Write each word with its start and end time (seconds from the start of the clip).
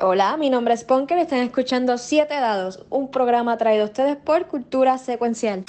Hola, 0.00 0.36
mi 0.36 0.48
nombre 0.48 0.74
es 0.74 0.84
Ponker 0.84 1.18
y 1.18 1.22
están 1.22 1.40
escuchando 1.40 1.98
Siete 1.98 2.34
Dados, 2.34 2.86
un 2.88 3.10
programa 3.10 3.56
traído 3.56 3.82
a 3.82 3.86
ustedes 3.86 4.16
por 4.16 4.46
Cultura 4.46 4.96
Secuencial. 4.96 5.64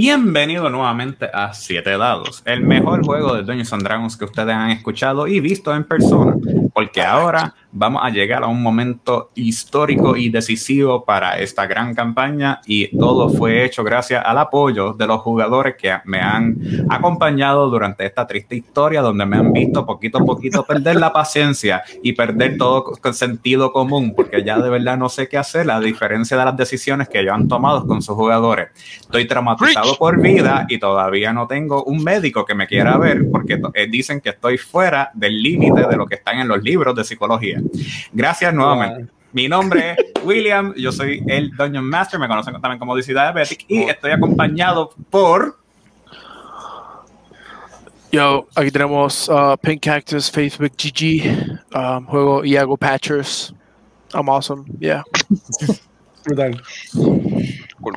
Bienvenido 0.00 0.68
nuevamente 0.68 1.30
a 1.32 1.54
Siete 1.54 1.96
Dados, 1.96 2.42
el 2.44 2.64
mejor 2.64 3.04
juego 3.04 3.34
de 3.34 3.42
Dungeons 3.42 3.72
and 3.72 3.82
Dragons 3.84 4.16
que 4.16 4.24
ustedes 4.24 4.54
han 4.54 4.70
escuchado 4.70 5.28
y 5.28 5.38
visto 5.38 5.72
en 5.74 5.84
persona, 5.84 6.36
porque 6.74 7.02
ahora 7.02 7.54
vamos 7.70 8.02
a 8.04 8.10
llegar 8.10 8.42
a 8.42 8.46
un 8.46 8.62
momento 8.62 9.30
histórico 9.34 10.16
y 10.16 10.30
decisivo 10.30 11.04
para 11.04 11.38
esta 11.38 11.66
gran 11.66 11.94
campaña 11.94 12.60
y 12.66 12.96
todo 12.96 13.28
fue 13.28 13.64
hecho 13.64 13.84
gracias 13.84 14.22
al 14.24 14.38
apoyo 14.38 14.94
de 14.94 15.06
los 15.06 15.20
jugadores 15.20 15.76
que 15.76 15.94
me 16.04 16.20
han 16.20 16.56
acompañado 16.88 17.68
durante 17.68 18.06
esta 18.06 18.26
triste 18.26 18.56
historia 18.56 19.02
donde 19.02 19.26
me 19.26 19.36
han 19.36 19.52
visto 19.52 19.84
poquito 19.84 20.18
a 20.18 20.24
poquito 20.24 20.64
perder 20.64 20.96
la 20.96 21.12
paciencia 21.12 21.82
y 22.02 22.12
perder 22.12 22.56
todo 22.56 22.94
sentido 23.12 23.72
común 23.72 24.14
porque 24.14 24.42
ya 24.42 24.58
de 24.58 24.70
verdad 24.70 24.96
no 24.96 25.08
sé 25.08 25.28
qué 25.28 25.36
hacer 25.38 25.70
a 25.70 25.80
diferencia 25.80 26.36
de 26.36 26.44
las 26.44 26.56
decisiones 26.56 27.08
que 27.08 27.20
ellos 27.20 27.34
han 27.34 27.48
tomado 27.48 27.86
con 27.86 28.02
sus 28.02 28.14
jugadores. 28.14 28.68
Estoy 29.00 29.26
traumatizado 29.26 29.96
por 29.96 30.20
vida 30.20 30.66
y 30.68 30.78
todavía 30.78 31.32
no 31.32 31.46
tengo 31.46 31.84
un 31.84 32.02
médico 32.02 32.44
que 32.44 32.54
me 32.54 32.66
quiera 32.66 32.96
ver 32.96 33.26
porque 33.30 33.60
eh, 33.74 33.86
dicen 33.88 34.20
que 34.20 34.30
estoy 34.30 34.58
fuera 34.58 35.10
del 35.14 35.42
límite 35.42 35.86
de 35.86 35.96
lo 35.96 36.06
que 36.06 36.16
están 36.16 36.38
en 36.38 36.48
los 36.48 36.62
libros 36.62 36.94
de 36.94 37.04
psicología. 37.04 37.57
Gracias 38.12 38.54
nuevamente. 38.54 39.12
Mi 39.32 39.46
nombre 39.46 39.92
es 39.92 40.24
William, 40.24 40.72
yo 40.74 40.90
soy 40.90 41.22
el 41.26 41.50
Dungeon 41.50 41.84
Master, 41.84 42.18
me 42.18 42.26
conocen 42.26 42.54
también 42.60 42.78
como 42.78 42.96
DC 42.96 43.12
Diabetic 43.12 43.64
y 43.68 43.82
estoy 43.82 44.12
acompañado 44.12 44.90
por... 45.10 45.58
Yo, 48.10 48.48
aquí 48.54 48.70
tenemos 48.70 49.28
uh, 49.28 49.56
Pink 49.60 49.82
Cactus, 49.84 50.30
Facebook 50.30 50.72
GG, 50.72 51.60
um, 51.74 52.06
juego 52.06 52.42
Iago 52.42 52.76
Patchers. 52.78 53.52
I'm 54.14 54.30
awesome, 54.30 54.64
yeah. 54.80 55.04
Brutal. 56.24 56.62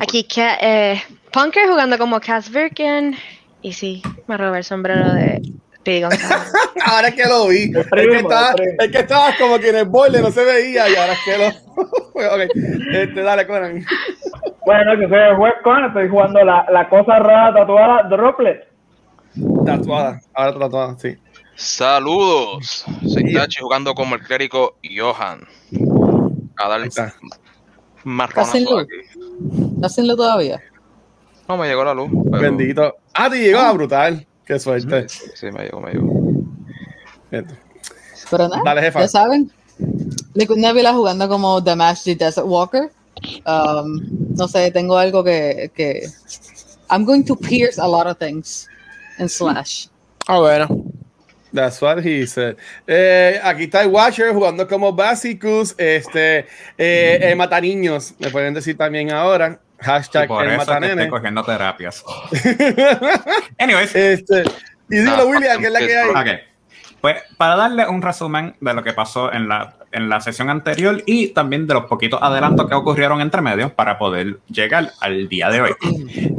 Aquí 0.00 0.26
eh, 0.36 1.02
Punker 1.32 1.66
jugando 1.66 1.96
como 1.96 2.20
Cass 2.20 2.50
Birkin 2.50 3.16
y 3.62 3.72
sí, 3.72 4.02
me 4.26 4.36
robé 4.36 4.58
el 4.58 4.64
sombrero 4.64 5.14
de 5.14 5.40
ahora 6.86 7.08
es 7.08 7.14
que 7.14 7.24
lo 7.24 7.48
vi. 7.48 7.72
Es, 7.76 7.86
que 7.88 8.16
estaba, 8.16 8.54
es 8.78 8.90
que 8.90 8.98
estabas 8.98 9.36
como 9.36 9.58
que 9.58 9.70
en 9.70 9.76
el 9.76 9.84
borde 9.86 10.20
no 10.20 10.30
se 10.30 10.44
veía 10.44 10.88
y 10.88 10.94
ahora 10.94 11.12
es 11.14 11.18
que 11.24 11.38
lo. 11.38 11.48
ok, 12.34 12.50
este, 12.92 13.22
dale, 13.22 13.46
Conan. 13.46 13.84
Bueno, 14.64 14.98
que 14.98 15.08
soy 15.08 15.18
el 15.18 15.36
juez 15.36 15.54
Conan, 15.64 15.88
estoy 15.88 16.08
jugando 16.08 16.44
la, 16.44 16.66
la 16.70 16.88
cosa 16.88 17.18
rara 17.18 17.52
tatuada 17.52 18.02
Droplet. 18.08 18.68
Tatuada, 19.66 20.20
ahora 20.34 20.58
tatuada, 20.58 20.98
sí. 20.98 21.16
Saludos, 21.54 22.84
soy 23.06 23.34
Tachi 23.34 23.60
jugando 23.60 23.94
como 23.94 24.14
el 24.14 24.22
clérigo 24.22 24.76
Johan. 24.84 25.40
A 26.56 26.68
darle 26.68 26.88
marrón. 28.04 28.44
Hácenlo 29.82 30.16
todavía. 30.16 30.60
No 31.48 31.56
me 31.56 31.68
llegó 31.68 31.84
la 31.84 31.94
luz. 31.94 32.10
Bendito. 32.12 32.96
Ah, 33.14 33.28
te 33.28 33.38
llegó, 33.38 33.58
ah, 33.58 33.72
brutal. 33.72 34.26
Qué 34.44 34.58
suerte. 34.58 35.08
Sí, 35.08 35.46
me 35.52 35.64
llegó, 35.64 35.80
me 35.80 35.92
llegó. 35.92 36.12
Pero 37.30 38.48
nada, 38.48 38.62
Dale, 38.64 38.82
jefa. 38.82 39.00
ya 39.00 39.08
saben. 39.08 39.50
Liquid 40.34 40.58
Nebula 40.58 40.92
jugando 40.92 41.28
como 41.28 41.62
The 41.62 41.74
Desert 42.16 42.46
Walker. 42.46 42.90
Um, 43.46 44.00
no 44.36 44.48
sé, 44.48 44.70
tengo 44.70 44.96
algo 44.96 45.22
que, 45.22 45.70
que. 45.74 46.08
I'm 46.90 47.04
going 47.04 47.24
to 47.24 47.36
pierce 47.36 47.78
a 47.78 47.86
lot 47.86 48.06
of 48.06 48.18
things 48.18 48.68
and 49.18 49.30
slash. 49.30 49.88
Ah, 50.28 50.38
bueno. 50.38 50.92
That's 51.52 51.80
what 51.82 52.02
he 52.02 52.26
said. 52.26 52.56
Eh, 52.86 53.38
aquí 53.42 53.64
está 53.64 53.82
el 53.82 53.88
Watcher 53.88 54.32
jugando 54.32 54.66
como 54.66 54.92
Basicus. 54.92 55.74
Este, 55.76 56.46
eh, 56.78 57.18
eh, 57.20 57.34
Mata 57.36 57.60
Niños, 57.60 58.14
me 58.18 58.30
pueden 58.30 58.54
decir 58.54 58.76
también 58.76 59.10
ahora. 59.12 59.60
Hashtag 59.82 60.28
por 60.28 60.44
el 60.44 60.60
eso 60.60 60.72
estoy 60.72 61.08
cogiendo 61.08 61.44
terapias. 61.44 62.04
Anyways. 63.58 63.94
Este, 63.94 64.44
y 64.88 64.96
dilo, 64.98 65.26
William, 65.26 65.60
¿qué 65.60 65.66
es 65.66 65.72
la 65.72 65.78
que 65.80 65.96
hay? 65.96 66.10
Okay. 66.10 66.51
Pues 67.02 67.16
para 67.36 67.56
darle 67.56 67.88
un 67.88 68.00
resumen 68.00 68.54
de 68.60 68.74
lo 68.74 68.84
que 68.84 68.92
pasó 68.92 69.32
en 69.32 69.48
la, 69.48 69.74
en 69.90 70.08
la 70.08 70.20
sesión 70.20 70.48
anterior 70.50 71.02
y 71.04 71.30
también 71.30 71.66
de 71.66 71.74
los 71.74 71.86
poquitos 71.86 72.22
adelantos 72.22 72.68
que 72.68 72.76
ocurrieron 72.76 73.20
entre 73.20 73.42
medios 73.42 73.72
para 73.72 73.98
poder 73.98 74.38
llegar 74.48 74.92
al 75.00 75.28
día 75.28 75.50
de 75.50 75.62
hoy. 75.62 75.70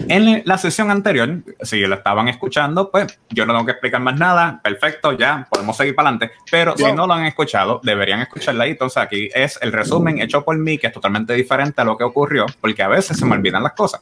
En 0.07 0.41
la 0.46 0.57
sesión 0.57 0.90
anterior, 0.90 1.44
si 1.62 1.81
lo 1.81 1.96
estaban 1.96 2.29
escuchando, 2.29 2.90
pues 2.91 3.19
yo 3.29 3.46
no 3.46 3.51
tengo 3.51 3.66
que 3.66 3.72
explicar 3.74 4.00
más 4.00 4.18
nada. 4.18 4.62
Perfecto, 4.63 5.12
ya 5.12 5.46
podemos 5.50 5.75
seguir 5.75 5.96
para 5.96 6.07
adelante. 6.07 6.34
Pero 6.50 6.78
si 6.78 6.91
no 6.94 7.07
lo 7.07 7.13
han 7.13 7.25
escuchado, 7.25 7.81
deberían 7.84 8.22
escucharla. 8.22 8.66
Y 8.66 8.72
entonces 8.72 9.03
aquí 9.03 9.30
es 9.35 9.59
el 9.62 9.74
resumen 9.74 10.22
hecho 10.22 10.45
por 10.45 10.57
mí, 10.57 10.78
que 10.78 10.88
es 10.88 10.94
totalmente 10.94 11.34
diferente 11.34 11.81
a 11.81 11.84
lo 11.84 11.97
que 11.97 12.06
ocurrió, 12.06 12.45
porque 12.62 12.84
a 12.84 12.88
veces 12.88 13.18
se 13.18 13.25
me 13.25 13.35
olvidan 13.35 13.63
las 13.63 13.74
cosas. 13.74 14.01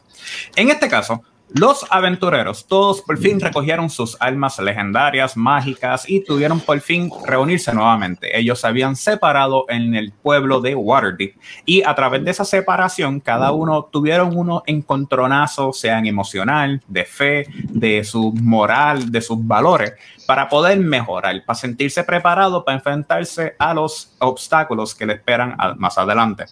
En 0.55 0.69
este 0.69 0.87
caso, 0.87 1.23
los 1.53 1.85
aventureros, 1.89 2.65
todos 2.65 3.01
por 3.01 3.17
fin 3.17 3.39
recogieron 3.39 3.89
sus 3.89 4.15
almas 4.21 4.57
legendarias, 4.59 5.35
mágicas 5.35 6.09
y 6.09 6.23
tuvieron 6.23 6.61
por 6.61 6.79
fin 6.79 7.11
reunirse 7.25 7.73
nuevamente. 7.73 8.37
Ellos 8.37 8.61
se 8.61 8.67
habían 8.67 8.95
separado 8.95 9.65
en 9.67 9.95
el 9.95 10.13
pueblo 10.13 10.61
de 10.61 10.75
Waterdeep 10.75 11.35
y 11.65 11.83
a 11.83 11.93
través 11.93 12.23
de 12.23 12.31
esa 12.31 12.45
separación 12.45 13.19
cada 13.19 13.51
uno 13.51 13.83
tuvieron 13.91 14.37
unos 14.37 14.63
encontronazos, 14.65 15.77
sean 15.77 16.05
emocional, 16.05 16.81
de 16.87 17.03
fe, 17.03 17.47
de 17.69 18.03
su 18.03 18.31
moral, 18.33 19.11
de 19.11 19.21
sus 19.21 19.45
valores, 19.45 19.93
para 20.25 20.47
poder 20.47 20.79
mejorar, 20.79 21.43
para 21.45 21.59
sentirse 21.59 22.03
preparado 22.03 22.63
para 22.63 22.77
enfrentarse 22.77 23.55
a 23.59 23.73
los 23.73 24.13
obstáculos 24.19 24.95
que 24.95 25.05
le 25.05 25.13
esperan 25.13 25.55
más 25.77 25.97
adelante. 25.97 26.45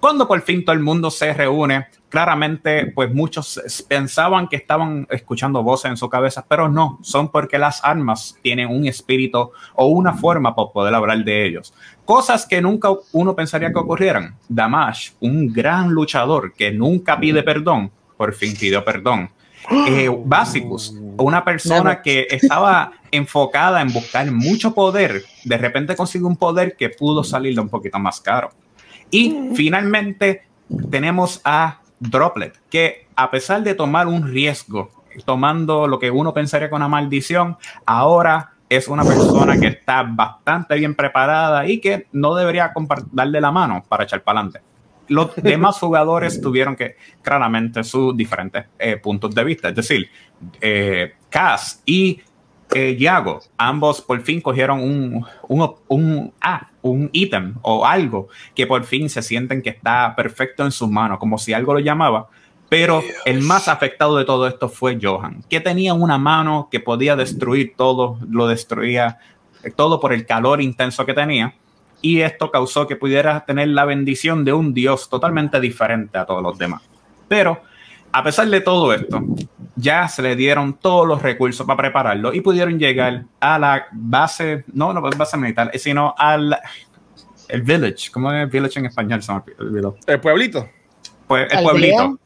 Cuando 0.00 0.26
por 0.26 0.40
fin 0.40 0.64
todo 0.64 0.74
el 0.74 0.80
mundo 0.80 1.10
se 1.10 1.32
reúne, 1.34 1.88
claramente, 2.08 2.92
pues 2.94 3.12
muchos 3.12 3.84
pensaban 3.88 4.48
que 4.48 4.56
estaban 4.56 5.06
escuchando 5.10 5.62
voces 5.62 5.90
en 5.90 5.96
su 5.96 6.08
cabeza, 6.08 6.44
pero 6.48 6.68
no, 6.68 6.98
son 7.02 7.30
porque 7.30 7.58
las 7.58 7.84
armas 7.84 8.36
tienen 8.42 8.68
un 8.68 8.86
espíritu 8.86 9.50
o 9.74 9.86
una 9.86 10.14
forma 10.14 10.54
para 10.54 10.68
poder 10.68 10.94
hablar 10.94 11.24
de 11.24 11.46
ellos. 11.46 11.74
Cosas 12.04 12.46
que 12.46 12.60
nunca 12.60 12.90
uno 13.12 13.34
pensaría 13.34 13.72
que 13.72 13.78
ocurrieran. 13.78 14.36
Damash, 14.48 15.10
un 15.20 15.52
gran 15.52 15.90
luchador 15.90 16.52
que 16.54 16.70
nunca 16.70 17.18
pide 17.18 17.42
perdón, 17.42 17.90
por 18.16 18.34
fin 18.34 18.54
pidió 18.58 18.84
perdón. 18.84 19.30
Eh, 19.88 20.08
Básicos, 20.24 20.94
una 21.16 21.44
persona 21.44 22.00
que 22.00 22.28
estaba 22.30 22.92
enfocada 23.10 23.80
en 23.80 23.92
buscar 23.92 24.30
mucho 24.30 24.72
poder, 24.72 25.24
de 25.44 25.58
repente 25.58 25.96
consigue 25.96 26.24
un 26.24 26.36
poder 26.36 26.76
que 26.76 26.88
pudo 26.88 27.24
salirle 27.24 27.62
un 27.62 27.68
poquito 27.68 27.98
más 27.98 28.20
caro. 28.20 28.50
Y 29.10 29.50
finalmente 29.56 30.42
tenemos 30.90 31.40
a 31.44 31.80
Droplet, 31.98 32.60
que 32.70 33.06
a 33.16 33.30
pesar 33.30 33.62
de 33.62 33.74
tomar 33.74 34.06
un 34.06 34.30
riesgo, 34.30 34.90
tomando 35.24 35.86
lo 35.86 35.98
que 35.98 36.10
uno 36.10 36.34
pensaría 36.34 36.68
con 36.68 36.78
una 36.78 36.88
maldición, 36.88 37.56
ahora 37.86 38.52
es 38.68 38.88
una 38.88 39.04
persona 39.04 39.58
que 39.58 39.68
está 39.68 40.02
bastante 40.02 40.74
bien 40.76 40.94
preparada 40.94 41.66
y 41.66 41.80
que 41.80 42.06
no 42.12 42.34
debería 42.34 42.72
darle 43.12 43.40
la 43.40 43.52
mano 43.52 43.84
para 43.88 44.04
echar 44.04 44.22
para 44.22 44.40
adelante. 44.40 44.60
Los 45.08 45.36
demás 45.42 45.78
jugadores 45.78 46.40
tuvieron 46.40 46.74
que 46.74 46.96
claramente 47.22 47.84
sus 47.84 48.16
diferentes 48.16 48.66
eh, 48.78 48.96
puntos 48.96 49.34
de 49.34 49.44
vista, 49.44 49.68
es 49.68 49.76
decir, 49.76 50.10
eh, 50.60 51.14
Cass 51.30 51.82
y 51.86 52.20
eh, 52.74 52.96
Yago, 52.98 53.40
ambos 53.56 54.02
por 54.02 54.20
fin 54.22 54.40
cogieron 54.40 54.80
un, 54.80 55.24
un, 55.48 55.74
un, 55.88 56.32
ah, 56.40 56.68
un 56.82 57.08
ítem 57.12 57.54
o 57.62 57.86
algo 57.86 58.28
que 58.54 58.66
por 58.66 58.84
fin 58.84 59.08
se 59.08 59.22
sienten 59.22 59.62
que 59.62 59.70
está 59.70 60.14
perfecto 60.16 60.64
en 60.64 60.72
sus 60.72 60.88
manos, 60.88 61.18
como 61.18 61.38
si 61.38 61.52
algo 61.52 61.74
lo 61.74 61.80
llamaba. 61.80 62.28
Pero 62.68 63.02
el 63.24 63.42
más 63.42 63.68
afectado 63.68 64.16
de 64.16 64.24
todo 64.24 64.48
esto 64.48 64.68
fue 64.68 64.98
Johan, 65.00 65.44
que 65.48 65.60
tenía 65.60 65.94
una 65.94 66.18
mano 66.18 66.68
que 66.70 66.80
podía 66.80 67.14
destruir 67.14 67.74
todo, 67.76 68.18
lo 68.28 68.48
destruía 68.48 69.18
todo 69.76 70.00
por 70.00 70.12
el 70.12 70.26
calor 70.26 70.60
intenso 70.60 71.06
que 71.06 71.14
tenía. 71.14 71.54
Y 72.02 72.20
esto 72.20 72.50
causó 72.50 72.86
que 72.86 72.96
pudiera 72.96 73.44
tener 73.44 73.68
la 73.68 73.84
bendición 73.84 74.44
de 74.44 74.52
un 74.52 74.74
dios 74.74 75.08
totalmente 75.08 75.60
diferente 75.60 76.18
a 76.18 76.26
todos 76.26 76.42
los 76.42 76.58
demás. 76.58 76.82
Pero 77.28 77.60
a 78.12 78.22
pesar 78.22 78.48
de 78.48 78.60
todo 78.60 78.92
esto, 78.92 79.22
ya 79.76 80.08
se 80.08 80.22
le 80.22 80.34
dieron 80.34 80.74
todos 80.74 81.06
los 81.06 81.22
recursos 81.22 81.66
para 81.66 81.76
prepararlo 81.76 82.32
y 82.32 82.40
pudieron 82.40 82.78
llegar 82.78 83.24
a 83.38 83.58
la 83.58 83.86
base, 83.92 84.64
no, 84.72 84.92
no 84.92 85.02
base 85.02 85.36
militar, 85.36 85.70
sino 85.74 86.14
al 86.16 86.58
el 87.48 87.62
village. 87.62 88.10
¿Cómo 88.10 88.32
es 88.32 88.50
village 88.50 88.78
en 88.78 88.86
español? 88.86 89.20
El 90.06 90.20
pueblito. 90.20 90.68
Pues, 91.26 91.52
el 91.52 91.62
pueblito. 91.62 92.18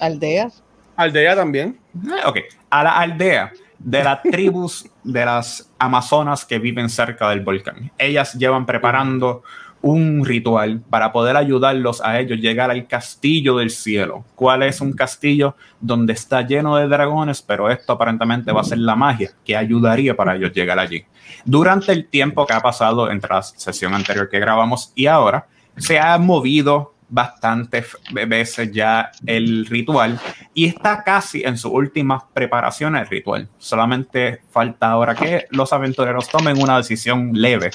Aldea. 0.00 0.50
Aldea 0.96 1.36
también. 1.36 1.78
Ah, 2.10 2.28
ok, 2.28 2.38
a 2.68 2.84
la 2.84 2.98
aldea 2.98 3.52
de 3.78 4.04
las 4.04 4.22
tribus 4.30 4.88
de 5.02 5.24
las 5.24 5.70
amazonas 5.78 6.44
que 6.44 6.58
viven 6.58 6.88
cerca 6.88 7.30
del 7.30 7.40
volcán. 7.40 7.90
Ellas 7.98 8.34
llevan 8.34 8.66
preparando 8.66 9.42
un 9.82 10.24
ritual 10.24 10.82
para 10.90 11.12
poder 11.12 11.36
ayudarlos 11.36 12.02
a 12.02 12.18
ellos 12.20 12.38
llegar 12.38 12.70
al 12.70 12.86
castillo 12.86 13.56
del 13.56 13.70
cielo. 13.70 14.24
¿Cuál 14.34 14.62
es 14.62 14.80
un 14.80 14.92
castillo 14.92 15.56
donde 15.80 16.12
está 16.12 16.42
lleno 16.42 16.76
de 16.76 16.88
dragones? 16.88 17.42
Pero 17.42 17.70
esto 17.70 17.94
aparentemente 17.94 18.52
va 18.52 18.60
a 18.60 18.64
ser 18.64 18.78
la 18.78 18.96
magia 18.96 19.30
que 19.44 19.56
ayudaría 19.56 20.14
para 20.16 20.36
ellos 20.36 20.52
llegar 20.52 20.78
allí. 20.78 21.04
Durante 21.44 21.92
el 21.92 22.06
tiempo 22.06 22.46
que 22.46 22.52
ha 22.52 22.60
pasado 22.60 23.10
entre 23.10 23.30
la 23.30 23.42
sesión 23.42 23.94
anterior 23.94 24.28
que 24.28 24.40
grabamos 24.40 24.92
y 24.94 25.06
ahora, 25.06 25.46
se 25.76 25.98
ha 25.98 26.18
movido 26.18 26.94
bastantes 27.10 27.96
veces 28.12 28.70
ya 28.72 29.10
el 29.26 29.66
ritual 29.66 30.20
y 30.54 30.66
está 30.66 31.02
casi 31.02 31.42
en 31.42 31.58
sus 31.58 31.72
últimas 31.72 32.22
preparaciones 32.32 33.02
el 33.02 33.08
ritual. 33.08 33.48
Solamente 33.58 34.42
falta 34.50 34.90
ahora 34.90 35.14
que 35.14 35.46
los 35.50 35.72
aventureros 35.72 36.28
tomen 36.28 36.62
una 36.62 36.76
decisión 36.76 37.32
leve 37.32 37.70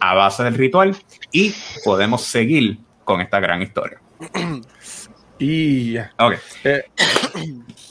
a 0.00 0.14
base 0.14 0.42
del 0.42 0.54
ritual 0.54 0.96
y 1.30 1.54
podemos 1.84 2.22
seguir 2.22 2.78
con 3.04 3.20
esta 3.20 3.40
gran 3.40 3.62
historia. 3.62 4.00
Y 5.38 5.92
ya. 5.92 6.12
Ok. 6.18 6.34
Eh. 6.64 6.84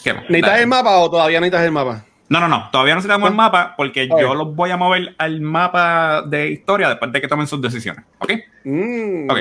¿Necesitas 0.06 0.52
Dale. 0.52 0.62
el 0.62 0.68
mapa 0.68 0.98
o 0.98 1.10
todavía 1.10 1.40
necesitas 1.40 1.66
el 1.66 1.72
mapa? 1.72 2.06
No, 2.30 2.40
no, 2.40 2.48
no. 2.48 2.70
Todavía 2.72 2.96
no 2.96 3.02
tenemos 3.02 3.30
el 3.30 3.36
mapa 3.36 3.74
porque 3.76 4.08
yo 4.08 4.36
los 4.36 4.56
voy 4.56 4.70
a 4.70 4.78
mover 4.78 5.16
al 5.18 5.42
mapa 5.42 6.22
de 6.22 6.52
historia 6.52 6.90
después 6.90 7.12
de 7.12 7.22
que 7.22 7.28
tomen 7.28 7.48
sus 7.48 7.60
decisiones. 7.60 8.06
¿Ok? 8.20 8.34
Mm. 8.66 9.30
Ok. 9.32 9.40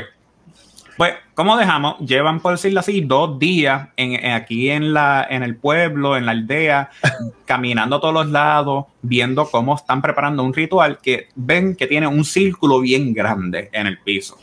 Pues, 0.99 1.15
como 1.35 1.57
dejamos, 1.57 1.97
llevan, 2.01 2.41
por 2.41 2.53
decirlo 2.53 2.81
así, 2.81 3.01
dos 3.03 3.39
días 3.39 3.89
en, 3.97 4.13
en- 4.15 4.33
aquí 4.33 4.69
en, 4.69 4.93
la, 4.93 5.25
en 5.31 5.45
el 5.45 5.55
pueblo, 5.57 6.17
en 6.17 6.27
la 6.27 6.33
aldea, 6.33 6.91
caminando 7.47 7.97
a 7.97 8.01
todos 8.01 8.13
los 8.13 8.27
lados, 8.29 8.87
viendo 9.01 9.49
cómo 9.49 9.77
están 9.77 10.03
preparando 10.03 10.43
un 10.43 10.53
ritual 10.53 10.99
que 11.01 11.29
ven 11.37 11.77
que 11.77 11.87
tiene 11.87 12.09
un 12.09 12.25
círculo 12.25 12.81
bien 12.81 13.15
grande 13.15 13.71
en 13.73 13.87
el 13.87 13.99
piso. 14.01 14.37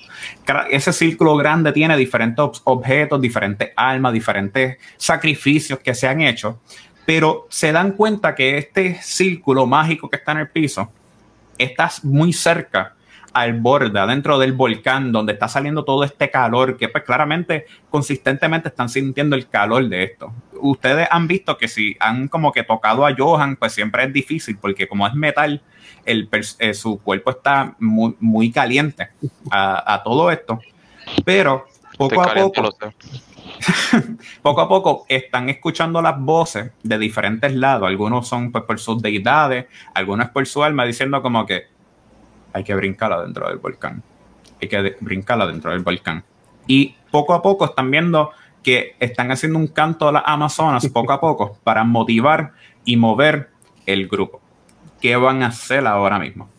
Ese 0.71 0.93
círculo 0.93 1.35
grande 1.35 1.73
tiene 1.73 1.97
diferentes 1.97 2.39
ob- 2.43 2.61
objetos, 2.63 3.19
diferentes 3.19 3.71
almas, 3.75 4.13
diferentes 4.13 4.77
sacrificios 4.95 5.79
que 5.79 5.93
se 5.93 6.07
han 6.07 6.21
hecho, 6.21 6.61
pero 7.05 7.47
se 7.49 7.73
dan 7.73 7.91
cuenta 7.91 8.33
que 8.33 8.57
este 8.57 8.95
círculo 9.01 9.67
mágico 9.67 10.09
que 10.09 10.15
está 10.15 10.31
en 10.31 10.37
el 10.39 10.47
piso 10.49 10.89
está 11.57 11.91
muy 12.03 12.31
cerca 12.33 12.94
al 13.35 13.59
borde, 13.59 13.99
adentro 13.99 14.39
del 14.39 14.53
volcán, 14.53 15.11
donde 15.11 15.33
está 15.33 15.49
saliendo 15.49 15.83
todo 15.83 16.05
este 16.05 16.31
calor, 16.31 16.77
que 16.77 16.87
pues 16.87 17.03
claramente, 17.03 17.65
consistentemente 17.89 18.69
están 18.69 18.87
sintiendo 18.87 19.35
el 19.35 19.49
calor 19.49 19.89
de 19.89 20.03
esto. 20.03 20.31
Ustedes 20.53 21.05
han 21.11 21.27
visto 21.27 21.57
que 21.57 21.67
si 21.67 21.97
han 21.99 22.29
como 22.29 22.53
que 22.53 22.63
tocado 22.63 23.05
a 23.05 23.13
Johan, 23.13 23.57
pues 23.57 23.73
siempre 23.73 24.05
es 24.05 24.13
difícil, 24.13 24.57
porque 24.57 24.87
como 24.87 25.05
es 25.05 25.13
metal, 25.15 25.61
el, 26.05 26.29
eh, 26.59 26.73
su 26.73 26.97
cuerpo 26.99 27.31
está 27.31 27.75
muy, 27.77 28.15
muy 28.21 28.53
caliente 28.53 29.09
a, 29.51 29.95
a 29.95 30.01
todo 30.01 30.31
esto. 30.31 30.61
Pero 31.25 31.65
poco 31.97 32.23
Estoy 32.23 32.39
a 32.39 32.43
poco, 32.45 32.77
poco 34.41 34.61
a 34.61 34.69
poco 34.69 35.05
están 35.09 35.49
escuchando 35.49 36.01
las 36.01 36.17
voces 36.17 36.71
de 36.83 36.97
diferentes 36.97 37.53
lados. 37.53 37.89
Algunos 37.89 38.29
son 38.29 38.53
pues, 38.53 38.63
por 38.63 38.79
sus 38.79 39.01
deidades, 39.01 39.65
algunos 39.93 40.29
por 40.29 40.47
su 40.47 40.63
alma, 40.63 40.85
diciendo 40.85 41.21
como 41.21 41.45
que 41.45 41.74
hay 42.55 42.63
que 42.63 42.73
brincarla 42.73 43.21
dentro 43.21 43.49
del 43.49 43.57
volcán. 43.57 44.01
Hay 44.61 44.69
que 44.69 44.81
de- 44.81 44.95
brincarla 45.01 45.45
dentro 45.45 45.71
del 45.71 45.81
volcán. 45.83 46.23
Y 46.67 46.95
poco 47.11 47.33
a 47.33 47.41
poco 47.41 47.65
están 47.65 47.91
viendo 47.91 48.31
que 48.63 48.95
están 48.99 49.29
haciendo 49.29 49.59
un 49.59 49.67
canto 49.67 50.07
a 50.07 50.11
las 50.13 50.23
Amazonas, 50.25 50.87
poco 50.87 51.11
a 51.11 51.19
poco, 51.19 51.57
para 51.65 51.83
motivar 51.83 52.53
y 52.85 52.95
mover 52.95 53.49
el 53.85 54.07
grupo. 54.07 54.39
¿Qué 55.01 55.17
van 55.17 55.43
a 55.43 55.47
hacer 55.47 55.85
ahora 55.85 56.17
mismo? 56.17 56.49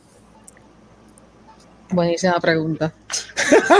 Buenísima 1.88 2.38
pregunta. 2.40 2.93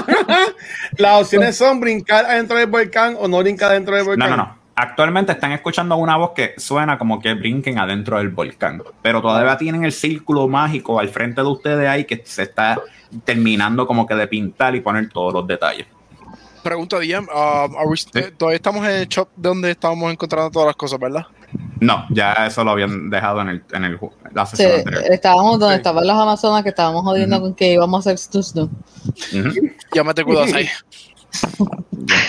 Las 0.97 1.21
opciones 1.23 1.57
son 1.57 1.81
brincar 1.81 2.25
adentro 2.25 2.57
del 2.57 2.69
volcán 2.69 3.17
o 3.19 3.29
no 3.29 3.39
brincar 3.41 3.73
adentro 3.73 3.95
del 3.95 4.05
No, 4.05 4.11
volcán. 4.13 4.31
no, 4.31 4.37
no. 4.39 4.59
Actualmente 4.79 5.33
están 5.33 5.53
escuchando 5.53 5.97
una 5.97 6.17
voz 6.19 6.33
que 6.35 6.53
suena 6.59 6.99
como 6.99 7.19
que 7.19 7.33
brinquen 7.33 7.79
adentro 7.79 8.19
del 8.19 8.29
volcán, 8.29 8.83
pero 9.01 9.23
todavía 9.23 9.57
tienen 9.57 9.85
el 9.85 9.93
círculo 9.93 10.47
mágico 10.49 11.01
al 11.01 11.09
frente 11.09 11.41
de 11.41 11.47
ustedes 11.49 11.89
ahí 11.89 12.05
que 12.05 12.23
se 12.27 12.43
está 12.43 12.79
terminando 13.25 13.87
como 13.87 14.07
que 14.07 14.15
de 14.15 14.27
pintar 14.29 14.75
y 14.77 14.81
poner 14.83 15.09
todos 15.09 15.33
los 15.33 15.47
detalles. 15.47 15.87
Pregunta, 16.63 16.99
DM. 16.99 17.25
um, 17.29 17.77
are 17.77 17.87
we- 17.87 18.21
eh, 18.21 18.33
todavía 18.37 18.57
estamos 18.57 18.85
en 18.87 18.91
el 18.97 19.07
shop 19.09 19.29
donde 19.37 19.71
estábamos 19.71 20.13
encontrando 20.13 20.51
todas 20.51 20.67
las 20.67 20.77
cosas, 20.77 20.99
¿verdad? 20.99 21.25
No, 21.81 22.05
ya 22.11 22.33
eso 22.47 22.63
lo 22.65 22.73
habían 22.73 23.09
dejado 23.09 23.41
en 23.43 23.49
el, 23.49 23.65
en 23.73 23.85
el 23.85 23.99
la 24.35 24.45
Sí, 24.45 24.63
anterior. 24.65 25.05
estábamos 25.11 25.59
donde 25.59 25.77
Sí. 25.77 25.79
estaban 25.79 26.07
los 26.07 26.19
Amazonas 26.19 26.63
que 26.65 26.69
estábamos 26.71 27.03
jodiendo 27.03 27.41
con 27.41 27.55
que 27.55 27.73
íbamos 27.73 28.07
a 28.07 28.11
hacer 28.11 28.19
Snoo 28.19 28.43
Snoo. 28.43 28.65
Ujú. 29.33 29.71
Llámate 29.95 30.23
cuidados 30.25 30.53
ahí. 30.53 30.69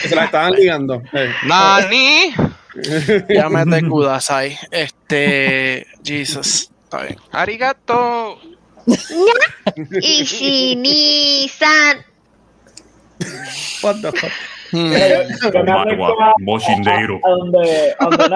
Se 0.07 0.15
la 0.15 0.25
estaban 0.25 0.54
ligando. 0.54 1.01
Eh. 1.13 1.31
Nani. 1.45 2.33
Llámate 3.30 3.88
Kudasai. 3.88 4.57
Este. 4.71 5.86
Jesus. 6.04 6.69
Está 6.83 7.04
bien. 7.04 7.18
Arigato. 7.31 8.39
Ishini-san. 10.57 11.98
What 13.81 14.01
the 14.01 14.12
fuck? 14.12 14.31
Hmm. 14.71 14.89
Me 14.89 14.95
acerco 14.98 15.51
a- 16.07 16.33
a 18.00 18.00
donde, 18.00 18.00
a 18.00 18.06
donde. 18.06 18.27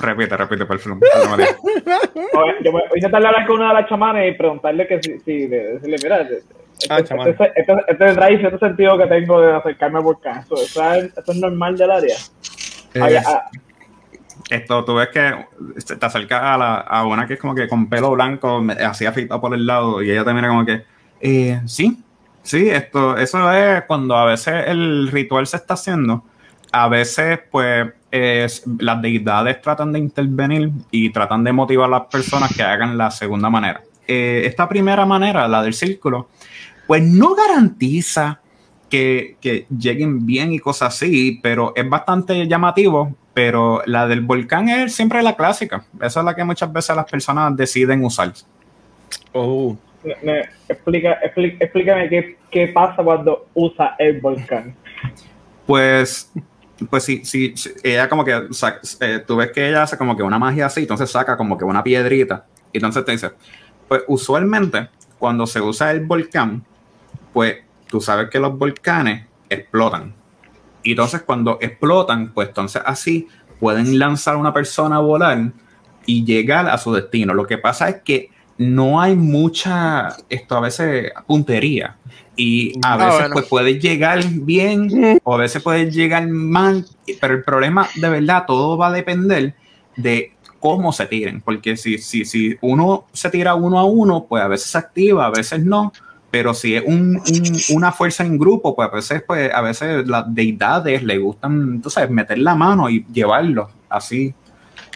Repite, 0.00 0.36
repite, 0.36 0.66
por 0.66 0.78
favor. 0.78 0.98
por 1.00 1.40
Yo 2.64 2.72
voy 2.72 2.82
a 2.82 2.96
intentar 2.96 3.24
hablar 3.26 3.46
con 3.46 3.56
una 3.60 3.68
de 3.68 3.74
las 3.74 3.88
chamanes 3.88 4.32
y 4.34 4.36
preguntarle 4.36 4.86
que 4.86 5.02
si, 5.02 5.18
si 5.20 5.46
de- 5.46 5.74
decirle, 5.74 5.96
mira, 6.02 6.20
este, 6.22 6.42
Ah, 6.90 6.98
este, 6.98 7.14
este, 7.30 7.52
este, 7.56 7.72
este 7.88 8.12
trae 8.14 8.38
cierto 8.38 8.58
sentido 8.58 8.98
que 8.98 9.06
tengo 9.06 9.40
de 9.40 9.54
acercarme 9.54 9.96
al 9.96 10.04
volcán. 10.04 10.40
¿Eso, 10.40 10.56
eso 10.56 10.92
es, 10.92 11.04
eso 11.16 11.32
es 11.32 11.36
normal 11.38 11.74
del 11.78 11.90
área? 11.90 12.16
Ay, 13.00 13.14
Eh, 13.14 13.22
ah, 13.26 13.48
Esto, 14.50 14.84
tú 14.84 14.94
ves 14.96 15.08
que 15.08 15.34
te 15.98 16.06
acercas 16.06 16.42
a, 16.42 16.58
la, 16.58 16.74
a 16.76 17.06
una 17.06 17.26
que 17.26 17.34
es 17.34 17.40
como 17.40 17.54
que 17.54 17.66
con 17.66 17.88
pelo 17.88 18.10
blanco, 18.10 18.62
así 18.86 19.06
afeitado 19.06 19.40
por 19.40 19.54
el 19.54 19.66
lado, 19.66 20.02
y 20.02 20.10
ella 20.10 20.22
te 20.24 20.34
mira 20.34 20.48
como 20.48 20.66
que, 20.66 20.82
eh, 21.22 21.60
sí, 21.64 21.98
sí, 22.42 22.68
esto, 22.68 23.16
eso 23.16 23.50
es 23.52 23.82
cuando 23.84 24.14
a 24.14 24.26
veces 24.26 24.66
el 24.66 25.08
ritual 25.10 25.46
se 25.46 25.56
está 25.56 25.74
haciendo, 25.74 26.24
a 26.72 26.88
veces 26.88 27.40
pues 27.50 27.88
es- 28.10 28.64
las 28.78 29.00
deidades 29.02 29.60
tratan 29.60 29.92
de 29.92 29.98
intervenir 29.98 30.70
y 30.90 31.10
tratan 31.10 31.44
de 31.44 31.52
motivar 31.52 31.86
a 31.86 31.98
las 31.98 32.06
personas 32.06 32.54
que 32.54 32.62
hagan 32.62 32.96
la 32.96 33.10
segunda 33.10 33.50
manera. 33.50 33.82
Eh, 34.06 34.42
esta 34.46 34.68
primera 34.68 35.04
manera, 35.04 35.48
la 35.48 35.62
del 35.62 35.74
círculo, 35.74 36.28
pues 36.86 37.02
no 37.02 37.34
garantiza 37.34 38.40
que, 38.88 39.36
que 39.40 39.66
lleguen 39.76 40.24
bien 40.24 40.52
y 40.52 40.58
cosas 40.60 40.94
así, 40.94 41.40
pero 41.42 41.72
es 41.74 41.88
bastante 41.88 42.46
llamativo. 42.46 43.14
Pero 43.34 43.82
la 43.84 44.06
del 44.06 44.22
volcán 44.22 44.70
es 44.70 44.94
siempre 44.94 45.22
la 45.22 45.36
clásica. 45.36 45.84
Esa 46.00 46.20
es 46.20 46.24
la 46.24 46.34
que 46.34 46.42
muchas 46.42 46.72
veces 46.72 46.96
las 46.96 47.04
personas 47.04 47.54
deciden 47.54 48.02
usar. 48.02 48.32
Oh. 49.32 49.76
me- 50.02 50.16
me- 50.22 50.40
explica, 50.68 51.20
expli- 51.20 51.56
explícame 51.60 52.08
qué, 52.08 52.38
qué 52.50 52.68
pasa 52.68 53.02
cuando 53.02 53.46
usa 53.52 53.94
el 53.98 54.20
volcán. 54.20 54.74
Pues, 55.66 56.32
pues 56.84 57.04
sí, 57.04 57.22
sí, 57.24 57.54
ella 57.82 58.08
como 58.08 58.24
que, 58.24 58.48
eh, 59.00 59.24
tú 59.26 59.36
ves 59.36 59.50
que 59.50 59.68
ella 59.68 59.82
hace 59.82 59.96
como 59.96 60.16
que 60.16 60.22
una 60.22 60.38
magia 60.38 60.66
así, 60.66 60.80
entonces 60.80 61.10
saca 61.10 61.36
como 61.36 61.56
que 61.56 61.64
una 61.64 61.82
piedrita, 61.82 62.46
y 62.72 62.78
entonces 62.78 63.04
te 63.04 63.12
dice, 63.12 63.30
pues 63.88 64.02
usualmente 64.08 64.88
cuando 65.18 65.46
se 65.46 65.60
usa 65.60 65.90
el 65.90 66.04
volcán, 66.04 66.64
pues 67.32 67.56
tú 67.88 68.00
sabes 68.00 68.28
que 68.30 68.38
los 68.38 68.56
volcanes 68.58 69.26
explotan. 69.48 70.14
Y 70.82 70.90
entonces 70.90 71.22
cuando 71.22 71.58
explotan, 71.60 72.32
pues 72.32 72.48
entonces 72.48 72.82
así 72.84 73.28
pueden 73.58 73.98
lanzar 73.98 74.34
a 74.34 74.38
una 74.38 74.52
persona 74.52 74.96
a 74.96 75.00
volar 75.00 75.52
y 76.04 76.24
llegar 76.24 76.68
a 76.68 76.78
su 76.78 76.92
destino. 76.92 77.34
Lo 77.34 77.46
que 77.46 77.58
pasa 77.58 77.88
es 77.88 78.02
que 78.02 78.30
no 78.58 79.00
hay 79.00 79.14
mucha, 79.16 80.16
esto 80.28 80.56
a 80.56 80.60
veces, 80.60 81.12
puntería. 81.26 81.96
Y 82.36 82.72
a 82.82 82.94
Ah, 82.94 82.96
veces 82.96 83.18
bueno. 83.20 83.32
pues 83.34 83.46
puedes 83.46 83.82
llegar 83.82 84.22
bien 84.28 85.20
o 85.24 85.34
a 85.34 85.38
veces 85.38 85.62
puedes 85.62 85.94
llegar 85.94 86.28
mal, 86.28 86.86
pero 87.20 87.34
el 87.34 87.42
problema 87.42 87.88
de 87.94 88.08
verdad 88.08 88.44
todo 88.46 88.76
va 88.76 88.88
a 88.88 88.92
depender 88.92 89.54
de 89.96 90.32
cómo 90.60 90.92
se 90.92 91.06
tiren, 91.06 91.40
porque 91.40 91.76
si, 91.76 91.98
si, 91.98 92.24
si 92.24 92.56
uno 92.60 93.06
se 93.12 93.30
tira 93.30 93.54
uno 93.54 93.78
a 93.78 93.84
uno, 93.84 94.26
pues 94.28 94.42
a 94.42 94.48
veces 94.48 94.70
se 94.70 94.78
activa, 94.78 95.26
a 95.26 95.30
veces 95.30 95.64
no, 95.64 95.92
pero 96.30 96.52
si 96.54 96.74
es 96.74 96.82
un- 96.86 97.16
un- 97.16 97.76
una 97.76 97.92
fuerza 97.92 98.24
en 98.24 98.36
grupo, 98.36 98.74
pues 98.74 98.88
a 98.90 98.94
veces, 98.94 99.22
pues 99.26 99.52
a 99.52 99.60
veces 99.62 100.06
las 100.06 100.34
deidades 100.34 101.02
le 101.02 101.18
gustan, 101.18 101.82
sabes, 101.88 102.10
meter 102.10 102.38
la 102.38 102.54
mano 102.54 102.90
y 102.90 103.06
llevarlo 103.12 103.70
así. 103.88 104.34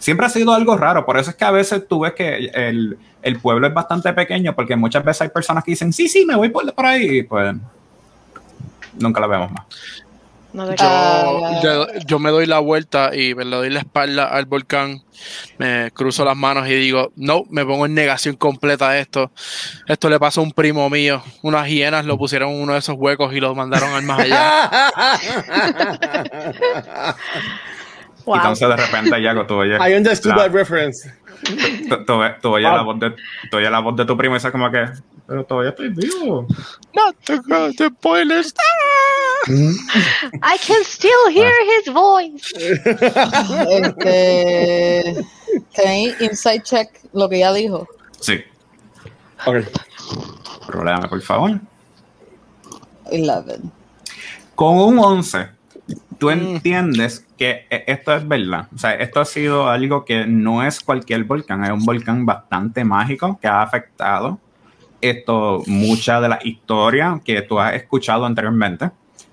Siempre 0.00 0.26
ha 0.26 0.30
sido 0.30 0.52
algo 0.52 0.76
raro, 0.76 1.06
por 1.06 1.18
eso 1.18 1.30
es 1.30 1.36
que 1.36 1.44
a 1.44 1.52
veces 1.52 1.86
tú 1.86 2.00
ves 2.00 2.14
que 2.14 2.50
el, 2.52 2.98
el 3.22 3.38
pueblo 3.38 3.66
es 3.68 3.74
bastante 3.74 4.12
pequeño, 4.12 4.54
porque 4.56 4.74
muchas 4.74 5.04
veces 5.04 5.22
hay 5.22 5.28
personas 5.28 5.62
que 5.62 5.70
dicen, 5.72 5.92
sí, 5.92 6.08
sí, 6.08 6.24
me 6.26 6.34
voy 6.34 6.48
por, 6.48 6.74
por 6.74 6.86
ahí, 6.86 7.18
y 7.18 7.22
pues 7.22 7.54
nunca 8.98 9.20
la 9.20 9.26
vemos 9.26 9.52
más. 9.52 9.64
No 10.52 10.74
Yo, 10.74 11.62
yo, 11.62 11.86
yo 12.06 12.18
me 12.18 12.30
doy 12.30 12.44
la 12.46 12.58
vuelta 12.58 13.14
y 13.14 13.36
me 13.36 13.44
le 13.44 13.54
doy 13.54 13.70
la 13.70 13.80
espalda 13.80 14.24
al 14.24 14.46
volcán, 14.46 15.00
me 15.58 15.92
cruzo 15.92 16.24
las 16.24 16.36
manos 16.36 16.66
y 16.66 16.72
digo, 16.72 17.12
no, 17.14 17.44
me 17.50 17.64
pongo 17.64 17.86
en 17.86 17.94
negación 17.94 18.34
completa 18.34 18.90
de 18.90 19.00
esto. 19.00 19.30
Esto 19.86 20.10
le 20.10 20.18
pasó 20.18 20.40
a 20.40 20.44
un 20.44 20.50
primo 20.50 20.90
mío. 20.90 21.22
Unas 21.42 21.68
hienas 21.68 22.04
lo 22.04 22.18
pusieron 22.18 22.50
en 22.50 22.62
uno 22.62 22.72
de 22.72 22.80
esos 22.80 22.96
huecos 22.98 23.32
y 23.32 23.38
lo 23.38 23.54
mandaron 23.54 23.90
al 23.90 24.02
más 24.02 24.20
allá. 24.20 24.90
Wow. 28.24 28.34
Y 28.36 28.38
entonces 28.38 28.68
de 28.68 28.76
repente, 28.76 29.22
Yago, 29.22 29.46
tú 29.46 29.54
oyes, 29.56 29.80
I 29.80 29.94
understood 29.94 30.30
la, 30.32 30.36
that 30.44 30.52
reference. 30.52 31.12
tú, 31.88 32.04
tú- 32.04 32.20
tú 32.42 32.48
oyes 32.50 32.70
la, 32.70 32.82
voz 32.82 32.98
de, 33.00 33.10
tú 33.50 33.56
oyes 33.56 33.70
la 33.70 33.80
voz 33.80 33.96
de 33.96 34.04
tu 34.04 34.16
primo 34.16 34.34
y 34.34 34.38
dices 34.38 34.50
como 34.52 34.70
que, 34.70 34.84
pero 35.26 35.44
todavía 35.44 35.70
estoy 35.70 35.88
vivo. 35.88 36.46
no 36.94 37.12
te 37.24 37.38
the 37.76 37.88
spoilers. 37.88 38.54
I 39.48 40.58
can 40.66 40.84
still 40.84 41.30
hear 41.30 41.50
his 41.78 41.92
voice. 41.92 42.44
Este, 43.68 45.16
¿Tenéis 45.74 46.20
inside 46.20 46.62
check 46.62 46.88
lo 47.12 47.28
que 47.28 47.38
ya 47.38 47.52
dijo? 47.52 47.86
Sí, 48.20 48.40
Ok. 49.46 49.56
problema, 50.66 51.08
por 51.08 51.20
favor. 51.22 51.58
11. 53.06 53.60
Con 54.54 54.76
un 54.78 54.98
11, 54.98 55.48
tú 56.18 56.30
entiendes 56.30 57.24
que 57.40 57.66
e- 57.70 57.84
esto 57.86 58.14
es 58.14 58.28
verdad. 58.28 58.68
O 58.74 58.76
sea, 58.76 58.92
esto 58.96 59.18
ha 59.18 59.24
sido 59.24 59.66
algo 59.66 60.04
que 60.04 60.26
no 60.26 60.62
es 60.62 60.78
cualquier 60.78 61.24
volcán, 61.24 61.64
es 61.64 61.70
un 61.70 61.86
volcán 61.86 62.26
bastante 62.26 62.84
mágico 62.84 63.38
que 63.40 63.48
ha 63.48 63.62
afectado 63.62 64.38
esto, 65.00 65.62
mucha 65.66 66.20
de 66.20 66.28
la 66.28 66.38
historia 66.44 67.18
que 67.24 67.40
tú 67.40 67.58
has 67.58 67.72
escuchado 67.72 68.26
anteriormente. 68.26 68.90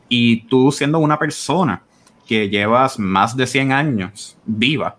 Y 0.08 0.44
tú 0.48 0.72
siendo 0.72 1.00
una 1.00 1.20
persona 1.20 1.82
que 2.26 2.48
llevas 2.48 2.98
más 2.98 3.36
de 3.36 3.46
100 3.46 3.74
años 3.74 4.38
viva, 4.46 4.96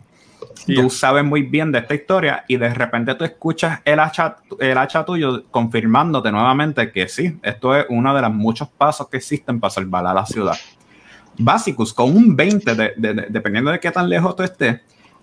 Yeah. 0.67 0.83
tú 0.83 0.91
sabes 0.91 1.25
muy 1.25 1.43
bien 1.43 1.73
de 1.73 1.79
esta 1.79 1.95
historia 1.95 2.45
y 2.47 2.57
de 2.57 2.73
repente 2.75 3.15
tú 3.15 3.25
escuchas 3.25 3.81
el 3.85 3.99
hacha, 4.01 4.37
el 4.59 4.77
hacha 4.77 5.05
tuyo 5.05 5.45
confirmándote 5.51 6.31
nuevamente 6.31 6.93
que 6.93 7.09
sí, 7.09 7.39
esto 7.43 7.75
es 7.75 7.87
uno 7.89 8.15
de 8.15 8.21
los 8.21 8.35
muchos 8.35 8.69
pasos 8.69 9.09
que 9.09 9.17
existen 9.17 9.61
para 9.61 9.71
salvar 9.71 10.07
a 10.07 10.13
la 10.13 10.27
ciudad. 10.27 10.57
Básicos, 11.39 11.95
con 11.95 12.15
un 12.17 12.35
20, 12.37 12.75
de- 12.75 12.93
de- 12.97 13.15
de- 13.15 13.27
dependiendo 13.31 13.71
de 13.71 13.79
qué 13.81 13.91
tan 13.91 14.09
lejos 14.09 14.35
tú 14.37 14.43
estés, 14.43 14.81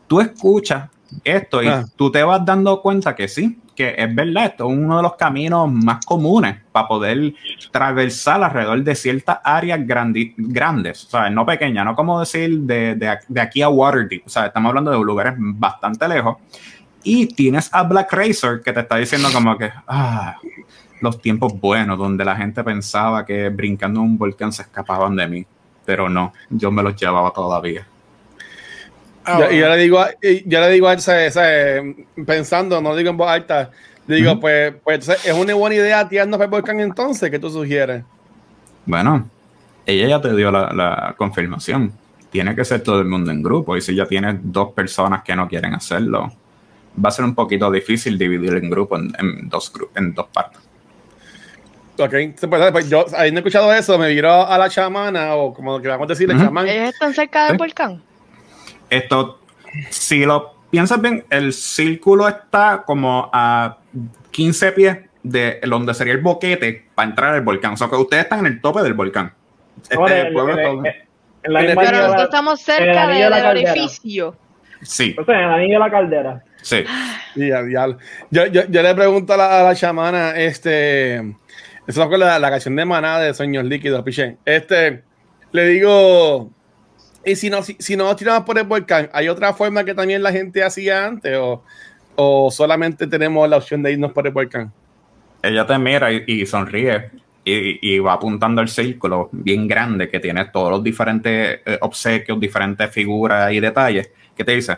tú 0.07 0.21
escuchas 0.21 0.89
esto 1.23 1.61
y 1.61 1.67
Ah. 1.67 1.85
tú 1.95 2.11
te 2.11 2.23
vas 2.23 2.43
dando 2.45 2.81
cuenta 2.81 3.15
que 3.15 3.27
sí, 3.27 3.59
que 3.75 3.93
es 3.97 4.15
verdad, 4.15 4.45
esto 4.45 4.69
es 4.71 4.77
uno 4.77 4.97
de 4.97 5.03
los 5.03 5.15
caminos 5.15 5.69
más 5.71 6.05
comunes 6.05 6.55
para 6.71 6.87
poder 6.87 7.33
traversar 7.71 8.41
alrededor 8.43 8.81
de 8.83 8.95
ciertas 8.95 9.39
áreas 9.43 9.79
grandi- 9.81 10.33
grandes, 10.37 11.05
o 11.05 11.09
sea, 11.09 11.29
no 11.29 11.45
pequeñas, 11.45 11.83
no 11.85 11.95
como 11.95 12.19
decir 12.19 12.59
de, 12.61 12.95
de, 12.95 13.17
de 13.27 13.41
aquí 13.41 13.61
a 13.61 13.69
Waterdeep, 13.69 14.25
o 14.25 14.29
sea, 14.29 14.45
estamos 14.47 14.69
hablando 14.69 14.91
de 14.91 14.97
lugares 14.97 15.33
bastante 15.37 16.07
lejos. 16.07 16.37
Y 17.03 17.27
tienes 17.27 17.69
a 17.73 17.83
Black 17.83 18.11
Razor 18.13 18.63
que 18.63 18.73
te 18.73 18.79
está 18.79 18.95
diciendo 18.95 19.27
como 19.31 19.57
que, 19.57 19.69
ah, 19.87 20.37
los 21.01 21.21
tiempos 21.21 21.53
buenos 21.59 21.97
donde 21.99 22.23
la 22.25 22.35
gente 22.35 22.63
pensaba 22.63 23.25
que 23.25 23.49
brincando 23.49 23.99
en 23.99 24.05
un 24.07 24.17
volcán 24.17 24.51
se 24.51 24.63
escapaban 24.63 25.15
de 25.15 25.27
mí, 25.27 25.45
pero 25.85 26.09
no, 26.09 26.33
yo 26.49 26.71
me 26.71 26.83
los 26.83 26.95
llevaba 26.95 27.31
todavía. 27.31 27.85
Ah, 29.23 29.39
Yo, 29.39 29.51
y 29.51 29.59
yo 29.59 29.69
le 29.69 29.77
digo, 29.77 29.99
a- 29.99 30.11
y 30.21 30.47
yo 30.47 30.59
le 30.59 30.69
digo 30.69 30.87
a. 30.87 30.97
¿sabes? 30.99 31.35
pensando, 32.25 32.79
no 32.81 32.89
lo 32.89 32.95
digo 32.95 33.09
en 33.09 33.17
voz 33.17 33.29
alta, 33.29 33.71
le 34.07 34.15
digo, 34.17 34.39
pues, 34.39 34.73
pues 34.83 35.09
es 35.09 35.33
una 35.33 35.53
buena 35.55 35.75
idea 35.75 36.07
tirarnos 36.07 36.37
para 36.37 36.45
el 36.45 36.51
volcán 36.51 36.79
entonces, 36.79 37.31
¿qué 37.31 37.39
tú 37.39 37.49
sugieres? 37.49 38.03
Bueno, 38.85 39.27
ella 39.85 40.07
ya 40.07 40.21
te 40.21 40.35
dio 40.35 40.51
la, 40.51 40.71
la 40.73 41.15
confirmación. 41.17 41.91
Tiene 42.29 42.53
que 42.55 42.65
ser 42.65 42.81
todo 42.83 42.99
el 42.99 43.07
mundo 43.07 43.31
en 43.31 43.41
grupo. 43.41 43.75
Y 43.77 43.81
si 43.81 43.95
ya 43.95 44.05
tienes 44.05 44.35
dos 44.43 44.73
personas 44.73 45.23
que 45.23 45.35
no 45.35 45.47
quieren 45.47 45.73
hacerlo, 45.73 46.31
va 47.03 47.09
a 47.09 47.11
ser 47.11 47.25
un 47.25 47.33
poquito 47.33 47.71
difícil 47.71 48.17
dividir 48.17 48.53
en 48.55 48.69
grupo 48.69 48.97
en, 48.97 49.11
en 49.17 49.49
dos, 49.49 49.71
en 49.95 50.13
dos 50.13 50.27
partes. 50.27 50.59
Ok, 51.97 52.13
pues, 52.49 52.71
pues, 52.71 52.89
yo, 52.89 53.05
habiendo 53.17 53.39
escuchado 53.39 53.73
eso, 53.73 53.97
me 53.97 54.09
viro 54.09 54.45
a 54.45 54.57
la 54.57 54.69
chamana, 54.69 55.35
o 55.35 55.53
como 55.53 55.81
queramos 55.81 56.07
decir, 56.07 56.29
el 56.29 56.35
Ujú. 56.35 56.45
chamán. 56.45 56.67
Ellos 56.67 56.89
están 56.89 57.13
cerca 57.13 57.47
del 57.47 57.57
volcán. 57.57 58.01
Esto, 58.89 59.39
si 59.89 60.25
lo 60.25 60.55
piensas 60.69 61.01
bien, 61.01 61.23
el 61.29 61.53
círculo 61.53 62.27
está 62.27 62.83
como 62.85 63.29
a 63.31 63.77
15 64.31 64.71
pies 64.73 64.97
de 65.23 65.59
donde 65.65 65.93
sería 65.93 66.13
el 66.13 66.19
boquete 66.21 66.85
para 66.93 67.09
entrar 67.09 67.33
al 67.33 67.41
volcán. 67.41 67.73
O 67.73 67.77
sea 67.77 67.87
que 67.87 67.95
ustedes 67.95 68.23
están 68.23 68.39
en 68.39 68.47
el 68.47 68.61
tope 68.61 68.81
del 68.83 68.93
volcán. 68.93 69.33
Este 69.81 69.95
en- 70.27 70.33
pueblo 70.33 70.59
en- 70.59 70.83
la 71.53 71.61
el- 71.61 71.67
misma 71.67 71.81
Pero 71.83 71.97
nosotros 71.97 72.17
la- 72.17 72.23
estamos 72.23 72.59
el 72.59 72.65
cerca 72.75 73.03
anillo 73.03 73.17
de- 73.17 73.23
de 73.23 73.29
la 73.29 73.35
del 73.37 73.45
caldera. 73.45 73.71
orificio. 73.71 74.35
Sí, 74.81 75.15
O 75.19 75.23
sea, 75.25 75.35
en 75.35 75.43
el 75.45 75.51
anillo 75.51 75.73
de 75.73 75.79
la 75.79 75.91
caldera. 75.91 76.43
sí. 76.61 76.83
Ya. 77.35 77.87
Yo, 78.29 78.45
yo, 78.47 78.63
yo 78.69 78.81
le 78.81 78.95
pregunto 78.95 79.33
a 79.33 79.37
la, 79.37 79.59
a 79.61 79.63
la 79.63 79.75
chamana, 79.75 80.31
este, 80.35 81.35
eso 81.87 82.07
fue 82.07 82.17
la, 82.17 82.39
la 82.39 82.49
canción 82.49 82.75
de 82.75 82.85
Maná 82.85 83.19
de 83.19 83.33
Sueños 83.33 83.65
Líquidos, 83.65 84.03
piché. 84.03 84.37
Este, 84.45 85.03
le 85.51 85.67
digo, 85.67 86.51
y 87.23 87.35
si 87.35 87.49
no, 87.49 87.63
si, 87.63 87.75
si 87.79 87.95
no 87.95 88.15
tiramos 88.15 88.43
por 88.43 88.57
el 88.57 88.65
volcán, 88.65 89.09
¿hay 89.13 89.29
otra 89.29 89.53
forma 89.53 89.83
que 89.83 89.93
también 89.93 90.23
la 90.23 90.31
gente 90.31 90.63
hacía 90.63 91.05
antes 91.05 91.37
o, 91.37 91.63
o 92.15 92.51
solamente 92.51 93.07
tenemos 93.07 93.49
la 93.49 93.57
opción 93.57 93.83
de 93.83 93.93
irnos 93.93 94.11
por 94.11 94.25
el 94.27 94.33
volcán? 94.33 94.71
Ella 95.41 95.65
te 95.65 95.77
mira 95.77 96.11
y, 96.11 96.45
sonríe 96.45 97.11
y, 97.43 97.95
y 97.95 97.99
va 97.99 98.13
apuntando 98.13 98.61
el 98.61 98.67
círculo 98.67 99.29
bien 99.31 99.67
grande 99.67 100.09
que 100.09 100.19
tiene 100.19 100.45
todos 100.45 100.71
los 100.71 100.83
diferentes 100.83 101.59
eh, 101.65 101.77
obsequios, 101.81 102.39
diferentes 102.39 102.89
figuras 102.89 103.51
y 103.51 103.59
detalles. 103.59 104.09
que 104.35 104.43
te 104.43 104.53
dice? 104.53 104.77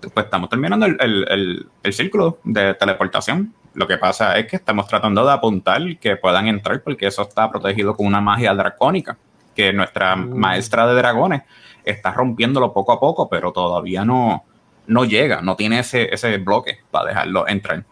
Pues 0.00 0.26
estamos 0.26 0.48
terminando 0.48 0.86
el, 0.86 0.96
el- 1.00 1.26
el- 1.28 1.66
el 1.82 1.92
círculo 1.92 2.38
de 2.44 2.74
teleportación. 2.74 3.52
Lo 3.74 3.86
que 3.86 3.98
pasa 3.98 4.38
es 4.38 4.46
que 4.46 4.56
estamos 4.56 4.86
tratando 4.88 5.24
de 5.24 5.32
apuntar 5.32 5.82
que 5.98 6.16
puedan 6.16 6.46
entrar 6.48 6.82
porque 6.82 7.06
eso 7.06 7.22
está 7.22 7.50
protegido 7.50 7.96
con 7.96 8.06
una 8.06 8.20
magia 8.20 8.54
dracónica 8.54 9.16
que 9.54 9.72
nuestra 9.72 10.14
maestra 10.16 10.86
de 10.86 10.94
dragones 10.94 11.42
está 11.84 12.12
rompiéndolo 12.12 12.72
poco 12.72 12.92
a 12.92 13.00
poco, 13.00 13.28
pero 13.28 13.50
todavía 13.52 14.04
no, 14.04 14.44
no 14.86 15.04
llega, 15.04 15.42
no 15.42 15.56
tiene 15.56 15.80
ese, 15.80 16.12
ese 16.14 16.36
bloque 16.38 16.78
para 16.90 17.06
dejarlo 17.08 17.48
entrar. 17.48 17.84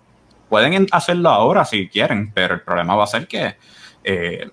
Pueden 0.49 0.75
en- 0.75 0.87
hacerlo 0.93 1.31
ahora 1.31 1.65
si 1.65 1.89
quieren, 1.89 2.31
pero 2.33 2.55
el 2.55 2.61
problema 2.61 2.95
va 2.95 3.05
a 3.05 3.09
ser 3.09 3.27
que 3.27 3.57
eh, 4.05 4.49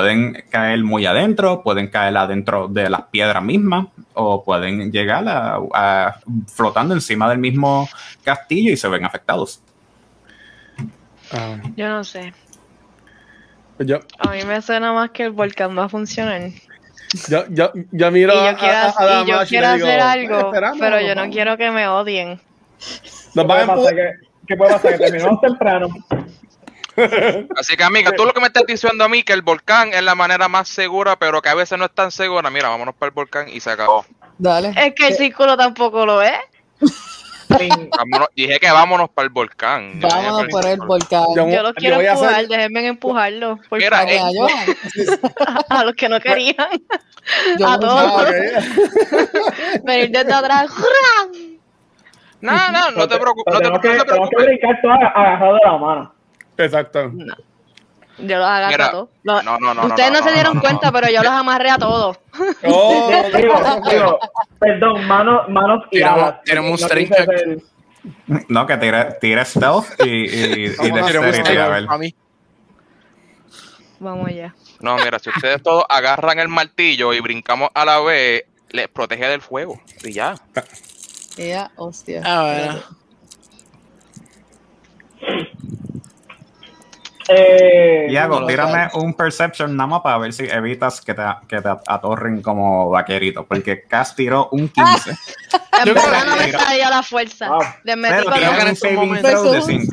pueden 0.00 0.44
caer 0.50 0.84
muy 0.84 1.04
adentro, 1.04 1.64
pueden 1.64 1.88
caer 1.88 2.16
adentro 2.16 2.68
de 2.68 2.88
las 2.88 3.02
piedras 3.10 3.42
mismas, 3.42 3.88
o 4.14 4.44
pueden 4.44 4.92
llegar 4.92 5.26
a, 5.26 5.58
a- 5.74 6.14
flotando 6.46 6.94
encima 6.94 7.28
del 7.28 7.38
mismo 7.38 7.88
castillo 8.22 8.70
y 8.70 8.76
se 8.76 8.86
ven 8.86 9.04
afectados. 9.04 9.60
Ah, 11.32 11.56
Yo 11.76 11.88
no 11.88 12.04
sé. 12.04 12.32
pues 13.76 13.88
yo, 13.88 13.98
A 14.20 14.30
mí 14.30 14.44
me 14.44 14.62
suena 14.62 14.92
más 14.92 15.10
que 15.10 15.24
el 15.24 15.32
volcán 15.32 15.76
va 15.76 15.86
a 15.86 15.88
funcionar. 15.88 16.50
yo, 17.28 17.44
yo, 17.48 17.72
yo 17.90 18.10
miro 18.12 18.32
Y 18.32 18.36
yo 18.36 18.56
quiero, 18.58 18.76
a- 18.76 18.90
a 18.90 19.04
la 19.04 19.22
y 19.22 19.26
yo 19.26 19.36
Machi 19.38 19.56
y 19.56 19.58
quiero 19.58 19.68
le 19.70 19.74
digo, 19.74 19.86
hacer 19.88 20.00
"Pues, 20.00 20.62
algo, 20.62 20.78
pero 20.78 21.00
yo 21.00 21.14
no 21.16 21.20
vamos". 21.22 21.34
quiero 21.34 21.56
que 21.56 21.70
me 21.72 21.88
odien. 21.88 22.28
Nos 22.30 22.40
¿Qué 23.34 23.44
puede 23.44 23.66
pasar? 23.66 23.76
empu- 23.76 23.96
¿Qué, 23.96 24.26
qué 24.46 24.56
puede 24.56 24.70
pasar? 24.72 24.92
Que 24.92 24.98
terminamos 24.98 25.40
temprano. 25.40 25.88
Así 27.58 27.76
que, 27.76 27.84
amiga, 27.84 28.12
tú 28.16 28.24
lo 28.24 28.32
que 28.32 28.40
me 28.40 28.46
estás 28.48 28.64
diciendo 28.66 29.04
a 29.04 29.08
mí 29.08 29.22
que 29.22 29.32
el 29.32 29.42
volcán 29.42 29.92
es 29.92 30.02
la 30.02 30.14
manera 30.14 30.48
más 30.48 30.68
segura, 30.68 31.16
pero 31.16 31.40
que 31.42 31.48
a 31.48 31.54
veces 31.54 31.78
no 31.78 31.84
es 31.86 31.92
tan 31.94 32.10
segura. 32.10 32.50
Mira, 32.50 32.68
vámonos 32.68 32.94
para 32.94 33.08
el 33.08 33.14
volcán 33.14 33.48
y 33.48 33.60
se 33.60 33.70
acabó. 33.70 34.04
Dale. 34.38 34.72
Es 34.76 34.94
que 34.94 35.08
el 35.08 35.14
círculo 35.14 35.56
tampoco 35.56 36.04
lo 36.06 36.22
es. 36.22 36.32
Vámonos- 37.50 38.28
dije 38.36 38.60
que 38.60 38.70
vámonos 38.70 39.10
para 39.10 39.24
el 39.26 39.30
volcán. 39.32 39.98
Vámonos 40.00 40.42
para 40.42 40.48
por 40.50 40.66
el 40.66 40.80
volcán. 40.80 41.24
Yo- 41.34 41.48
Yo 41.48 41.62
los 41.64 41.72
quiero 41.74 41.96
hacer- 41.96 42.08
empujar, 42.10 42.46
déjenme 42.46 42.86
empujarlo. 42.86 43.58
Por 43.68 43.78
Mira, 43.80 44.04
eh, 44.04 44.20
A 45.68 45.84
los 45.84 45.94
que 45.94 46.08
no 46.08 46.20
querían. 46.20 46.54
Yo 47.58 47.68
a 47.68 47.78
todos. 47.80 48.24
Venir 49.82 50.10
desde 50.12 50.32
atrás. 50.32 50.70
No, 52.40 52.52
no, 52.70 52.90
no 52.92 53.08
te 53.08 53.18
preocupes. 53.18 53.52
No 53.52 53.58
te, 53.58 53.64
tenemos, 53.64 53.80
que, 53.80 53.88
no 53.88 53.94
te 54.04 54.04
tenemos 54.04 54.30
que 54.30 54.36
preocupes. 54.36 54.46
brincar 54.46 54.78
todas 54.80 54.98
agarrados 55.14 55.58
de 55.62 55.70
la 55.70 55.76
mano. 55.78 56.14
Exacto. 56.64 57.12
Yo 58.18 58.36
los 58.36 58.46
agarro 58.46 58.70
Mira, 58.70 58.86
a 58.86 58.90
todos. 58.90 59.08
Los- 59.22 59.44
no, 59.44 59.58
no, 59.58 59.74
no, 59.74 59.86
Ustedes 59.86 60.12
no, 60.12 60.18
se 60.22 60.32
dieron 60.32 60.52
no, 60.54 60.54
no, 60.56 60.60
cuenta, 60.60 60.92
pero 60.92 61.08
yo 61.08 61.22
los 61.22 61.32
amarré 61.32 61.70
a 61.70 61.78
todos. 61.78 62.18
Oh, 62.64 63.10
Digo, 63.34 63.54
digo, 63.90 64.18
perdón, 64.58 65.06
manos, 65.06 65.48
manos 65.48 65.84
y 65.90 65.98
Tenemos- 66.00 66.18
alas. 66.18 66.42
tenemos 66.44 66.82
un 66.82 67.62
No 68.48 68.66
que 68.66 68.76
tire, 68.78 69.04
tire 69.20 69.44
stealth 69.44 69.86
y, 70.04 70.08
y, 70.08 70.64
y 70.64 70.66
hacer 70.98 71.20
dexterity, 71.20 71.56
a 71.56 71.68
ver. 71.68 71.86
A 71.88 71.98
mí. 71.98 72.14
Vamos 73.98 74.28
allá. 74.28 74.54
No, 74.80 74.96
mira, 74.96 75.18
si 75.18 75.28
ustedes 75.30 75.62
todos 75.62 75.84
agarran 75.88 76.38
el 76.38 76.48
martillo 76.48 77.12
y 77.12 77.20
brincamos 77.20 77.68
a 77.74 77.84
la 77.84 78.00
vez, 78.00 78.44
les 78.70 78.88
protege 78.88 79.26
del 79.28 79.42
fuego. 79.42 79.80
Y 80.02 80.12
ya. 80.12 80.34
Ella, 81.36 81.70
hostia. 81.76 82.22
Ah, 82.24 82.42
bueno. 82.44 82.80
Eh, 87.32 88.06
tírame 88.46 88.88
un 88.94 89.14
perception 89.14 89.76
nada 89.76 89.86
más 89.88 90.00
para 90.00 90.18
ver 90.18 90.32
si 90.32 90.44
evitas 90.48 91.00
que 91.00 91.14
te, 91.14 91.22
que 91.48 91.60
te 91.60 91.68
atorren 91.86 92.42
como 92.42 92.90
vaquerito. 92.90 93.44
Porque 93.46 93.82
Cass 93.84 94.14
tiró 94.16 94.48
un 94.52 94.68
15. 94.68 95.10
En 95.80 95.86
Yo 95.86 95.94
creo 95.94 96.04
verdad 96.10 96.26
no 96.26 96.36
que- 96.36 96.52
me 96.52 96.78
la 96.90 97.02
fuerza. 97.02 97.48
Wow. 97.48 97.60
Pero 97.84 98.24
con 98.24 98.32
creo 98.34 98.52
que 98.54 98.60
en 98.60 98.68
estos 98.68 98.92
momentos- 98.92 99.30
throw 99.30 99.44
de 99.52 99.62
Jesús. 99.62 99.88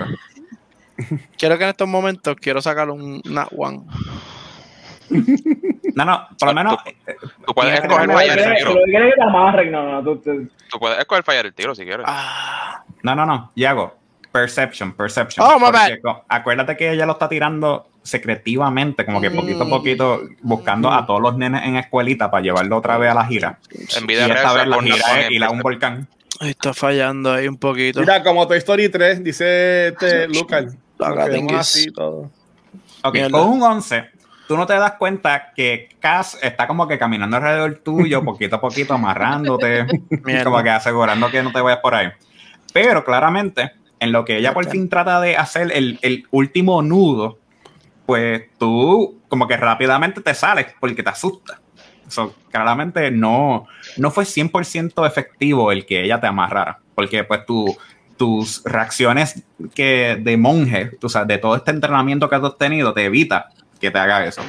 5. 0.98 1.20
Quiero 1.38 1.58
que 1.58 1.64
en 1.64 1.70
estos 1.70 1.88
momentos 1.88 2.36
quiero 2.42 2.62
sacar 2.62 2.90
un 2.90 3.22
nat 3.24 3.48
one. 3.56 3.84
No, 5.96 6.04
no, 6.06 6.28
por 6.38 6.50
lo 6.50 6.54
menos. 6.54 6.78
Tú 7.46 7.54
puedes 7.54 7.80
escoger 7.80 8.12
fallar 8.12 8.38
el 8.38 8.44
¿Quieres- 8.44 8.58
tiro. 8.58 9.72
No, 9.72 9.92
no, 9.92 10.04
tú, 10.04 10.18
tú- 10.18 10.50
Tú 10.70 10.80
puedes 10.80 11.00
escoger 11.00 11.24
fallar 11.24 11.46
el 11.46 11.54
tiro 11.54 11.74
si 11.74 11.86
quieres. 11.86 12.06
Ah, 12.10 12.84
No, 13.04 13.16
no, 13.16 13.26
no. 13.26 13.52
Yago, 13.56 13.97
perception, 14.32 14.94
perception. 14.94 15.46
Oh, 15.46 15.60
my 15.60 16.00
co- 16.02 16.24
Acuérdate 16.28 16.76
que 16.78 16.92
ella 16.92 17.06
lo 17.06 17.14
está 17.14 17.28
tirando 17.30 17.88
secretivamente, 18.04 19.06
como 19.06 19.20
que 19.20 19.32
poquito 19.32 19.64
a 19.64 19.70
poquito, 19.70 20.22
buscando 20.42 20.92
a 20.92 21.06
todos 21.06 21.22
los 21.22 21.38
nenes 21.38 21.64
en 21.66 21.76
escuelita 21.76 22.32
para 22.32 22.42
llevarlo 22.44 22.78
otra 22.78 22.98
vez 22.98 23.12
a 23.12 23.14
la 23.14 23.26
gira. 23.26 23.60
En 23.98 24.04
Y 24.04 24.08
vida 24.08 24.28
real, 24.28 24.38
esta 24.38 24.54
vez 24.54 24.68
la 24.68 24.82
gira 24.82 25.28
es 25.30 25.42
a 25.42 25.50
un 25.50 25.60
volcán. 25.60 26.08
está 26.40 26.74
fallando 26.74 27.34
ahí 27.34 27.48
un 27.48 27.58
poquito. 27.58 28.00
Mira, 28.00 28.24
como 28.24 28.48
Toy 28.48 28.58
Story 28.60 28.90
3, 28.90 29.24
dice 29.24 29.88
este 29.90 30.28
Lucas. 30.30 30.76
Así 31.58 31.92
todo. 31.92 32.32
Ok, 33.04 33.14
Mierda. 33.14 33.30
con 33.32 33.50
un 33.50 33.62
11, 33.64 34.06
tú 34.48 34.58
no 34.58 34.66
te 34.66 34.74
das 34.74 34.94
cuenta 34.94 35.52
que 35.56 35.90
Cass 36.00 36.38
está 36.42 36.66
como 36.68 36.88
que 36.88 36.98
caminando 36.98 37.38
alrededor 37.38 37.76
tuyo, 37.84 38.24
poquito 38.24 38.56
a 38.56 38.62
poquito, 38.62 38.94
amarrándote, 38.94 39.86
como 40.44 40.64
que 40.64 40.70
asegurando 40.70 41.30
que 41.30 41.44
no 41.44 41.52
te 41.52 41.62
vayas 41.62 41.80
por 41.82 41.94
ahí. 41.94 42.08
Pero 42.74 43.04
claramente, 43.04 43.72
en 44.00 44.12
lo 44.12 44.26
que 44.26 44.38
ella 44.38 44.54
por 44.54 44.70
fin 44.70 44.90
trata 44.90 45.20
de 45.22 45.38
hacer 45.38 45.72
el, 45.74 46.00
el 46.02 46.28
último 46.32 46.82
nudo, 46.82 47.40
pues 48.06 48.44
tú 48.58 49.20
como 49.28 49.48
que 49.48 49.58
rápidamente 49.58 50.22
te 50.22 50.34
sales 50.34 50.68
porque 50.80 51.04
te 51.04 51.10
asusta. 51.10 51.60
So, 52.08 52.34
claramente 52.52 53.12
no, 53.12 53.68
no 53.98 54.12
fue 54.12 54.24
100% 54.24 55.06
efectivo 55.06 55.72
el 55.72 55.86
que 55.86 56.04
ella 56.04 56.22
te 56.22 56.28
amarrara, 56.28 56.80
porque 56.96 57.26
pues 57.26 57.46
tu, 57.46 57.78
tus 58.16 58.64
reacciones 58.64 59.44
que 59.76 60.18
de 60.22 60.38
monje, 60.38 60.92
tú 61.02 61.10
sabes, 61.10 61.28
de 61.28 61.38
todo 61.38 61.58
este 61.58 61.72
entrenamiento 61.72 62.30
que 62.30 62.36
has 62.36 62.58
tenido, 62.58 62.94
te 62.94 63.06
evita 63.06 63.50
que 63.80 63.92
te 63.92 64.00
haga 64.00 64.26
eso. 64.26 64.42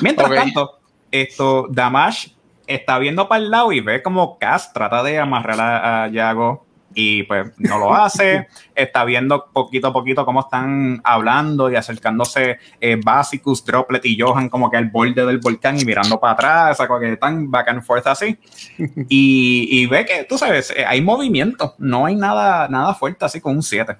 Mientras 0.00 0.28
tanto, 0.28 0.78
esto, 1.12 1.68
Damash 1.70 2.28
está 2.66 2.98
viendo 2.98 3.28
para 3.28 3.42
el 3.42 3.50
lado 3.52 3.70
y 3.70 3.80
ve 3.80 4.02
como 4.02 4.38
Cass 4.38 4.72
trata 4.72 5.04
de 5.04 5.20
amarrar 5.20 5.60
a, 5.60 6.04
a 6.04 6.08
Yago 6.08 6.65
y 6.98 7.24
pues 7.24 7.52
no 7.58 7.78
lo 7.78 7.94
hace. 7.94 8.48
está 8.74 9.04
viendo 9.04 9.46
poquito 9.52 9.88
a 9.88 9.92
poquito 9.92 10.24
cómo 10.24 10.40
están 10.40 11.00
hablando 11.04 11.70
y 11.70 11.76
acercándose 11.76 12.58
eh, 12.80 12.98
Basicus, 13.02 13.64
Droplet 13.64 14.04
y 14.06 14.18
Johan 14.18 14.48
como 14.48 14.70
que 14.70 14.78
al 14.78 14.86
borde 14.86 15.24
del 15.26 15.38
volcán 15.38 15.78
y 15.78 15.84
mirando 15.84 16.18
para 16.18 16.32
atrás, 16.32 16.72
o 16.72 16.74
sea, 16.74 16.88
como 16.88 17.00
que 17.00 17.12
están 17.12 17.50
back 17.50 17.68
and 17.68 17.82
forth 17.82 18.06
así. 18.06 18.36
Y, 19.08 19.68
y 19.70 19.86
ve 19.86 20.04
que, 20.06 20.24
tú 20.24 20.38
sabes, 20.38 20.72
eh, 20.74 20.84
hay 20.84 21.00
movimiento, 21.02 21.74
no 21.78 22.06
hay 22.06 22.16
nada, 22.16 22.66
nada 22.68 22.94
fuerte 22.94 23.24
así 23.24 23.40
con 23.40 23.56
un 23.56 23.62
7. 23.62 23.94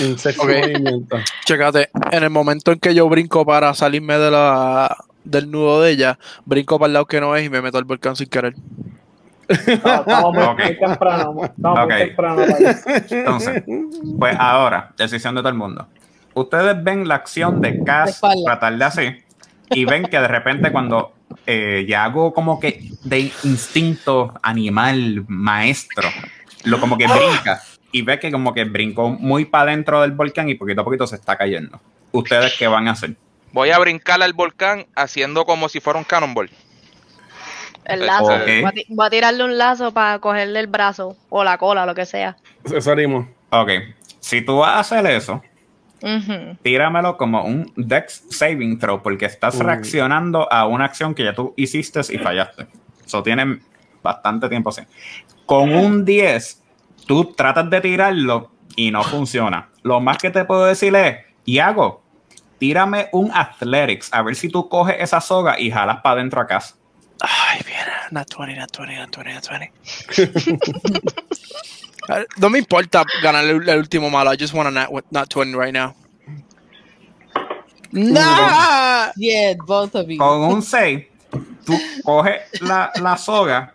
Un 0.00 0.18
sexto 0.18 0.42
Ok. 0.42 0.48
movimiento. 0.48 1.18
Chécate, 1.44 1.90
en 2.12 2.22
el 2.22 2.30
momento 2.30 2.72
en 2.72 2.78
que 2.78 2.94
yo 2.94 3.08
brinco 3.08 3.44
para 3.44 3.74
salirme 3.74 4.18
de 4.18 4.30
la, 4.30 4.96
del 5.24 5.50
nudo 5.50 5.82
de 5.82 5.90
ella, 5.90 6.18
brinco 6.46 6.78
para 6.78 6.86
el 6.86 6.92
lado 6.94 7.06
que 7.06 7.20
no 7.20 7.36
es 7.36 7.44
y 7.44 7.50
me 7.50 7.60
meto 7.60 7.76
al 7.76 7.84
volcán 7.84 8.16
sin 8.16 8.28
querer. 8.28 8.54
Estamos 9.48 10.34
muy, 10.34 10.64
muy 10.64 10.78
temprano. 10.78 11.44
Estamos 11.44 11.86
muy 11.86 11.98
temprano. 11.98 12.42
Entonces, 13.10 13.62
pues 14.18 14.36
ahora, 14.38 14.92
decisión 14.96 15.34
de 15.34 15.40
todo 15.40 15.50
el 15.50 15.54
mundo. 15.54 15.86
Ustedes 16.34 16.82
ven 16.82 17.08
la 17.08 17.14
acción 17.14 17.60
de 17.60 17.72
De 17.72 17.84
Cass 17.84 18.20
tratar 18.44 18.76
de 18.76 18.84
así 18.84 19.16
y 19.70 19.84
ven 19.84 20.04
que 20.04 20.20
de 20.20 20.28
repente 20.28 20.70
cuando 20.70 21.14
eh, 21.46 21.86
ya 21.88 22.04
hago 22.04 22.32
como 22.32 22.60
que 22.60 22.90
de 23.04 23.32
instinto 23.42 24.34
animal 24.42 25.24
maestro, 25.28 26.08
lo 26.64 26.78
como 26.78 26.98
que 26.98 27.06
brinca 27.06 27.62
y 27.90 28.02
ve 28.02 28.18
que 28.18 28.30
como 28.30 28.52
que 28.52 28.64
brincó 28.64 29.08
muy 29.08 29.46
para 29.46 29.70
dentro 29.70 30.02
del 30.02 30.12
volcán 30.12 30.48
y 30.48 30.54
poquito 30.54 30.82
a 30.82 30.84
poquito 30.84 31.06
se 31.06 31.16
está 31.16 31.36
cayendo. 31.36 31.80
¿Ustedes 32.12 32.54
qué 32.58 32.66
van 32.66 32.88
a 32.88 32.92
hacer? 32.92 33.16
Voy 33.52 33.70
a 33.70 33.78
brincar 33.78 34.22
al 34.22 34.34
volcán 34.34 34.86
haciendo 34.94 35.46
como 35.46 35.68
si 35.68 35.80
fuera 35.80 35.98
un 35.98 36.04
cannonball. 36.04 36.50
El 37.86 38.06
lazo. 38.06 38.24
Voy, 38.24 38.62
a 38.64 38.72
voy 38.88 39.06
a 39.06 39.10
tirarle 39.10 39.44
un 39.44 39.58
lazo 39.58 39.92
para 39.92 40.18
cogerle 40.18 40.60
el 40.60 40.66
brazo 40.66 41.16
o 41.28 41.44
la 41.44 41.56
cola, 41.58 41.86
lo 41.86 41.94
que 41.94 42.04
sea. 42.06 42.36
Eso 42.64 42.90
harimos. 42.90 43.26
Ok, 43.50 43.70
si 44.20 44.42
tú 44.42 44.58
vas 44.58 44.70
a 44.76 44.78
hacer 44.80 45.06
eso, 45.06 45.42
tíramelo 46.62 47.16
como 47.16 47.44
un 47.44 47.72
Dex 47.76 48.24
Saving 48.30 48.78
Throw, 48.78 49.02
porque 49.02 49.26
estás 49.26 49.56
Uh. 49.56 49.62
reaccionando 49.62 50.52
a 50.52 50.66
una 50.66 50.84
acción 50.84 51.14
que 51.14 51.24
ya 51.24 51.34
tú 51.34 51.54
hiciste 51.56 52.00
y 52.10 52.18
fallaste. 52.18 52.66
Eso 53.04 53.22
tienen 53.22 53.62
bastante 54.02 54.48
tiempo 54.48 54.70
así. 54.70 54.82
Con 55.46 55.72
un 55.74 56.04
10, 56.04 56.62
tú 57.06 57.32
tratas 57.34 57.70
de 57.70 57.80
tirarlo 57.80 58.50
y 58.74 58.90
no 58.90 59.02
funciona. 59.04 59.68
Lo 59.82 60.00
más 60.00 60.18
que 60.18 60.30
te 60.30 60.44
puedo 60.44 60.64
decir 60.66 60.94
es, 60.96 61.18
Iago, 61.44 62.02
tírame 62.58 63.08
un 63.12 63.30
Athletics, 63.32 64.12
a 64.12 64.22
ver 64.22 64.34
si 64.34 64.48
tú 64.48 64.68
coges 64.68 64.96
esa 64.98 65.20
soga 65.20 65.58
y 65.58 65.70
jalas 65.70 66.00
para 66.02 66.14
adentro 66.20 66.40
acá. 66.40 66.60
Ay, 67.20 67.60
bien, 67.64 67.84
not 68.10 68.28
20, 68.28 68.56
not 68.56 68.70
20, 68.72 68.94
not 68.96 69.10
20, 69.10 69.32
not 69.34 69.44
20. 69.48 69.72
A 72.08 72.14
ver, 72.18 72.26
no 72.36 72.50
me 72.50 72.58
importa 72.58 73.04
ganar 73.22 73.44
el, 73.44 73.68
el 73.68 73.78
último 73.78 74.10
malo, 74.10 74.32
I 74.32 74.36
just 74.38 74.54
want 74.54 74.68
a 74.68 74.70
nat, 74.70 74.90
not 75.10 75.28
20 75.28 75.54
right 75.56 75.72
now. 75.72 75.94
Nah! 77.92 79.10
Yeah, 79.16 79.54
both 79.66 79.94
of 79.94 80.08
you. 80.08 80.18
Con 80.18 80.42
un 80.42 80.62
6, 80.62 81.06
tú 81.64 81.74
coges 82.04 82.42
la, 82.60 82.90
la 83.00 83.16
soga, 83.16 83.72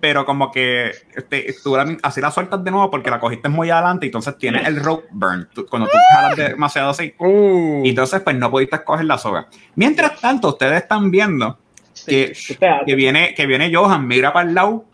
pero 0.00 0.24
como 0.24 0.50
que 0.50 0.92
te- 1.28 1.54
tú 1.62 1.76
la- 1.76 1.96
así 2.02 2.20
la 2.20 2.30
sueltas 2.30 2.64
de 2.64 2.70
nuevo 2.70 2.90
porque 2.90 3.10
la 3.10 3.20
cogiste 3.20 3.48
muy 3.48 3.70
adelante 3.70 4.06
y 4.06 4.08
entonces 4.08 4.36
tienes 4.38 4.66
el 4.66 4.82
rope 4.82 5.06
burn. 5.12 5.48
Tú- 5.54 5.66
cuando 5.66 5.88
tú 5.88 5.96
jalas 6.14 6.36
demasiado 6.36 6.90
así, 6.90 7.14
Uh, 7.18 7.84
y 7.84 7.90
entonces 7.90 8.20
pues 8.22 8.34
no 8.36 8.50
pudiste 8.50 8.82
coger 8.82 9.04
la 9.06 9.18
soga. 9.18 9.46
Mientras 9.74 10.20
tanto, 10.20 10.48
ustedes 10.48 10.82
están 10.82 11.10
viendo 11.10 11.58
que, 12.06 12.94
viene, 12.94 13.34
que 13.34 13.46
viene 13.46 13.74
Johan, 13.74 14.06
mira 14.06 14.32
para 14.32 14.48
el 14.48 14.54
lado, 14.54 14.84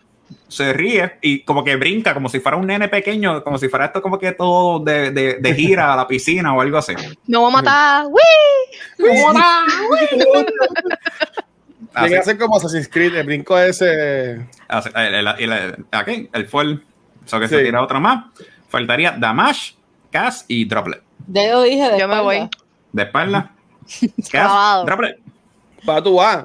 se 0.49 0.73
ríe 0.73 1.19
y 1.23 1.41
como 1.45 1.63
que 1.65 1.77
brinca, 1.77 2.13
como 2.15 2.29
si 2.29 2.41
fuera 2.41 2.57
un 2.57 2.67
nene 2.67 2.89
pequeño, 2.89 3.43
como 3.45 3.59
si 3.59 3.69
fuera 3.69 3.87
esto 3.87 4.03
como 4.03 4.19
que 4.19 4.33
todo 4.33 4.81
de, 4.81 5.11
de, 5.13 5.35
de 5.41 5.55
gira 5.55 5.93
a 5.93 5.97
la 5.97 6.07
piscina 6.09 6.53
o 6.55 6.61
algo 6.61 6.79
así. 6.79 6.95
Me 7.27 7.39
voy 7.39 7.49
a 7.49 7.57
matar. 7.57 8.07
¡Wii! 8.07 8.79
Me 8.99 9.09
voy 9.09 9.31
a 9.31 9.33
matar. 9.33 9.65
Así, 11.95 12.09
Tiene 12.09 12.09
que 12.11 12.19
hacer 12.19 12.39
como 12.39 12.57
Assassin's 12.57 12.89
Creed, 12.89 13.15
el 13.15 13.25
brinco 13.27 13.59
ese. 13.59 14.47
así, 14.69 14.91
el, 14.95 15.15
el, 15.15 15.27
el, 15.39 15.53
el- 15.53 15.87
aquí, 15.93 16.29
el 16.33 16.47
full, 16.47 16.75
eso 17.25 17.41
que 17.41 17.49
se 17.49 17.63
tira 17.65 17.83
otro 17.83 18.01
más. 18.01 18.25
Faltaría 18.69 19.13
Damash, 19.13 19.73
Cass 20.11 20.45
y 20.49 20.65
Droplet. 20.67 21.03
Ya 21.29 21.49
yo 21.49 21.63
dije 21.63 21.91
de 21.91 21.99
Yo 21.99 22.07
me 22.09 22.21
voy. 22.21 22.49
De 22.93 23.03
espalda, 23.05 23.53
Cass. 24.31 24.85
Droplet. 24.85 25.19
Para 25.87 26.03
tú 26.03 26.17
vas. 26.17 26.45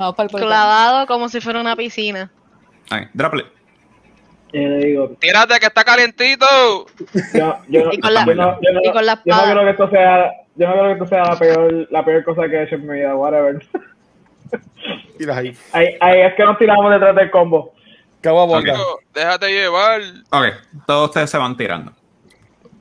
Vamos 0.00 0.16
para 0.16 0.24
el 0.28 0.30
portal. 0.30 0.48
Clavado 0.48 1.06
como 1.06 1.28
si 1.28 1.42
fuera 1.42 1.60
una 1.60 1.76
piscina. 1.76 2.30
Ahí, 2.88 3.06
Droplet. 3.12 3.46
Y 4.50 4.58
le 4.58 4.78
digo, 4.78 5.10
Tírate 5.20 5.60
que 5.60 5.66
está 5.66 5.84
calientito. 5.84 6.46
yo, 7.34 7.58
yo, 7.68 7.84
no- 7.84 7.92
Y 7.92 8.00
con 8.00 8.14
la- 8.14 8.24
yo 8.24 8.34
no, 8.34 8.58
yo 8.62 8.72
no- 8.72 8.80
y 8.82 8.92
con 8.92 9.04
la 9.04 9.14
yo 9.16 9.20
no 9.26 9.32
espada. 9.36 9.52
creo 9.52 9.64
que 9.64 9.70
esto 9.72 9.90
sea, 9.90 10.32
yo 10.56 10.66
no 10.68 10.72
creo 10.72 10.86
que 10.86 10.92
esto 10.92 11.06
sea 11.06 11.22
la 11.24 11.38
peor, 11.38 11.86
la 11.90 12.02
peor 12.04 12.24
cosa 12.24 12.48
que 12.48 12.56
he 12.56 12.62
hecho 12.64 12.76
en 12.76 12.86
mi 12.86 12.94
vida, 12.94 13.14
whatever. 13.14 13.62
Tiras 15.18 15.36
ahí. 15.36 15.54
Ahí, 15.72 15.88
ahí 16.00 16.20
es 16.22 16.34
que 16.34 16.44
nos 16.44 16.56
tiramos 16.56 16.90
detrás 16.90 17.14
del 17.14 17.30
combo. 17.30 17.74
Cabo 18.22 18.40
a 18.40 18.46
boca. 18.46 18.74
Déjate 19.12 19.48
llevar. 19.52 20.00
Ok, 20.30 20.46
todos 20.86 21.08
ustedes 21.10 21.28
se 21.28 21.36
van 21.36 21.58
tirando. 21.58 21.92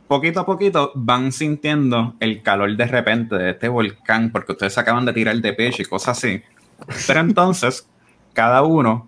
Poquito 0.08 0.40
a 0.40 0.46
poquito 0.46 0.94
van 0.96 1.34
sintiendo 1.34 2.16
el 2.22 2.42
calor 2.42 2.76
de 2.78 2.86
repente 2.88 3.36
de 3.36 3.50
este 3.52 3.68
volcán, 3.68 4.32
porque 4.32 4.54
ustedes 4.54 4.74
se 4.74 4.80
acaban 4.80 5.06
de 5.06 5.12
tirar 5.14 5.36
de 5.36 5.52
pecho 5.54 5.82
y 5.82 5.86
cosas 5.86 6.18
así. 6.18 6.42
Pero 7.08 7.20
entonces, 7.20 7.88
cada 8.34 8.64
uno 8.64 9.08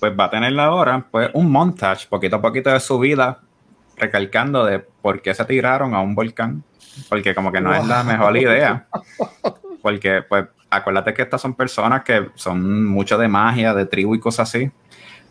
pues 0.00 0.12
va 0.18 0.24
a 0.24 0.30
tener 0.30 0.58
ahora 0.60 1.06
pues 1.10 1.30
un 1.32 1.50
montage, 1.50 2.06
poquito 2.08 2.36
a 2.36 2.42
poquito 2.42 2.70
de 2.70 2.80
su 2.80 2.98
vida, 2.98 3.40
recalcando 3.96 4.64
de 4.64 4.80
por 4.80 5.22
qué 5.22 5.34
se 5.34 5.44
tiraron 5.44 5.94
a 5.94 6.00
un 6.00 6.14
volcán, 6.14 6.62
porque 7.08 7.34
como 7.34 7.50
que 7.50 7.60
no 7.60 7.74
es 7.74 7.86
la 7.86 8.02
mejor 8.04 8.36
idea. 8.36 8.86
Porque 9.80 10.22
pues 10.22 10.46
acuérdate 10.70 11.14
que 11.14 11.22
estas 11.22 11.40
son 11.40 11.54
personas 11.54 12.02
que 12.04 12.28
son 12.34 12.86
mucho 12.86 13.16
de 13.16 13.28
magia, 13.28 13.74
de 13.74 13.86
tribu 13.86 14.14
y 14.14 14.20
cosas 14.20 14.48
así 14.48 14.70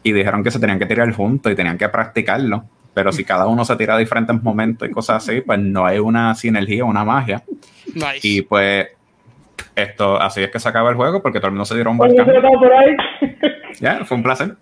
y 0.03 0.11
dijeron 0.11 0.43
que 0.43 0.51
se 0.51 0.59
tenían 0.59 0.77
que 0.77 0.85
tirar 0.85 1.11
juntos 1.13 1.51
y 1.51 1.55
tenían 1.55 1.77
que 1.77 1.87
practicarlo. 1.89 2.65
Pero 2.93 3.11
si 3.11 3.23
cada 3.23 3.47
uno 3.47 3.65
se 3.65 3.75
tira 3.75 3.95
a 3.95 3.97
diferentes 3.97 4.41
momentos 4.43 4.87
y 4.87 4.91
cosas 4.91 5.23
así, 5.23 5.41
pues 5.41 5.57
no 5.59 5.85
hay 5.85 5.97
una 5.97 6.35
sinergia, 6.35 6.85
una 6.85 7.03
magia. 7.03 7.43
Nice. 7.93 8.19
Y 8.21 8.41
pues 8.43 8.87
esto, 9.75 10.19
así 10.19 10.43
es 10.43 10.51
que 10.51 10.59
se 10.59 10.69
acaba 10.69 10.89
el 10.89 10.95
juego 10.95 11.21
porque 11.21 11.39
todo 11.39 11.47
el 11.47 11.53
mundo 11.53 11.65
se 11.65 11.75
a 11.81 11.89
un. 11.89 11.97
Ya, 13.79 14.05
fue 14.05 14.17
un 14.17 14.23
placer. 14.23 14.55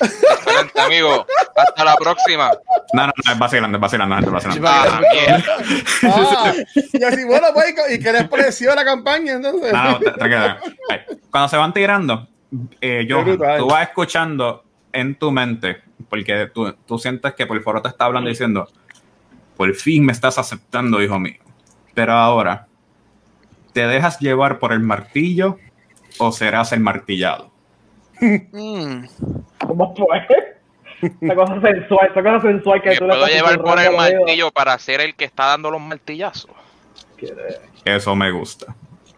Excelente, 0.00 0.80
amigo. 0.80 1.26
Hasta 1.56 1.84
la 1.84 1.94
próxima. 1.96 2.50
No, 2.92 3.06
no, 3.06 3.12
no, 3.26 3.32
es 3.32 3.38
vacilando, 3.38 3.76
es 3.76 3.80
vacilando, 3.82 4.14
gente, 4.16 4.28
es 4.28 4.32
vacilando. 4.34 4.68
Ah, 4.68 5.00
mierda. 5.12 5.44
Ah, 6.02 6.52
y 6.92 7.04
así, 7.04 7.24
bueno, 7.24 7.48
pues, 7.52 7.74
¿y 7.90 7.98
qué 8.00 8.12
les 8.12 8.28
pareció 8.28 8.74
la 8.74 8.84
campaña 8.84 9.34
entonces? 9.34 9.72
No, 9.72 9.84
no, 9.84 10.00
tra- 10.00 10.16
tranquila. 10.16 10.58
Ay, 10.88 11.00
Cuando 11.30 11.48
se 11.48 11.56
van 11.56 11.72
tirando, 11.72 12.28
eh, 12.80 13.04
Qué 13.06 13.14
brutal. 13.14 13.58
tú 13.58 13.68
vas 13.68 13.82
escuchando 13.82 14.64
en 14.92 15.14
tu 15.16 15.30
mente, 15.30 15.82
porque 16.08 16.48
tú, 16.52 16.74
tú 16.86 16.98
sientes 16.98 17.34
que 17.34 17.46
por 17.46 17.62
foro 17.62 17.82
te 17.82 17.88
está 17.88 18.06
hablando 18.06 18.28
diciendo, 18.30 18.68
por 19.56 19.72
fin 19.74 20.04
me 20.06 20.12
estás 20.12 20.38
aceptando, 20.38 21.02
hijo 21.02 21.18
mío. 21.20 21.38
Pero 21.94 22.12
ahora, 22.14 22.66
¿te 23.72 23.86
dejas 23.86 24.18
llevar 24.20 24.58
por 24.58 24.72
el 24.72 24.80
martillo 24.80 25.58
o 26.18 26.32
serás 26.32 26.72
el 26.72 26.80
martillado? 26.80 27.50
Mm. 28.20 29.06
¿Cómo 29.66 29.94
fue? 29.94 30.26
Esa 31.20 31.34
cosa 31.34 31.60
sensual, 31.62 32.10
esa 32.10 32.22
cosa 32.22 32.40
sensual 32.40 32.82
que 32.82 32.90
Me 32.90 32.96
tú 32.96 33.06
le 33.06 33.14
puedo 33.14 33.26
llevar 33.26 33.58
por 33.62 33.80
el 33.80 33.96
martillo 33.96 34.50
para 34.50 34.78
ser 34.78 35.00
el 35.00 35.14
que 35.14 35.24
está 35.24 35.46
dando 35.46 35.70
los 35.70 35.80
martillazos. 35.80 36.50
Eso 37.84 38.14
me 38.14 38.30
gusta. 38.30 38.74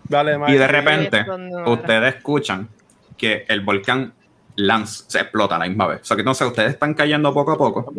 Dale, 0.08 0.38
Y 0.48 0.54
de 0.54 0.68
repente, 0.68 1.24
ustedes 1.66 2.16
escuchan 2.16 2.68
que 3.16 3.44
el 3.48 3.62
volcán 3.62 4.12
lanza, 4.56 5.04
se 5.08 5.20
explota 5.20 5.56
a 5.56 5.58
la 5.58 5.66
misma 5.66 5.86
vez. 5.86 6.02
O 6.02 6.04
sea 6.04 6.16
que 6.16 6.20
entonces 6.20 6.46
ustedes 6.46 6.72
están 6.72 6.94
cayendo 6.94 7.32
poco 7.32 7.52
a 7.52 7.58
poco 7.58 7.92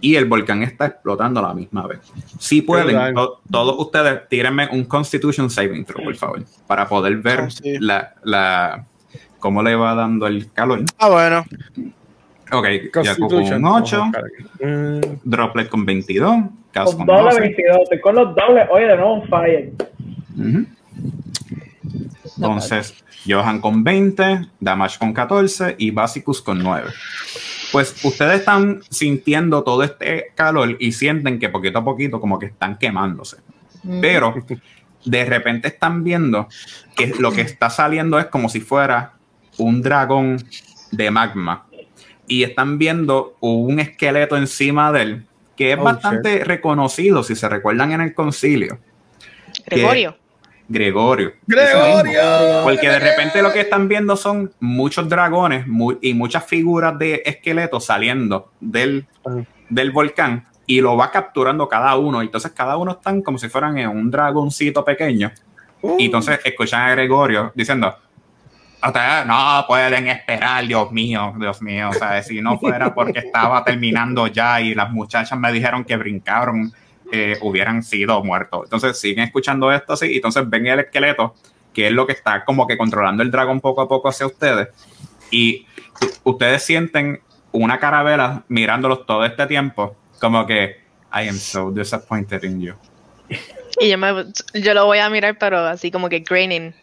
y 0.00 0.14
el 0.16 0.26
volcán 0.26 0.62
está 0.62 0.86
explotando 0.86 1.40
a 1.40 1.48
la 1.48 1.54
misma 1.54 1.86
vez. 1.86 2.00
Si 2.38 2.62
pueden, 2.62 3.14
to- 3.14 3.40
todos 3.50 3.74
ustedes, 3.78 4.28
tírenme 4.28 4.68
un 4.72 4.84
Constitution 4.84 5.50
Saving 5.50 5.84
Throw, 5.84 6.04
por 6.04 6.16
favor, 6.16 6.44
para 6.66 6.88
poder 6.88 7.16
ver 7.18 7.40
Oh, 7.40 7.50
sí. 7.50 7.78
la, 7.80 8.14
la, 8.24 8.84
cómo 9.38 9.62
le 9.62 9.74
va 9.74 9.94
dando 9.94 10.26
el 10.26 10.50
calor. 10.52 10.84
Ah, 10.98 11.08
bueno. 11.08 11.44
Ok, 12.50 12.66
Yaku 12.66 12.90
con 12.90 13.28
Constitution. 13.28 13.64
un 13.64 13.72
8, 13.72 13.96
Vamos 13.98 14.14
a 14.16 14.20
buscar 14.20 14.24
aquí. 14.24 14.64
Mm, 14.64 15.00
Droplet 15.24 15.68
con 15.68 15.84
22, 15.84 16.36
Cas 16.72 16.84
Con 16.94 16.96
con 16.98 17.06
doble 17.06 17.22
12. 17.24 17.40
22, 17.40 17.76
estoy 17.82 18.00
con 18.00 18.14
los 18.14 18.34
dobles. 18.34 18.68
Oye, 18.70 18.86
de 18.86 18.96
nuevo 18.96 19.14
un 19.14 19.28
fire. 19.28 19.72
Entonces, 22.36 22.94
Johan 23.26 23.60
con 23.60 23.82
20, 23.84 24.46
Damage 24.60 24.98
con 24.98 25.12
14 25.12 25.74
y 25.78 25.90
Basicus 25.90 26.40
con 26.40 26.62
9. 26.62 26.88
Pues 27.72 28.04
ustedes 28.04 28.40
están 28.40 28.82
sintiendo 28.88 29.62
todo 29.62 29.82
este 29.82 30.32
calor 30.34 30.76
y 30.78 30.92
sienten 30.92 31.38
que 31.38 31.48
poquito 31.48 31.78
a 31.78 31.84
poquito 31.84 32.20
como 32.20 32.38
que 32.38 32.46
están 32.46 32.78
quemándose. 32.78 33.38
Pero 34.00 34.34
de 35.04 35.24
repente 35.24 35.68
están 35.68 36.04
viendo 36.04 36.48
que 36.96 37.14
lo 37.18 37.32
que 37.32 37.42
está 37.42 37.70
saliendo 37.70 38.18
es 38.18 38.26
como 38.26 38.48
si 38.48 38.60
fuera 38.60 39.14
un 39.58 39.82
dragón 39.82 40.42
de 40.90 41.10
magma. 41.10 41.66
Y 42.26 42.42
están 42.42 42.78
viendo 42.78 43.36
un 43.40 43.80
esqueleto 43.80 44.36
encima 44.36 44.92
de 44.92 45.02
él 45.02 45.28
que 45.58 45.72
es 45.72 45.78
Oh, 45.78 45.82
bastante 45.82 46.44
reconocido 46.44 47.24
si 47.24 47.34
se 47.34 47.48
recuerdan 47.48 47.90
en 47.90 48.00
el 48.00 48.14
concilio. 48.14 48.78
Gregorio. 49.66 50.16
Gregorio. 50.68 51.32
¡Gregorio! 51.46 52.62
Porque 52.62 52.88
de 52.88 52.98
repente 52.98 53.42
lo 53.42 53.52
que 53.52 53.60
están 53.60 53.88
viendo 53.88 54.16
son 54.16 54.52
muchos 54.60 55.08
dragones 55.08 55.64
y 56.02 56.14
muchas 56.14 56.44
figuras 56.44 56.98
de 56.98 57.22
esqueletos 57.24 57.86
saliendo 57.86 58.52
del, 58.60 59.06
del 59.70 59.90
volcán 59.90 60.46
y 60.66 60.82
lo 60.82 60.96
va 60.96 61.10
capturando 61.10 61.66
cada 61.68 61.96
uno. 61.96 62.20
Entonces 62.20 62.52
cada 62.52 62.76
uno 62.76 62.92
están 62.92 63.22
como 63.22 63.38
si 63.38 63.48
fueran 63.48 63.78
en 63.78 63.88
un 63.88 64.10
dragoncito 64.10 64.84
pequeño. 64.84 65.32
Y 65.98 66.06
entonces 66.06 66.38
escuchan 66.44 66.82
a 66.82 66.90
Gregorio 66.90 67.50
diciendo, 67.54 67.96
ustedes 68.86 69.26
no 69.26 69.64
pueden 69.66 70.08
esperar, 70.08 70.66
Dios 70.66 70.92
mío, 70.92 71.34
Dios 71.38 71.62
mío. 71.62 71.88
O 71.88 71.92
sea, 71.94 72.22
si 72.22 72.42
no 72.42 72.58
fuera 72.58 72.94
porque 72.94 73.20
estaba 73.20 73.64
terminando 73.64 74.26
ya 74.26 74.60
y 74.60 74.74
las 74.74 74.90
muchachas 74.90 75.38
me 75.38 75.50
dijeron 75.50 75.84
que 75.84 75.96
brincaron, 75.96 76.72
eh, 77.10 77.36
hubieran 77.40 77.82
sido 77.82 78.22
muertos. 78.22 78.62
Entonces 78.64 78.98
siguen 78.98 79.24
escuchando 79.24 79.72
esto 79.72 79.94
así 79.94 80.12
y 80.12 80.16
entonces 80.16 80.48
ven 80.48 80.66
el 80.66 80.80
esqueleto, 80.80 81.34
que 81.72 81.86
es 81.86 81.92
lo 81.92 82.06
que 82.06 82.12
está 82.12 82.44
como 82.44 82.66
que 82.66 82.76
controlando 82.76 83.22
el 83.22 83.30
dragón 83.30 83.60
poco 83.60 83.80
a 83.80 83.88
poco 83.88 84.08
hacia 84.08 84.26
ustedes. 84.26 84.68
Y 85.30 85.66
ustedes 86.24 86.62
sienten 86.62 87.20
una 87.52 87.78
carabela 87.78 88.44
mirándolos 88.48 89.06
todo 89.06 89.24
este 89.24 89.46
tiempo, 89.46 89.96
como 90.20 90.46
que, 90.46 90.76
I 91.12 91.28
am 91.28 91.36
so 91.36 91.70
disappointed 91.70 92.42
in 92.42 92.60
you. 92.60 92.74
Y 93.80 93.90
yo, 93.90 93.98
me, 93.98 94.12
yo 94.54 94.74
lo 94.74 94.86
voy 94.86 94.98
a 94.98 95.08
mirar, 95.08 95.38
pero 95.38 95.58
así 95.58 95.90
como 95.90 96.08
que 96.08 96.20
graining. 96.20 96.74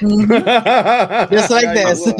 Just 0.00 1.50
like 1.50 1.72
this. 1.72 2.14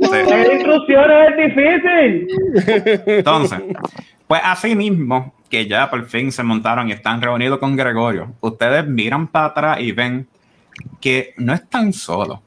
Las 0.00 0.52
instrucciones 0.52 1.28
es 1.28 1.36
difícil. 1.36 2.28
Entonces, 3.06 3.60
pues 4.26 4.40
así 4.42 4.74
mismo 4.74 5.34
que 5.50 5.66
ya 5.66 5.90
por 5.90 6.06
fin 6.06 6.30
se 6.32 6.42
montaron 6.42 6.88
y 6.88 6.92
están 6.92 7.20
reunidos 7.20 7.58
con 7.58 7.76
Gregorio, 7.76 8.32
ustedes 8.40 8.86
miran 8.86 9.26
para 9.26 9.46
atrás 9.46 9.80
y 9.80 9.92
ven 9.92 10.28
que 11.00 11.34
no 11.36 11.52
están 11.52 11.92
solos. 11.92 12.38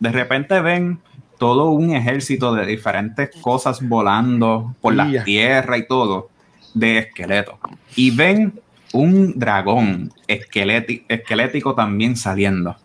De 0.00 0.10
repente 0.10 0.60
ven 0.60 0.98
todo 1.38 1.70
un 1.70 1.92
ejército 1.94 2.52
de 2.52 2.66
diferentes 2.66 3.30
cosas 3.40 3.80
volando 3.80 4.74
por 4.80 4.94
la 4.94 5.04
tierra 5.24 5.78
y 5.78 5.86
todo 5.86 6.28
de 6.74 6.98
esqueletos. 6.98 7.54
Y 7.94 8.10
ven 8.10 8.60
un 8.92 9.38
dragón 9.38 10.12
esquelético 10.26 11.74
también 11.74 12.16
saliendo. 12.16 12.76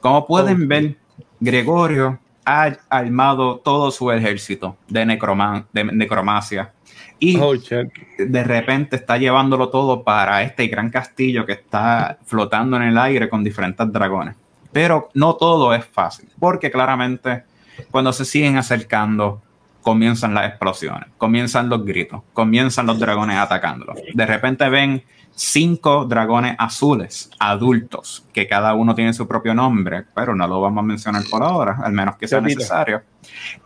Como 0.00 0.26
pueden 0.26 0.66
ver, 0.68 0.96
Gregorio 1.40 2.18
ha 2.44 2.76
armado 2.90 3.58
todo 3.58 3.90
su 3.90 4.10
ejército 4.10 4.76
de, 4.88 5.06
necroman- 5.06 5.66
de 5.72 5.84
necromacia 5.84 6.72
y 7.24 7.36
Oh, 7.36 7.54
de 8.18 8.44
repente 8.44 8.96
está 8.96 9.16
llevándolo 9.16 9.70
todo 9.70 10.02
para 10.02 10.42
este 10.42 10.66
gran 10.66 10.90
castillo 10.90 11.46
que 11.46 11.52
está 11.52 12.18
flotando 12.24 12.76
en 12.76 12.82
el 12.82 12.98
aire 12.98 13.28
con 13.28 13.42
diferentes 13.42 13.90
dragones. 13.90 14.36
Pero 14.72 15.08
no 15.14 15.36
todo 15.36 15.72
es 15.74 15.84
fácil, 15.84 16.28
porque 16.38 16.70
claramente 16.70 17.44
cuando 17.90 18.12
se 18.12 18.24
siguen 18.24 18.56
acercando 18.56 19.42
comienzan 19.84 20.32
las 20.32 20.48
explosiones, 20.48 21.10
comienzan 21.18 21.68
los 21.68 21.84
gritos, 21.84 22.22
comienzan 22.32 22.86
los 22.86 22.98
dragones 22.98 23.36
atacándolo. 23.36 23.94
De 24.14 24.26
repente 24.26 24.66
ven 24.70 25.04
cinco 25.34 26.06
dragones 26.06 26.56
azules, 26.58 27.30
adultos, 27.38 28.26
que 28.32 28.48
cada 28.48 28.74
uno 28.74 28.94
tiene 28.94 29.12
su 29.12 29.28
propio 29.28 29.54
nombre, 29.54 30.04
pero 30.14 30.34
no 30.34 30.48
lo 30.48 30.62
vamos 30.62 30.82
a 30.82 30.86
mencionar 30.86 31.22
por 31.30 31.42
ahora, 31.42 31.80
al 31.84 31.92
menos 31.92 32.16
que 32.16 32.26
sea 32.26 32.40
necesario. 32.40 33.02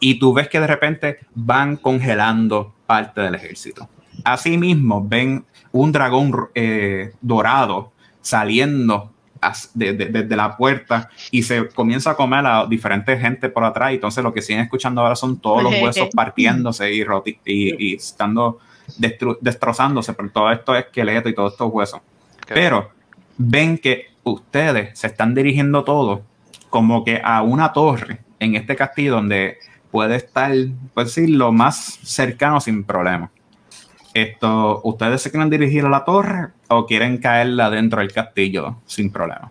Y 0.00 0.18
tú 0.18 0.34
ves 0.34 0.48
que 0.48 0.58
de 0.58 0.66
repente 0.66 1.18
van 1.36 1.76
congelando 1.76 2.74
parte 2.84 3.20
del 3.20 3.36
ejército. 3.36 3.88
Asimismo, 4.24 5.06
ven 5.06 5.44
un 5.70 5.92
dragón 5.92 6.32
eh, 6.52 7.12
dorado 7.20 7.92
saliendo 8.20 9.12
as- 9.40 9.70
de- 9.74 9.92
de- 9.92 10.06
desde 10.06 10.36
la 10.36 10.56
puerta 10.56 11.08
y 11.30 11.42
se 11.42 11.68
comienza 11.68 12.10
a 12.10 12.16
comer 12.16 12.44
a 12.46 12.66
diferentes 12.66 13.20
gente 13.20 13.48
por 13.48 13.64
atrás. 13.64 13.92
Y 13.92 13.94
entonces 13.96 14.22
lo 14.24 14.32
que 14.32 14.42
siguen 14.42 14.62
escuchando 14.62 15.00
ahora 15.00 15.16
son 15.16 15.38
todos 15.38 15.62
los 15.62 15.72
huesos 15.84 16.08
partiéndose 16.14 16.92
y, 16.92 17.04
roti- 17.04 17.38
y, 17.44 17.92
y 17.92 17.94
estando 17.96 18.58
destru- 18.98 19.38
destrozándose 19.40 20.12
por 20.12 20.30
todos 20.30 20.52
estos 20.52 20.78
esqueletos 20.78 21.30
y 21.32 21.34
todos 21.34 21.52
estos 21.52 21.70
huesos. 21.72 22.00
Pero 22.54 22.90
ven 23.36 23.78
que 23.78 24.06
ustedes 24.24 24.98
se 24.98 25.06
están 25.06 25.34
dirigiendo 25.34 25.84
todos 25.84 26.20
como 26.70 27.04
que 27.04 27.20
a 27.24 27.42
una 27.42 27.72
torre 27.72 28.20
en 28.40 28.54
este 28.56 28.76
castillo 28.76 29.12
donde 29.14 29.58
puede 29.90 30.16
estar, 30.16 30.52
pues 30.94 31.12
sí, 31.12 31.26
lo 31.28 31.50
más 31.50 31.98
cercano 32.02 32.60
sin 32.60 32.84
problema. 32.84 33.30
Esto, 34.22 34.80
¿ustedes 34.84 35.22
se 35.22 35.30
quieren 35.30 35.50
dirigir 35.50 35.84
a 35.84 35.88
la 35.88 36.04
torre 36.04 36.48
o 36.68 36.86
quieren 36.86 37.18
caerla 37.18 37.70
dentro 37.70 38.00
del 38.00 38.12
castillo 38.12 38.76
sin 38.86 39.12
problema? 39.12 39.50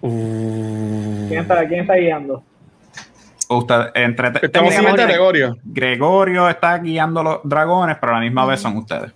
Uh, 0.00 1.28
¿Quién 1.28 1.40
está, 1.42 1.66
quién 1.68 1.80
está 1.80 1.94
guiando? 1.96 2.42
Usted, 3.48 3.74
entre, 3.94 4.28
Estamos 4.28 4.70
técnicamente, 4.70 5.04
Gregorio. 5.04 5.56
Gregorio 5.64 6.48
está 6.48 6.78
guiando 6.78 7.22
los 7.22 7.40
dragones, 7.44 7.96
pero 8.00 8.12
a 8.12 8.14
la 8.16 8.20
misma 8.22 8.44
vez 8.46 8.60
son 8.60 8.76
ustedes. 8.76 9.12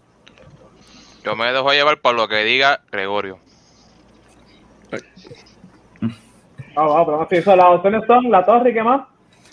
Yo 1.24 1.34
me 1.36 1.46
dejo 1.52 1.72
llevar 1.72 2.00
por 2.00 2.14
lo 2.14 2.28
que 2.28 2.44
diga 2.44 2.80
Gregorio. 2.92 3.38
Vamos, 6.74 6.94
vamos, 7.08 7.26
pero 7.28 7.56
las 7.56 7.66
opciones 7.66 8.02
son 8.06 8.30
la 8.30 8.44
torre 8.44 8.70
y 8.70 8.74
qué 8.74 8.82
más. 8.82 9.02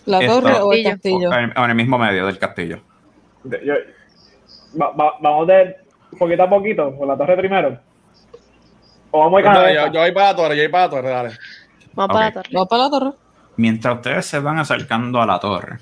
La 0.05 0.19
Esto- 0.21 0.41
torre 0.41 0.59
o 0.61 0.71
el 0.71 0.83
Castillo. 0.83 1.29
castillo. 1.29 1.33
En, 1.33 1.63
en 1.63 1.69
el 1.71 1.75
mismo 1.75 1.97
medio 1.97 2.25
del 2.27 2.37
castillo. 2.37 2.79
De- 3.43 3.65
yo- 3.65 3.73
va- 4.79 4.91
va- 4.91 5.13
vamos 5.21 5.47
de 5.47 5.75
poquito 6.17 6.43
a 6.43 6.49
poquito, 6.49 6.95
con 6.97 7.07
la 7.07 7.17
torre 7.17 7.37
primero. 7.37 7.79
O 9.11 9.19
vamos 9.19 9.41
de 9.41 9.47
No, 9.49 9.53
cada 9.55 9.73
yo, 9.73 9.93
yo 9.93 9.99
voy 10.01 10.11
para 10.11 10.27
la 10.27 10.35
torre, 10.35 10.55
yo 10.57 10.63
voy 10.63 10.71
para 10.71 10.83
la 10.85 10.89
torre, 10.89 11.09
dale. 11.09 11.29
Vamos 11.93 12.13
para 12.13 12.25
la 12.27 12.33
torre. 12.33 12.49
Vamos 12.53 12.67
para 12.69 12.83
la 12.83 12.89
torre. 12.89 13.11
Mientras 13.57 13.95
ustedes 13.95 14.25
se 14.25 14.39
van 14.39 14.59
acercando 14.59 15.21
a 15.21 15.25
la 15.25 15.39
torre, 15.39 15.77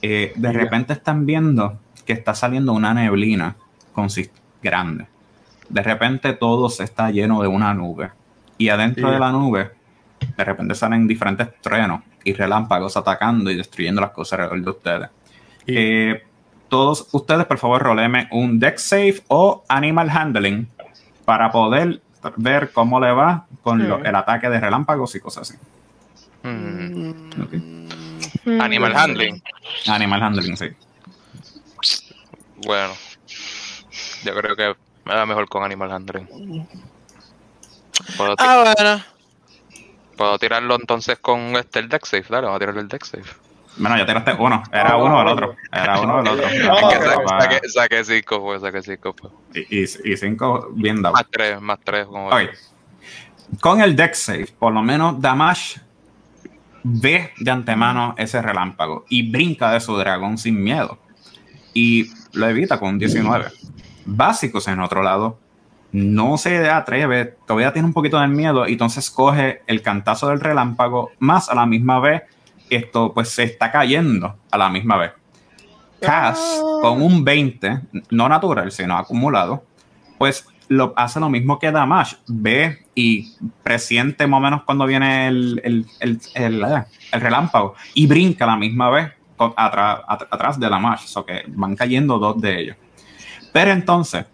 eh, 0.00 0.32
de 0.34 0.52
repente 0.52 0.92
están 0.94 1.24
viendo 1.26 1.78
que 2.04 2.12
está 2.14 2.34
saliendo 2.34 2.72
una 2.72 2.92
neblina 2.94 3.54
consist- 3.94 4.32
grande. 4.62 5.06
De 5.68 5.82
repente 5.82 6.32
todo 6.34 6.68
se 6.68 6.84
está 6.84 7.10
lleno 7.10 7.40
de 7.42 7.48
una 7.48 7.72
nube. 7.74 8.10
Y 8.58 8.68
adentro 8.68 9.08
Sí. 9.08 9.14
de 9.14 9.18
la 9.20 9.30
nube, 9.32 9.70
de 10.36 10.44
repente 10.44 10.74
salen 10.74 11.06
diferentes 11.06 11.48
truenos 11.60 12.02
y 12.24 12.32
relámpagos 12.32 12.96
atacando 12.96 13.50
y 13.50 13.56
destruyendo 13.56 14.00
las 14.00 14.10
cosas 14.10 14.40
alrededor 14.40 14.64
de 14.64 14.70
ustedes. 14.70 15.08
Eh, 15.66 16.22
todos 16.72 17.06
ustedes, 17.12 17.44
por 17.44 17.58
favor, 17.58 17.82
roleme 17.82 18.28
un 18.32 18.58
deck 18.58 18.78
save 18.78 19.22
o 19.28 19.62
animal 19.68 20.08
handling 20.08 20.66
para 21.26 21.50
poder 21.52 22.00
ver 22.36 22.72
cómo 22.72 22.98
le 22.98 23.12
va 23.12 23.44
con 23.62 23.86
lo- 23.86 24.02
el 24.02 24.14
ataque 24.16 24.48
de 24.48 24.58
relámpagos 24.58 25.14
y 25.14 25.20
cosas 25.20 25.50
así. 25.50 25.58
Mm. 26.42 27.10
Mm, 28.46 28.60
Animal 28.62 28.96
handling. 28.96 29.42
Animal 29.86 30.22
handling, 30.22 30.56
sí. 30.56 30.68
Bueno, 32.66 32.94
yo 34.24 34.34
creo 34.34 34.56
que 34.56 34.74
me 35.04 35.14
da 35.14 35.26
mejor 35.26 35.48
con 35.50 35.62
Animal 35.64 35.92
Handling. 35.92 36.26
Puedo, 38.16 38.34
Ah, 38.38 38.74
bueno. 38.76 39.04
puedo 40.16 40.38
tirarlo 40.38 40.74
entonces 40.76 41.18
con 41.18 41.54
este 41.56 41.80
el 41.80 41.88
deck 41.90 42.04
safe, 42.06 42.24
dale, 42.30 42.46
vamos 42.46 42.56
a 42.56 42.60
tirarle 42.60 42.80
el 42.80 42.88
deck 42.88 43.04
safe. 43.04 43.30
Bueno, 43.76 43.96
ya 43.96 44.04
tiraste 44.06 44.32
uno. 44.38 44.62
Era 44.72 44.96
uno 44.96 45.18
o 45.18 45.22
el 45.22 45.28
otro. 45.28 45.56
Era 45.72 46.00
uno 46.00 46.16
o 46.16 46.20
el 46.20 46.28
otro. 46.28 46.48
Saqué, 47.40 47.60
saqué, 47.68 48.04
cinco, 48.04 48.40
pues, 48.40 48.60
saqué 48.62 48.82
cinco, 48.82 49.14
pues. 49.14 49.32
y, 49.54 49.78
y- 49.80 50.12
y 50.12 50.16
cinco 50.16 50.68
bien 50.72 51.00
dado. 51.02 51.14
Más 51.14 51.26
tres, 51.30 51.60
más 51.60 51.78
tres. 51.82 52.06
Como 52.06 52.28
Ok. 52.28 52.34
Con 53.60 53.80
el 53.82 53.94
deck 53.96 54.14
save, 54.14 54.48
por 54.58 54.72
lo 54.72 54.82
menos 54.82 55.20
Damash 55.20 55.76
ve 56.84 57.32
de 57.38 57.50
antemano 57.50 58.14
ese 58.16 58.40
relámpago 58.42 59.04
y 59.08 59.30
brinca 59.30 59.70
de 59.72 59.80
su 59.80 59.96
dragón 59.96 60.38
sin 60.38 60.62
miedo. 60.62 60.98
Y 61.74 62.10
lo 62.32 62.48
evita 62.48 62.78
con 62.78 62.90
un 62.90 62.98
19. 62.98 63.46
Básicos 64.04 64.68
en 64.68 64.80
otro 64.80 65.02
lado, 65.02 65.38
no 65.92 66.38
se 66.38 66.68
atreve, 66.70 67.36
todavía 67.46 67.72
tiene 67.72 67.86
un 67.86 67.92
poquito 67.94 68.18
de 68.18 68.26
miedo 68.26 68.66
y 68.66 68.72
entonces 68.72 69.10
coge 69.10 69.62
el 69.66 69.82
cantazo 69.82 70.28
del 70.28 70.40
relámpago 70.40 71.10
más 71.18 71.48
a 71.50 71.54
la 71.54 71.66
misma 71.66 72.00
vez. 72.00 72.22
Esto 72.76 73.12
pues 73.12 73.28
se 73.28 73.44
está 73.44 73.70
cayendo 73.70 74.36
a 74.50 74.58
la 74.58 74.68
misma 74.68 74.96
vez. 74.96 75.12
Cass 76.00 76.60
con 76.80 77.00
un 77.00 77.24
20, 77.24 77.80
no 78.10 78.28
natural, 78.28 78.72
sino 78.72 78.96
acumulado, 78.98 79.64
pues 80.18 80.46
lo, 80.68 80.92
hace 80.96 81.20
lo 81.20 81.28
mismo 81.28 81.58
que 81.58 81.70
Damash. 81.70 82.14
Ve 82.26 82.86
y 82.94 83.34
presiente 83.62 84.26
más 84.26 84.38
o 84.38 84.40
menos 84.40 84.62
cuando 84.64 84.86
viene 84.86 85.28
el, 85.28 85.60
el, 85.64 85.86
el, 86.00 86.20
el, 86.34 86.62
eh, 86.64 86.84
el 87.12 87.20
relámpago 87.20 87.74
y 87.94 88.06
brinca 88.06 88.44
a 88.44 88.48
la 88.48 88.56
misma 88.56 88.90
vez 88.90 89.12
con- 89.36 89.54
atrás 89.56 90.58
de 90.58 90.68
Damash. 90.68 91.06
So 91.06 91.24
que 91.24 91.44
van 91.48 91.76
cayendo 91.76 92.18
dos 92.18 92.40
de 92.40 92.60
ellos. 92.60 92.76
Pero 93.52 93.70
entonces, 93.70 94.24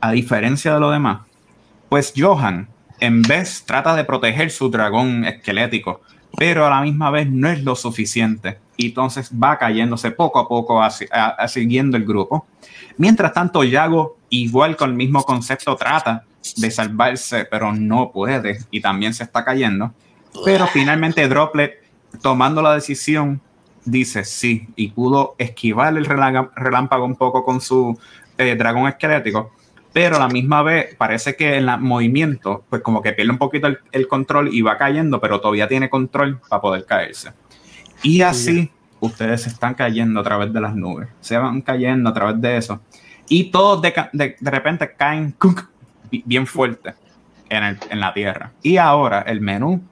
a 0.00 0.10
diferencia 0.10 0.74
de 0.74 0.80
lo 0.80 0.90
demás, 0.90 1.20
pues 1.88 2.12
Johan, 2.14 2.68
en 3.00 3.22
vez, 3.22 3.64
trata 3.64 3.94
de 3.94 4.04
proteger 4.04 4.50
su 4.50 4.68
dragón 4.68 5.24
esquelético, 5.24 6.02
pero 6.36 6.66
a 6.66 6.70
la 6.70 6.80
misma 6.82 7.10
vez 7.10 7.28
no 7.30 7.48
es 7.48 7.62
lo 7.64 7.74
suficiente. 7.74 8.58
Y 8.76 8.88
entonces 8.88 9.30
va 9.32 9.58
cayéndose 9.58 10.10
poco 10.12 10.38
a 10.38 10.48
poco 10.48 10.80
a- 10.82 11.48
siguiendo 11.48 11.96
el 11.96 12.04
grupo. 12.04 12.46
Mientras 12.96 13.32
tanto, 13.32 13.64
Yago, 13.64 14.18
igual 14.30 14.76
con 14.76 14.90
el 14.90 14.96
mismo 14.96 15.22
concepto, 15.24 15.74
trata 15.76 16.24
de 16.56 16.70
salvarse, 16.70 17.44
pero 17.44 17.72
no 17.72 18.10
puede 18.12 18.58
y 18.70 18.80
también 18.80 19.14
se 19.14 19.24
está 19.24 19.44
cayendo. 19.44 19.92
Pero 20.44 20.66
finalmente 20.68 21.26
Droplet, 21.28 21.82
tomando 22.22 22.62
la 22.62 22.74
decisión, 22.74 23.40
dice 23.84 24.24
sí 24.24 24.68
y 24.76 24.88
pudo 24.88 25.34
esquivar 25.38 25.96
el 25.96 26.04
relá- 26.06 26.50
relámpago 26.54 27.04
un 27.04 27.16
poco 27.16 27.42
con 27.44 27.60
su 27.60 27.98
eh, 28.36 28.54
dragón 28.54 28.86
esquelético, 28.86 29.52
pero 29.92 30.16
a 30.16 30.18
la 30.20 30.28
misma 30.28 30.62
vez 30.62 30.94
parece 30.96 31.34
que 31.36 31.56
en 31.56 31.68
el 31.68 31.80
movimiento, 31.80 32.64
pues 32.68 32.82
como 32.82 33.02
que 33.02 33.12
pierde 33.12 33.32
un 33.32 33.38
poquito 33.38 33.66
el, 33.66 33.78
el 33.92 34.06
control 34.08 34.52
y 34.54 34.62
va 34.62 34.76
cayendo, 34.76 35.20
pero 35.20 35.40
todavía 35.40 35.66
tiene 35.68 35.88
control 35.90 36.40
para 36.48 36.60
poder 36.62 36.84
caerse. 36.84 37.32
Y 38.02 38.20
así 38.22 38.70
ustedes 39.00 39.42
se 39.42 39.48
están 39.48 39.74
cayendo 39.74 40.20
a 40.20 40.22
través 40.22 40.52
de 40.52 40.60
las 40.60 40.74
nubes, 40.74 41.08
se 41.20 41.36
van 41.38 41.62
cayendo 41.62 42.10
a 42.10 42.14
través 42.14 42.40
de 42.40 42.56
eso. 42.56 42.80
Y 43.28 43.50
todos 43.50 43.82
de, 43.82 43.92
de- 44.12 44.36
de 44.38 44.50
repente 44.50 44.92
caen 44.96 45.34
bien 46.24 46.46
fuerte 46.46 46.94
en, 47.48 47.64
el- 47.64 47.78
en 47.90 48.00
la 48.00 48.12
tierra. 48.14 48.52
Y 48.62 48.76
ahora 48.76 49.22
el 49.22 49.40
menú, 49.40 49.82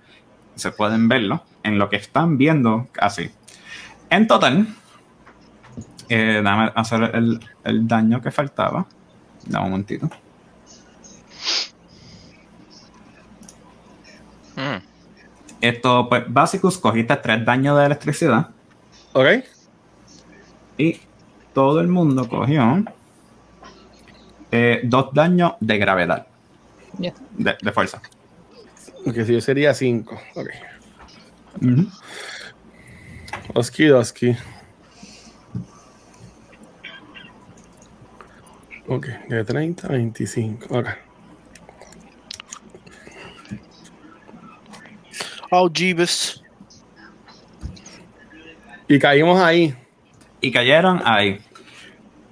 se 0.54 0.70
pueden 0.72 1.08
verlo, 1.08 1.42
en 1.62 1.78
lo 1.78 1.88
que 1.88 1.96
están 1.96 2.38
viendo 2.38 2.88
así. 3.00 3.30
En 4.08 4.26
total, 4.26 4.66
eh, 6.08 6.40
dame 6.42 6.70
hacer 6.74 7.10
el, 7.14 7.40
el 7.64 7.88
daño 7.88 8.22
que 8.22 8.30
faltaba. 8.30 8.86
Dame 9.46 9.64
un 9.64 9.70
momentito. 9.70 10.10
Mm. 14.56 14.82
Esto, 15.60 16.08
pues, 16.08 16.24
básicos, 16.28 16.78
cogiste 16.78 17.16
tres 17.16 17.44
daños 17.44 17.78
de 17.78 17.86
electricidad 17.86 18.50
¿Ok? 19.12 19.26
y 20.78 21.00
todo 21.54 21.80
el 21.80 21.88
mundo 21.88 22.28
cogió 22.28 22.84
eh, 24.52 24.80
dos 24.84 25.12
daños 25.12 25.52
de 25.60 25.78
gravedad, 25.78 26.26
Yeah. 26.98 27.12
de, 27.32 27.56
de 27.60 27.72
fuerza. 27.72 28.00
Ok, 29.06 29.14
si 29.26 29.34
yo 29.34 29.40
sería 29.40 29.74
5. 29.74 30.18
Ok. 30.34 30.48
Ujú. 31.62 31.88
Oski, 33.54 33.90
Oski. 33.90 34.36
Ok, 38.88 39.06
de 39.28 39.44
30 39.44 39.86
a 39.88 39.90
25. 39.92 40.78
Ok. 40.78 40.88
Oh, 45.50 45.70
Jeebus. 45.72 46.42
Y 48.88 48.98
caímos 48.98 49.40
ahí. 49.40 49.74
y 50.40 50.52
cayeron 50.52 51.00
ahí. 51.04 51.40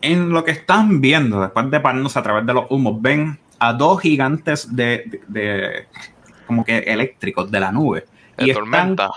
En 0.00 0.28
lo 0.30 0.44
que 0.44 0.50
están 0.52 1.00
viendo, 1.00 1.40
después 1.40 1.70
de 1.70 1.80
pararnos 1.80 2.16
a 2.16 2.22
través 2.22 2.46
de 2.46 2.52
los 2.54 2.66
humos, 2.70 3.00
ven 3.00 3.38
a 3.58 3.72
dos 3.72 4.00
gigantes 4.02 4.74
de, 4.74 5.04
de- 5.06 5.22
de- 5.28 5.86
como 6.46 6.64
que 6.64 6.78
eléctricos 6.78 7.50
de 7.50 7.58
la 7.60 7.72
nube. 7.72 8.06
De 8.36 8.46
Y 8.46 8.50
están- 8.50 8.64
tormenta. 8.94 9.08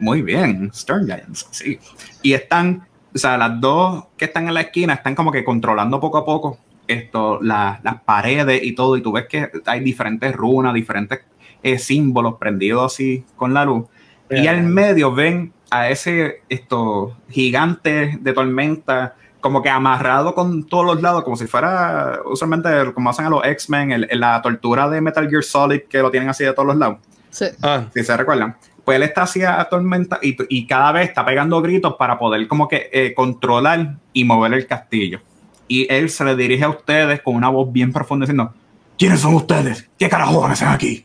muy 0.00 0.22
bien, 0.22 0.70
Stern 0.74 1.06
Giants, 1.06 1.46
sí. 1.52 1.78
Y 2.22 2.32
están, 2.32 2.86
o 3.18 3.20
sea, 3.20 3.36
las 3.36 3.60
dos 3.60 4.04
que 4.16 4.24
están 4.26 4.48
en 4.48 4.54
la 4.54 4.60
esquina 4.62 4.94
están 4.94 5.14
como 5.14 5.30
que 5.32 5.44
controlando 5.44 6.00
poco 6.00 6.18
a 6.18 6.24
poco 6.24 6.58
esto, 6.86 7.38
la- 7.42 7.80
las 7.82 8.00
paredes 8.02 8.62
y 8.62 8.74
todo. 8.74 8.96
Y 8.96 9.02
tú 9.02 9.12
ves 9.12 9.26
que 9.28 9.50
hay 9.66 9.80
diferentes 9.80 10.34
runas, 10.34 10.72
diferentes 10.74 11.20
eh, 11.62 11.78
símbolos 11.78 12.34
prendidos 12.38 12.92
así 12.92 13.24
con 13.36 13.52
la 13.52 13.64
luz. 13.64 13.86
Y 14.30 14.42
Yeah. 14.42 14.52
al 14.52 14.62
medio 14.62 15.12
ven 15.12 15.52
a 15.70 15.88
ese 15.90 16.42
esto, 16.48 17.16
gigante 17.28 18.16
de 18.20 18.32
tormenta, 18.32 19.14
como 19.40 19.62
que 19.62 19.68
amarrado 19.68 20.34
con 20.34 20.64
todos 20.66 20.84
los 20.86 21.02
lados, 21.02 21.24
como 21.24 21.36
si 21.36 21.46
fuera 21.46 22.20
usualmente 22.24 22.68
como 22.94 23.10
hacen 23.10 23.26
a 23.26 23.30
los 23.30 23.44
X-Men, 23.44 24.06
la 24.12 24.40
tortura 24.42 24.88
de 24.88 25.00
Metal 25.00 25.28
Gear 25.28 25.42
Solid, 25.44 25.82
que 25.88 25.98
lo 25.98 26.10
tienen 26.10 26.28
así 26.28 26.44
de 26.44 26.52
todos 26.52 26.66
los 26.68 26.76
lados. 26.76 26.98
Sí. 27.30 27.46
Ah, 27.62 27.84
Si 27.94 28.02
se 28.02 28.16
recuerdan. 28.16 28.56
Pues 28.88 28.96
él 28.96 29.02
está 29.02 29.24
así 29.24 29.42
a 29.42 29.62
tormenta 29.64 30.18
y, 30.22 30.34
y 30.48 30.66
cada 30.66 30.92
vez 30.92 31.10
está 31.10 31.22
pegando 31.22 31.60
gritos 31.60 31.96
para 31.98 32.18
poder 32.18 32.48
como 32.48 32.68
que 32.68 32.88
eh, 32.90 33.12
controlar 33.12 33.96
y 34.14 34.24
mover 34.24 34.54
el 34.54 34.66
castillo. 34.66 35.20
Y 35.66 35.92
él 35.92 36.08
se 36.08 36.24
le 36.24 36.34
dirige 36.34 36.64
a 36.64 36.70
ustedes 36.70 37.20
con 37.20 37.36
una 37.36 37.50
voz 37.50 37.70
bien 37.70 37.92
profunda 37.92 38.24
diciendo, 38.24 38.54
¿quiénes 38.96 39.20
son 39.20 39.34
ustedes? 39.34 39.90
¿Qué 39.98 40.08
carajo 40.08 40.42
hacen 40.46 40.68
aquí? 40.68 41.04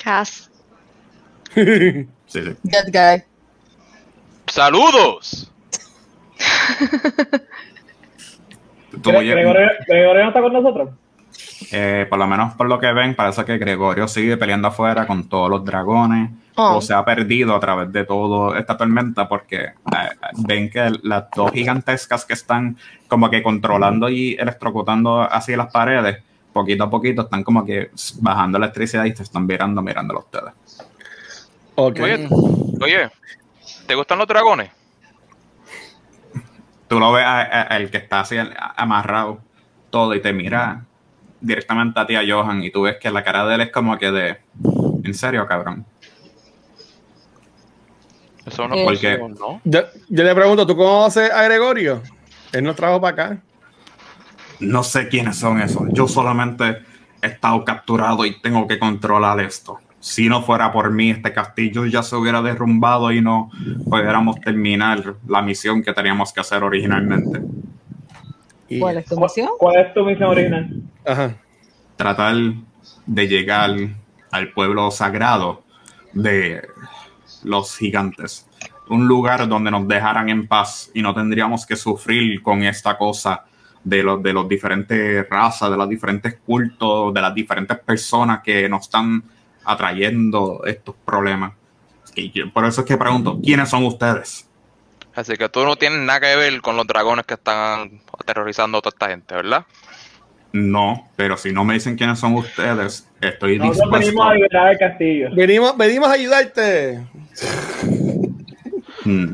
Cass. 0.00 0.48
Sí, 1.56 2.40
guy. 2.92 3.24
¡Saludos! 4.46 5.52
Gregorio, 8.92 9.34
Gregorio 9.88 10.22
no 10.22 10.28
está 10.28 10.40
con 10.40 10.52
nosotros. 10.52 10.90
Eh, 11.72 12.06
por 12.08 12.18
lo 12.18 12.26
menos 12.26 12.54
por 12.54 12.68
lo 12.68 12.78
que 12.78 12.92
ven, 12.92 13.14
parece 13.14 13.44
que 13.44 13.58
Gregorio 13.58 14.08
sigue 14.08 14.36
peleando 14.36 14.68
afuera 14.68 15.06
con 15.06 15.28
todos 15.28 15.50
los 15.50 15.64
dragones. 15.64 16.30
Oh. 16.60 16.78
O 16.78 16.80
se 16.80 16.92
ha 16.92 17.04
perdido 17.04 17.54
a 17.54 17.60
través 17.60 17.92
de 17.92 18.04
toda 18.04 18.58
esta 18.58 18.76
tormenta 18.76 19.28
porque 19.28 19.56
eh, 19.66 19.72
ven 20.38 20.68
que 20.68 20.90
las 21.04 21.24
dos 21.34 21.52
gigantescas 21.52 22.24
que 22.24 22.32
están 22.32 22.76
como 23.06 23.30
que 23.30 23.44
controlando 23.44 24.08
y 24.08 24.34
electrocutando 24.34 25.20
hacia 25.22 25.56
las 25.56 25.68
paredes, 25.72 26.20
poquito 26.52 26.82
a 26.82 26.90
poquito 26.90 27.22
están 27.22 27.44
como 27.44 27.64
que 27.64 27.92
bajando 28.20 28.58
la 28.58 28.66
electricidad 28.66 29.04
y 29.04 29.14
se 29.14 29.22
están 29.22 29.46
mirando, 29.46 29.80
mirándolo 29.82 30.18
a 30.18 30.22
ustedes. 30.24 30.52
ok. 31.76 32.00
Oye, 32.02 32.28
oye, 32.80 33.10
¿te 33.86 33.94
gustan 33.94 34.18
los 34.18 34.26
dragones? 34.26 34.70
Tú 36.88 36.98
lo 36.98 37.12
ves 37.12 37.24
a- 37.24 37.42
a- 37.42 37.62
al 37.62 37.88
que 37.90 37.98
está 37.98 38.20
así 38.20 38.36
amarrado 38.76 39.38
todo 39.90 40.14
y 40.14 40.20
te 40.22 40.32
mira 40.32 40.84
directamente 41.40 41.98
a 42.00 42.06
ti, 42.06 42.16
a 42.16 42.22
Johan, 42.26 42.62
y 42.62 42.70
tú 42.70 42.82
ves 42.82 42.96
que 43.00 43.10
la 43.10 43.22
cara 43.24 43.46
de 43.46 43.54
él 43.54 43.60
es 43.62 43.70
como 43.72 43.96
que 43.98 44.10
de, 44.10 44.38
¿en 45.04 45.14
serio, 45.14 45.46
cabrón? 45.46 45.84
Eso 48.46 48.66
no 48.66 48.74
Eh, 48.76 48.84
Porque- 48.84 49.18
¿no? 49.18 49.60
Yo, 49.64 49.80
yo 50.08 50.24
le 50.24 50.34
pregunto, 50.34 50.66
¿tú 50.66 50.76
conoces 50.76 51.30
a 51.30 51.42
Gregorio? 51.44 52.02
Él 52.52 52.64
nos 52.64 52.76
trajo 52.76 53.00
para 53.00 53.12
acá. 53.12 53.38
No 54.60 54.82
sé 54.82 55.08
quiénes 55.08 55.36
son 55.38 55.60
esos. 55.60 55.82
Yo 55.92 56.08
solamente 56.08 56.78
he 57.22 57.26
estado 57.26 57.62
capturado 57.64 58.24
y 58.24 58.40
tengo 58.40 58.66
que 58.66 58.78
controlar 58.78 59.40
esto. 59.40 59.78
si 60.00 60.28
no 60.28 60.42
fuera 60.42 60.70
por 60.72 60.92
mí, 60.92 61.10
este 61.10 61.32
castillo 61.32 61.84
ya 61.84 62.04
se 62.04 62.14
hubiera 62.14 62.40
derrumbado 62.40 63.10
y 63.10 63.20
no 63.20 63.50
pudiéramos 63.90 64.40
terminar 64.40 65.16
la 65.26 65.42
misión 65.42 65.82
que 65.82 65.92
teníamos 65.92 66.32
que 66.32 66.38
hacer 66.40 66.62
originalmente. 66.62 67.40
Y- 68.68 68.78
¿Cuál 68.80 68.98
es 68.98 69.04
tu 69.06 69.14
¿Cuál, 69.14 69.24
misión? 69.24 69.48
cuál 69.58 69.76
es 69.76 69.94
tu 69.94 70.04
misión 70.04 70.28
original? 70.30 70.82
Ajá. 71.06 71.36
Tratar 71.96 72.34
de 73.06 73.28
llegar 73.28 73.70
al 74.30 74.52
pueblo 74.52 74.90
sagrado 74.90 75.64
de 76.12 76.62
los 77.44 77.76
gigantes. 77.76 78.46
Un 78.88 79.06
lugar 79.06 79.46
donde 79.48 79.70
nos 79.70 79.86
dejaran 79.86 80.28
en 80.28 80.46
paz 80.46 80.90
y 80.94 81.02
no 81.02 81.14
tendríamos 81.14 81.66
que 81.66 81.76
sufrir 81.76 82.42
con 82.42 82.62
esta 82.62 82.96
cosa 82.96 83.44
de 83.84 84.02
los, 84.02 84.22
de 84.22 84.32
los 84.32 84.48
diferentes 84.48 85.28
razas, 85.28 85.70
de 85.70 85.76
los 85.76 85.88
diferentes 85.88 86.38
cultos, 86.44 87.12
de 87.14 87.20
las 87.20 87.34
diferentes 87.34 87.78
personas 87.78 88.40
que 88.42 88.68
nos 88.68 88.82
están 88.82 89.22
atrayendo 89.64 90.62
estos 90.64 90.94
problemas. 91.04 91.52
Y 92.14 92.30
yo- 92.32 92.50
por 92.52 92.64
eso 92.64 92.80
es 92.80 92.86
que 92.86 92.96
pregunto, 92.96 93.38
¿quiénes 93.42 93.68
son 93.68 93.84
ustedes? 93.84 94.47
Así 95.18 95.36
que 95.36 95.48
tú 95.48 95.64
no 95.64 95.74
tienes 95.74 95.98
nada 95.98 96.20
que 96.20 96.36
ver 96.36 96.60
con 96.60 96.76
los 96.76 96.86
dragones 96.86 97.26
que 97.26 97.34
están 97.34 98.00
aterrorizando 98.16 98.78
a 98.78 98.80
toda 98.80 98.94
esta 98.94 99.08
gente, 99.08 99.34
¿verdad? 99.34 99.66
No, 100.52 101.10
pero 101.16 101.36
si 101.36 101.52
no 101.52 101.64
me 101.64 101.74
dicen 101.74 101.96
quiénes 101.96 102.20
son 102.20 102.36
ustedes, 102.36 103.10
estoy 103.20 103.58
Nosotros 103.58 103.98
dispuesto. 103.98 103.98
venimos 103.98 104.30
a 104.30 104.34
liberar 104.34 104.72
el 104.72 104.78
castillo. 104.78 105.28
Venimos, 105.34 105.76
venimos 105.76 106.08
a 106.08 106.12
ayudarte. 106.12 107.04
Mm. 109.04 109.32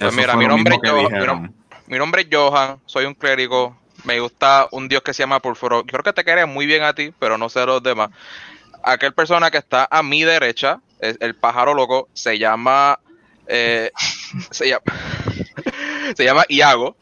Pues 0.00 0.16
mira, 0.16 0.34
mi 0.34 0.48
nombre, 0.48 0.74
es 0.74 0.90
Johan, 0.90 1.54
mi, 1.86 1.96
nombre 1.96 2.22
es 2.22 2.28
Johan, 2.32 2.80
soy 2.84 3.04
un 3.04 3.14
clérigo, 3.14 3.78
me 4.02 4.18
gusta 4.18 4.66
un 4.72 4.88
dios 4.88 5.02
que 5.02 5.14
se 5.14 5.22
llama 5.22 5.38
Pulfuro. 5.38 5.84
Creo 5.84 6.02
que 6.02 6.12
te 6.12 6.24
quería 6.24 6.46
muy 6.46 6.66
bien 6.66 6.82
a 6.82 6.94
ti, 6.94 7.12
pero 7.16 7.38
no 7.38 7.48
sé 7.48 7.60
a 7.60 7.66
los 7.66 7.80
demás. 7.80 8.10
Aquel 8.82 9.14
persona 9.14 9.52
que 9.52 9.58
está 9.58 9.86
a 9.88 10.02
mi 10.02 10.24
derecha, 10.24 10.80
es 10.98 11.16
el 11.20 11.36
pájaro 11.36 11.74
loco, 11.74 12.08
se 12.12 12.40
llama... 12.40 12.98
eh, 13.50 13.90
se 14.50 14.68
llama... 14.68 14.82
se 16.16 16.24
llama 16.24 16.44
Iago. 16.48 16.96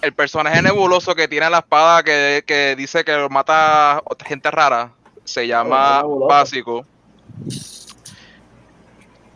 El 0.00 0.14
personaje 0.14 0.62
nebuloso 0.62 1.14
que 1.14 1.28
tiene 1.28 1.48
la 1.50 1.58
espada 1.58 2.02
que, 2.02 2.42
que 2.46 2.74
dice 2.76 3.04
que 3.04 3.28
mata 3.28 3.98
a 3.98 4.02
gente 4.26 4.50
rara 4.50 4.92
se 5.24 5.46
llama. 5.46 6.02
Básico. 6.02 6.84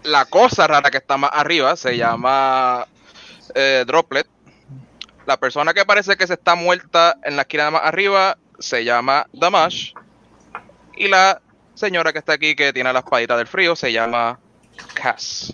La 0.02 0.24
cosa 0.24 0.66
rara 0.66 0.90
que 0.90 0.98
está 0.98 1.16
más 1.16 1.30
arriba 1.32 1.76
se 1.76 1.96
llama 1.96 2.86
eh, 3.54 3.84
Droplet. 3.86 4.26
La 5.26 5.36
persona 5.36 5.74
que 5.74 5.84
parece 5.84 6.16
que 6.16 6.26
se 6.26 6.34
está 6.34 6.54
muerta 6.54 7.16
en 7.24 7.36
la 7.36 7.42
esquina 7.42 7.70
más 7.70 7.82
arriba 7.84 8.38
se 8.58 8.84
llama 8.84 9.26
Damash. 9.32 9.92
Y 10.96 11.08
la 11.08 11.40
señora 11.74 12.12
que 12.12 12.20
está 12.20 12.34
aquí 12.34 12.54
que 12.54 12.72
tiene 12.72 12.92
la 12.92 13.00
espadita 13.00 13.36
del 13.36 13.46
frío 13.46 13.76
se 13.76 13.92
llama 13.92 14.38
Cass. 14.94 15.52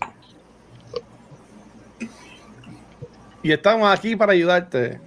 Y 3.43 3.53
estamos 3.53 3.91
aquí 3.93 4.15
para 4.17 4.33
ayudarte. 4.33 5.01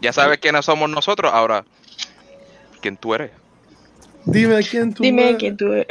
Ya 0.00 0.12
sabes 0.12 0.38
quiénes 0.38 0.64
somos 0.64 0.90
nosotros. 0.90 1.32
Ahora, 1.32 1.64
¿quién 2.80 2.96
tú 2.96 3.14
eres? 3.14 3.30
Dime 4.24 4.60
quién 4.62 4.92
tú 4.94 5.02
Dime 5.02 5.28
eres. 5.30 5.38
que 5.38 5.52
tú 5.52 5.72
eres. 5.72 5.86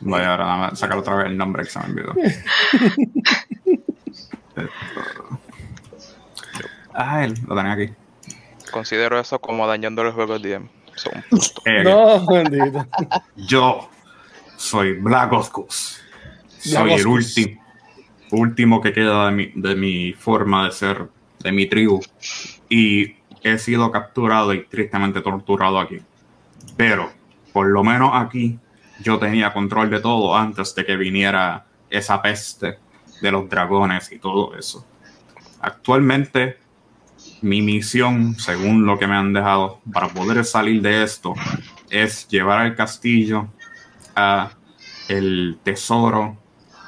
Voy 0.00 0.20
ahora 0.22 0.66
a 0.68 0.76
sacar 0.76 0.98
otra 0.98 1.14
vez 1.16 1.26
el 1.26 1.36
nombre 1.36 1.62
que 1.64 1.70
se 1.70 1.78
me 1.80 1.84
olvidó. 1.86 2.14
Ah, 6.94 7.24
él, 7.24 7.34
lo 7.46 7.56
tenía 7.56 7.72
aquí. 7.72 7.90
Considero 8.70 9.18
eso 9.18 9.38
como 9.40 9.66
dañando 9.66 10.02
el 10.02 10.12
juego 10.12 10.38
del 10.38 10.42
DM. 10.42 10.68
Son- 10.94 11.24
Eh, 11.64 11.82
No, 11.84 12.26
bendito. 12.26 12.86
Yo 13.36 13.88
soy 14.56 14.92
Black 15.00 15.32
Oscus. 15.32 16.00
Soy 16.58 16.82
Black 16.84 16.98
el 16.98 17.06
último, 17.06 17.61
último 18.32 18.80
que 18.80 18.92
queda 18.92 19.26
de 19.26 19.32
mi, 19.32 19.52
de 19.54 19.74
mi 19.76 20.12
forma 20.12 20.64
de 20.64 20.72
ser, 20.72 21.08
de 21.40 21.52
mi 21.52 21.66
tribu. 21.66 22.00
Y 22.68 23.16
he 23.42 23.58
sido 23.58 23.90
capturado 23.90 24.52
y 24.54 24.64
tristemente 24.64 25.20
torturado 25.20 25.78
aquí. 25.78 25.98
Pero, 26.76 27.10
por 27.52 27.66
lo 27.66 27.84
menos 27.84 28.10
aquí, 28.14 28.58
yo 29.00 29.18
tenía 29.18 29.52
control 29.52 29.90
de 29.90 30.00
todo 30.00 30.36
antes 30.36 30.74
de 30.74 30.84
que 30.84 30.96
viniera 30.96 31.66
esa 31.90 32.22
peste 32.22 32.78
de 33.20 33.30
los 33.30 33.48
dragones 33.48 34.10
y 34.12 34.18
todo 34.18 34.56
eso. 34.56 34.86
Actualmente, 35.60 36.58
mi 37.42 37.60
misión, 37.62 38.36
según 38.38 38.86
lo 38.86 38.98
que 38.98 39.06
me 39.06 39.14
han 39.14 39.32
dejado, 39.32 39.80
para 39.92 40.08
poder 40.08 40.44
salir 40.44 40.80
de 40.82 41.02
esto, 41.02 41.34
es 41.90 42.26
llevar 42.28 42.60
al 42.60 42.74
castillo 42.74 43.48
a 44.16 44.52
el 45.08 45.58
tesoro 45.62 46.41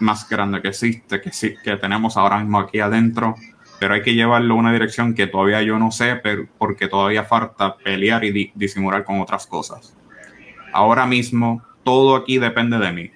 más 0.04 0.28
grande 0.28 0.60
que 0.62 0.68
existe, 0.68 1.20
que, 1.20 1.32
sí, 1.32 1.54
que 1.64 1.76
tenemos 1.76 2.16
ahora 2.16 2.38
mismo 2.38 2.60
aquí 2.60 2.78
adentro, 2.80 3.34
pero 3.80 3.94
hay 3.94 4.02
que 4.02 4.14
llevarlo 4.14 4.54
a 4.54 4.58
una 4.58 4.72
dirección 4.72 5.14
que 5.14 5.26
todavía 5.26 5.62
yo 5.62 5.78
no 5.78 5.90
sé, 5.90 6.16
pero 6.22 6.46
porque 6.58 6.86
todavía 6.86 7.24
falta 7.24 7.76
pelear 7.76 8.24
y 8.24 8.30
di- 8.30 8.52
disimular 8.54 9.04
con 9.04 9.20
otras 9.20 9.46
cosas. 9.46 9.96
Ahora 10.72 11.06
mismo, 11.06 11.62
todo 11.82 12.14
aquí 12.16 12.38
depende 12.38 12.78
de 12.78 12.92
mí. 12.92 13.10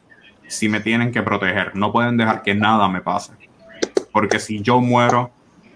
Si 0.48 0.68
me 0.68 0.80
tienen 0.80 1.12
que 1.12 1.22
proteger, 1.22 1.76
no 1.76 1.92
pueden 1.92 2.16
dejar 2.16 2.42
que 2.42 2.54
nada 2.54 2.88
me 2.88 3.00
pase. 3.02 3.32
Porque 4.12 4.38
si 4.38 4.62
yo 4.62 4.80
muero, 4.80 5.30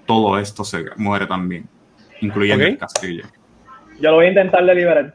todo 0.06 0.38
esto 0.38 0.64
se 0.64 0.84
muere 0.96 1.26
también, 1.26 1.68
incluyendo 2.20 2.64
el 2.64 2.78
castillo. 2.78 3.24
Yo 4.00 4.10
lo 4.10 4.16
voy 4.16 4.26
a 4.26 4.28
intentar 4.30 4.64
de 4.64 4.74
liberar. 4.74 5.14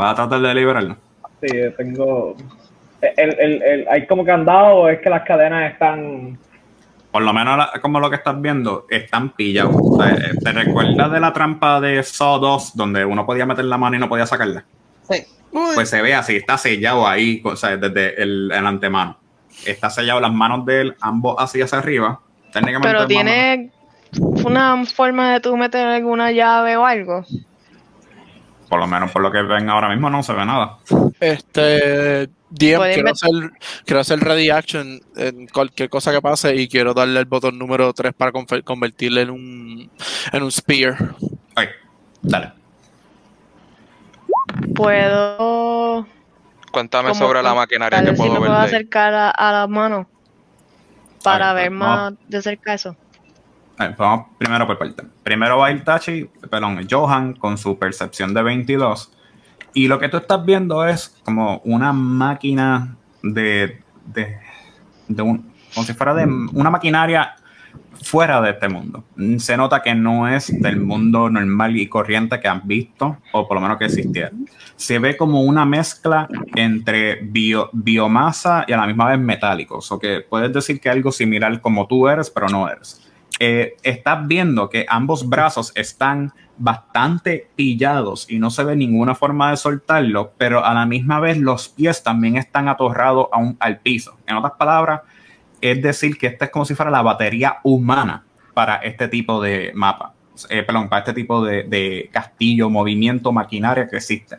¿Va 0.00 0.10
a 0.10 0.14
tratar 0.14 0.40
de 0.40 0.54
liberarlo? 0.54 0.96
Sí, 1.40 1.48
tengo. 1.76 2.36
El, 3.00 3.38
el, 3.40 3.62
el, 3.62 3.88
hay 3.88 4.06
como 4.06 4.24
candado 4.24 4.74
o 4.76 4.88
es 4.88 4.98
que 5.00 5.08
las 5.10 5.22
cadenas 5.22 5.72
están. 5.72 6.38
por 7.12 7.22
lo 7.22 7.32
menos 7.32 7.56
la- 7.56 7.80
como 7.80 8.00
lo 8.00 8.10
que 8.10 8.16
estás 8.16 8.40
viendo, 8.40 8.86
están 8.90 9.30
pillados. 9.30 9.74
O 9.78 10.02
sea, 10.02 10.12
eh, 10.14 10.32
¿Te 10.42 10.52
recuerdas 10.52 11.10
de 11.12 11.20
la 11.20 11.32
trampa 11.32 11.80
de 11.80 12.02
Saw 12.02 12.38
2 12.40 12.76
donde 12.76 13.04
uno 13.04 13.24
podía 13.24 13.46
meter 13.46 13.64
la 13.66 13.78
mano 13.78 13.96
y 13.96 13.98
no 14.00 14.08
podía 14.08 14.26
sacarla? 14.26 14.64
Sí. 15.08 15.22
Pues 15.74 15.88
se 15.88 16.02
ve 16.02 16.14
así, 16.14 16.36
está 16.36 16.58
sellado 16.58 17.06
ahí, 17.08 17.40
o 17.44 17.56
sea, 17.56 17.76
desde 17.76 18.20
el, 18.22 18.50
el 18.52 18.66
antemano. 18.66 19.16
Está 19.64 19.88
sellado 19.90 20.20
las 20.20 20.32
manos 20.32 20.66
de 20.66 20.80
él, 20.82 20.96
ambos 21.00 21.36
así 21.38 21.60
hacia 21.62 21.78
arriba. 21.78 22.20
Técnicamente 22.52 22.88
Pero 22.88 22.98
manos- 23.00 23.08
tiene 23.08 23.70
una 24.44 24.84
forma 24.86 25.32
de 25.32 25.40
tú 25.40 25.56
meter 25.56 25.86
alguna 25.86 26.30
llave 26.32 26.76
o 26.76 26.84
algo. 26.84 27.24
Por 28.68 28.78
lo 28.80 28.86
menos 28.86 29.10
por 29.10 29.22
lo 29.22 29.32
que 29.32 29.40
ven 29.42 29.70
ahora 29.70 29.88
mismo 29.88 30.10
no 30.10 30.22
se 30.22 30.32
ve 30.34 30.44
nada. 30.44 30.76
Este, 31.20 32.28
DM, 32.50 32.94
quiero 32.94 33.10
hacer, 33.10 33.30
quiero 33.84 34.00
hacer 34.00 34.20
ready 34.20 34.50
action 34.50 35.00
en 35.16 35.46
cualquier 35.48 35.90
cosa 35.90 36.12
que 36.12 36.22
pase 36.22 36.56
y 36.56 36.68
quiero 36.68 36.94
darle 36.94 37.20
el 37.20 37.26
botón 37.26 37.58
número 37.58 37.92
3 37.92 38.14
para 38.14 38.32
convertirle 38.64 39.22
en 39.22 39.30
un, 39.30 39.90
en 40.32 40.42
un 40.42 40.50
spear. 40.50 41.14
Ok, 41.20 41.68
dale. 42.22 42.52
Puedo. 44.74 46.06
Cuéntame 46.72 47.14
sobre 47.14 47.42
la 47.42 47.54
maquinaria 47.54 48.00
que 48.00 48.10
vez 48.10 48.14
si 48.14 48.18
puedo 48.18 48.34
me 48.34 48.40
ver. 48.40 48.48
puedo 48.48 48.60
acercar 48.60 49.14
a, 49.14 49.30
a 49.30 49.52
las 49.52 49.68
manos 49.68 50.06
para 51.22 51.52
ver 51.52 51.70
más 51.70 52.14
de 52.28 52.42
cerca 52.42 52.74
eso. 52.74 52.96
Vamos 53.96 54.26
primero 54.38 54.66
por 54.66 54.78
parte. 54.78 55.04
Primero 55.22 55.58
va 55.58 55.68
a 55.68 55.70
ir 55.70 55.84
Tachi, 55.84 56.24
perdón, 56.50 56.86
Johan 56.90 57.34
con 57.34 57.56
su 57.58 57.78
percepción 57.78 58.34
de 58.34 58.42
22. 58.42 59.12
Y 59.78 59.86
lo 59.86 60.00
que 60.00 60.08
tú 60.08 60.16
estás 60.16 60.44
viendo 60.44 60.84
es 60.84 61.16
como 61.24 61.60
una 61.64 61.92
máquina 61.92 62.96
de. 63.22 63.80
de, 64.06 65.22
un, 65.22 65.52
como 65.72 65.86
si 65.86 65.92
fuera 65.94 66.14
de 66.14 66.24
una 66.52 66.68
maquinaria 66.70 67.36
fuera 68.02 68.40
de 68.40 68.50
este 68.50 68.68
mundo. 68.68 69.04
Se 69.38 69.56
nota 69.56 69.80
que 69.82 69.94
no 69.94 70.26
es 70.26 70.52
del 70.60 70.80
mundo 70.80 71.30
normal 71.30 71.76
y 71.76 71.86
corriente 71.88 72.40
que 72.40 72.48
han 72.48 72.62
visto, 72.66 73.18
o 73.32 73.46
por 73.46 73.56
lo 73.56 73.60
menos 73.60 73.76
que 73.78 73.84
existiera. 73.84 74.32
Se 74.74 74.98
ve 74.98 75.16
como 75.16 75.42
una 75.42 75.64
mezcla 75.64 76.28
entre 76.56 77.22
bio- 77.22 77.70
biomasa 77.72 78.64
y 78.66 78.72
a 78.72 78.76
la 78.78 78.86
misma 78.86 79.08
vez 79.10 79.18
metálicos. 79.20 79.92
O 79.92 79.98
que 80.00 80.20
puedes 80.28 80.52
decir 80.52 80.80
que 80.80 80.90
algo 80.90 81.12
similar 81.12 81.60
como 81.60 81.86
tú 81.86 82.08
eres, 82.08 82.30
pero 82.30 82.48
no 82.48 82.68
eres. 82.68 83.07
Eh, 83.40 83.76
estás 83.82 84.26
viendo 84.26 84.68
que 84.68 84.84
ambos 84.88 85.28
brazos 85.28 85.72
están 85.76 86.32
bastante 86.56 87.48
pillados 87.54 88.28
y 88.28 88.38
no 88.38 88.50
se 88.50 88.64
ve 88.64 88.74
ninguna 88.74 89.14
forma 89.14 89.50
de 89.50 89.56
soltarlo, 89.56 90.32
pero 90.36 90.64
a 90.64 90.74
la 90.74 90.86
misma 90.86 91.20
vez 91.20 91.38
los 91.38 91.68
pies 91.68 92.02
también 92.02 92.36
están 92.36 92.68
atorrados 92.68 93.28
a 93.32 93.38
al 93.60 93.78
piso. 93.78 94.16
En 94.26 94.36
otras 94.36 94.54
palabras, 94.58 95.02
es 95.60 95.80
decir 95.82 96.18
que 96.18 96.26
esta 96.26 96.46
es 96.46 96.50
como 96.50 96.64
si 96.64 96.74
fuera 96.74 96.90
la 96.90 97.02
batería 97.02 97.58
humana 97.62 98.24
para 98.54 98.76
este 98.76 99.08
tipo 99.08 99.40
de 99.40 99.72
mapa. 99.74 100.14
Eh, 100.50 100.62
perdón, 100.62 100.88
para 100.88 101.00
este 101.00 101.12
tipo 101.14 101.44
de, 101.44 101.64
de 101.64 102.10
castillo, 102.12 102.70
movimiento, 102.70 103.32
maquinaria 103.32 103.88
que 103.88 103.96
existe. 103.96 104.38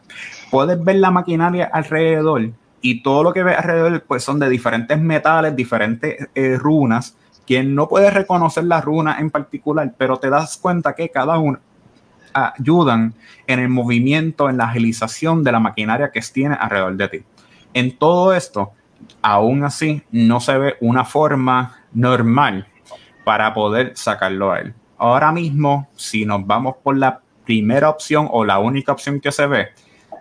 Puedes 0.49 0.81
ver 0.83 0.97
la 0.97 1.11
maquinaria 1.11 1.69
alrededor 1.71 2.51
y 2.81 3.03
todo 3.03 3.23
lo 3.23 3.33
que 3.33 3.43
ves 3.43 3.57
alrededor 3.57 4.03
pues 4.07 4.23
son 4.23 4.39
de 4.39 4.49
diferentes 4.49 4.99
metales, 4.99 5.55
diferentes 5.55 6.29
eh, 6.35 6.57
runas, 6.57 7.17
que 7.49 7.63
no 7.63 7.87
puedes 7.87 8.13
reconocer 8.13 8.65
las 8.65 8.85
runas 8.85 9.19
en 9.19 9.31
particular, 9.31 9.91
pero 9.97 10.17
te 10.17 10.29
das 10.29 10.55
cuenta 10.55 10.93
que 10.93 11.09
cada 11.09 11.39
una 11.39 11.59
ayudan 12.31 13.15
en 13.47 13.57
el 13.57 13.69
movimiento, 13.69 14.51
en 14.51 14.57
la 14.57 14.65
agilización 14.65 15.43
de 15.43 15.51
la 15.51 15.59
maquinaria 15.59 16.11
que 16.11 16.21
tiene 16.31 16.55
alrededor 16.59 16.95
de 16.95 17.07
ti. 17.07 17.23
En 17.73 17.97
todo 17.97 18.35
esto, 18.35 18.73
aún 19.23 19.63
así, 19.63 20.03
no 20.11 20.39
se 20.39 20.59
ve 20.59 20.75
una 20.79 21.05
forma 21.05 21.79
normal 21.91 22.67
para 23.23 23.51
poder 23.51 23.93
sacarlo 23.95 24.51
a 24.51 24.59
él. 24.59 24.75
Ahora 24.99 25.31
mismo, 25.31 25.89
si 25.95 26.25
nos 26.25 26.45
vamos 26.45 26.75
por 26.83 26.97
la 26.97 27.19
primera 27.45 27.89
opción 27.89 28.27
o 28.29 28.45
la 28.45 28.59
única 28.59 28.91
opción 28.91 29.19
que 29.19 29.31
se 29.31 29.47
ve, 29.47 29.69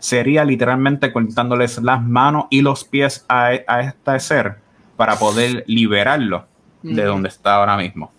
sería 0.00 0.46
literalmente 0.46 1.12
cortándoles 1.12 1.76
las 1.82 2.02
manos 2.02 2.46
y 2.48 2.62
los 2.62 2.84
pies 2.84 3.26
a, 3.28 3.50
a 3.66 3.80
este 3.82 4.18
ser 4.18 4.62
para 4.96 5.16
poder 5.16 5.64
liberarlo 5.66 6.46
de 6.95 7.05
donde 7.05 7.28
está 7.28 7.57
ahora 7.57 7.76
mismo. 7.76 8.11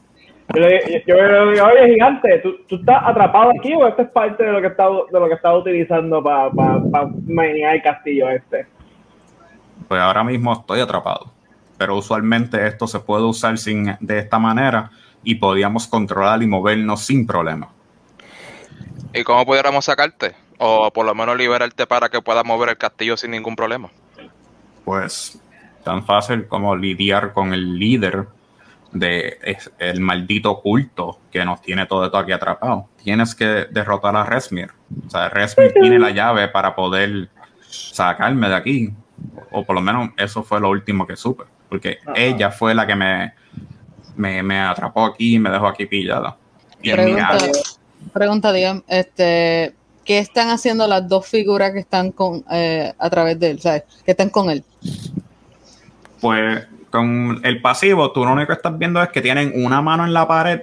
Yo 0.54 0.62
le 0.62 1.04
yo, 1.06 1.16
le 1.16 1.52
digo, 1.54 1.66
oye, 1.66 1.94
gigante, 1.94 2.40
¿tú, 2.40 2.56
¿tú, 2.68 2.78
estás 2.78 3.04
atrapado 3.06 3.52
aquí 3.52 3.74
o 3.76 3.88
esto 3.88 4.02
es 4.02 4.10
parte 4.10 4.44
de 4.44 4.52
lo 4.52 4.62
que 4.62 4.68
está, 4.68 4.86
de 4.86 5.20
lo 5.20 5.28
que 5.28 5.36
estaba 5.36 5.58
utilizando 5.60 6.24
para 6.24 6.50
pa, 6.50 6.82
pa 6.92 7.12
el 7.46 7.82
castillo 7.84 8.30
este? 8.30 8.66
Pues 9.88 10.02
ahora 10.02 10.24
mismo 10.24 10.54
estoy 10.54 10.80
atrapado. 10.80 11.32
Pero 11.78 11.98
usualmente 11.98 12.66
esto 12.68 12.88
se 12.88 13.00
puede 13.00 13.24
usar 13.24 13.58
sin, 13.58 13.96
de 14.00 14.20
esta 14.20 14.40
manera 14.40 14.90
y 15.24 15.36
podíamos 15.36 15.88
controlar 15.88 16.42
y 16.42 16.48
movernos 16.48 17.06
sin 17.06 17.28
problema. 17.28 17.70
¿Y 19.14 19.24
cómo 19.24 19.46
pudiéramos 19.46 19.86
sacarte? 19.86 20.36
O 20.58 20.92
por 20.92 21.06
lo 21.06 21.14
menos 21.14 21.38
liberarte 21.38 21.86
para 21.86 22.10
que 22.10 22.22
puedas 22.22 22.44
mover 22.44 22.70
el 22.70 22.78
castillo 22.78 23.16
sin 23.18 23.32
ningún 23.32 23.56
problema. 23.56 23.90
Pues 24.84 25.40
tan 25.84 26.06
fácil 26.06 26.48
como 26.48 26.76
lidiar 26.76 27.34
con 27.34 27.54
el 27.54 27.78
líder 27.78 28.28
de 28.92 29.58
el 29.78 30.00
maldito 30.00 30.62
culto 30.62 31.20
que 31.32 31.46
nos 31.46 31.62
tiene 31.62 31.86
todo 31.86 32.06
esto 32.06 32.18
aquí 32.18 32.32
atrapado. 32.32 32.88
Tienes 33.04 33.36
que 33.36 33.68
derrotar 33.72 34.16
a 34.16 34.24
Resmir. 34.24 34.72
O 35.08 35.10
sea, 35.10 35.30
Resmir 35.30 35.74
tiene 35.74 36.00
la 36.00 36.10
llave 36.12 36.48
para 36.48 36.76
poder 36.76 37.30
sacarme 37.70 38.50
de 38.50 38.56
aquí. 38.56 38.94
O 39.52 39.64
por 39.64 39.76
lo 39.76 39.82
menos 39.82 40.10
eso 40.18 40.44
fue 40.44 40.60
lo 40.60 40.70
último 40.70 41.06
que 41.06 41.16
supe. 41.16 41.44
Porque 41.68 42.00
ella 42.16 42.50
fue 42.52 42.74
la 42.74 42.88
que 42.88 42.96
me, 42.96 43.34
me, 44.16 44.42
me, 44.42 44.60
atrapó 44.60 45.06
aquí 45.06 45.36
y 45.36 45.40
me 45.40 45.52
dejó 45.52 45.68
aquí 45.68 45.86
pillada. 45.86 46.36
Y 46.82 46.92
pregunta, 46.92 47.38
pregunta 48.14 48.54
este, 48.88 49.76
¿qué 50.04 50.20
están 50.20 50.50
haciendo 50.50 50.88
las 50.88 51.08
dos 51.08 51.28
figuras 51.28 51.72
que 51.72 51.80
están 51.80 52.12
con 52.12 52.44
eh, 52.50 52.94
a 52.98 53.10
través 53.10 53.40
de 53.40 53.52
él? 53.52 53.62
¿Sabes? 53.62 53.84
Que 54.04 54.12
están 54.12 54.30
con 54.30 54.50
él. 54.50 54.64
Pues 56.20 56.66
con 56.90 57.42
el 57.44 57.62
pasivo, 57.62 58.12
tú 58.12 58.26
lo 58.26 58.34
único 58.34 58.48
que 58.48 58.54
estás 58.54 58.78
viendo 58.78 59.02
es 59.02 59.10
que 59.10 59.22
tienen 59.22 59.52
una 59.56 59.82
mano 59.82 60.06
en 60.06 60.14
la 60.14 60.28
pared 60.28 60.62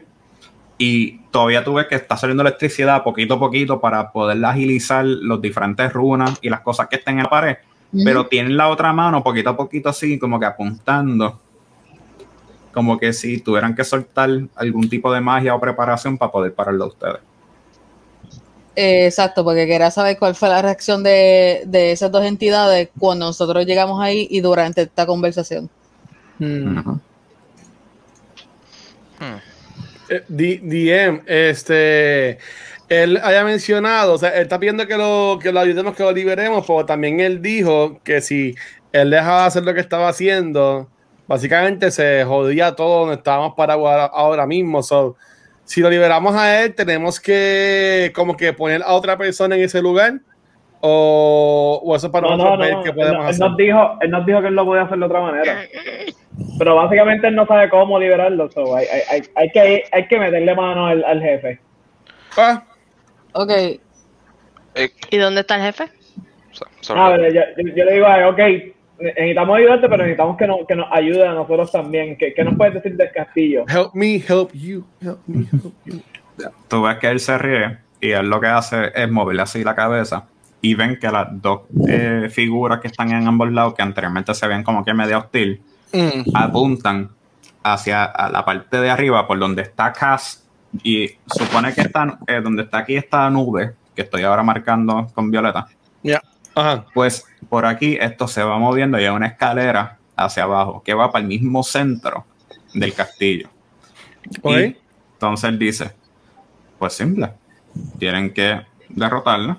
y 0.79 1.19
todavía 1.31 1.65
tú 1.65 1.75
ves 1.75 1.87
que 1.87 1.95
está 1.95 2.17
saliendo 2.17 2.43
electricidad 2.43 3.03
poquito 3.03 3.35
a 3.35 3.39
poquito 3.39 3.81
para 3.81 4.13
poder 4.13 4.45
agilizar 4.45 5.05
los 5.05 5.41
diferentes 5.41 5.93
runas 5.93 6.39
y 6.43 6.51
las 6.51 6.61
cosas 6.61 6.89
que 6.89 6.97
estén 6.97 7.19
en 7.19 7.25
la 7.25 7.31
pared. 7.31 7.57
Pero 8.05 8.27
tienen 8.27 8.57
la 8.57 8.69
otra 8.69 8.93
mano 8.93 9.23
poquito 9.23 9.51
a 9.51 9.57
poquito 9.57 9.89
así, 9.89 10.19
como 10.19 10.39
que 10.39 10.45
apuntando. 10.45 11.41
Como 12.73 12.99
que 12.99 13.13
si 13.15 13.41
tuvieran 13.41 13.75
que 13.75 13.85
soltar 13.85 14.29
algún 14.55 14.91
tipo 14.91 15.11
de 15.11 15.21
magia 15.21 15.55
o 15.55 15.61
preparación 15.61 16.19
para 16.19 16.31
poder 16.31 16.53
pararlo 16.53 16.85
a 16.85 16.89
ustedes. 16.89 17.21
Eh, 18.75 19.07
exacto, 19.07 19.43
porque 19.43 19.67
quería 19.67 19.91
saber 19.91 20.19
cuál 20.19 20.35
fue 20.35 20.51
la 20.51 20.61
reacción 20.61 21.03
de, 21.03 21.63
de, 21.67 21.93
esas 21.93 22.13
dos 22.13 22.23
entidades 22.23 22.91
cuando 22.99 23.25
nosotros 23.25 23.65
llegamos 23.65 24.03
ahí 24.03 24.29
y 24.31 24.41
durante 24.41 24.83
esta 24.83 25.07
conversación. 25.07 25.71
Hmm. 26.39 26.79
Eh, 30.09 30.25
DM, 30.29 31.23
este, 31.27 32.39
él 32.89 33.19
haya 33.23 33.45
mencionado, 33.45 34.15
o 34.15 34.19
sea, 34.19 34.31
él 34.31 34.43
está 34.43 34.59
pidiendo 34.59 34.87
que 34.87 34.97
lo, 34.97 35.39
que 35.43 35.51
lo 35.51 35.61
ayudemos, 35.61 35.97
que 35.97 36.03
lo 36.03 36.13
liberemos, 36.13 36.65
pero 36.67 36.87
también 36.87 37.21
él 37.21 37.43
dijo 37.43 38.01
que 38.05 38.21
si 38.21 38.55
él 38.93 39.11
dejaba 39.11 39.43
de 39.43 39.47
hacer 39.47 39.65
lo 39.65 39.75
que 39.75 39.81
estaba 39.81 40.09
haciendo, 40.09 40.89
básicamente 41.27 41.91
se 41.91 42.25
jodía 42.25 42.77
todo 42.77 43.01
donde 43.01 43.17
estábamos 43.17 43.55
para 43.57 43.75
ahora 43.75 44.47
mismo. 44.47 44.83
So, 44.83 45.17
si 45.65 45.81
lo 45.81 45.91
liberamos 45.91 46.35
a 46.37 46.63
él, 46.63 46.75
tenemos 46.75 47.19
que 47.19 48.13
como 48.15 48.37
que 48.37 48.53
poner 48.53 48.83
a 48.83 48.93
otra 48.93 49.19
persona 49.19 49.57
en 49.57 49.63
ese 49.63 49.83
lugar. 49.83 50.21
O, 50.89 51.81
o 51.85 51.97
eso 51.97 52.13
para 52.13 52.29
no, 52.29 52.37
nosotros 52.37 52.59
no, 52.59 52.65
ver 52.65 52.85
qué 52.85 52.93
podemos 52.93 53.25
él, 53.25 53.31
hacer. 53.31 53.43
Él 53.43 53.49
nos, 53.49 53.57
dijo, 53.57 53.99
él 54.01 54.11
nos 54.11 54.27
dijo 54.27 54.41
que 54.41 54.47
él 54.47 54.55
lo 54.55 54.65
podía 54.65 54.83
hacer 54.83 54.99
de 54.99 55.05
otra 55.05 55.21
manera. 55.21 55.57
Pero 56.59 56.77
básicamente 56.77 57.27
él 57.27 57.35
no 57.35 57.45
sabe 57.45 57.69
cómo 57.69 57.99
liberarlo. 57.99 58.49
So 58.53 58.77
hay, 58.77 58.87
hay, 59.11 59.23
hay, 59.35 59.51
que, 59.51 59.85
hay 59.91 60.07
que 60.07 60.19
meterle 60.21 60.55
mano 60.55 60.87
al, 60.87 61.03
al 61.05 61.21
jefe. 61.21 61.59
Ah. 62.37 62.63
Ok. 63.33 63.51
Eh, 63.51 63.81
¿Y 65.11 65.17
dónde 65.17 65.41
está 65.41 65.57
el 65.57 65.63
jefe? 65.63 65.91
Ah, 66.91 67.11
ver, 67.11 67.35
yo, 67.35 67.41
yo, 67.57 67.75
yo, 67.75 67.85
le 67.85 67.95
digo 67.95 68.07
a 68.07 68.19
él, 68.19 68.25
ok, 68.27 68.39
necesitamos 69.01 69.57
ayudarte, 69.59 69.89
pero 69.89 70.03
necesitamos 70.05 70.37
que, 70.37 70.47
no, 70.47 70.67
que 70.67 70.77
nos 70.77 70.87
ayude 70.93 71.27
a 71.27 71.33
nosotros 71.33 71.73
también. 71.73 72.17
¿Qué, 72.17 72.33
¿Qué, 72.33 72.45
nos 72.45 72.55
puedes 72.55 72.75
decir 72.75 72.97
del 72.97 73.11
castillo? 73.11 73.65
Help 73.69 73.93
me, 73.95 74.17
help 74.17 74.53
you, 74.53 74.87
help 75.01 75.19
me, 75.27 75.47
help 75.53 75.75
you. 75.85 76.01
Tú 76.69 76.83
ves 76.83 76.99
que 76.99 77.09
él 77.09 77.19
se 77.19 77.37
ríe 77.39 77.79
y 78.01 78.13
él 78.13 78.29
lo 78.29 78.41
que 78.41 78.47
hace 78.47 78.93
es 78.95 79.11
moverle 79.11 79.43
así 79.43 79.65
la 79.65 79.75
cabeza 79.75 80.29
y 80.61 80.75
ven 80.75 80.99
que 80.99 81.11
las 81.11 81.29
dos 81.41 81.63
eh, 81.89 82.29
figuras 82.33 82.81
que 82.81 82.89
están 82.89 83.11
en 83.13 83.27
ambos 83.27 83.53
lados, 83.53 83.75
que 83.75 83.83
anteriormente 83.83 84.35
se 84.35 84.47
ven 84.47 84.63
como 84.63 84.85
que 84.85 84.95
medio 84.95 85.19
hostil, 85.19 85.63
mm. 85.93 86.35
apuntan 86.35 87.11
hacia 87.63 88.13
la 88.31 88.45
parte 88.45 88.81
de 88.81 88.91
arriba 88.91 89.27
por 89.27 89.39
donde 89.39 89.63
está 89.63 89.93
Cass 89.93 90.45
y 90.83 91.09
supone 91.27 91.75
que 91.75 91.83
está 91.83 92.19
eh, 92.27 92.41
donde 92.43 92.63
está 92.63 92.79
aquí 92.79 92.97
esta 92.97 93.29
nube 93.31 93.75
que 93.95 94.03
estoy 94.03 94.23
ahora 94.23 94.43
marcando 94.43 95.09
con 95.15 95.31
violeta. 95.31 95.67
Ya. 96.03 96.23
Pues 96.95 97.27
por 97.49 97.67
aquí 97.67 97.99
esto 98.01 98.27
se 98.29 98.43
va 98.43 98.59
moviendo 98.59 98.99
y 98.99 99.05
hay 99.05 99.15
una 99.15 99.27
escalera 99.27 99.99
hacia 100.17 100.45
abajo 100.45 100.83
que 100.83 100.95
va 100.95 101.13
para 101.13 101.23
el 101.23 101.29
mismo 101.29 101.63
centro 101.63 102.25
del 102.73 102.95
castillo. 102.95 103.49
Y 104.45 104.77
entonces 105.13 105.59
dice, 105.59 105.93
pues 106.79 106.95
simple, 106.95 107.33
tienen 107.99 108.33
que 108.33 108.63
derrotarla, 108.89 109.59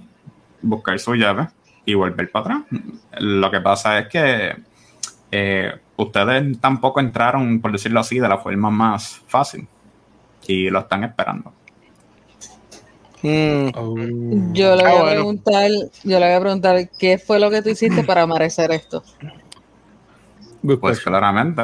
buscar 0.61 0.97
su 0.99 1.15
llave 1.15 1.47
y 1.85 1.93
volver 1.93 2.31
para 2.31 2.55
atrás. 2.57 2.81
Lo 3.19 3.49
que 3.49 3.61
pasa 3.61 3.99
es 3.99 4.07
que 4.07 4.55
eh, 5.31 5.73
ustedes 5.95 6.59
tampoco 6.59 6.99
entraron, 6.99 7.61
por 7.61 7.71
decirlo 7.71 7.99
así, 7.99 8.19
de 8.19 8.27
la 8.27 8.37
forma 8.37 8.69
más 8.69 9.21
fácil 9.27 9.67
y 10.47 10.69
lo 10.69 10.79
están 10.79 11.03
esperando. 11.03 11.53
Mm. 13.21 13.69
Oh. 13.75 13.95
Yo, 14.53 14.75
le 14.75 14.83
voy 14.83 15.01
a 15.01 15.11
preguntar, 15.11 15.71
yo 16.03 16.19
le 16.19 16.25
voy 16.25 16.35
a 16.35 16.39
preguntar 16.39 16.89
qué 16.97 17.17
fue 17.17 17.39
lo 17.39 17.49
que 17.49 17.61
tú 17.61 17.69
hiciste 17.69 18.03
para 18.03 18.25
merecer 18.27 18.71
esto. 18.71 19.03
Pues 20.79 20.99
claramente, 20.99 21.63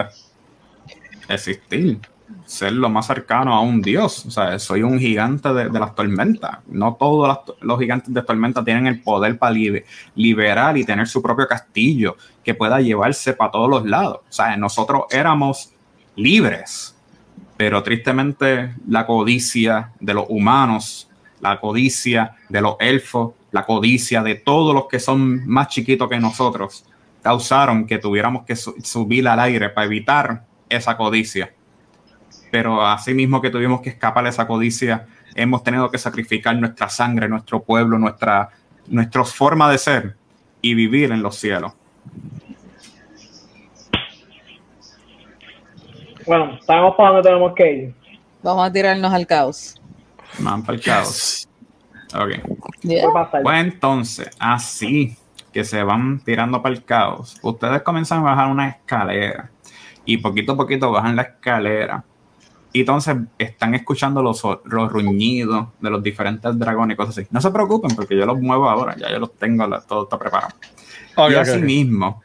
existir, 1.30 2.00
ser 2.46 2.74
lo 2.74 2.90
más 2.90 3.08
cercano 3.08 3.54
a 3.54 3.62
un 3.62 3.82
dios. 3.82 4.26
O 4.26 4.32
sea, 4.32 4.58
soy 4.60 4.84
un 4.84 5.00
gigante 5.00 5.54
de, 5.54 5.70
de 5.70 5.80
las 5.80 5.96
tormentas. 5.96 6.60
No 6.68 6.96
todos 6.96 7.40
los, 7.62 7.80
gigantes 7.80 8.14
de 8.14 8.22
tormenta 8.22 8.64
tienen 8.64 8.88
el 8.88 9.02
poder 9.02 9.38
para 9.38 9.54
li 9.54 9.84
liberar 10.16 10.78
y 10.78 10.86
tener 10.86 11.08
su 11.08 11.22
propio 11.22 11.48
castillo 11.48 12.18
que 12.44 12.54
pueda 12.54 12.82
llevarse 12.82 13.34
para 13.34 13.52
todos 13.52 13.70
los 13.70 13.86
lados. 13.86 14.18
O 14.30 14.34
sea, 14.34 14.56
nosotros 14.58 15.04
éramos 15.12 15.72
libres, 16.16 16.96
pero 17.58 17.82
tristemente 17.84 18.76
la 18.88 19.06
codicia 19.06 19.92
de 20.00 20.14
los 20.14 20.26
humanos 20.30 21.10
la 21.44 21.60
codicia 21.60 22.36
de 22.48 22.62
los 22.62 22.78
elfos, 22.80 23.34
la 23.52 23.66
codicia 23.66 24.24
de 24.24 24.36
todos 24.36 24.74
los 24.74 24.88
que 24.88 25.00
son 25.00 25.46
más 25.46 25.68
chiquitos 25.68 26.10
que 26.10 26.18
nosotros, 26.18 26.86
causaron 27.22 27.86
que 27.86 28.00
tuviéramos 28.00 28.46
que 28.46 28.56
su 28.56 28.74
subir 28.82 29.28
al 29.28 29.40
aire 29.42 29.70
para 29.70 29.86
evitar 29.86 30.46
esa 30.70 30.96
codicia. 30.96 31.54
Pero 32.54 32.86
así 32.86 33.16
mismo 33.16 33.42
que 33.42 33.50
tuvimos 33.50 33.82
que 33.82 33.90
escapar 33.90 34.24
de 34.26 34.30
esa 34.30 34.46
codicia, 34.46 35.08
hemos 35.34 35.64
tenido 35.64 35.90
que 35.90 35.98
sacrificar 35.98 36.56
nuestra 36.56 36.88
sangre, 36.88 37.28
nuestro 37.28 37.64
pueblo, 37.64 37.98
nuestra, 37.98 38.52
nuestra 38.86 39.24
forma 39.24 39.72
de 39.72 39.80
ser 39.80 40.16
y 40.62 40.76
vivir 40.76 41.12
en 41.12 41.24
los 41.24 41.36
cielos. 41.36 41.74
Bueno, 46.28 46.60
sabemos 46.62 46.94
para 46.96 47.10
dónde 47.10 47.24
tenemos 47.28 47.56
que 47.56 47.72
ir. 47.72 47.96
Vamos 48.44 48.68
a 48.68 48.72
tirarnos 48.72 49.12
al 49.12 49.26
caos. 49.26 49.82
Man 50.38 50.64
para 50.64 50.76
el 50.78 50.84
caos. 50.84 51.50
Ok. 52.14 52.34
Pues 53.42 53.66
entonces, 53.66 54.30
así 54.38 55.18
que 55.52 55.64
se 55.64 55.82
van 55.82 56.20
tirando 56.20 56.62
para 56.62 56.76
el 56.76 56.86
caos, 56.86 57.36
ustedes 57.42 57.82
comienzan 57.82 58.20
a 58.20 58.26
bajar 58.26 58.52
una 58.52 58.70
escalera 58.70 59.50
y 60.06 60.18
poquito 60.18 60.52
a 60.52 60.58
poquito 60.58 60.92
bajan 60.92 61.16
la 61.16 61.24
escalera. 61.24 62.04
Y 62.74 62.80
entonces 62.80 63.16
están 63.38 63.76
escuchando 63.76 64.24
los, 64.24 64.44
los 64.66 64.92
ruñidos 64.92 65.68
de 65.80 65.90
los 65.92 66.02
diferentes 66.02 66.58
dragones 66.58 66.96
y 66.96 66.98
cosas 66.98 67.18
así. 67.18 67.28
No 67.30 67.40
se 67.40 67.52
preocupen 67.52 67.96
porque 67.96 68.18
yo 68.18 68.26
los 68.26 68.42
muevo 68.42 68.68
ahora, 68.68 68.96
ya 68.98 69.12
yo 69.12 69.20
los 69.20 69.36
tengo, 69.36 69.68
todo 69.82 70.04
está 70.04 70.18
preparado. 70.18 70.56
y 71.30 71.36
así 71.36 71.60
mismo, 71.60 72.24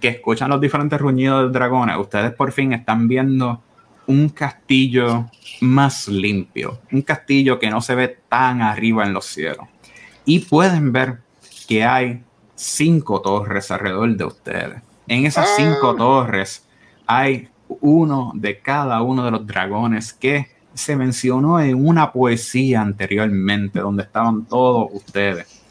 que 0.00 0.08
escuchan 0.08 0.50
los 0.50 0.60
diferentes 0.60 1.00
ruñidos 1.00 1.46
de 1.46 1.58
dragones, 1.58 1.96
ustedes 1.98 2.32
por 2.32 2.52
fin 2.52 2.72
están 2.72 3.08
viendo 3.08 3.60
un 4.06 4.28
castillo 4.28 5.26
más 5.60 6.06
limpio, 6.06 6.80
un 6.92 7.02
castillo 7.02 7.58
que 7.58 7.68
no 7.68 7.80
se 7.80 7.96
ve 7.96 8.20
tan 8.28 8.62
arriba 8.62 9.04
en 9.04 9.12
los 9.12 9.26
cielos. 9.26 9.66
Y 10.24 10.40
pueden 10.40 10.92
ver 10.92 11.18
que 11.66 11.84
hay 11.84 12.22
cinco 12.54 13.20
torres 13.20 13.70
alrededor 13.70 14.16
de 14.16 14.24
ustedes. 14.24 14.82
En 15.08 15.26
esas 15.26 15.48
cinco 15.56 15.94
torres 15.96 16.66
hay 17.06 17.48
uno 17.80 18.32
de 18.34 18.58
cada 18.58 19.02
uno 19.02 19.24
de 19.24 19.30
los 19.30 19.46
dragones 19.46 20.12
que 20.12 20.48
se 20.74 20.96
mencionó 20.96 21.60
en 21.60 21.86
una 21.86 22.12
poesía 22.12 22.80
anteriormente, 22.80 23.80
donde 23.80 24.04
estaban 24.04 24.44
todos 24.44 24.88
ustedes. 24.92 25.62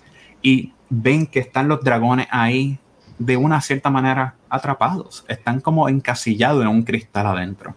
Y 0.42 0.74
ven 0.90 1.28
que 1.28 1.40
están 1.40 1.68
los 1.68 1.84
dragones 1.84 2.28
ahí 2.30 2.78
de 3.18 3.38
una 3.38 3.62
cierta 3.62 3.90
manera 3.90 4.36
atrapados, 4.50 5.26
están 5.28 5.60
como 5.60 5.90
encasillados 5.90 6.62
en 6.62 6.68
un 6.68 6.84
cristal 6.84 7.26
adentro. 7.26 7.74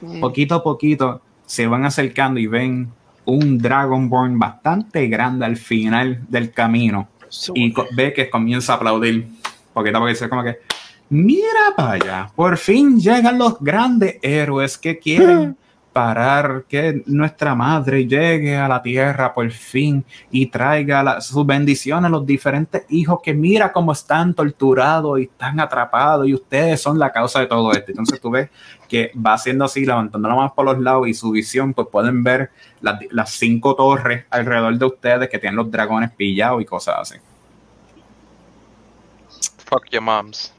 Mm. 0.00 0.20
Poquito 0.20 0.54
a 0.56 0.62
poquito 0.62 1.22
se 1.46 1.66
van 1.66 1.84
acercando 1.84 2.40
y 2.40 2.46
ven 2.46 2.92
un 3.24 3.58
Dragonborn 3.58 4.38
bastante 4.38 5.06
grande 5.08 5.44
al 5.44 5.56
final 5.56 6.22
del 6.28 6.52
camino 6.52 7.08
y 7.54 7.72
ve 7.94 8.12
que 8.12 8.30
comienza 8.30 8.72
a 8.72 8.76
aplaudir. 8.76 9.28
Poquito 9.72 10.04
dice 10.06 10.28
como 10.28 10.42
que, 10.42 10.58
mira 11.10 11.74
allá, 11.76 12.30
por 12.34 12.56
fin 12.56 12.98
llegan 12.98 13.36
los 13.38 13.58
grandes 13.60 14.16
héroes 14.22 14.78
que 14.78 14.98
quieren 14.98 15.56
parar 15.92 16.66
que 16.68 17.02
nuestra 17.06 17.52
madre 17.56 18.06
llegue 18.06 18.56
a 18.56 18.68
la 18.68 18.80
tierra 18.80 19.34
por 19.34 19.50
fin 19.50 20.04
y 20.30 20.46
traiga 20.46 21.02
la- 21.02 21.20
sus 21.20 21.44
bendiciones 21.44 22.04
a 22.06 22.08
los 22.08 22.24
diferentes 22.24 22.84
hijos 22.90 23.18
que 23.24 23.34
mira 23.34 23.72
cómo 23.72 23.90
están 23.90 24.32
torturados 24.32 25.18
y 25.18 25.24
están 25.24 25.58
atrapados 25.58 26.28
y 26.28 26.34
ustedes 26.34 26.80
son 26.80 26.96
la 26.96 27.10
causa 27.10 27.40
de 27.40 27.46
todo 27.48 27.72
esto. 27.72 27.90
Entonces 27.90 28.20
tú 28.20 28.30
ves 28.30 28.48
que 28.88 29.10
va 29.16 29.32
haciendo 29.34 29.64
así, 29.64 29.84
levantando 29.84 30.28
la 30.28 30.36
mano 30.36 30.54
por 30.54 30.64
los 30.64 30.78
lados 30.78 31.08
y 31.08 31.14
su 31.14 31.32
visión, 31.32 31.74
pues 31.74 31.88
pueden 31.90 32.22
ver 32.22 32.50
las, 32.80 33.00
las 33.10 33.30
cinco 33.30 33.74
torres 33.74 34.26
alrededor 34.30 34.78
de 34.78 34.86
ustedes 34.86 35.28
que 35.28 35.40
tienen 35.40 35.56
los 35.56 35.70
dragones 35.72 36.12
pillados 36.12 36.62
y 36.62 36.66
cosas 36.66 36.94
así. 37.00 37.16
Fuck 39.68 39.90
your 39.90 40.02
moms. 40.02 40.52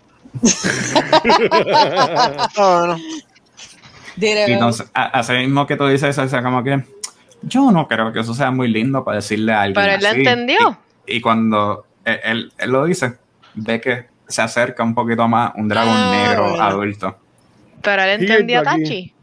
Diré, 4.15 4.49
Y 4.49 4.53
entonces, 4.53 4.89
así 4.93 5.33
mismo 5.33 5.65
que 5.65 5.75
tú 5.77 5.87
dices 5.87 6.09
eso, 6.09 6.23
o 6.23 6.27
sea, 6.27 6.43
como 6.43 6.63
que 6.63 6.83
yo 7.43 7.71
no 7.71 7.87
creo 7.87 8.11
que 8.11 8.19
eso 8.19 8.33
sea 8.33 8.51
muy 8.51 8.67
lindo 8.67 9.03
para 9.03 9.17
decirle 9.17 9.53
a 9.53 9.61
alguien. 9.63 9.75
Pero 9.83 9.95
él 9.95 10.01
lo 10.01 10.09
así. 10.09 10.17
entendió. 10.19 10.77
Y, 11.07 11.15
y 11.17 11.21
cuando 11.21 11.85
él, 12.05 12.19
él- 12.23 12.53
él 12.57 12.69
lo 12.69 12.85
dice, 12.85 13.13
ve 13.55 13.79
que 13.81 14.05
se 14.27 14.41
acerca 14.41 14.83
un 14.83 14.93
poquito 14.93 15.27
más 15.27 15.51
un 15.55 15.67
dragón 15.67 15.95
Ah, 15.97 16.11
negro 16.11 16.61
adulto. 16.61 17.17
Pero 17.81 18.03
él 18.03 18.21
entendió 18.21 18.59
a. 18.59 18.63
Tachi. 18.63 19.13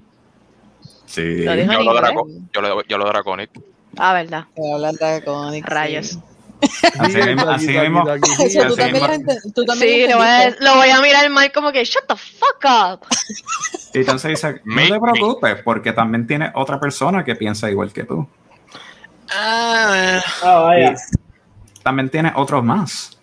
Sí. 1.06 1.44
Lo 1.44 1.54
Yo 1.54 1.82
lo, 1.82 2.26
yo, 2.52 2.60
lo, 2.60 2.84
yo 2.84 2.98
lo 2.98 3.04
draconic. 3.06 3.50
Ah, 3.96 4.12
verdad. 4.12 4.46
draconic. 4.98 5.64
Rayos. 5.66 6.18
así 6.98 7.18
mismo. 7.18 7.48
Así 7.50 7.66
Sí, 7.66 7.72
lo 7.74 8.74
voy, 8.74 8.80
a, 8.80 9.14
entendiste. 9.14 10.64
lo 10.64 10.74
voy 10.76 10.90
a 10.90 11.00
mirar 11.00 11.30
mal 11.30 11.52
como 11.52 11.70
que, 11.72 11.84
shut 11.84 12.04
the 12.08 12.16
fuck 12.16 12.64
up. 12.64 13.00
Y 13.94 14.00
entonces 14.00 14.30
dice, 14.32 14.60
no 14.64 14.82
te 14.82 15.00
preocupes, 15.00 15.62
porque 15.64 15.92
también 15.92 16.26
tiene 16.26 16.52
otra 16.54 16.78
persona 16.78 17.24
que 17.24 17.34
piensa 17.34 17.70
igual 17.70 17.90
que 17.92 18.04
tú. 18.04 18.28
Ah, 19.30 20.20
Ah, 20.42 20.60
vaya. 20.60 20.94
También 21.82 22.08
tiene 22.10 22.32
otros 22.34 22.62
más. 22.62 23.18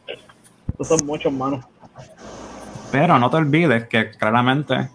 Estos 0.68 0.88
son 0.88 1.06
muchos, 1.06 1.32
manos. 1.32 1.64
Pero 2.92 3.20
no 3.20 3.30
te 3.30 3.38
olvides 3.38 3.88
que 3.88 4.12
claramente 4.12 4.90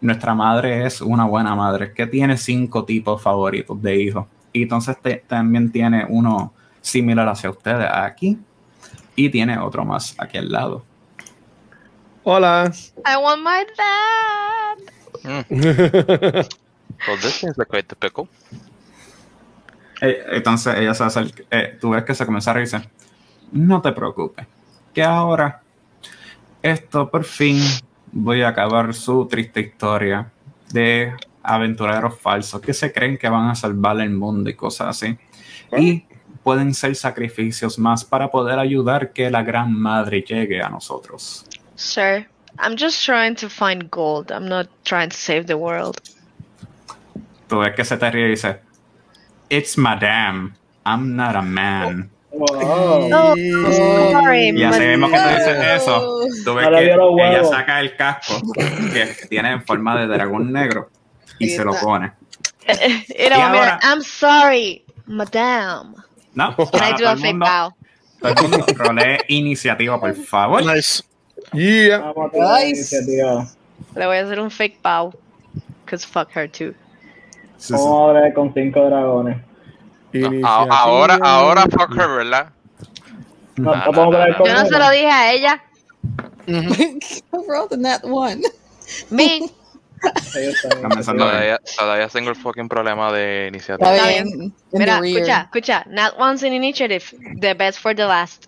nuestra 0.00 0.34
madre 0.34 0.86
es 0.86 1.00
una 1.00 1.24
buena 1.24 1.54
madre, 1.54 1.92
que 1.92 2.06
tiene 2.06 2.36
cinco 2.36 2.84
tipos 2.84 3.20
favoritos 3.20 3.80
de 3.82 3.96
hijos. 3.96 4.26
Y 4.52 4.62
entonces 4.62 4.96
te- 5.02 5.24
también 5.26 5.72
tiene 5.72 6.06
uno 6.08 6.52
similar 6.86 7.28
hacia 7.28 7.50
ustedes 7.50 7.88
aquí. 7.92 8.38
Y 9.16 9.28
tiene 9.30 9.58
otro 9.58 9.84
más 9.84 10.14
aquí 10.18 10.38
al 10.38 10.50
lado. 10.52 10.84
Hola. 12.22 12.70
I 13.04 13.16
want 13.16 13.42
my 13.42 13.64
dad. 13.76 14.78
So 17.04 17.16
this 17.20 17.42
is 17.42 17.56
the 17.56 17.64
great 17.68 17.92
pickle. 17.98 18.28
Eh, 20.00 20.22
Entonces 20.32 20.74
ella 20.76 20.94
se 20.94 21.04
acerca, 21.04 21.42
eh, 21.50 21.76
tú 21.80 21.90
ves 21.90 22.04
que 22.04 22.14
se 22.14 22.24
comienza 22.24 22.50
a 22.50 22.54
reírse. 22.54 22.80
No 23.52 23.80
te 23.80 23.92
preocupes, 23.92 24.46
que 24.94 25.02
ahora 25.02 25.62
esto 26.62 27.10
por 27.10 27.24
fin 27.24 27.58
voy 28.12 28.42
a 28.42 28.48
acabar 28.48 28.92
su 28.94 29.26
triste 29.26 29.60
historia 29.60 30.30
de 30.72 31.14
aventureros 31.42 32.18
falsos 32.20 32.60
que 32.60 32.74
se 32.74 32.92
creen 32.92 33.16
que 33.16 33.28
van 33.28 33.48
a 33.48 33.54
salvar 33.54 34.00
el 34.00 34.10
mundo 34.10 34.50
y 34.50 34.54
cosas 34.54 34.88
así. 34.88 35.18
Y 35.76 36.04
pueden 36.46 36.72
ser 36.74 36.94
sacrificios 36.94 37.76
más 37.76 38.04
para 38.04 38.30
poder 38.30 38.60
ayudar 38.60 39.12
que 39.12 39.28
la 39.32 39.42
gran 39.42 39.72
madre 39.72 40.22
llegue 40.22 40.62
a 40.62 40.68
nosotros. 40.68 41.44
Sir, 41.74 42.28
I'm 42.60 42.76
just 42.78 43.04
trying 43.04 43.34
to 43.34 43.48
find 43.48 43.90
gold. 43.90 44.30
I'm 44.30 44.48
not 44.48 44.68
trying 44.84 45.08
to 45.10 45.16
save 45.16 45.46
the 45.46 45.56
world. 45.56 45.96
Tú 47.48 47.58
ves 47.58 47.74
que 47.74 47.84
se 47.84 47.96
te 47.96 48.08
ríe 48.12 48.26
y 48.26 48.30
dice, 48.30 48.60
It's 49.48 49.76
madame, 49.76 50.54
I'm 50.84 51.16
not 51.16 51.34
a 51.34 51.42
man. 51.42 52.10
Wow. 52.30 53.10
Oh, 53.12 53.34
sorry, 54.12 54.50
Y 54.54 54.62
así 54.62 54.80
mismo 54.82 55.08
que 55.08 55.18
tú 55.18 55.28
dices 55.28 55.82
eso, 55.82 56.20
tú 56.44 56.54
ves 56.54 56.68
que 56.68 56.92
ella 56.92 57.42
saca 57.44 57.80
el 57.80 57.96
casco 57.96 58.40
que 58.92 59.16
tiene 59.28 59.50
en 59.50 59.64
forma 59.64 59.98
de 59.98 60.06
dragón 60.06 60.52
negro 60.52 60.90
y 61.40 61.48
se 61.48 61.64
lo 61.64 61.72
pone. 61.74 62.12
Y 62.68 63.32
ahora- 63.32 63.80
I'm 63.82 64.02
sorry, 64.02 64.84
madame. 65.06 66.05
No, 66.36 66.54
Can 66.54 66.66
I 66.82 66.92
ahora 66.92 66.92
do 66.92 66.96
todo 66.98 67.08
a 67.08 67.16
fake 67.16 67.38
bow? 67.38 67.72
todo 68.20 68.32
el 68.32 68.50
mundo 68.50 68.66
rolee 68.76 69.18
iniciativa, 69.28 69.98
por 69.98 70.14
favor. 70.14 70.62
nice. 70.64 71.02
Yeah. 71.52 72.12
Vamos 72.14 72.30
a 72.34 72.58
Nice. 72.60 72.68
iniciativa. 72.70 73.48
Le 73.94 74.06
voy 74.06 74.16
a 74.18 74.20
hacer 74.22 74.38
un 74.40 74.50
fake 74.50 74.78
bow. 74.82 75.12
Cause 75.86 76.04
fuck 76.06 76.30
her 76.36 76.48
too. 76.48 76.74
Sí, 77.56 77.68
sí. 77.68 77.72
Vamos 77.72 78.10
a 78.10 78.20
ver 78.20 78.34
con 78.34 78.52
cinco 78.54 78.84
dragones. 78.84 79.38
No, 80.12 80.72
ahora, 80.72 81.18
ahora 81.22 81.62
fuck 81.62 81.90
her, 81.96 82.08
¿verdad? 82.08 82.48
No, 83.56 83.74
no 83.74 84.12
Yo 84.44 84.52
no 84.54 84.66
se 84.66 84.78
lo 84.78 84.90
dije 84.90 85.10
a 85.10 85.32
ella. 85.32 85.62
Rolled 87.32 87.72
in 87.72 87.82
that 87.82 88.04
one. 88.04 88.42
Me. 89.10 89.50
Todavía, 91.04 91.58
todavía 91.78 92.08
tengo 92.08 92.30
el 92.30 92.36
fucking 92.36 92.68
problema 92.68 93.12
de 93.12 93.48
iniciativa. 93.48 93.94
Está 93.96 94.08
bien. 94.08 94.54
Mira, 94.72 95.00
escucha, 95.04 95.42
escucha. 95.42 95.84
Not 95.88 96.14
once 96.18 96.46
in 96.46 96.52
initiative. 96.52 97.04
The 97.40 97.54
best 97.54 97.80
for 97.80 97.94
the 97.94 98.04
last. 98.04 98.46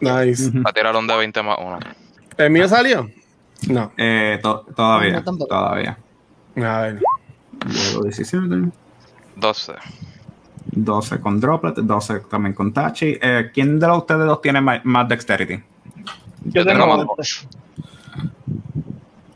Nice. 0.00 0.48
Ujú. 0.48 0.62
A 0.66 0.72
tirar 0.72 0.94
un 0.96 1.06
de 1.06 1.16
20 1.16 1.42
más 1.42 1.58
1. 1.58 1.78
¿El 2.36 2.50
mío 2.50 2.68
salió? 2.68 3.08
No. 3.68 3.92
Eh, 3.96 4.38
to- 4.42 4.64
todavía, 4.76 5.12
No, 5.14 5.24
tampoco. 5.24 5.48
todavía. 5.48 5.98
A 6.56 6.80
ver. 6.82 7.00
Luego 7.66 8.04
17, 8.04 8.70
12. 9.36 9.72
12 10.70 11.20
con 11.20 11.40
Droplet, 11.40 11.74
12 11.76 12.20
también 12.30 12.54
con 12.54 12.72
Tachi. 12.72 13.18
Eh, 13.20 13.50
¿Quién 13.52 13.80
de 13.80 13.86
los 13.88 13.98
ustedes 13.98 14.26
dos 14.26 14.40
tiene 14.40 14.60
más 14.60 15.08
Dexterity? 15.08 15.60
Yo 16.44 16.64
tengo 16.64 16.84
tengo 16.86 17.14
más. 17.16 17.46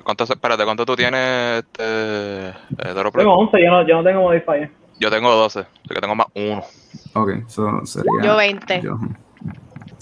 ¿Cuánto, 0.04 0.24
espérate, 0.24 0.64
¿cuánto 0.64 0.84
tú 0.84 0.96
tienes, 0.96 1.58
este, 1.64 2.48
eh? 2.48 2.54
Tengo 3.14 3.34
11, 3.38 3.62
yo 3.64 3.70
no, 3.70 3.86
yo 3.86 3.96
no 3.96 4.04
tengo 4.04 4.22
modifier. 4.22 4.70
Yo 4.98 5.10
tengo 5.10 5.30
12, 5.34 5.60
así 5.60 5.68
que 5.88 6.00
tengo 6.00 6.14
más 6.14 6.26
1. 6.34 6.62
Ok, 7.14 7.30
eso 7.46 7.84
sería. 7.86 8.10
Yo 8.22 8.36
20. 8.36 8.80
yo. 8.82 8.98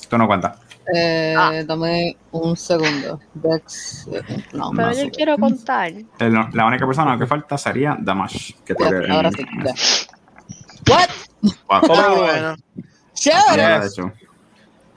Tú 0.09 0.19
no 0.19 0.27
cuentas. 0.27 0.59
Eh, 0.95 1.35
Ah. 1.39 1.53
Dame 1.65 2.17
un 2.33 2.57
segundo. 2.57 3.21
Dex. 3.35 4.09
eh, 4.13 4.23
No, 4.53 4.71
Pero 4.75 4.93
yo 4.93 5.11
quiero 5.11 5.37
contar. 5.39 5.93
El- 6.19 6.35
la 6.53 6.67
única 6.67 6.85
persona 6.87 7.17
que 7.17 7.27
falta 7.27 7.57
sería 7.57 7.97
Damash. 8.01 8.53
Que 8.65 8.75
tiene- 8.75 9.13
ahora 9.13 9.31
sí. 9.31 9.45
ya. 9.65 9.73
What? 10.93 11.09
Wow. 11.43 11.81
Oh, 11.89 11.95
Ah, 11.95 12.15
bueno. 12.17 12.57
Chévere. 13.15 13.81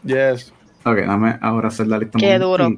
Yes. 0.04 0.52
Ok, 0.86 0.98
dame 1.06 1.38
ahora 1.42 1.68
hacer 1.68 1.88
la 1.88 1.98
lista. 2.00 2.18
Qué 2.18 2.40
duro. 2.40 2.70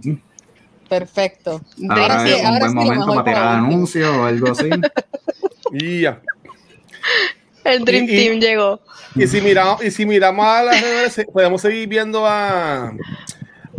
Perfecto. 0.89 1.61
Ahora 1.89 2.25
Sí, 2.25 2.31
es 2.33 2.39
un 2.41 2.45
ahora 2.45 2.59
buen 2.59 2.69
sí, 2.71 2.75
momento 2.75 3.05
para 3.07 3.23
tirar 3.23 3.39
para 3.43 3.51
último. 3.55 3.67
anuncio 3.75 4.21
o 4.21 4.25
algo 4.25 4.51
así. 4.51 4.69
Yeah. 5.71 6.21
El 7.63 7.83
Dream 7.83 8.05
Y- 8.07 8.13
y- 8.13 8.15
Team 8.27 8.39
llegó. 8.39 8.79
Y 9.15 9.27
si 9.27 9.41
miramos, 9.41 9.83
y 9.83 9.91
si 9.91 10.05
miramos 10.05 10.45
a 10.45 10.63
las 10.63 10.79
redes, 10.81 11.25
podemos 11.33 11.61
seguir 11.61 11.87
viendo 11.89 12.25
a 12.25 12.93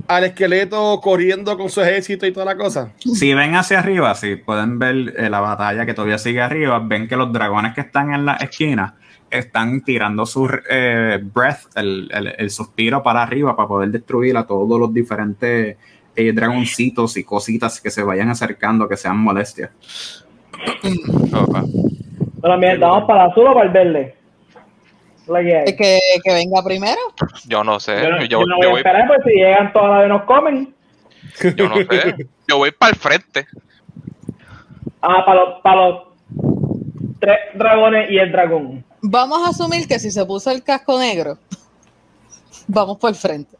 al 0.08 0.22
esqueleto 0.24 1.00
corriendo 1.00 1.56
con 1.56 1.68
su 1.70 1.80
ejército 1.80 2.26
y 2.26 2.32
toda 2.32 2.46
la 2.46 2.56
cosa. 2.56 2.92
Si 2.98 3.34
ven 3.34 3.54
hacia 3.56 3.78
arriba, 3.80 4.14
si 4.14 4.36
pueden 4.36 4.78
ver 4.78 5.14
eh, 5.16 5.28
la 5.30 5.40
batalla 5.40 5.84
que 5.86 5.94
todavía 5.94 6.18
sigue 6.18 6.40
arriba, 6.40 6.78
ven 6.80 7.08
que 7.08 7.16
los 7.16 7.32
dragones 7.32 7.74
que 7.74 7.80
están 7.80 8.12
en 8.14 8.24
la 8.26 8.34
esquina 8.34 8.94
están 9.30 9.82
tirando 9.82 10.24
su 10.26 10.48
eh, 10.70 11.18
breath, 11.22 11.76
el, 11.76 12.08
el- 12.12 12.34
el 12.38 12.50
suspiro 12.50 13.02
para 13.02 13.22
arriba 13.22 13.56
para 13.56 13.68
poder 13.68 13.90
destruir 13.90 14.36
a 14.36 14.46
todos 14.46 14.78
los 14.78 14.92
diferentes 14.94 15.76
eh, 16.16 16.32
dragoncitos 16.32 17.16
y 17.16 17.24
cositas 17.24 17.80
que 17.80 17.90
se 17.90 18.02
vayan 18.02 18.30
acercando, 18.30 18.88
que 18.88 18.96
sean 18.96 19.18
molestias. 19.18 19.70
Pero 22.42 22.58
mira, 22.58 22.78
¿vamos 22.78 23.04
para 23.06 23.24
el 23.24 23.30
azul 23.30 23.46
o 23.46 23.54
para 23.54 23.66
el 23.66 23.72
verde? 23.72 24.16
Que, 25.26 26.00
que 26.22 26.32
venga 26.32 26.62
primero. 26.64 27.00
Yo 27.46 27.64
no 27.64 27.80
sé. 27.80 28.00
Yo 28.00 28.10
no, 28.10 28.20
yo, 28.22 28.26
yo 28.26 28.46
no 28.46 28.62
yo 28.62 28.70
voy 28.70 28.76
a 28.76 28.78
esperar, 28.78 29.08
pues 29.08 29.20
si 29.24 29.30
llegan 29.30 29.72
todas 29.72 29.90
las 29.90 30.02
de 30.02 30.08
nos 30.08 30.22
comen. 30.22 30.74
Yo 31.56 31.68
no 31.68 31.76
sé. 31.76 32.26
Yo 32.48 32.58
voy 32.58 32.70
para 32.70 32.90
el 32.92 32.96
frente. 32.96 33.46
Ah, 35.02 35.24
para 35.26 35.40
los, 35.40 35.60
para 35.62 35.76
los 35.88 36.02
tres 37.20 37.38
dragones 37.54 38.10
y 38.10 38.18
el 38.18 38.30
dragón. 38.30 38.84
Vamos 39.02 39.46
a 39.46 39.50
asumir 39.50 39.88
que 39.88 39.98
si 39.98 40.10
se 40.10 40.24
puso 40.24 40.50
el 40.50 40.62
casco 40.62 40.98
negro, 40.98 41.38
vamos 42.68 42.98
por 42.98 43.10
el 43.10 43.16
frente. 43.16 43.56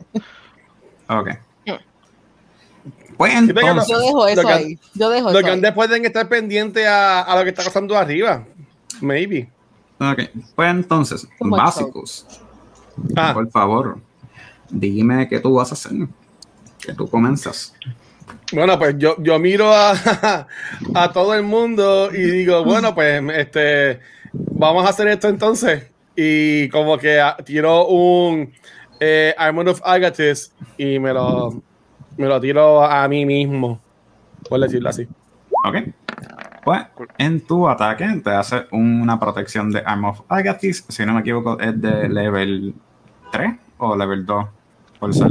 Ok. 1.09 1.31
Pues 3.17 3.35
entonces, 3.35 3.89
yo 3.89 3.99
dejo 3.99 4.27
eso 4.27 4.49
ahí. 4.49 4.79
Yo 4.95 5.11
dejo 5.11 5.25
Los 5.25 5.33
eso 5.33 5.39
ahí. 5.39 5.45
grandes 5.45 5.73
pueden 5.73 6.05
estar 6.05 6.29
pendientes 6.29 6.87
a, 6.87 7.23
a 7.23 7.37
lo 7.37 7.43
que 7.45 7.51
está 7.51 7.65
pasando 7.65 7.97
arriba. 7.97 8.45
Maybe. 9.01 9.49
ok. 9.99 10.23
Pues 10.55 10.71
entonces, 10.71 11.29
básicos. 11.41 12.27
Ah, 13.15 13.33
Por 13.35 13.51
favor, 13.51 13.99
dime 14.71 15.29
qué 15.29 15.41
tú 15.41 15.55
vas 15.55 15.71
a 15.71 15.75
hacer. 15.75 15.93
Que 16.81 16.93
tú 16.93 17.09
comienzas. 17.09 17.75
bueno, 18.53 18.79
pues 18.79 18.97
yo, 18.99 19.17
yo 19.23 19.39
miro 19.39 19.73
a, 19.73 20.47
a 20.95 21.13
todo 21.13 21.35
el 21.35 21.43
mundo 21.43 22.11
y 22.13 22.23
digo, 22.23 22.65
bueno, 22.65 22.95
pues 22.95 23.23
este 23.35 24.01
vamos 24.33 24.87
a 24.87 24.91
hacer 24.91 25.09
esto 25.09 25.29
entonces. 25.29 25.85
Y 26.15 26.69
como 26.71 26.97
que 26.99 27.21
ah, 27.21 27.37
tiro 27.45 27.87
un 27.89 28.53
eh, 29.01 29.35
Armor 29.37 29.69
of 29.69 29.83
Agathis 29.85 30.53
y 30.79 30.99
me 30.99 31.13
lo, 31.13 31.63
me 32.17 32.27
lo 32.27 32.41
tiro 32.41 32.83
a 32.85 33.07
mí 33.09 33.25
mismo, 33.27 33.81
por 34.49 34.61
decirlo 34.61 34.89
así. 34.91 35.07
Ok. 35.65 35.77
Pues 36.65 36.83
en 37.19 37.41
tu 37.47 37.69
ataque 37.69 38.07
te 38.25 38.31
hace 38.31 38.67
una 38.73 39.21
protección 39.21 39.71
de 39.71 39.83
Arm 39.85 40.05
of 40.07 40.21
Agathis. 40.29 40.85
Si 40.89 41.07
no 41.07 41.15
me 41.15 41.21
equivoco, 41.21 41.59
es 41.61 41.81
de 41.81 42.09
level 42.09 42.75
3 43.31 43.55
o 43.79 43.97
level 43.97 44.27
2. 44.27 44.47
Por 44.99 45.15
ser. 45.15 45.31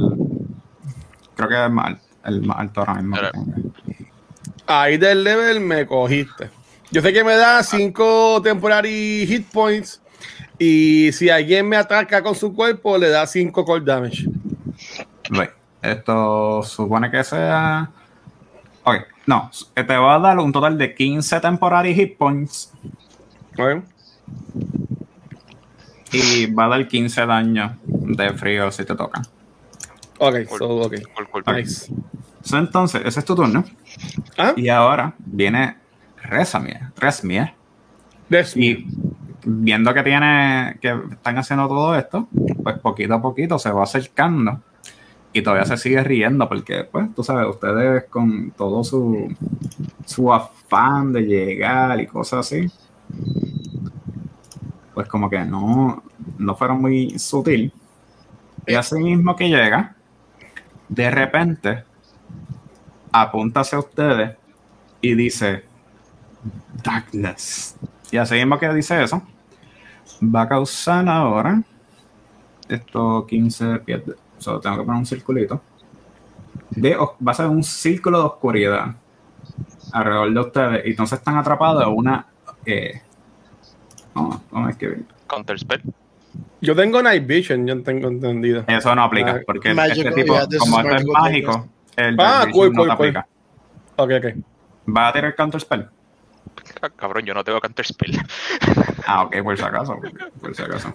Creo 1.36 1.50
que 1.50 1.66
es 1.66 1.72
más 1.72 1.86
al- 1.88 2.00
el 2.26 2.42
más 2.44 2.58
alto 2.60 2.80
ahora 2.82 2.94
mismo. 2.96 3.16
que 3.16 3.20
Era- 3.22 3.32
tengo. 3.32 3.46
Ahí 4.68 4.98
del 4.98 5.24
level 5.24 5.60
me 5.60 5.86
cogiste. 5.86 6.50
Yo 6.92 7.02
sé 7.02 7.12
que 7.12 7.24
me 7.24 7.36
da 7.36 7.62
5 7.64 8.42
temporary 8.42 9.26
hit 9.28 9.48
points. 9.52 10.02
Y 10.58 11.12
si 11.12 11.30
alguien 11.30 11.68
me 11.68 11.76
ataca 11.76 12.24
con 12.24 12.34
su 12.36 12.54
cuerpo, 12.56 12.98
le 12.98 13.10
da 13.10 13.28
5 13.28 13.66
cold 13.66 13.86
damage. 13.86 14.30
Right. 15.30 15.50
Esto 15.92 16.64
supone 16.64 17.12
que 17.12 17.24
sea. 17.24 17.90
Ok, 18.84 18.96
no. 19.28 19.50
Te 19.74 19.84
va 19.98 20.16
a 20.16 20.20
dar 20.20 20.38
un 20.40 20.52
total 20.52 20.78
de 20.78 20.94
15 20.94 21.40
temporary 21.40 21.94
hit 21.94 22.18
points. 22.18 22.72
¿Ok? 23.58 23.84
Y 26.12 26.46
va 26.54 26.66
a 26.66 26.70
dar 26.70 26.88
15 26.88 27.26
daño 27.26 27.78
de 27.86 28.34
frío 28.34 28.72
si 28.72 28.86
te 28.86 28.96
toca. 28.96 29.22
Ok, 30.20 30.36
so, 30.58 30.70
ok. 30.78 30.96
Cool, 31.14 31.28
cool. 31.30 31.44
Nice. 31.56 31.92
So, 32.42 32.58
entonces, 32.58 33.02
ese 33.06 33.20
es 33.20 33.26
tu 33.26 33.36
turno. 33.36 33.64
¿Ah? 34.38 34.54
Y 34.56 34.70
ahora 34.70 35.14
viene 35.20 35.78
Resamie. 36.24 36.80
Resmie. 36.98 37.54
Des- 38.30 38.56
Y 38.56 38.88
viendo 39.46 39.94
que 39.94 40.04
tiene 40.04 40.78
que 40.82 40.96
están 41.12 41.38
haciendo 41.38 41.68
todo 41.68 41.96
esto, 41.96 42.28
pues 42.64 42.80
poquito 42.80 43.14
a 43.16 43.22
poquito 43.22 43.60
se 43.60 43.72
va 43.72 43.84
acercando 43.84 44.62
y 45.36 45.42
todavía 45.44 45.66
se 45.66 45.76
sigue 45.76 46.02
riendo 46.02 46.48
porque, 46.48 46.86
pues, 46.86 47.14
tú 47.14 47.22
sabes, 47.22 47.46
ustedes 47.50 48.06
con 48.06 48.52
todo 48.52 48.86
su, 48.86 49.28
su 50.06 50.34
afán 50.34 51.12
de 51.12 51.24
llegar 51.24 52.00
y 52.00 52.08
cosas 52.08 52.40
así, 52.48 52.72
pues 54.94 55.10
como 55.10 55.30
que 55.30 55.44
no, 55.44 56.02
no 56.38 56.56
fueron 56.56 56.82
muy 56.82 57.20
sutil. 57.20 57.74
Y 58.66 58.76
así 58.76 58.96
mismo 58.96 59.36
que 59.36 59.50
llega, 59.50 59.98
de 60.88 61.12
repente 61.12 61.84
apunta 63.12 63.60
hacia 63.60 63.80
ustedes 63.80 64.38
y 65.02 65.16
dice, 65.16 65.66
Darkness. 66.82 67.76
Y 68.10 68.18
así 68.18 68.36
mismo 68.36 68.58
que 68.58 68.74
dice 68.74 69.04
eso, 69.04 69.22
va 70.24 70.44
a 70.44 70.48
causar 70.48 71.10
ahora 71.10 71.62
esto 72.70 73.26
15 73.28 73.80
pies. 73.80 74.06
de- 74.06 74.25
Solo 74.38 74.60
tengo 74.60 74.78
que 74.78 74.84
poner 74.84 75.00
un 75.00 75.06
circulito. 75.06 75.62
De, 76.72 76.96
va 76.96 77.32
a 77.32 77.34
ser 77.34 77.48
un 77.48 77.64
círculo 77.64 78.20
de 78.20 78.26
oscuridad 78.26 78.96
alrededor 79.92 80.34
de 80.34 80.40
ustedes. 80.40 80.86
Y 80.86 80.90
entonces 80.92 81.20
están 81.20 81.38
atrapados 81.38 81.84
en 81.84 81.90
una. 81.94 82.26
Eh, 82.66 83.02
no, 84.14 84.42
no 84.52 84.70
es 84.70 84.76
que. 84.78 84.98
Counter 85.28 85.60
spell. 85.60 85.82
Yo 86.62 86.76
tengo 86.76 87.02
Night 87.02 87.26
Vision, 87.26 87.66
yo 87.68 87.82
tengo 87.84 88.08
entendido. 88.08 88.64
Eso 88.68 88.94
no 88.96 89.04
aplica. 89.04 89.36
Ah, 89.38 89.42
Porque 89.46 89.74
Magical, 89.74 90.08
este 90.08 90.22
tipo, 90.22 90.34
yeah, 90.34 90.60
como 90.60 90.80
esto 90.82 90.96
es 90.96 91.06
mágico, 91.06 91.68
el 91.96 92.16
Ah, 92.20 92.46
cool, 92.52 92.74
no 92.74 92.82
cool, 92.82 92.90
te 92.90 92.96
cool. 92.96 93.08
aplica. 93.08 93.28
Ok, 93.98 94.12
ok. 94.18 94.96
Va 94.96 95.08
a 95.10 95.14
tirar 95.14 95.36
counter 95.36 95.62
spell. 95.62 95.88
Ah, 96.82 96.90
Cabrón, 96.90 97.26
yo 97.26 97.34
no 97.34 97.44
tengo 97.44 97.60
counter 97.62 97.86
spell. 97.86 98.18
Ah, 99.06 99.24
ok, 99.24 99.44
por 99.44 99.58
si 99.58 99.64
acaso. 99.64 100.00
Por 100.42 100.56
si 100.56 100.62
acaso. 100.64 100.94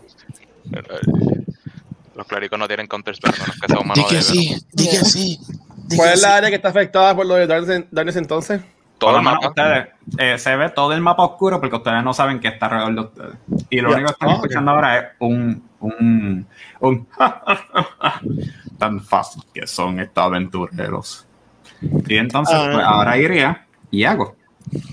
Los 2.14 2.26
clérigos 2.26 2.58
no 2.58 2.66
tienen 2.66 2.86
counter 2.86 3.14
spell, 3.14 3.32
a 3.34 3.38
menos 3.38 3.56
que 3.60 3.66
sea 3.68 3.78
humano 3.78 3.94
Di 4.02 4.08
que 4.08 4.14
de 4.16 4.22
sí, 4.22 4.56
di 4.72 4.84
que 4.88 4.96
sí. 4.96 5.38
di 5.86 5.96
¿Cuál 5.96 6.08
que 6.08 6.14
es 6.14 6.20
sí. 6.20 6.26
la 6.26 6.36
área 6.36 6.48
que 6.50 6.56
está 6.56 6.68
afectada 6.68 7.14
por 7.14 7.24
lo 7.26 7.34
de 7.34 7.46
Darkness, 7.46 7.84
Darkness 7.90 8.16
entonces? 8.16 8.60
Todo 8.98 9.16
el 9.16 9.22
mapa. 9.22 9.48
ustedes, 9.48 9.88
eh, 10.18 10.36
se 10.38 10.54
ve 10.56 10.68
todo 10.70 10.92
el 10.92 11.00
mapa 11.00 11.24
oscuro 11.24 11.58
porque 11.58 11.76
ustedes 11.76 12.04
no 12.04 12.12
saben 12.12 12.38
qué 12.38 12.48
está 12.48 12.66
alrededor 12.66 12.94
de 12.94 13.00
ustedes. 13.00 13.34
Y 13.70 13.80
lo 13.80 13.92
único 13.92 14.08
que 14.08 14.12
están 14.12 14.28
Ah, 14.28 14.34
escuchando 14.34 14.70
ahora 14.72 14.98
es 14.98 15.04
un, 15.20 15.62
un, 15.80 16.46
un 16.80 17.08
tan 18.78 19.00
fácil 19.00 19.42
que 19.54 19.66
son 19.66 20.00
estos 20.00 20.22
aventureros. 20.24 21.26
Y 21.80 22.16
entonces, 22.18 22.54
Ah. 22.58 22.68
pues, 22.72 22.84
ahora 22.84 23.16
iría 23.16 23.66
y 23.90 24.04
hago. 24.04 24.36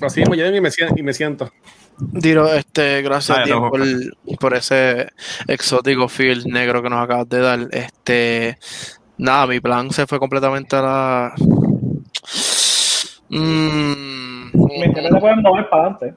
Así 0.01 0.23
me 0.23 0.37
lleven 0.37 0.55
y 0.55 0.61
me, 0.61 0.69
sien- 0.71 0.93
y 0.97 1.03
me 1.03 1.13
siento. 1.13 1.51
Diro, 1.99 2.53
este, 2.53 3.01
gracias 3.01 3.37
Dale, 3.39 3.45
tío, 3.51 3.55
loco. 3.55 3.71
por, 3.71 4.37
por 4.37 4.53
ese 4.53 5.09
exótico 5.47 6.07
feel 6.07 6.45
negro 6.45 6.83
que 6.83 6.89
nos 6.89 7.03
acabas 7.03 7.27
de 7.27 7.39
dar. 7.39 7.67
Este, 7.71 8.57
nada, 9.17 9.47
mi 9.47 9.59
plan 9.59 9.89
se 9.91 10.05
fue 10.05 10.19
completamente 10.19 10.75
a 10.75 10.81
la. 10.81 11.33
Mm, 13.29 14.51
Siempre 14.69 15.03
se 15.09 15.19
pueden 15.19 15.41
mover 15.41 15.69
para 15.69 15.83
adelante. 15.87 16.13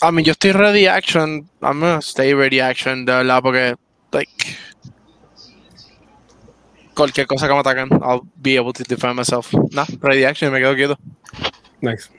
a 0.00 0.12
mí, 0.12 0.22
yo 0.22 0.32
estoy 0.32 0.52
ready 0.52 0.86
action. 0.86 1.48
I'm 1.62 1.80
gonna 1.80 1.98
stay 2.02 2.34
ready 2.34 2.60
action, 2.60 3.04
de 3.04 3.12
verdad, 3.12 3.40
porque, 3.42 3.76
like. 4.12 4.56
Cualquier 6.94 7.28
cosa 7.28 7.46
que 7.46 7.54
me 7.54 7.60
ataquen, 7.60 7.88
I'll 8.02 8.22
be 8.34 8.58
able 8.58 8.72
to 8.72 8.82
defend 8.82 9.14
myself. 9.14 9.54
Nah, 9.70 9.86
ready 10.00 10.24
action, 10.24 10.52
me 10.52 10.58
quedo 10.58 10.74
quieto. 10.74 10.98
Nice. 11.80 12.10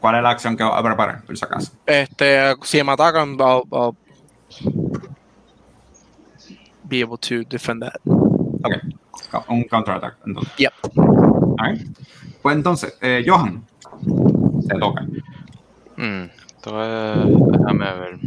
¿Cuál 0.00 0.16
es 0.16 0.22
la 0.22 0.30
acción 0.30 0.56
que 0.56 0.62
vas 0.62 0.78
a 0.78 0.82
preparar, 0.82 1.22
por 1.24 1.36
si 1.36 1.44
acaso? 1.44 1.72
Este, 1.86 2.54
si 2.62 2.82
me 2.82 2.92
atacan, 2.92 3.36
I'll, 3.38 3.62
I'll 3.70 3.96
be 6.84 7.02
able 7.02 7.18
to 7.18 7.44
defend 7.44 7.82
that. 7.82 8.00
Ok. 8.06 8.76
Un 9.48 9.64
counterattack, 9.64 10.16
entonces. 10.26 10.52
Yep. 10.56 10.72
Pues 12.42 12.56
entonces, 12.56 12.96
eh, 13.02 13.22
Johan, 13.26 13.64
te 14.66 14.78
toca. 14.78 15.02
Hmm, 15.96 16.24
entonces, 16.56 17.48
déjame 17.52 17.92
ver. 17.94 18.18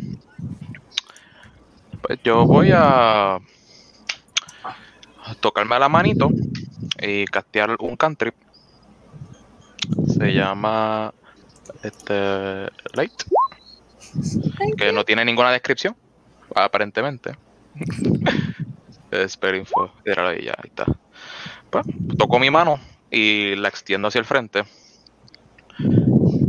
Pues 2.01 2.19
yo 2.23 2.45
voy 2.45 2.71
a 2.73 3.39
a 5.25 5.35
tocarme 5.35 5.79
la 5.79 5.89
manito 5.89 6.29
y 7.01 7.25
castear 7.25 7.75
un 7.79 7.95
cantrip. 7.95 8.35
Se 10.07 10.33
llama 10.33 11.13
este 11.83 12.67
Light. 12.93 13.23
Que 14.77 14.91
no 14.91 15.03
tiene 15.05 15.25
ninguna 15.25 15.51
descripción, 15.51 15.95
aparentemente. 16.55 17.35
Spell 19.27 19.55
info, 19.57 19.91
tíralo 20.03 20.29
ahí 20.29 20.45
ya, 20.45 20.53
ahí 20.57 20.69
está. 20.69 20.85
Pues, 21.69 21.85
toco 22.17 22.39
mi 22.39 22.49
mano 22.49 22.79
y 23.11 23.55
la 23.55 23.67
extiendo 23.69 24.07
hacia 24.07 24.19
el 24.19 24.25
frente. 24.25 24.63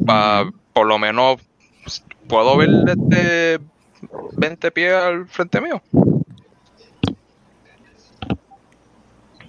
Pa- 0.07 0.51
por 0.73 0.87
lo 0.87 0.99
menos 0.99 1.41
puedo 2.29 2.57
ver 2.57 2.71
este 2.87 3.61
20 4.37 4.71
pies 4.73 4.95
al 4.95 5.27
frente 5.29 5.61
mío. 5.61 5.83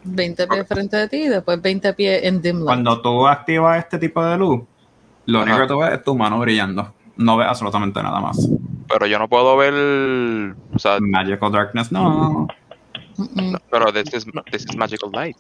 20 0.06 0.48
pies 0.48 0.68
frente 0.68 0.98
de 0.98 1.10
ti 1.10 1.18
y 1.18 1.28
después 1.28 1.62
20 1.62 1.94
pies 1.94 2.24
en 2.24 2.42
dim 2.42 2.58
light. 2.58 2.66
Cuando 2.66 3.02
tú 3.02 3.28
activas 3.28 3.80
este 3.80 3.98
tipo 3.98 4.24
de 4.24 4.38
luz, 4.38 4.62
lo 5.26 5.40
Ajá. 5.40 5.46
único 5.46 5.62
que 5.62 5.68
tú 5.68 5.80
ves 5.80 5.94
es 5.94 6.04
tu 6.04 6.16
mano 6.16 6.40
brillando. 6.40 6.94
No 7.18 7.38
ves 7.38 7.48
absolutamente 7.48 8.02
nada 8.04 8.20
más. 8.20 8.38
Pero 8.88 9.08
yo 9.08 9.18
no 9.20 9.28
puedo 9.28 9.56
ver. 9.58 9.74
O 10.74 10.80
sea, 10.80 11.00
Magical 11.00 11.52
Darkness, 11.52 11.92
no. 11.92 12.48
pero 13.72 13.94
this 13.94 14.14
is, 14.14 14.26
this 14.52 14.66
is 14.66 14.76
Magical 14.76 15.10
Light. 15.14 15.38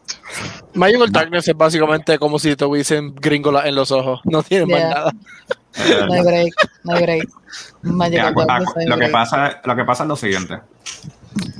Magical 0.73 1.11
Darkness 1.11 1.47
es 1.47 1.55
básicamente 1.57 2.17
como 2.17 2.39
si 2.39 2.55
tuviesen 2.55 3.13
gringola 3.15 3.67
en 3.67 3.75
los 3.75 3.91
ojos. 3.91 4.21
No 4.23 4.41
tiene 4.43 4.65
más 4.65 4.81
nada. 4.81 5.11
No 6.07 6.13
hay 6.13 6.21
break, 6.21 6.53
no 6.85 6.93
hay 6.93 7.01
break. 7.03 7.29
Magical 7.81 8.33
Darkness, 8.33 8.87
lo, 8.87 8.97
Que 8.97 9.07
pasa, 9.09 9.61
lo 9.63 9.75
que 9.75 9.83
pasa 9.83 10.03
es 10.03 10.09
lo 10.09 10.15
siguiente. 10.15 10.59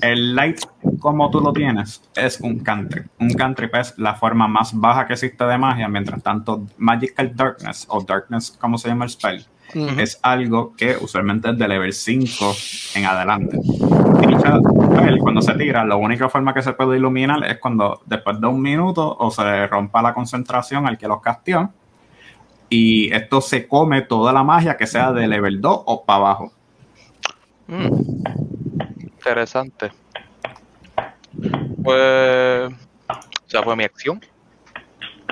El 0.02 0.36
light, 0.36 0.60
como 1.00 1.30
tú 1.30 1.42
lo 1.42 1.52
tienes, 1.52 2.02
es 2.16 2.40
un 2.40 2.60
cantrip. 2.60 3.08
Un 3.20 3.30
cantrip 3.34 3.76
es 3.76 3.98
la 3.98 4.16
forma 4.16 4.48
más 4.48 4.74
baja 4.74 5.08
que 5.08 5.14
existe 5.14 5.44
de 5.44 5.58
magia. 5.58 5.88
Mientras 5.88 6.22
tanto, 6.24 6.66
Magical 6.78 7.36
Darkness, 7.36 7.86
o 7.90 8.02
Darkness, 8.02 8.52
como 8.52 8.78
se 8.78 8.90
llama 8.90 9.06
el 9.06 9.12
spell, 9.12 9.46
es 9.74 10.20
algo 10.22 10.74
que 10.76 10.96
usualmente 10.96 11.50
es 11.50 11.58
de 11.58 11.68
level 11.68 11.92
5 11.92 12.54
en 12.96 13.06
adelante. 13.06 13.60
cuando 15.20 15.42
se 15.42 15.54
tira, 15.56 15.84
la 15.84 15.96
única 15.96 16.30
forma 16.30 16.54
que 16.54 16.62
se 16.62 16.74
puede 16.74 16.98
iluminar 16.98 17.44
es 17.46 17.58
cuando 17.60 18.02
después 18.06 18.40
de 18.40 18.48
un 18.48 18.62
minuto 18.62 19.18
o 19.20 19.32
se 19.32 19.68
rompa 19.68 20.02
la 20.02 20.14
concentración 20.14 20.88
al 20.88 20.98
que 20.98 21.08
los 21.08 21.22
castió. 21.22 21.72
Y 22.70 23.14
esto 23.14 23.42
se 23.42 23.68
come 23.68 24.02
toda 24.04 24.32
la 24.32 24.44
magia 24.44 24.78
que 24.78 24.88
sea 24.88 25.12
de 25.12 25.28
level 25.28 25.62
2 25.62 25.82
o 25.86 26.06
para 26.06 26.18
abajo. 26.18 26.52
Mm. 27.68 28.65
Interesante. 29.26 29.92
Pues. 31.84 32.72
Ya 33.48 33.64
fue 33.64 33.76
mi 33.76 33.84
acción. 33.84 34.22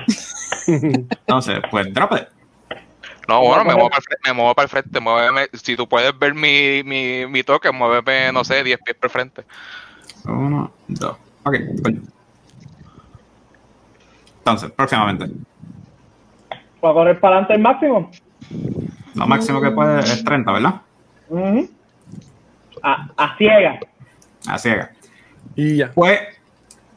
Entonces, 0.66 1.60
pues 1.70 1.94
drop 1.94 2.12
it. 2.14 2.28
No, 3.28 3.40
bueno, 3.40 3.64
me 3.64 3.74
muevo, 3.74 3.88
para 3.88 3.98
el 3.98 4.04
frente, 4.04 4.28
me 4.28 4.32
muevo 4.34 4.54
para 4.54 4.64
el 4.64 4.68
frente. 4.68 5.00
Muéveme, 5.00 5.46
si 5.52 5.76
tú 5.76 5.88
puedes 5.88 6.18
ver 6.18 6.34
mi, 6.34 6.82
mi, 6.82 7.26
mi 7.26 7.42
toque, 7.44 7.70
muéveme, 7.70 8.32
no 8.32 8.42
sé, 8.42 8.64
10 8.64 8.80
pies 8.84 8.96
para 8.96 9.06
el 9.06 9.10
frente. 9.10 9.44
Uno, 10.26 10.72
dos. 10.88 11.16
Ok, 11.44 11.54
coño. 11.82 12.02
Entonces, 14.38 14.70
próximamente. 14.72 15.30
¿Puedo 16.80 16.94
correr 16.94 17.20
para 17.20 17.36
adelante 17.36 17.54
el 17.54 17.60
máximo? 17.60 18.10
Lo 19.14 19.26
máximo 19.26 19.60
que 19.60 19.70
puede 19.70 20.00
es 20.00 20.24
30, 20.24 20.52
¿verdad? 20.52 20.80
A, 22.84 23.08
a 23.16 23.36
ciega. 23.36 23.80
A 24.46 24.58
ciega. 24.58 24.90
Y 25.56 25.76
ya. 25.78 25.90
Pues, 25.92 26.20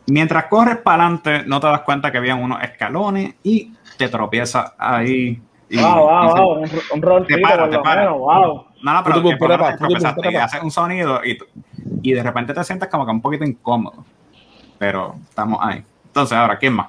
mientras 0.08 0.46
corres 0.46 0.78
para 0.78 1.04
adelante, 1.04 1.44
no 1.48 1.60
te 1.60 1.68
das 1.68 1.82
cuenta 1.82 2.12
que 2.12 2.18
habían 2.18 2.42
unos 2.42 2.62
escalones 2.62 3.36
y 3.44 3.74
te 3.98 4.10
tropiezas 4.10 4.74
ahí 4.78 5.42
wow, 5.72 5.96
wow, 5.96 6.36
wow, 6.36 6.52
un, 6.62 6.70
un 6.94 7.02
rollcito 7.02 7.42
por 7.42 7.74
lo 7.74 7.84
menos, 7.84 8.18
wow. 8.18 8.66
No, 8.82 8.94
no, 8.94 9.04
pero 9.04 9.22
tú, 9.22 9.30
tú, 9.38 10.30
y 10.30 10.36
haces 10.36 10.62
un 10.62 10.72
sonido 10.72 11.22
y, 11.26 11.38
y 12.04 12.14
de 12.14 12.22
repente 12.22 12.54
te 12.54 12.64
sientes 12.64 12.88
como 12.90 13.06
que 13.06 13.12
un 13.12 13.22
poquito 13.22 13.44
incómodo. 13.44 14.06
Pero 14.78 15.16
estamos 15.28 15.60
ahí. 15.62 15.84
Entonces, 16.06 16.38
ahora, 16.38 16.58
¿quién 16.58 16.74
más? 16.74 16.88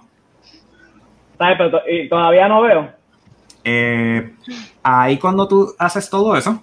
¿Sabes? 1.39 1.57
Pero 1.57 1.81
y 1.91 2.09
todavía 2.09 2.47
no 2.47 2.61
veo. 2.61 2.91
Eh, 3.65 4.35
ahí 4.83 5.19
cuando 5.19 5.49
tú 5.49 5.75
haces 5.79 6.11
todo 6.11 6.37
eso, 6.37 6.63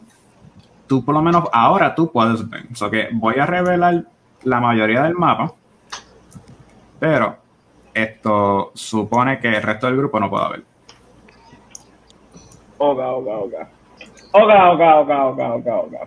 tú 0.87 1.03
por 1.03 1.15
lo 1.15 1.21
menos 1.21 1.45
ahora 1.51 1.95
tú 1.95 2.11
puedes 2.11 2.47
ver. 2.49 2.65
O 2.71 2.75
sea 2.75 2.89
que 2.89 3.09
voy 3.13 3.35
a 3.35 3.45
revelar 3.45 4.05
la 4.43 4.59
mayoría 4.59 5.03
del 5.03 5.15
mapa, 5.15 5.53
pero 6.99 7.37
esto 7.93 8.71
supone 8.73 9.39
que 9.39 9.55
el 9.55 9.63
resto 9.63 9.87
del 9.87 9.97
grupo 9.97 10.19
no 10.19 10.29
pueda 10.29 10.49
ver. 10.49 10.63
Oga, 12.77 13.11
oga, 13.11 13.37
oga. 13.37 13.69
Oga, 14.33 14.71
oga, 14.71 14.99
oga, 14.99 15.25
oga, 15.25 15.53
oga, 15.53 15.75
oga. 15.75 15.99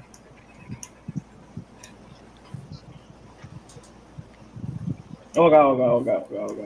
Oga, 5.36 5.66
oga, 5.66 5.92
oga, 5.92 6.24
oga, 6.28 6.44
oga. 6.44 6.64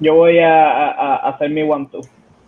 Yo 0.00 0.14
voy 0.14 0.38
a, 0.38 0.70
a, 0.70 1.16
a 1.16 1.30
hacer 1.30 1.50
mi 1.50 1.62
one 1.62 1.86
two. 1.86 2.00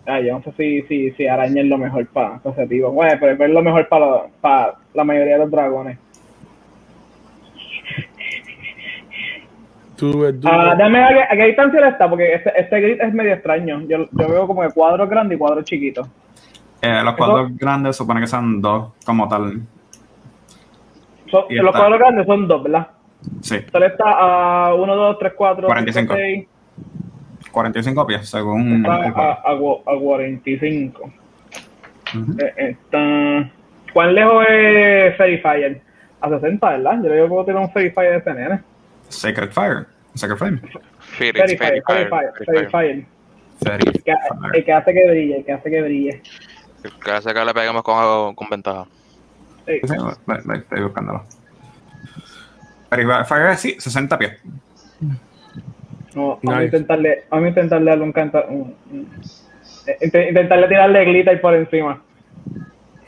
Ah, 0.05 0.19
yo 0.19 0.33
no 0.33 0.43
sé 0.43 0.51
si, 0.57 0.81
si, 0.83 1.11
si 1.11 1.27
araña 1.27 1.61
es 1.61 1.67
lo 1.67 1.77
mejor 1.77 2.05
para 2.07 2.39
tipo. 2.67 2.91
Bueno, 2.91 3.17
pero 3.19 3.45
es 3.45 3.51
lo 3.51 3.61
mejor 3.61 3.87
para, 3.87 4.23
para 4.41 4.73
la 4.93 5.03
mayoría 5.03 5.33
de 5.33 5.39
los 5.39 5.51
dragones. 5.51 5.97
Ah, 10.43 10.75
dame 10.77 11.01
a, 11.01 11.29
qué 11.29 11.45
distancia 11.45 11.79
él 11.79 11.87
está, 11.87 12.09
porque 12.09 12.33
este, 12.33 12.51
este 12.59 12.81
grid 12.81 13.01
es 13.01 13.13
medio 13.13 13.33
extraño. 13.33 13.81
Yo, 13.87 14.07
yo 14.11 14.27
veo 14.27 14.47
como 14.47 14.61
que 14.61 14.69
cuadros 14.69 15.09
grandes 15.09 15.37
y 15.37 15.39
cuadros 15.39 15.63
chiquitos. 15.63 16.07
Eh, 16.81 17.01
los 17.03 17.15
cuadros 17.15 17.55
grandes 17.55 17.95
supone 17.95 18.19
que 18.19 18.27
son 18.27 18.61
dos, 18.61 18.91
como 19.05 19.27
tal. 19.29 19.61
los 21.31 21.71
cuadros 21.71 21.99
grandes 21.99 22.25
son 22.25 22.47
dos, 22.47 22.63
¿verdad? 22.63 22.87
Sí. 23.41 23.57
Tal 23.71 23.83
está 23.83 24.03
a 24.67 24.73
1, 24.73 24.95
2, 24.95 25.17
3, 25.19 25.33
4, 25.37 25.67
45. 25.67 26.13
6. 26.13 26.47
45 27.53 28.07
pies, 28.07 28.27
según. 28.27 28.77
Está 28.77 28.95
a, 28.95 29.41
a, 29.43 29.53
a, 29.53 29.99
45. 29.99 31.13
Eh, 32.39 32.53
está... 32.57 33.51
¿Cuán 33.93 34.15
lejos 34.15 34.45
es 34.49 35.15
Fairy 35.17 35.37
Fire? 35.37 35.81
A 36.19 36.29
60, 36.29 36.67
¿verdad? 36.67 36.95
Yo 36.97 37.09
creo 37.09 37.25
que 37.25 37.29
puedo 37.29 37.45
tener 37.45 37.61
un 37.61 37.71
Fairy 37.71 37.91
Fire 37.91 38.13
de 38.13 38.21
CNN. 38.21 38.61
Sacred 39.09 39.51
Fire. 39.51 39.85
Sacred 40.15 40.37
Flame. 40.37 40.61
Fairy, 40.99 41.57
Fire, 41.57 41.83
Fairy 41.85 42.09
Fire. 42.09 42.31
Fairy 42.45 42.69
Fire. 42.69 43.07
El 44.53 44.65
que 44.65 44.73
hace 44.73 44.93
que 44.93 45.09
brille, 45.09 45.37
el 45.37 45.45
que 45.45 45.53
hace 45.53 45.69
que 45.69 45.81
brille. 45.81 46.21
Que 47.03 47.11
hace 47.11 47.33
que 47.33 47.45
le 47.45 47.53
peguemos 47.53 47.83
con, 47.83 48.35
con 48.35 48.49
ventaja. 48.49 48.85
Sí. 49.67 49.79
Sí, 49.83 49.95
estoy 50.53 50.81
buscándolo. 50.81 51.23
Pero 52.89 53.25
Fire 53.25 53.57
sí, 53.57 53.75
60 53.79 54.17
pies. 54.17 54.33
No, 56.15 56.39
vamos, 56.43 56.61
a 56.61 56.65
intentarle, 56.65 57.23
vamos 57.29 57.45
a 57.45 57.49
intentarle 57.49 57.89
darle 57.89 58.03
un 58.03 58.11
canto. 58.11 58.45
intentarle 60.11 60.67
tirarle 60.67 61.05
glitter 61.05 61.41
por 61.41 61.55
encima. 61.55 62.01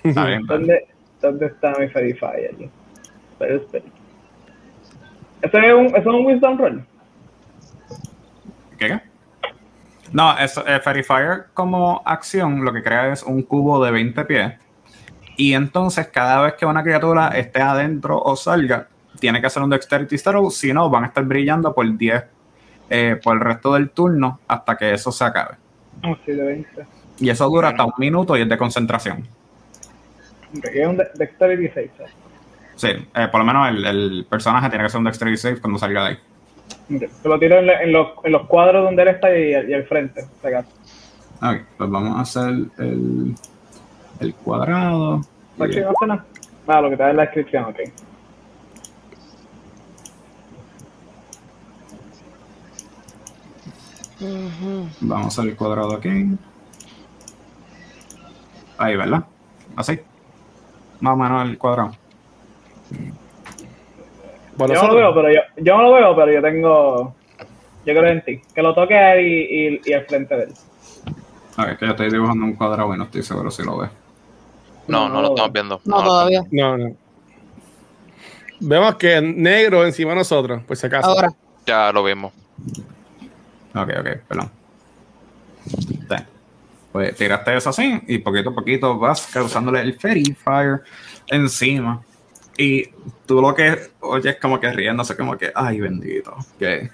Está 0.03 0.25
bien, 0.25 0.45
¿Dónde, 0.45 0.87
¿Dónde 1.21 1.47
está 1.47 1.73
mi 1.79 1.87
Fairy 1.89 2.13
Fire? 2.13 2.55
Pero 3.39 3.55
espera. 3.55 3.85
¿Eso 5.41 5.57
es 5.57 5.73
un, 5.73 5.85
eso 5.87 5.97
es 5.97 6.05
un 6.05 6.25
Wisdom 6.25 6.57
Roll? 6.57 6.85
¿Qué? 8.77 8.87
qué? 8.87 9.01
No, 10.11 10.37
es, 10.37 10.57
eh, 10.65 10.79
Fairy 10.79 11.03
Fire 11.03 11.45
como 11.53 12.01
acción 12.05 12.63
lo 12.63 12.71
que 12.71 12.81
crea 12.81 13.11
es 13.11 13.23
un 13.23 13.43
cubo 13.43 13.83
de 13.83 13.91
20 13.91 14.25
pies. 14.25 14.53
Y 15.37 15.53
entonces 15.53 16.07
cada 16.07 16.41
vez 16.41 16.53
que 16.53 16.65
una 16.65 16.83
criatura 16.83 17.29
esté 17.29 17.61
adentro 17.61 18.19
o 18.19 18.35
salga, 18.35 18.87
tiene 19.19 19.41
que 19.41 19.47
hacer 19.47 19.61
un 19.61 19.69
Dexterity 19.69 20.17
Throw, 20.17 20.49
si 20.49 20.71
no, 20.73 20.89
van 20.89 21.03
a 21.03 21.07
estar 21.07 21.23
brillando 21.25 21.73
por 21.73 21.97
10 21.97 22.34
eh, 22.89 23.19
por 23.21 23.35
el 23.35 23.41
resto 23.41 23.73
del 23.73 23.89
turno 23.89 24.39
hasta 24.47 24.75
que 24.77 24.93
eso 24.93 25.11
se 25.11 25.23
acabe. 25.23 25.55
Sí, 26.25 26.31
de 26.31 26.43
20. 26.43 26.85
Y 27.19 27.29
eso 27.29 27.49
dura 27.49 27.69
hasta 27.69 27.85
un 27.85 27.93
minuto 27.97 28.35
y 28.37 28.41
es 28.41 28.49
de 28.49 28.57
concentración. 28.57 29.25
Es 30.73 30.87
un 30.87 30.97
Dexterity 30.97 31.67
Save. 31.69 31.91
Sí, 32.75 32.87
eh, 32.87 33.27
por 33.31 33.39
lo 33.39 33.45
menos 33.45 33.69
el, 33.69 33.85
el, 33.85 34.25
personaje 34.29 34.69
tiene 34.69 34.83
que 34.83 34.87
hacer 34.87 34.99
un 34.99 35.05
Dexterity 35.05 35.37
Save 35.37 35.61
cuando 35.61 35.79
salga 35.79 36.03
de 36.03 36.09
ahí. 36.09 36.17
Se 37.21 37.27
lo 37.27 37.39
tiro 37.39 37.59
en, 37.59 37.91
los, 37.91 38.09
en, 38.23 38.31
los, 38.31 38.47
cuadros 38.47 38.83
donde 38.83 39.01
él 39.03 39.07
está 39.09 39.35
y, 39.35 39.51
y 39.51 39.73
al 39.73 39.85
frente. 39.85 40.25
Ok, 41.41 41.61
pues 41.77 41.89
vamos 41.89 42.17
a 42.17 42.21
hacer 42.21 42.53
el, 42.77 43.35
el 44.19 44.35
cuadrado. 44.35 45.21
No 45.57 45.65
hace 45.65 45.81
nada. 46.07 46.25
Ah, 46.67 46.81
lo 46.81 46.89
que 46.89 46.95
da 46.95 47.11
en 47.11 47.17
la 47.17 47.23
descripción, 47.23 47.65
ok. 47.65 47.79
Vamos 55.01 55.25
a 55.25 55.27
hacer 55.27 55.45
el 55.45 55.55
cuadrado 55.55 55.95
aquí. 55.95 56.09
Ahí, 58.77 58.95
¿verdad? 58.95 59.25
Así. 59.75 59.99
Más 61.01 61.13
o 61.13 61.17
menos 61.17 61.49
el 61.49 61.57
cuadrado 61.57 61.91
yo 64.57 64.67
no 64.67 64.87
lo 64.87 64.95
veo, 64.95 65.13
pero 65.13 65.31
yo, 65.31 65.39
yo 65.57 65.77
no 65.77 65.83
lo 65.83 65.93
veo, 65.93 66.15
pero 66.15 66.31
yo 66.31 66.41
tengo. 66.41 67.15
Yo 67.85 67.93
creo 67.93 68.07
en 68.07 68.23
ti. 68.23 68.41
Que 68.53 68.61
lo 68.61 68.73
toque 68.73 68.95
a 68.95 69.15
él 69.15 69.25
y, 69.25 69.81
y, 69.85 69.93
al 69.93 70.05
frente 70.05 70.35
de 70.35 70.43
él. 70.43 70.53
Ok, 71.57 71.77
que 71.77 71.85
yo 71.85 71.91
estoy 71.91 72.09
dibujando 72.09 72.45
un 72.45 72.53
cuadrado 72.53 72.93
y 72.93 72.97
no 72.97 73.03
estoy 73.05 73.23
seguro 73.23 73.51
si 73.51 73.63
lo 73.63 73.77
ve. 73.77 73.89
No, 74.87 75.09
no, 75.09 75.21
lo 75.21 75.29
estamos 75.29 75.51
viendo. 75.51 75.81
No, 75.85 76.03
todavía. 76.03 76.43
No, 76.51 76.77
no. 76.77 76.95
Vemos 78.59 78.95
que 78.95 79.21
negro 79.21 79.85
encima 79.85 80.11
de 80.11 80.17
nosotros, 80.17 80.61
pues 80.65 80.79
si 80.79 80.87
acaso. 80.87 81.09
Ahora. 81.09 81.33
Ya 81.65 81.91
lo 81.91 82.03
vimos. 82.03 82.31
Ok, 83.75 83.89
ok, 83.99 84.07
perdón. 84.27 84.51
Pues 86.91 87.13
tiraste 87.17 87.57
eso 87.57 87.71
así 87.71 88.01
y 88.07 88.19
poquito 88.19 88.51
a 88.51 88.55
poquito 88.55 88.97
vas 88.97 89.27
causándole 89.27 89.81
el 89.81 89.99
Fairy 89.99 90.33
Fire 90.33 90.81
encima. 91.27 92.01
Y 92.57 92.85
tú 93.25 93.41
lo 93.41 93.53
que 93.53 93.91
oyes 93.99 94.37
como 94.41 94.61
que 94.61 94.71
riéndose, 94.71 95.17
como 95.17 95.37
que, 95.37 95.51
ay, 95.53 95.81
bendito, 95.81 96.37
qué, 96.57 96.89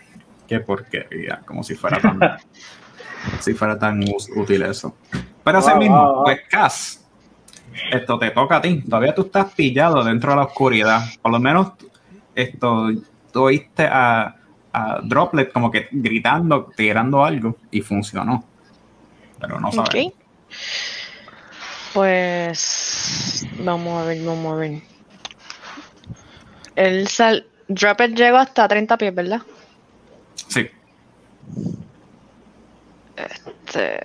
qué 0.47 0.59
porquería, 0.59 1.41
como 1.45 1.63
si 1.63 1.75
fuera 1.75 2.01
tan, 2.01 2.19
si 3.39 3.53
fuera 3.53 3.77
tan 3.77 4.03
útil 4.35 4.63
eso. 4.63 4.95
Pero 5.43 5.59
ese 5.59 5.75
mismo, 5.75 6.23
pues, 6.23 6.41
Cass, 6.49 7.05
esto 7.91 8.17
te 8.17 8.31
toca 8.31 8.57
a 8.57 8.61
ti. 8.61 8.81
Todavía 8.81 9.13
tú 9.13 9.21
estás 9.21 9.53
pillado 9.53 10.03
dentro 10.03 10.31
de 10.31 10.37
la 10.37 10.43
oscuridad. 10.45 11.05
Por 11.21 11.31
lo 11.31 11.39
menos, 11.39 11.73
esto, 12.33 12.89
tú 13.31 13.43
oíste 13.43 13.83
a, 13.83 14.35
a 14.73 14.99
Droplet 15.03 15.51
como 15.51 15.71
que 15.71 15.87
gritando, 15.91 16.71
tirando 16.75 17.23
algo 17.23 17.57
y 17.71 17.81
funcionó. 17.81 18.43
Pero 19.39 19.59
no 19.59 19.71
sabes. 19.71 19.89
Ok. 19.89 20.13
Pues 21.93 23.47
vamos 23.59 24.01
a 24.01 24.05
ver, 24.05 24.23
vamos 24.23 24.53
a 24.53 24.55
ver. 24.55 24.81
El 26.75 27.07
sal 27.07 27.45
Dropper 27.67 28.13
llegó 28.13 28.37
hasta 28.37 28.67
30 28.67 28.97
pies, 28.97 29.13
¿verdad? 29.13 29.41
Sí. 30.47 30.67
Este, 33.15 33.99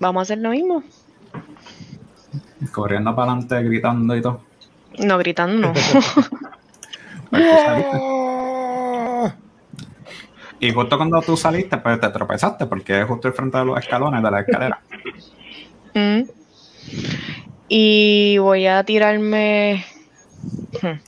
Vamos 0.00 0.20
a 0.20 0.22
hacer 0.22 0.38
lo 0.38 0.50
mismo. 0.50 0.82
Corriendo 2.72 3.14
para 3.14 3.32
adelante, 3.32 3.62
gritando 3.62 4.16
y 4.16 4.22
todo. 4.22 4.42
No, 4.98 5.18
gritando 5.18 5.68
no. 5.68 5.74
Pues. 7.30 7.44
Y 10.60 10.72
justo 10.72 10.96
cuando 10.96 11.22
tú 11.22 11.36
saliste, 11.36 11.78
pues 11.78 12.00
te 12.00 12.08
tropezaste, 12.08 12.66
porque 12.66 13.00
es 13.00 13.06
justo 13.06 13.28
el 13.28 13.34
frente 13.34 13.58
de 13.58 13.64
los 13.64 13.78
escalones 13.78 14.22
de 14.22 14.30
la 14.30 14.40
escalera. 14.40 14.80
Mm. 15.94 16.22
Y 17.68 18.38
voy 18.38 18.66
a 18.66 18.82
tirarme. 18.82 19.84
Hmm. 20.82 20.98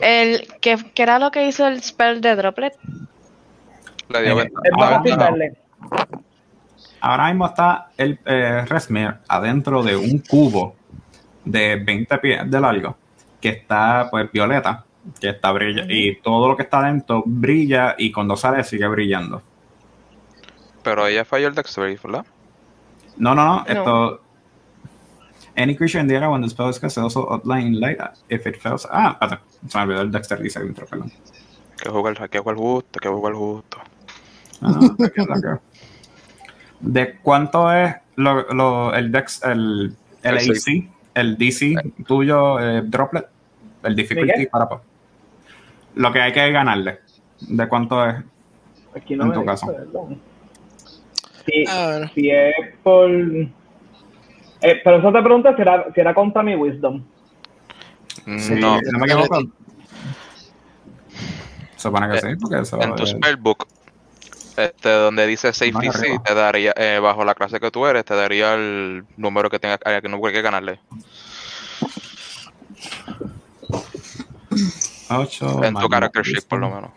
El, 0.00 0.46
¿qué, 0.60 0.76
qué 0.94 1.02
era 1.02 1.18
lo 1.18 1.30
que 1.30 1.46
hizo 1.46 1.66
el 1.66 1.82
spell 1.82 2.20
de 2.20 2.36
Droplet? 2.36 2.76
Le 4.08 4.22
dio 4.22 4.40
Eh, 4.40 4.50
ventaja. 5.04 5.38
Ahora 7.00 7.28
mismo 7.28 7.46
está 7.46 7.90
el 7.96 8.18
eh, 8.24 8.64
Resmir 8.66 9.14
adentro 9.28 9.82
de 9.82 9.96
un 9.96 10.18
cubo 10.18 10.74
de 11.44 11.76
20 11.76 12.18
pies 12.18 12.50
de 12.50 12.60
largo, 12.60 12.96
que 13.40 13.50
está 13.50 14.08
pues 14.10 14.30
violeta, 14.32 14.84
que 15.20 15.30
está 15.30 15.52
brilla 15.52 15.84
y 15.88 16.16
todo 16.20 16.48
lo 16.48 16.56
que 16.56 16.64
está 16.64 16.82
dentro 16.82 17.22
brilla 17.24 17.94
y 17.98 18.10
cuando 18.12 18.36
sale 18.36 18.64
sigue 18.64 18.86
brillando. 18.88 19.42
Pero 20.82 21.06
ella 21.06 21.24
falló 21.24 21.48
el 21.48 21.54
Dexterity, 21.54 22.00
¿verdad? 22.02 22.26
No, 23.16 23.34
no, 23.34 23.44
no, 23.44 23.56
No. 23.60 23.66
esto. 23.66 24.20
Any 25.56 25.74
creature 25.74 26.00
in 26.00 26.06
the 26.06 26.14
area 26.16 26.28
when 26.28 26.40
the 26.40 26.48
spell 26.48 26.68
is 26.70 26.78
cast 26.78 26.98
also 26.98 27.26
outline 27.32 27.80
light 27.80 27.98
if 28.28 28.46
it 28.46 28.56
fails. 28.60 28.86
Ah, 28.92 29.10
espérate, 29.20 29.42
se 29.68 29.76
me 29.78 29.84
olvidó 29.84 30.02
el 30.02 30.10
Dexter 30.12 30.50
saving 30.50 30.72
throw, 30.74 30.86
perdón. 30.88 31.10
Que 31.82 31.88
juega 31.90 32.10
el, 32.10 32.30
que 32.30 32.38
juega 32.38 32.52
el 32.52 32.64
justo, 32.64 33.00
que 33.00 33.08
juega 33.08 33.28
el 33.30 33.34
justo. 33.34 33.78
Ah, 34.62 34.70
no, 34.80 35.04
aquí 35.04 35.20
es 35.20 35.26
la 35.28 35.34
que- 35.40 35.60
¿De 36.80 37.16
cuánto 37.22 37.72
es 37.72 37.94
lo, 38.16 38.42
lo- 38.52 38.94
el 38.94 39.10
Dex, 39.12 39.42
el, 39.44 39.94
el 40.22 40.38
El 40.38 40.50
AC, 40.50 40.88
el 41.14 41.36
DC 41.38 41.74
tuyo, 42.06 42.58
eh, 42.60 42.82
Droplet? 42.84 43.26
El 43.82 43.94
difficulty 43.96 44.46
para. 44.46 44.68
pa- 44.68 44.82
Lo 45.94 46.12
que 46.12 46.20
hay 46.20 46.32
que 46.32 46.50
ganarle. 46.50 47.00
¿De 47.40 47.68
cuánto 47.68 48.04
es? 48.08 48.16
Aquí 48.94 49.16
no 49.16 49.24
En 49.24 49.28
me 49.30 49.34
tu 49.36 49.44
caso. 49.44 49.66
perdón. 49.66 50.20
Si, 51.46 51.64
si 52.14 52.30
es 52.30 52.54
por. 52.82 53.10
Eh, 54.60 54.80
pero 54.82 54.96
eso 54.98 55.12
te 55.12 55.22
pregunta 55.22 55.54
si 55.54 55.62
era, 55.62 55.86
si 55.94 56.00
era 56.00 56.12
contra 56.14 56.42
mi 56.42 56.54
Wisdom. 56.56 57.02
Mm, 58.26 58.38
Sí, 58.38 58.54
No, 58.60 58.80
no 58.80 58.98
me 58.98 59.06
equivoco. 59.06 59.40
Supone 61.76 62.08
que 62.08 62.14
Eh, 62.16 62.20
sí, 62.20 62.36
porque 62.40 62.58
eso 62.60 62.80
en 62.82 62.94
tu 62.96 63.06
spellbook, 63.06 63.66
este, 64.58 64.88
donde 64.90 65.26
dice 65.26 65.52
Safe 65.52 65.72
DC, 65.80 65.98
arriba. 65.98 66.22
te 66.24 66.34
daría, 66.34 66.72
eh, 66.76 66.98
bajo 67.00 67.24
la 67.24 67.34
clase 67.34 67.60
que 67.60 67.70
tú 67.70 67.86
eres, 67.86 68.04
te 68.04 68.14
daría 68.14 68.54
el 68.54 69.04
número 69.16 69.48
que 69.50 69.58
tenga 69.58 69.78
eh, 69.84 70.00
que 70.02 70.08
número 70.08 70.32
que 70.32 70.42
ganarle. 70.42 70.80
ocho 75.10 75.62
En 75.64 75.74
más 75.74 75.82
tu 75.84 75.88
character 75.88 76.22
sheet, 76.24 76.46
por 76.48 76.58
lo 76.58 76.70
menos. 76.70 76.90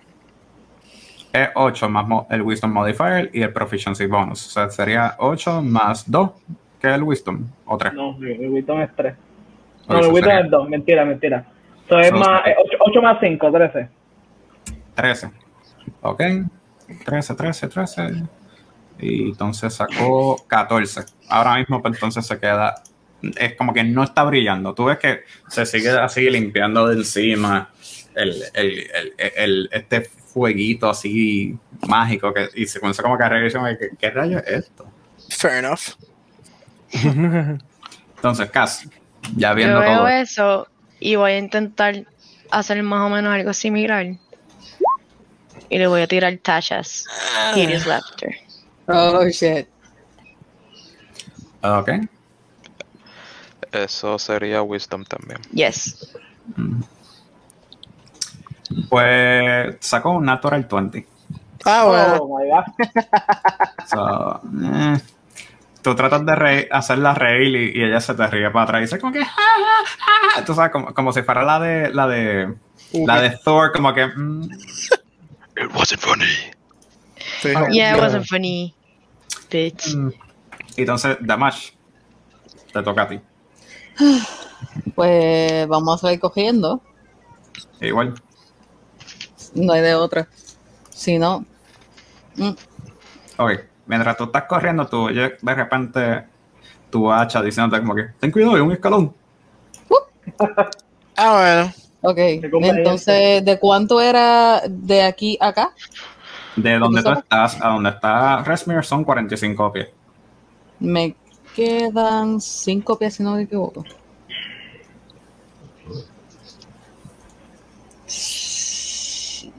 Es 1.34 1.48
8 1.56 1.88
más 1.88 2.06
mo- 2.08 2.28
el 2.30 2.42
Wisdom 2.42 2.72
Modifier 2.74 3.30
y 3.34 3.42
el 3.42 3.54
Proficiency 3.54 4.06
Bonus. 4.06 4.48
O 4.48 4.50
sea, 4.50 4.70
sería 4.70 5.16
8 5.20 5.62
más 5.62 6.10
2, 6.12 6.32
que 6.82 6.90
es 6.90 6.94
el 6.96 7.04
Wisdom, 7.04 7.46
o 7.66 7.78
3. 7.78 7.94
No, 7.94 8.14
mi 8.18 8.32
Wisdom 8.34 8.82
es 8.82 8.90
3. 8.96 9.14
Ok, 9.14 9.90
No, 9.90 10.00
eso 10.00 10.10
Wisdom 10.10 10.24
sería 10.30 10.40
es 10.46 10.52
2. 10.52 10.70
Mentira, 10.70 11.06
mentira. 11.06 11.46
Eso 11.86 12.00
es 12.00 12.08
Eso 12.08 12.16
más. 12.18 12.42
sería- 12.44 12.58
8, 12.80 13.02
más 13.02 13.18
5, 13.22 13.50
13. 13.52 13.90
13. 14.96 15.32
Ok. 16.02 16.22
13, 17.06 17.36
13, 17.36 17.68
13. 17.68 18.24
Y 19.00 19.30
entonces 19.30 19.74
sacó 19.74 20.44
14. 20.48 21.02
Ahora 21.30 21.56
mismo, 21.56 21.82
pues 21.82 21.96
entonces 21.96 22.26
se 22.26 22.40
queda. 22.40 22.76
Es 23.38 23.56
como 23.56 23.74
que 23.74 23.84
no 23.84 24.04
está 24.04 24.24
brillando. 24.24 24.74
Tú 24.74 24.86
ves 24.86 24.98
que 24.98 25.22
se 25.48 25.66
sigue 25.66 25.90
así 25.92 26.30
limpiando 26.30 26.88
de 26.88 26.96
encima 26.96 27.70
el, 28.16 28.42
el, 28.54 28.88
el, 28.92 29.14
el- 29.36 29.70
este 29.72 30.02
fueguito 30.02 30.90
así 30.90 31.58
mágico 31.88 32.34
que, 32.34 32.50
y 32.56 32.66
se 32.66 32.80
comienza 32.80 33.04
como 33.04 33.18
que 33.18 33.24
a 33.24 33.30
que, 33.30 33.50
¿Qué, 33.80 33.90
¿Qué 34.00 34.10
rayos 34.12 34.42
es 34.46 34.66
esto? 34.66 34.88
Fair 35.30 35.64
enough. 35.64 35.80
Entonces, 38.16 38.50
Cass, 38.50 38.88
ya 39.36 39.50
Yo 39.50 39.56
viendo 39.56 39.80
veo 39.80 39.98
todo. 39.98 40.08
eso 40.08 40.68
y 41.00 41.16
voy 41.16 41.32
a 41.32 41.38
intentar 41.40 42.06
hacer 42.52 42.82
más 42.84 43.02
o 43.02 43.10
menos 43.10 43.34
algo 43.34 43.54
similar. 43.54 44.06
Y 45.72 45.78
le 45.80 45.88
voy 45.88 46.02
a 46.02 46.08
tirar 46.08 46.38
tachas. 46.44 47.06
Hideous 47.56 47.86
Laughter. 47.88 48.36
Oh 48.88 49.24
shit. 49.30 49.68
Ok. 51.64 51.90
Eso 53.72 54.20
sería 54.20 54.62
Wisdom 54.64 55.06
también. 55.06 55.40
Yes. 55.54 56.14
Pues 58.90 59.78
sacó 59.80 60.12
un 60.12 60.26
Natural 60.26 60.68
20. 60.70 61.08
Ah, 61.66 61.84
bueno. 61.86 62.18
Oh 62.22 62.38
my 62.40 62.50
god. 62.50 62.66
So, 63.88 64.42
eh, 64.64 64.98
tú 65.82 65.96
tratas 65.96 66.26
de 66.26 66.34
reír- 66.34 66.68
hacerla 66.72 67.14
reír 67.14 67.56
y, 67.76 67.80
y 67.80 67.84
ella 67.84 68.00
se 68.00 68.14
te 68.14 68.26
ríe 68.28 68.50
para 68.52 68.64
atrás 68.64 68.80
y 68.80 68.84
dice 68.84 69.00
como 69.00 69.12
que 69.12 69.22
tú 70.46 70.54
sabes 70.54 70.72
como, 70.72 70.94
como 70.94 71.12
si 71.12 71.24
fuera 71.24 71.44
la 71.44 71.60
de 71.60 71.94
la 71.94 72.08
de 72.08 72.54
la 72.94 73.22
de 73.22 73.32
Thor 73.44 73.74
como 73.74 73.94
que 73.94 74.08
mm, 74.08 74.50
It 75.58 75.74
wasn't 75.76 76.02
funny. 76.02 76.26
Sí. 77.42 77.54
Yeah, 77.72 77.96
it 77.96 78.02
wasn't 78.02 78.28
funny. 78.28 78.74
Bitch. 79.50 79.94
mm. 79.94 80.14
entonces 80.78 81.18
Damage 81.22 81.74
te 82.72 82.82
toca 82.84 83.02
a 83.04 83.08
ti 83.10 83.20
Pues 84.96 85.68
vamos 85.68 86.04
a 86.04 86.08
seguir 86.08 86.20
cogiendo. 86.22 86.82
igual 87.82 88.14
No 89.56 89.74
hay 89.74 89.82
de 89.82 89.96
otra. 89.96 90.28
Si 90.90 91.18
no. 91.20 91.46
mm, 92.38 92.52
ok 93.38 93.52
mientras 93.88 94.16
tú 94.16 94.24
estás 94.26 94.44
corriendo 94.44 94.88
tú 94.88 95.08
oyes 95.08 95.34
de 95.42 95.56
repente 95.56 96.24
tu 96.90 97.12
hacha 97.12 97.42
diciéndote 97.42 97.82
como 97.82 97.96
que 97.96 98.04
ten 98.20 98.32
cuidado 98.32 98.56
hay 98.56 98.62
un 98.62 98.72
escalón 98.72 99.14
Ah, 101.18 101.34
bueno. 101.34 101.74
Ok. 102.02 102.18
conveniente. 102.50 102.80
Entonces, 102.82 103.46
¿de 103.46 103.60
cuánto 103.60 104.02
era 104.02 104.62
de 104.68 105.04
aquí 105.04 105.38
a 105.40 105.50
acá? 105.50 105.74
de 106.56 106.80
donde 106.80 107.02
tú 107.02 107.08
sabes? 107.08 107.24
estás 107.24 107.62
a 107.62 107.70
donde 107.70 107.90
está 107.92 108.44
Resmir 108.44 108.84
son 108.84 109.06
45 109.06 109.72
pies 109.72 109.88
Me 110.80 111.16
quedan 111.56 112.42
cinco 112.42 112.98
pies, 112.98 113.16
si 113.16 113.24
no 113.24 113.36
me 113.36 113.44
equivoco. 113.44 113.86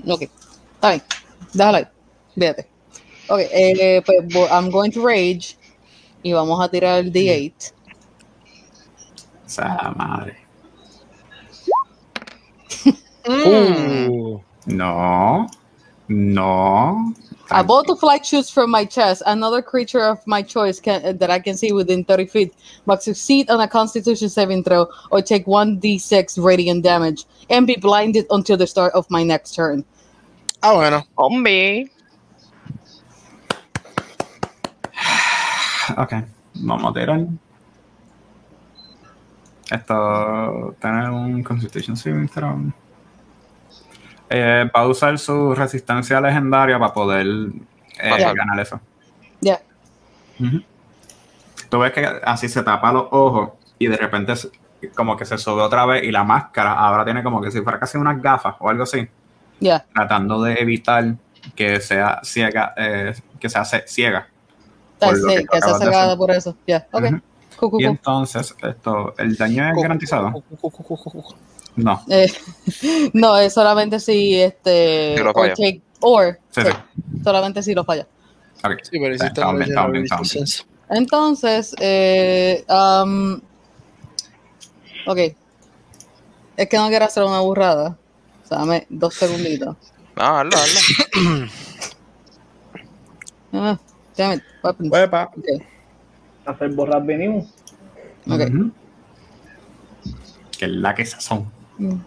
Ok, 0.07 0.22
está 0.22 0.90
bien. 0.90 1.03
Déjalo 1.53 1.76
ahí. 1.78 1.84
Fíjate. 2.34 2.68
Ok, 3.28 3.40
eh, 3.53 4.03
pues 4.05 4.51
I'm 4.51 4.70
going 4.70 4.90
to 4.90 5.07
rage. 5.07 5.57
Y 6.22 6.32
vamos 6.32 6.62
a 6.62 6.68
tirar 6.68 6.99
el 6.99 7.12
D8. 7.12 7.72
o 9.45 9.49
sea 9.49 9.93
madre 9.97 10.41
Uh, 13.27 14.39
no 14.66 15.49
no 16.09 17.14
A 17.51 17.62
bolt 17.62 17.91
of 17.91 18.03
light 18.03 18.25
shoots 18.25 18.51
from 18.51 18.70
my 18.70 18.85
chest. 18.85 19.23
Another 19.27 19.61
creature 19.62 20.01
of 20.01 20.27
my 20.27 20.43
choice 20.43 20.81
can, 20.81 21.18
that 21.18 21.31
I 21.31 21.39
can 21.39 21.57
see 21.57 21.73
within 21.73 22.05
30 22.05 22.27
feet 22.27 22.55
must 22.87 23.03
succeed 23.03 23.51
on 23.51 23.61
a 23.61 23.68
constitution 23.68 24.29
saving 24.29 24.64
throw 24.64 24.89
or 25.11 25.23
take 25.23 25.47
1d6 25.47 26.43
radiant 26.43 26.83
damage 26.83 27.25
and 27.51 27.66
be 27.66 27.77
blinded 27.77 28.27
until 28.31 28.57
the 28.57 28.66
start 28.66 28.93
of 28.95 29.09
my 29.11 29.23
next 29.23 29.55
turn. 29.55 29.85
Ah, 30.62 30.75
bueno. 30.75 31.03
Hombre. 31.18 31.91
Ok, 35.99 36.12
vamos 36.55 36.91
a 36.91 36.95
tirar. 36.95 37.27
Esto 39.70 40.77
tiene 40.81 41.09
un 41.09 41.43
Constitution 41.43 41.97
Saving 41.97 42.29
Throw. 42.29 42.73
Eh, 44.35 44.70
va 44.74 44.80
a 44.80 44.87
usar 44.89 45.18
su 45.18 45.55
resistencia 45.55 46.18
legendaria 46.20 46.78
para 46.78 46.93
poder 46.95 47.26
eh, 48.01 48.33
ganar 48.35 48.59
eso. 48.61 48.80
Yeah. 49.41 49.61
Ujú. 50.41 50.62
tú 51.68 51.78
ves 51.80 51.93
que 51.93 52.07
así 52.24 52.49
se 52.49 52.62
tapa 52.62 52.93
los 52.93 53.07
ojos 53.11 53.51
y 53.78 53.87
de 53.89 53.97
repente 53.97 54.33
como 54.95 55.16
que 55.16 55.24
se 55.26 55.37
sube 55.39 55.61
otra 55.62 55.85
vez 55.87 56.03
y 56.05 56.11
la 56.11 56.24
máscara 56.24 56.72
ahora 56.72 57.05
tiene 57.05 57.22
como 57.22 57.41
que 57.43 57.51
si 57.51 57.61
fuera 57.61 57.78
casi 57.78 57.99
unas 57.99 58.20
gafas 58.22 58.55
o 58.59 58.68
algo 58.68 58.83
así, 58.85 59.07
Yeah. 59.61 59.85
tratando 59.95 60.43
de 60.43 60.55
evitar 60.55 61.14
que 61.55 61.80
sea 61.80 62.20
ciega, 62.24 62.72
eh, 62.76 63.14
que 63.39 63.49
se 63.49 63.59
hace 63.59 63.85
ciega. 63.87 64.26
Por 64.99 65.14
sí, 65.16 65.22
que 65.28 65.45
que 65.45 65.49
se 65.51 65.57
acabas 65.59 65.78
de 65.80 65.85
cegada 65.87 66.05
hacer. 66.07 66.18
por 66.18 66.30
eso. 66.30 66.57
Yeah. 66.66 66.87
Ok. 66.91 67.05
Cool, 67.57 67.80
Y 67.83 67.85
entonces, 67.85 68.57
esto, 68.61 69.14
¿el 69.18 69.37
daño 69.37 69.68
es 69.68 69.76
garantizado? 69.80 70.33
No. 71.77 72.03
Eh, 72.09 72.31
no, 73.14 73.37
es 73.39 73.53
solamente 73.55 73.99
si 74.01 74.41
este. 74.41 75.14
Si 75.16 75.23
lo 75.23 75.31
or 75.31 75.35
falla. 75.35 75.55
take- 75.55 75.83
or, 76.01 76.39
Sí, 76.51 76.61
sí, 76.62 76.68
sí. 76.68 77.23
solamente 77.25 77.62
si 77.62 77.75
lo 77.75 77.85
falla. 77.85 78.07
Ok. 78.64 78.73
Sí, 78.83 78.91
pero 78.99 79.09
hiciste 79.14 79.27
Está 79.27 79.51
bien, 79.53 79.62
está 79.62 79.87
bien, 79.89 80.03
está 80.05 80.16
bien. 80.16 80.23
Resistance. 80.25 80.64
Entonces, 80.91 81.75
eh, 81.81 82.64
um, 82.68 83.41
ok. 85.07 85.18
Es 86.57 86.68
que 86.68 86.77
no 86.77 86.89
quiero 86.89 87.05
hacer 87.07 87.23
una 87.25 87.41
burrada. 87.41 87.97
O 88.45 88.47
sea, 88.47 88.59
dame 88.59 88.87
dos 88.91 89.14
segunditos. 89.14 89.77
Ah, 90.16 90.41
hazlo, 90.41 90.57
hazlo. 90.59 91.47
Ah, 93.55 93.79
damn 94.16 94.33
it, 94.39 94.43
weapons. 94.62 94.91
Huepa. 94.91 95.31
Ok, 95.37 95.45
Hacer 96.47 96.70
borrar 96.70 97.05
venimos. 97.05 97.47
ok. 98.27 98.41
Ujú. 98.49 98.70
Que 100.59 100.64
es 100.66 100.70
la 100.70 100.95
que 100.95 101.05
son. 101.07 101.51
No, 101.79 102.03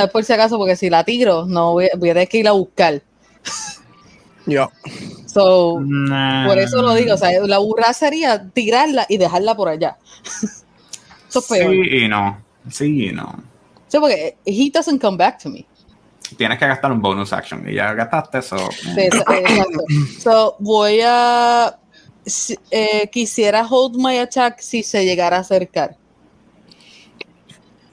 es 0.00 0.10
por 0.10 0.24
si 0.24 0.32
acaso, 0.32 0.58
porque 0.58 0.76
si 0.76 0.90
la 0.90 1.04
tiro, 1.04 1.46
no 1.46 1.72
voy, 1.72 1.88
voy 1.96 2.10
a 2.10 2.14
tener 2.14 2.28
que 2.28 2.38
ir 2.38 2.48
a 2.48 2.52
buscar. 2.52 3.02
Ya. 4.46 4.68
So, 5.26 5.78
Nah. 5.80 6.46
por 6.46 6.58
eso 6.58 6.82
lo 6.82 6.94
digo. 6.94 7.14
O 7.14 7.16
sea, 7.16 7.30
la 7.46 7.58
burrada 7.58 7.92
sería 7.94 8.46
tirarla 8.50 9.06
y 9.08 9.16
dejarla 9.16 9.54
por 9.56 9.68
allá. 9.68 9.96
Eso 11.28 11.38
es 11.38 11.46
peor. 11.46 11.70
Sí 11.72 12.04
y 12.04 12.08
no. 12.08 12.42
Sí 12.68 13.06
y 13.08 13.12
no. 13.12 13.32
Sí, 13.86 13.98
porque 14.00 14.36
he 14.44 14.70
doesn't 14.70 15.00
come 15.00 15.16
back 15.16 15.40
to 15.40 15.48
me. 15.48 15.64
Tienes 16.36 16.58
que 16.58 16.66
gastar 16.66 16.90
un 16.90 17.00
bonus 17.00 17.32
action 17.32 17.68
y 17.68 17.74
ya 17.74 17.92
gastaste 17.94 18.38
eso. 18.38 18.56
Sí, 18.72 19.00
exa- 19.00 19.38
exacto. 19.38 19.84
So, 20.20 20.56
voy 20.58 21.00
a. 21.04 21.78
eh, 22.72 23.08
quisiera 23.12 23.64
hold 23.68 23.96
my 23.96 24.18
attack 24.18 24.58
si 24.60 24.82
se 24.82 25.04
llegara 25.04 25.36
a 25.36 25.40
acercar. 25.40 25.96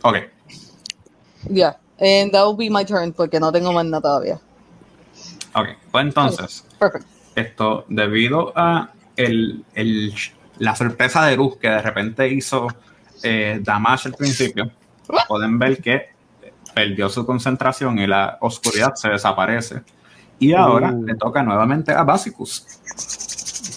Ok. 0.08 0.16
Yeah. 1.50 1.78
And 2.00 2.32
that 2.32 2.46
will 2.46 2.56
be 2.56 2.70
my 2.70 2.86
turn 2.86 3.12
porque 3.14 3.40
no 3.40 3.52
tengo 3.52 3.74
más 3.74 3.86
nada 3.86 4.02
todavía. 4.02 4.40
Ok. 5.54 5.68
Pues 5.92 6.06
entonces, 6.06 6.66
Perfect. 6.80 7.06
esto 7.36 7.86
debido 7.90 8.54
a 8.56 8.92
el, 9.16 9.66
el- 9.74 10.14
la 10.60 10.76
sorpresa 10.76 11.26
de 11.26 11.36
luz 11.36 11.58
que 11.58 11.70
de 11.70 11.82
repente 11.82 12.28
hizo 12.28 12.68
eh, 13.24 13.60
Damage 13.64 14.10
al 14.10 14.16
principio, 14.16 14.72
pueden 15.28 15.58
ver 15.60 15.82
que 15.82 16.10
perdió 16.74 17.10
su 17.10 17.26
concentración 17.26 17.98
y 18.00 18.08
la 18.08 18.38
oscuridad 18.42 18.94
se 18.96 19.10
desaparece. 19.10 19.82
Y 20.40 20.54
ahora 20.54 20.92
Uh. 20.92 21.04
le 21.04 21.16
toca 21.16 21.42
nuevamente 21.42 21.92
a 21.92 22.04
Basicus. 22.04 22.66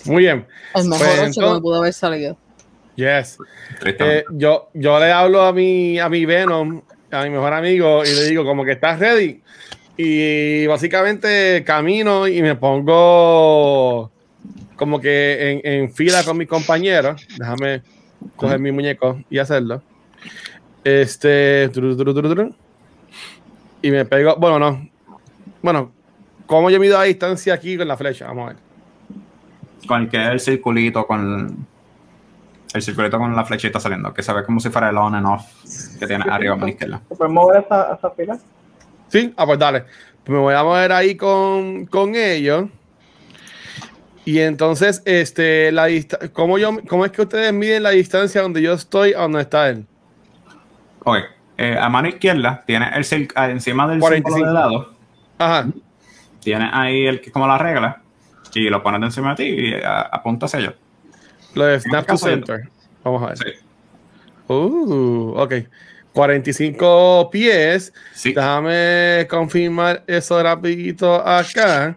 Muy 0.05 0.24
bien. 0.24 0.47
El 0.74 0.89
mejor 0.89 1.07
Pues, 1.07 1.11
8 1.11 1.16
que 1.16 1.20
me 1.22 1.26
entonces- 1.47 1.62
pudo 1.62 1.76
haber 1.78 1.93
salido. 1.95 2.37
Yes. 3.01 3.38
Eh, 3.82 4.24
yo, 4.32 4.68
yo 4.74 5.01
le 5.01 5.11
hablo 5.11 5.40
a 5.42 5.55
mi, 5.55 5.98
a 5.98 6.11
mi 6.11 6.26
Venom, 6.26 6.82
a 7.11 7.24
mi 7.24 7.30
mejor 7.30 7.55
amigo, 7.55 8.05
y 8.05 8.09
le 8.09 8.28
digo 8.28 8.44
como 8.44 8.62
que 8.62 8.72
estás 8.72 8.98
ready. 8.98 9.40
Y 9.96 10.66
básicamente 10.66 11.64
camino 11.64 12.28
y 12.28 12.42
me 12.42 12.57
pongo 12.57 14.11
como 14.76 15.01
que 15.01 15.61
en, 15.64 15.72
en 15.82 15.92
fila 15.94 16.22
con 16.24 16.36
mis 16.36 16.48
compañeros. 16.48 17.26
Déjame 17.38 17.82
coger 18.36 18.59
mi 18.59 18.70
muñeco 18.70 19.22
y 19.30 19.38
hacerlo. 19.38 19.82
Este. 20.84 21.70
Y 23.82 23.90
me 23.90 24.05
pego. 24.05 24.36
Bueno, 24.36 24.59
no. 24.59 24.88
Bueno, 25.62 25.92
¿cómo 26.44 26.68
yo 26.68 26.78
mido 26.78 26.98
a 26.98 27.05
distancia 27.05 27.55
aquí 27.55 27.78
con 27.78 27.88
la 27.88 27.96
flecha? 27.96 28.26
Vamos 28.26 28.44
a 28.44 28.53
ver. 28.53 28.57
con 29.86 30.03
el 30.03 30.09
que 30.09 30.22
es 30.22 30.28
el 30.30 30.40
circulito 30.40 31.07
con 31.07 31.66
el 32.75 32.83
circulito 32.83 33.18
con 33.18 33.35
la 33.35 33.45
flechita 33.45 33.81
saliendo, 33.81 34.12
que 34.14 34.23
se 34.23 34.33
ve 34.33 34.45
como 34.45 34.61
si 34.61 34.71
fuera 34.71 34.91
el 34.91 34.97
on 34.97 35.14
and 35.14 35.27
off 35.27 35.43
que 35.99 36.07
tiene 36.07 36.25
arriba 36.29 36.55
a 36.55 36.59
la 36.59 36.68
izquierda. 36.68 37.01
¿Se 37.09 37.16
puede 37.16 37.31
mover 37.31 37.64
esa, 37.64 37.95
esa 37.95 38.11
fila? 38.11 38.39
Sí, 39.09 39.33
ah, 39.37 39.47
pues 39.47 39.59
dale. 39.59 39.81
Pues 40.23 40.29
me 40.29 40.39
voy 40.39 40.55
a 40.55 40.62
mover 40.62 40.93
ahí 40.93 41.16
con, 41.16 41.87
con 41.87 42.14
ellos. 42.14 42.66
Y 44.25 44.39
entonces, 44.39 45.03
este, 45.07 45.73
la 45.73 45.87
dista- 45.89 46.31
¿cómo, 46.33 46.59
yo, 46.59 46.71
¿cómo 46.89 47.05
es 47.05 47.11
que 47.11 47.23
ustedes 47.23 47.53
miden 47.53 47.83
la 47.83 47.91
distancia 47.91 48.43
donde 48.43 48.62
yo 48.62 48.75
estoy 48.75 49.14
a 49.14 49.21
donde 49.23 49.41
está 49.41 49.68
él? 49.71 49.87
Ok, 51.05 51.16
eh, 51.57 51.77
a 51.81 51.89
mano 51.89 52.09
izquierda 52.09 52.62
tiene 52.66 52.91
el 52.95 53.29
ah, 53.35 53.51
encima 53.51 53.89
del 53.89 53.99
45. 53.99 54.29
símbolo 54.31 54.47
de 54.47 54.55
lado, 54.55 54.93
Ajá. 55.39 55.66
tiene 56.41 56.68
ahí 56.73 57.07
el 57.07 57.21
que 57.21 57.29
es 57.29 57.33
como 57.33 57.47
la 57.49 57.57
regla 57.59 58.03
y 58.55 58.68
lo 58.68 58.83
pones 58.83 59.03
encima 59.03 59.31
de 59.31 59.37
ti 59.37 59.45
y 59.45 59.75
ah, 59.83 60.03
apunta 60.12 60.47
hacia 60.47 60.61
ello. 60.61 60.75
Lo 61.55 61.64
de 61.66 61.80
Snap 61.80 62.07
to 62.07 62.16
Center. 62.16 62.68
Vamos 63.05 63.22
a 63.22 63.26
ver. 63.28 63.38
Sí, 63.38 63.44
Uh, 64.48 65.34
ok. 65.36 65.55
45 66.12 67.28
pies. 67.30 67.92
sí. 68.14 68.32
Déjame 68.34 69.26
confirmar 69.30 70.03
eso 70.09 70.42
rapidito 70.42 71.14
acá. 71.14 71.96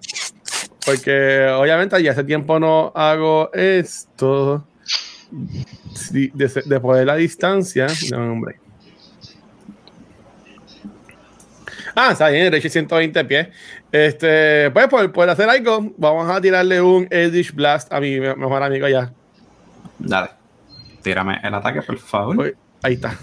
Porque 0.86 1.48
obviamente 1.50 2.02
ya 2.04 2.12
hace 2.12 2.24
tiempo 2.24 2.60
no 2.60 2.92
hago 2.94 3.52
esto. 3.54 4.68
De, 6.12 6.30
de 6.66 6.80
poder 6.80 7.08
la 7.08 7.16
distancia. 7.16 7.88
No, 8.12 8.34
hombre. 8.34 8.60
Ah, 11.96 12.10
está 12.12 12.30
bien, 12.30 12.52
Reche 12.52 12.70
120 12.70 13.26
pies. 13.26 13.48
Este, 13.92 14.70
pues 14.72 14.88
por 14.88 15.12
poder 15.12 15.30
hacer 15.32 15.48
algo, 15.50 15.94
vamos 15.98 16.30
a 16.30 16.42
tirarle 16.42 16.82
un 16.82 17.08
Eldritch 17.10 17.54
Blast 17.54 17.92
a 17.94 18.00
mi 18.00 18.20
me- 18.20 18.36
mejor 18.36 18.62
amigo 18.64 18.86
allá. 18.88 19.14
Dale. 20.00 20.30
Tírame 21.02 21.40
el 21.44 21.54
ataque, 21.54 21.82
por 21.82 21.98
favor. 21.98 22.38
Uy, 22.38 22.54
ahí 22.82 22.94
está. 22.94 23.18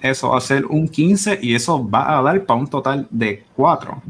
Eso 0.00 0.30
va 0.30 0.38
a 0.38 0.40
ser 0.40 0.66
un 0.66 0.88
15 0.88 1.40
y 1.42 1.54
eso 1.54 1.88
va 1.88 2.18
a 2.18 2.22
dar 2.22 2.44
para 2.44 2.60
un 2.60 2.68
total 2.68 3.08
de 3.10 3.44
4. 3.56 4.02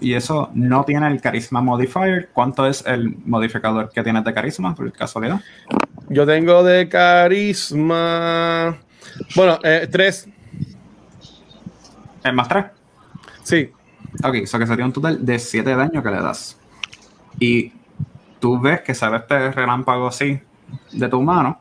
Y 0.00 0.14
eso 0.14 0.50
no 0.54 0.84
tiene 0.84 1.08
el 1.08 1.20
carisma 1.20 1.60
modifier. 1.60 2.28
¿Cuánto 2.32 2.66
es 2.66 2.84
el 2.86 3.16
modificador 3.24 3.90
que 3.90 4.02
tienes 4.02 4.24
de 4.24 4.34
carisma, 4.34 4.74
por 4.74 4.92
casualidad? 4.92 5.40
Yo 6.08 6.26
tengo 6.26 6.62
de 6.62 6.88
carisma. 6.88 8.76
Bueno, 9.34 9.58
eh, 9.62 9.88
tres. 9.90 10.28
¿Es 12.22 12.34
más 12.34 12.48
3? 12.48 12.64
Sí. 13.42 13.70
Ok, 14.22 14.34
eso 14.34 14.58
que 14.58 14.66
sería 14.66 14.84
un 14.84 14.92
total 14.92 15.24
de 15.24 15.38
7 15.38 15.70
de 15.70 15.76
daño 15.76 16.02
que 16.02 16.10
le 16.10 16.20
das. 16.20 16.58
Y 17.38 17.72
tú 18.40 18.60
ves 18.60 18.80
que 18.82 18.94
sale 18.94 19.16
este 19.18 19.50
relámpago 19.52 20.06
así 20.08 20.38
de 20.92 21.08
tu 21.08 21.22
mano 21.22 21.60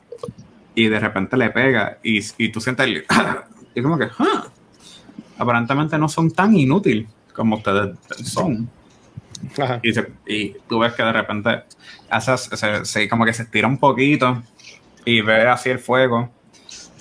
y 0.73 0.87
de 0.87 0.99
repente 0.99 1.37
le 1.37 1.49
pega 1.51 1.97
y, 2.03 2.19
y 2.37 2.49
tú 2.49 2.59
sientes 2.61 2.85
el... 2.85 3.05
y 3.75 3.81
como 3.81 3.97
que... 3.97 4.07
"Ah". 4.19 4.45
Aparentemente 5.37 5.97
no 5.97 6.07
son 6.07 6.31
tan 6.31 6.55
inútiles 6.55 7.07
como 7.33 7.57
ustedes 7.57 7.97
son. 8.23 8.69
Ajá. 9.61 9.79
Y, 9.83 9.93
se- 9.93 10.11
y 10.25 10.55
tú 10.69 10.79
ves 10.79 10.93
que 10.93 11.03
de 11.03 11.11
repente 11.11 11.63
hace, 12.09 12.37
se, 12.37 12.85
se- 12.85 13.09
como 13.09 13.25
que 13.25 13.33
se 13.33 13.43
estira 13.43 13.67
un 13.67 13.77
poquito 13.77 14.41
y 15.03 15.19
ve 15.21 15.47
así 15.47 15.69
el 15.69 15.79
fuego 15.79 16.29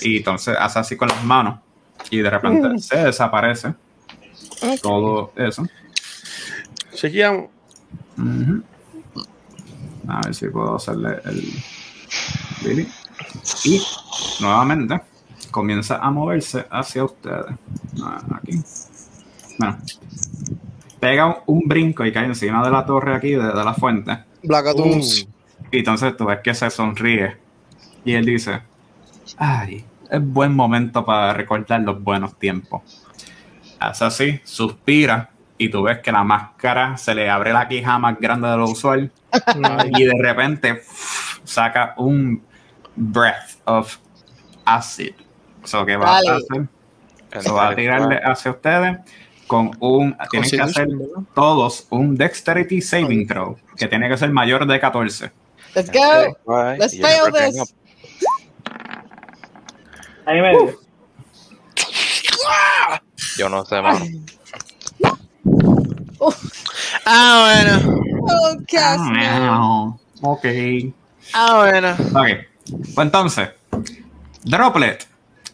y 0.00 0.16
entonces 0.18 0.56
hace 0.58 0.80
así 0.80 0.96
con 0.96 1.08
las 1.08 1.22
manos 1.24 1.60
y 2.10 2.18
de 2.18 2.28
repente 2.30 2.78
se 2.80 2.96
desaparece 2.96 3.74
todo 4.82 5.32
eso. 5.36 5.64
Chequeamos. 6.94 7.46
A 10.08 10.20
ver 10.24 10.34
si 10.34 10.48
puedo 10.48 10.76
hacerle 10.76 11.20
el 11.24 11.52
Billy. 12.64 12.88
Y 13.64 13.82
nuevamente 14.40 15.00
comienza 15.50 15.98
a 15.98 16.10
moverse 16.10 16.66
hacia 16.70 17.04
ustedes. 17.04 17.54
Aquí. 18.34 18.60
Bueno. 19.58 19.78
Pega 21.00 21.26
un, 21.26 21.34
un 21.46 21.68
brinco 21.68 22.04
y 22.04 22.12
cae 22.12 22.24
encima 22.24 22.64
de 22.64 22.70
la 22.70 22.86
torre 22.86 23.14
aquí, 23.14 23.32
de, 23.32 23.46
de 23.52 23.64
la 23.64 23.74
fuente. 23.74 24.24
Blackatoons. 24.42 25.28
Y 25.70 25.78
entonces 25.78 26.16
tú 26.16 26.24
ves 26.24 26.40
que 26.42 26.54
se 26.54 26.70
sonríe. 26.70 27.36
Y 28.04 28.14
él 28.14 28.24
dice: 28.24 28.62
Ay, 29.36 29.84
es 30.10 30.24
buen 30.24 30.54
momento 30.54 31.04
para 31.04 31.34
recordar 31.34 31.80
los 31.82 32.02
buenos 32.02 32.38
tiempos. 32.38 32.82
Hace 33.78 34.04
así, 34.04 34.40
suspira. 34.44 35.30
Y 35.56 35.68
tú 35.70 35.82
ves 35.82 36.00
que 36.00 36.10
la 36.10 36.24
máscara 36.24 36.96
se 36.96 37.14
le 37.14 37.30
abre 37.30 37.52
la 37.52 37.68
quija 37.68 37.98
más 37.98 38.18
grande 38.18 38.48
de 38.48 38.56
lo 38.56 38.64
usual. 38.64 39.10
y 39.96 40.04
de 40.04 40.14
repente 40.20 40.82
saca 41.44 41.94
un 41.96 42.42
breath 42.96 43.56
of 43.64 43.96
acid. 44.64 45.14
Eso 45.62 45.86
que 45.86 45.96
va 45.96 46.06
Dale. 46.06 46.30
a 46.30 46.36
hacer. 46.36 46.68
Eso 47.32 47.54
va 47.54 47.68
a 47.68 47.74
tirarle 47.74 48.20
hacia 48.24 48.50
ustedes. 48.50 48.98
con 49.46 49.70
un. 49.80 50.16
Tienen 50.30 50.50
que 50.50 50.60
hacer 50.60 50.88
todos 51.34 51.86
un 51.90 52.16
Dexterity 52.16 52.80
Saving 52.80 53.26
Throw, 53.26 53.58
que 53.76 53.86
tiene 53.88 54.08
que 54.08 54.16
ser 54.16 54.30
mayor 54.30 54.66
de 54.66 54.80
14. 54.80 55.30
Let's 55.74 55.90
go. 55.90 56.36
Let's 56.78 56.96
fail 56.98 57.32
this. 57.32 57.74
Ahí 60.26 60.40
me. 60.40 60.74
Yo 63.36 63.48
no 63.48 63.64
sé, 63.64 63.82
mano. 63.82 64.04
Ah, 67.06 67.80
bueno. 67.82 67.94
Oh. 68.22 68.56
Ah, 68.78 69.92
ok. 70.22 70.44
Ah, 71.34 71.56
bueno. 71.58 71.90
Ok. 72.14 72.28
Pues 72.94 73.06
entonces, 73.06 73.50
Droplet, 74.44 75.06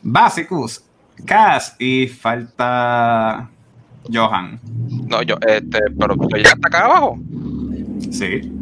Basicus, 0.03 0.85
Cass 1.27 1.75
y 1.79 2.07
falta 2.07 3.49
Johan. 4.13 4.61
No, 5.09 5.23
yo, 5.23 5.37
este, 5.47 5.81
pero 5.99 6.17
pero 6.17 6.43
ya 6.43 6.51
está 6.51 6.69
acá 6.69 6.85
abajo. 6.85 7.19
Sí. 8.11 8.53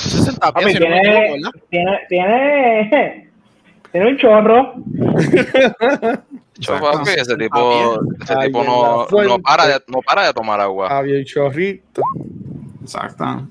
60 0.00 0.52
Papi, 0.52 0.72
si 0.72 0.78
tiene, 0.78 1.40
tiene, 1.70 1.98
tiene, 2.08 3.30
tiene 3.92 4.10
un 4.10 4.18
chorro. 4.18 4.74
Yo, 6.58 6.76
ese 7.06 7.36
tipo, 7.36 8.00
ese 8.20 8.34
Ay, 8.36 8.46
tipo 8.48 8.64
no, 8.64 9.06
no, 9.06 9.38
para 9.38 9.66
de, 9.66 9.82
no 9.86 10.00
para 10.02 10.26
de 10.26 10.32
tomar 10.32 10.60
agua. 10.60 10.88
Había 10.88 11.18
un 11.18 11.24
chorrito. 11.24 12.02
Exacto. 12.82 13.48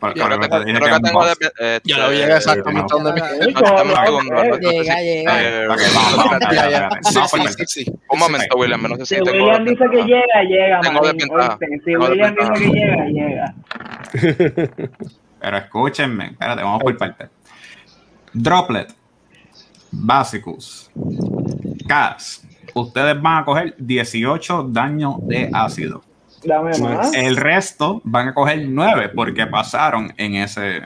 Por, 0.00 0.14
Yo 0.14 0.24
creo 0.24 0.40
que, 0.40 0.48
te 0.48 0.64
creo 0.64 1.00
tengo 1.00 1.24
de, 1.26 1.32
este, 1.32 1.80
Ya 1.84 1.98
lo 1.98 2.10
llega 2.10 2.38
exactamente 2.38 2.86
donde 2.90 3.12
me 3.12 3.20
Llega, 4.72 5.02
eh. 5.02 5.28
Un 8.08 8.18
momento, 8.18 8.56
William, 8.56 8.82
no 8.82 8.96
sé 8.96 9.04
si 9.04 9.16
Si 9.16 9.22
tengo 9.22 9.44
William 9.44 9.64
dice 9.66 9.84
que 9.90 10.02
llega, 10.02 10.42
llega, 10.48 10.80
Tengo 10.80 11.00
desventaja. 11.06 11.58
Si 11.84 11.96
William 11.96 12.34
dice 12.34 12.52
que 12.54 12.70
llega, 12.70 13.04
llega. 13.06 13.54
Pero 15.40 15.56
escúchenme, 15.58 16.24
espérate, 16.28 16.62
vamos 16.62 16.82
por 16.82 16.96
parte. 16.96 17.28
Droplet, 18.32 18.94
Basicus, 19.90 20.90
Cass. 21.90 22.46
Ustedes 22.72 23.20
van 23.20 23.38
a 23.38 23.44
coger 23.44 23.74
18 23.76 24.68
daños 24.68 25.16
de 25.22 25.50
ácido. 25.52 26.04
Dame 26.44 26.78
más. 26.78 27.12
El 27.12 27.36
resto 27.36 28.00
van 28.04 28.28
a 28.28 28.34
coger 28.34 28.64
9 28.68 29.08
porque 29.08 29.44
pasaron 29.48 30.14
en 30.16 30.36
ese. 30.36 30.82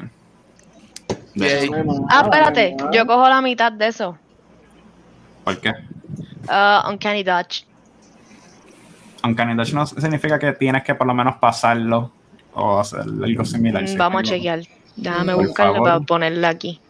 Ah, 2.08 2.22
espérate, 2.24 2.74
yo 2.90 3.06
cojo 3.06 3.28
la 3.28 3.42
mitad 3.42 3.70
de 3.70 3.88
eso. 3.88 4.16
¿Por 5.44 5.60
qué? 5.60 5.72
Uh, 6.48 6.88
Uncanny 6.88 7.22
Dodge. 7.22 7.66
Uncanny 9.22 9.54
Dodge 9.56 9.74
no 9.74 9.84
significa 9.86 10.38
que 10.38 10.54
tienes 10.54 10.84
que 10.84 10.94
por 10.94 11.06
lo 11.06 11.12
menos 11.12 11.36
pasarlo 11.36 12.12
o 12.54 12.80
hacer 12.80 13.00
algo 13.00 13.44
similar. 13.44 13.82
Mm, 13.82 13.98
Vamos 13.98 14.20
a 14.20 14.24
chequear. 14.24 14.60
Déjame 14.96 15.34
buscarlo 15.34 15.74
favor. 15.74 15.88
para 15.88 16.00
ponerla 16.00 16.48
aquí. 16.48 16.80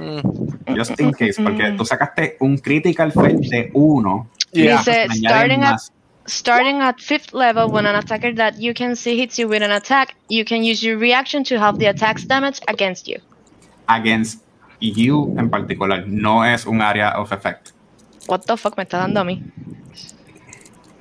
Mm. 0.00 0.76
Just 0.76 0.98
in 0.98 1.12
case, 1.12 1.36
porque 1.42 1.72
tú 1.76 1.84
sacaste 1.84 2.36
un 2.40 2.56
critical 2.58 3.12
fail 3.12 3.40
de 3.40 3.70
1. 3.74 4.26
Yeah. 4.52 4.78
Dice, 4.78 5.08
starting 5.14 5.62
at, 5.62 5.80
starting 6.26 6.80
at 6.80 6.98
fifth 7.00 7.34
level, 7.34 7.68
when 7.68 7.86
an 7.86 7.96
attacker 7.96 8.32
that 8.36 8.58
you 8.58 8.72
can 8.72 8.96
see 8.96 9.16
hits 9.18 9.38
you 9.38 9.46
with 9.48 9.62
an 9.62 9.70
attack, 9.72 10.14
you 10.28 10.44
can 10.44 10.62
use 10.64 10.82
your 10.82 10.96
reaction 10.98 11.44
to 11.44 11.58
have 11.58 11.78
the 11.78 11.86
attack's 11.86 12.24
damage 12.24 12.60
against 12.68 13.06
you. 13.06 13.18
against 13.88 14.42
you 14.80 15.34
en 15.36 15.50
particular. 15.50 16.06
No 16.06 16.44
es 16.44 16.64
un 16.66 16.80
área 16.80 17.10
of 17.18 17.32
effect. 17.32 17.72
What 18.28 18.42
the 18.46 18.56
fuck 18.56 18.76
me 18.76 18.84
está 18.84 18.98
dando 18.98 19.20
a 19.20 19.24
mí? 19.24 19.42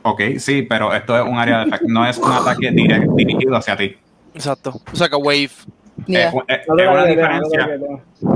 Ok, 0.02 0.22
sí, 0.40 0.64
pero 0.64 0.94
esto 0.94 1.16
es 1.18 1.24
un 1.24 1.38
área 1.38 1.60
de 1.60 1.66
effect. 1.66 1.84
No 1.88 2.06
es 2.06 2.18
un 2.18 2.32
ataque 2.32 2.72
dire- 2.72 3.08
dirigido 3.16 3.56
hacia 3.56 3.76
ti. 3.78 3.96
Exacto. 4.34 4.82
O 4.92 4.96
sea 4.96 5.08
que 5.08 5.16
wave. 5.16 5.52
Yeah. 6.08 6.30
Es, 6.48 6.60
es- 6.60 6.68
una 6.68 7.06
diferencia. 7.06 7.70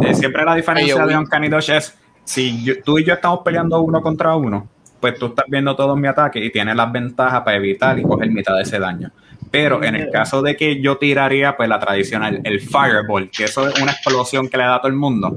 Eh, 0.02 0.16
siempre 0.16 0.44
la 0.46 0.56
diferencia 0.56 1.06
de 1.06 1.18
Uncanny 1.18 1.50
Dodge 1.50 1.70
es 1.78 1.98
si 2.24 2.64
yo- 2.64 2.82
tú 2.84 3.00
y 3.00 3.04
yo 3.04 3.14
estamos 3.14 3.40
peleando 3.44 3.82
uno 3.82 4.02
contra 4.02 4.36
uno, 4.36 4.68
pues 5.00 5.18
tú 5.20 5.28
estás 5.28 5.46
viendo 5.50 5.76
todos 5.76 5.98
mis 5.98 6.10
ataques 6.10 6.44
y 6.44 6.50
tienes 6.50 6.76
las 6.76 6.92
ventajas 6.92 7.42
para 7.42 7.58
evitar 7.58 8.00
y 8.00 8.04
coger 8.04 8.30
mitad 8.32 8.56
de 8.56 8.62
ese 8.64 8.80
daño. 8.80 9.12
Pero 9.52 9.84
en 9.84 9.96
el 9.96 10.10
caso 10.10 10.42
de 10.42 10.56
que 10.56 10.82
yo 10.82 10.98
tiraría, 10.98 11.56
pues 11.56 11.70
la 11.70 11.78
tradicional, 11.80 12.40
el 12.44 12.60
Fireball, 12.60 13.30
que 13.30 13.44
eso 13.44 13.68
es 13.68 13.80
una 13.82 13.92
explosión 13.92 14.48
que 14.50 14.58
le 14.58 14.64
da 14.64 14.76
a 14.76 14.80
todo 14.80 14.88
el 14.88 14.98
mundo, 14.98 15.32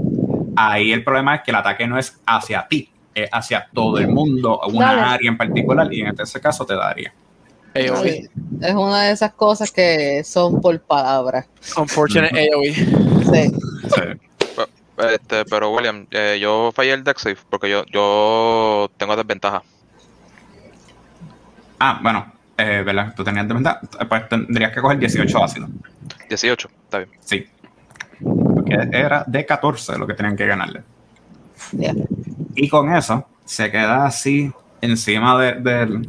ahí 0.57 0.93
el 0.93 1.05
problema 1.05 1.35
es 1.37 1.43
que 1.43 1.51
el 1.51 1.57
ataque 1.57 1.87
no 1.87 1.99
es 1.99 2.19
hacia 2.27 2.67
ti, 2.67 2.89
es 3.15 3.29
hacia 3.31 3.67
todo 3.75 3.99
el 3.99 4.09
mundo, 4.09 4.59
una 4.73 4.87
Dale. 4.95 5.01
área 5.03 5.29
en 5.31 5.37
particular, 5.37 5.93
y 5.93 6.01
en 6.01 6.15
este 6.19 6.41
caso 6.41 6.65
te 6.65 6.75
daría. 6.77 7.13
AOE. 7.77 8.31
Es 8.63 8.75
una 8.75 9.03
de 9.05 9.13
esas 9.13 9.33
cosas 9.35 9.71
que 9.71 10.23
son 10.25 10.61
por 10.61 10.79
palabras. 10.81 11.47
Unfortunate 11.77 12.49
AOE. 12.53 12.73
Sí. 12.75 13.53
Sí. 13.95 14.63
Este, 15.13 15.45
pero 15.45 15.71
William, 15.75 16.07
eh, 16.11 16.39
yo 16.41 16.73
fallé 16.75 16.93
el 16.95 17.05
deck 17.05 17.19
save 17.19 17.37
porque 17.51 17.69
yo, 17.69 17.85
yo 17.87 18.91
tengo 18.97 19.15
desventaja. 19.15 19.63
Ah, 21.79 22.01
bueno, 22.03 22.33
eh, 22.57 22.83
¿verdad? 22.85 23.13
Tú 23.15 23.23
tenías 23.23 23.47
desventaja, 23.47 23.81
pues 24.09 24.29
tendrías 24.29 24.73
que 24.73 24.81
coger 24.81 24.99
18 24.99 25.45
ácidos. 25.45 25.69
18, 26.29 26.69
está 26.85 26.99
bien. 26.99 27.11
Sí. 27.21 27.47
Porque 28.55 28.89
era 28.93 29.25
de 29.27 29.45
14 29.45 29.99
lo 29.99 30.07
que 30.07 30.15
tenían 30.15 30.37
que 30.37 30.47
ganarle. 30.47 30.83
Yeah. 31.73 31.93
Y 32.55 32.69
con 32.69 32.95
eso 32.95 33.27
se 33.45 33.71
queda 33.71 34.07
así 34.07 34.51
encima 34.81 35.39
de, 35.39 35.53
de- 35.61 36.09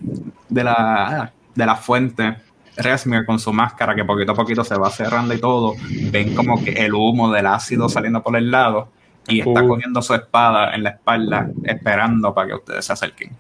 de 0.50 0.64
la, 0.64 1.34
de 1.58 1.66
la 1.66 1.76
fuente. 1.76 2.38
Resmir 2.78 3.26
con 3.26 3.40
su 3.40 3.52
máscara 3.52 3.96
que 3.96 4.06
poquito 4.06 4.34
a 4.34 4.36
poquito 4.36 4.64
se 4.64 4.78
va 4.78 4.92
cerrando 4.92 5.34
y 5.34 5.40
todo. 5.40 5.74
Ven 6.12 6.36
como 6.36 6.64
que 6.64 6.72
el 6.74 6.94
humo 6.94 7.32
del 7.32 7.48
ácido 7.48 7.90
saliendo 7.90 8.22
por 8.22 8.38
el 8.38 8.52
lado 8.52 8.90
y 9.28 9.40
está 9.40 9.64
Uh. 9.64 9.68
cogiendo 9.68 10.02
su 10.04 10.14
espada 10.14 10.76
en 10.76 10.84
la 10.84 10.92
espalda 10.92 11.50
esperando 11.64 12.34
para 12.36 12.50
que 12.50 12.54
ustedes 12.54 12.86
se 12.86 12.94
acerquen. 12.94 13.32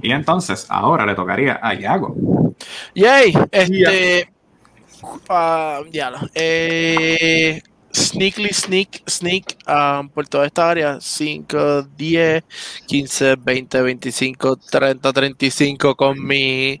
Y 0.00 0.10
entonces 0.10 0.66
ahora 0.70 1.04
le 1.04 1.14
tocaría 1.14 1.60
a 1.62 1.74
Yago. 1.74 2.16
Yay. 2.94 3.34
Este. 3.50 4.32
ah, 5.28 5.80
ya 5.92 6.10
lo. 6.10 6.18
Eh, 6.34 7.62
sneakly 7.92 8.52
sneak, 8.52 9.02
sneak 9.08 9.56
um, 9.68 10.08
por 10.08 10.26
toda 10.28 10.46
esta 10.46 10.70
área. 10.70 11.00
5, 11.00 11.82
10, 11.96 12.44
15, 12.86 13.36
20, 13.36 13.82
25, 13.82 14.56
30, 14.56 15.12
35 15.12 15.94
con 15.96 16.24
mi 16.24 16.80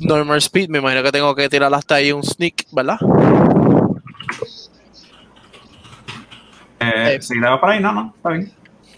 normal 0.00 0.38
speed. 0.42 0.68
Me 0.68 0.78
imagino 0.78 1.02
que 1.02 1.12
tengo 1.12 1.34
que 1.34 1.48
tirar 1.48 1.72
hasta 1.74 1.96
ahí 1.96 2.12
un 2.12 2.22
sneak, 2.22 2.66
¿verdad? 2.72 2.98
Eh, 6.80 7.16
Eh. 7.16 7.22
si 7.22 7.34
le 7.38 7.46
va 7.48 7.60
por 7.60 7.70
ahí, 7.70 7.80
no, 7.80 7.92
no, 7.92 8.12
está 8.16 8.30
bien. 8.30 8.52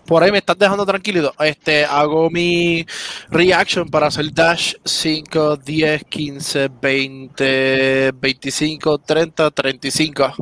Por 0.06 0.22
ahí 0.22 0.30
me 0.30 0.38
estás 0.38 0.58
dejando 0.58 0.84
tranquilito. 0.84 1.32
Este, 1.38 1.84
hago 1.84 2.28
mi 2.30 2.84
reaction 3.30 3.88
para 3.88 4.08
hacer 4.08 4.32
dash 4.32 4.74
5, 4.84 5.56
10, 5.56 6.04
15, 6.04 6.68
20, 6.68 8.12
25, 8.12 8.98
30, 8.98 9.50
35. 9.50 10.34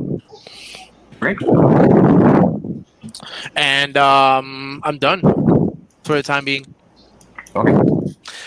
Great. 1.23 1.37
And 3.55 3.97
um, 3.97 4.81
I'm 4.83 4.97
done 4.97 5.21
for 6.03 6.15
the 6.15 6.23
time 6.23 6.45
being. 6.45 6.65
Ok. 7.55 7.69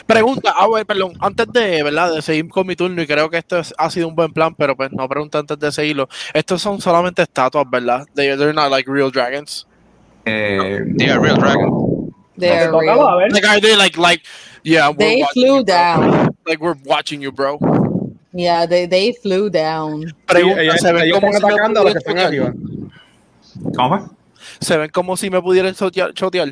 Pregunta, 0.06 0.52
ah, 0.56 0.66
bueno, 0.66 0.84
perdón, 0.84 1.12
antes 1.20 1.46
de, 1.52 1.82
¿verdad? 1.82 2.12
de 2.14 2.22
seguir 2.22 2.48
con 2.48 2.66
mi 2.66 2.74
turno, 2.76 3.00
y 3.02 3.06
creo 3.06 3.30
que 3.30 3.38
esto 3.38 3.58
es- 3.58 3.74
ha 3.78 3.88
sido 3.90 4.08
un 4.08 4.14
buen 4.16 4.32
plan, 4.32 4.54
pero 4.54 4.76
pues 4.76 4.90
no 4.92 5.08
pregunto 5.08 5.38
antes 5.38 5.58
de 5.58 5.70
seguirlo. 5.72 6.08
Estos 6.34 6.60
son 6.62 6.80
solamente 6.80 7.22
estatuas, 7.22 7.64
¿verdad? 7.70 8.04
They, 8.14 8.36
they're 8.36 8.52
not 8.52 8.70
like 8.70 8.90
real 8.90 9.10
dragons. 9.10 9.66
Eh, 10.24 10.80
Yeah, 10.96 11.18
Real 11.18 11.36
Dragon. 11.38 12.12
They're 12.36 12.66
Te 12.66 12.70
tocaba, 12.70 12.80
real. 12.80 13.08
a 13.08 13.16
ver. 13.16 13.32
Like, 13.32 13.46
are 13.46 13.60
they 13.60 13.76
like, 13.76 13.96
like, 13.96 14.22
yeah, 14.64 14.88
we're 14.90 14.96
They 14.98 15.22
watching 15.22 15.42
flew 15.46 15.56
you, 15.58 15.64
bro. 15.64 15.74
down. 15.74 16.36
Like, 16.46 16.60
we're 16.60 16.76
watching 16.84 17.22
you, 17.22 17.30
bro. 17.32 17.58
Yeah, 18.36 18.66
they, 18.66 18.86
they 18.86 19.14
flew 19.14 19.48
down. 19.48 20.04
Pregunta, 20.26 20.76
¿se, 20.76 20.92
ven 20.92 21.10
como 21.10 21.28
están 21.28 21.40
si 21.40 21.46
me 21.46 21.52
atacando 21.54 21.80
a 21.80 21.84
los 21.84 21.94
que 21.94 22.00
pudieran 22.00 22.00
están 22.00 22.14
chotear? 22.14 22.26
arriba. 22.26 22.52
¿Cómo 23.76 23.88
fue? 23.98 24.08
¿Se 24.60 24.76
ven 24.76 24.90
como 24.90 25.16
si 25.16 25.30
me 25.30 25.40
pudieran 25.40 25.74
chotear? 25.74 26.50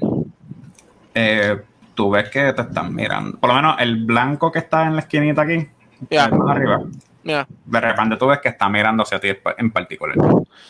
Eh, 1.14 1.60
tú 1.94 2.10
ves 2.10 2.30
que 2.30 2.52
te 2.54 2.62
están 2.62 2.94
mirando. 2.94 3.38
Por 3.38 3.50
lo 3.50 3.56
menos 3.56 3.76
el 3.80 4.04
blanco 4.04 4.50
que 4.50 4.60
está 4.60 4.86
en 4.86 4.94
la 4.96 5.00
esquinita 5.02 5.42
aquí, 5.42 5.68
Ya. 6.10 6.28
más 6.28 6.56
arriba, 6.56 6.82
Mira, 7.22 7.46
de 7.64 7.80
repente 7.80 8.16
tú 8.16 8.26
ves 8.26 8.38
que 8.40 8.48
está 8.50 8.68
mirando 8.68 9.02
hacia 9.02 9.18
ti 9.20 9.28
en 9.58 9.70
particular. 9.70 10.16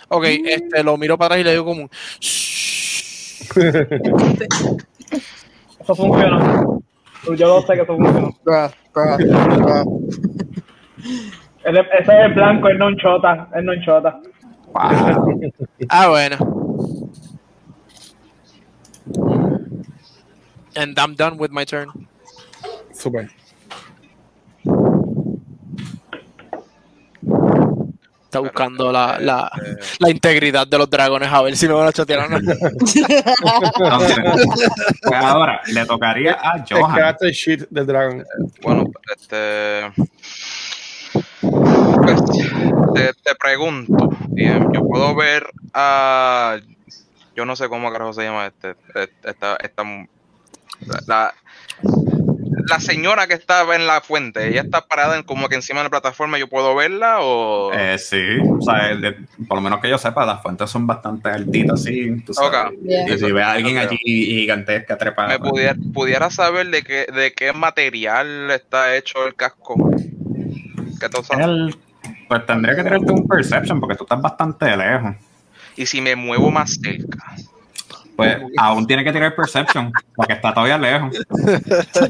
ok, 0.09 0.25
este, 0.25 0.83
lo 0.83 0.97
miro 0.97 1.17
para 1.17 1.35
atrás 1.37 1.41
y 1.41 1.45
le 1.45 1.51
digo 1.53 1.65
como 1.65 1.83
un... 1.83 1.91
Eso 5.81 5.95
funciona. 5.95 6.65
Yo 7.37 7.47
lo 7.49 7.63
sé 7.63 7.75
que 7.75 7.83
eso 7.83 7.97
funciona. 7.97 8.31
Ese, 11.65 11.81
es 11.99 12.09
el 12.09 12.35
blanco, 12.35 12.69
es 12.69 12.79
non 12.79 12.97
chota, 12.99 13.49
es 13.55 13.65
non 13.65 13.81
chota. 13.85 14.21
Wow. 14.73 15.53
Ah, 15.89 16.09
bueno. 16.09 16.37
And 20.77 20.99
I'm 20.99 21.15
done 21.15 21.39
with 21.39 21.51
my 21.53 21.65
turn. 21.65 21.89
Super. 22.93 23.31
Está 28.25 28.41
buscando 28.41 28.91
la, 28.91 29.19
la, 29.21 29.49
la 30.01 30.11
integridad 30.11 30.67
de 30.67 30.77
los 30.77 30.91
dragones 30.91 31.31
a 31.33 31.41
ver 31.43 31.57
si 31.57 31.69
me 31.69 31.75
van 31.75 31.87
a 31.87 31.93
chotear 31.93 32.27
o 32.27 32.29
no. 32.29 32.39
Pues 35.03 35.23
ahora 35.23 35.61
le 35.73 35.87
tocaría 35.87 36.37
a 36.43 36.57
Es 36.57 36.65
Johan. 36.69 37.17
que 37.21 37.27
el 37.29 37.33
shit 37.33 37.69
del 37.71 37.87
dragón. 37.87 38.25
Bueno, 38.61 38.85
este. 39.17 39.83
Pues, 41.41 42.23
te, 42.95 43.13
te 43.23 43.35
pregunto, 43.35 44.11
bien, 44.29 44.69
yo 44.73 44.87
puedo 44.87 45.15
ver 45.15 45.47
a. 45.73 46.59
Yo 47.37 47.45
no 47.45 47.57
sé 47.57 47.69
cómo 47.69 47.91
carajo 47.91 48.13
se 48.13 48.23
llama 48.23 48.47
este. 48.47 48.75
Esta, 49.25 49.57
esta, 49.57 49.85
la, 51.07 51.35
la 52.69 52.81
señora 52.81 53.27
que 53.27 53.35
estaba 53.35 53.75
en 53.77 53.87
la 53.87 54.01
fuente, 54.01 54.49
ella 54.49 54.63
está 54.63 54.87
parada 54.87 55.17
en, 55.17 55.23
como 55.25 55.49
que 55.49 55.57
encima 55.57 55.81
de 55.81 55.85
la 55.85 55.91
plataforma, 55.91 56.39
¿yo 56.39 56.49
puedo 56.49 56.75
verla 56.75 57.19
o...? 57.21 57.73
Eh, 57.73 57.99
sí, 57.99 58.21
o 58.49 58.61
sea, 58.63 58.95
de- 58.95 59.17
por 59.49 59.59
lo 59.59 59.61
menos 59.63 59.81
que 59.81 59.89
yo 59.89 59.99
sepa, 59.99 60.25
las 60.25 60.43
fuentes 60.43 60.71
son 60.71 60.87
bastante 60.87 61.29
altitas, 61.29 61.83
sí. 61.83 62.21
Tú 62.25 62.33
sabes. 62.35 62.71
Ok. 62.79 62.83
Yeah. 62.85 63.15
Y 63.15 63.19
si 63.19 63.33
ve 63.33 63.43
a 63.43 63.53
alguien 63.53 63.79
allí 63.79 63.99
gigantesca 64.05 64.97
trepada. 64.97 65.29
¿Me 65.29 65.39
pues, 65.39 65.51
pudiera, 65.51 65.75
pudiera 65.93 66.31
saber 66.31 66.69
de 66.69 66.83
qué, 66.83 67.07
de 67.13 67.33
qué 67.33 67.53
material 67.53 68.51
está 68.51 68.97
hecho 68.97 69.27
el 69.27 69.35
casco? 69.35 69.75
¿Qué 71.01 71.09
tú 71.09 71.23
sabes? 71.23 71.47
él, 71.47 71.77
pues 72.29 72.47
tendría 72.47 72.77
que 72.77 72.83
tirarte 72.83 73.13
un 73.13 73.27
perception 73.27 73.81
porque 73.81 73.97
tú 73.97 74.05
estás 74.05 74.21
bastante 74.21 74.77
lejos. 74.77 75.17
Y 75.77 75.87
si 75.87 76.01
me 76.01 76.15
muevo 76.17 76.51
más 76.51 76.79
cerca. 76.81 77.35
Pues 78.17 78.39
aún 78.59 78.87
tiene 78.87 79.03
que 79.03 79.13
tirar 79.13 79.35
perception 79.35 79.93
porque 80.15 80.35
está 80.35 80.55
todavía 80.55 80.79
lejos. 80.79 81.17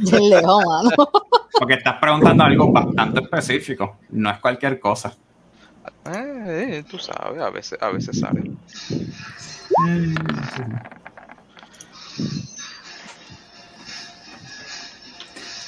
Lejos, 0.03 0.65
mano. 0.67 0.91
Porque 1.59 1.75
estás 1.75 1.95
preguntando 1.99 2.45
algo 2.45 2.71
bastante 2.71 3.21
específico. 3.21 3.97
No 4.11 4.31
es 4.31 4.39
cualquier 4.39 4.79
cosa. 4.79 5.15
Eh, 6.07 6.79
eh, 6.79 6.85
tú 6.89 6.99
sabes, 6.99 7.41
a 7.41 7.51
veces, 7.51 7.79
a 7.81 7.89
veces 7.89 8.21
sale. 8.21 8.51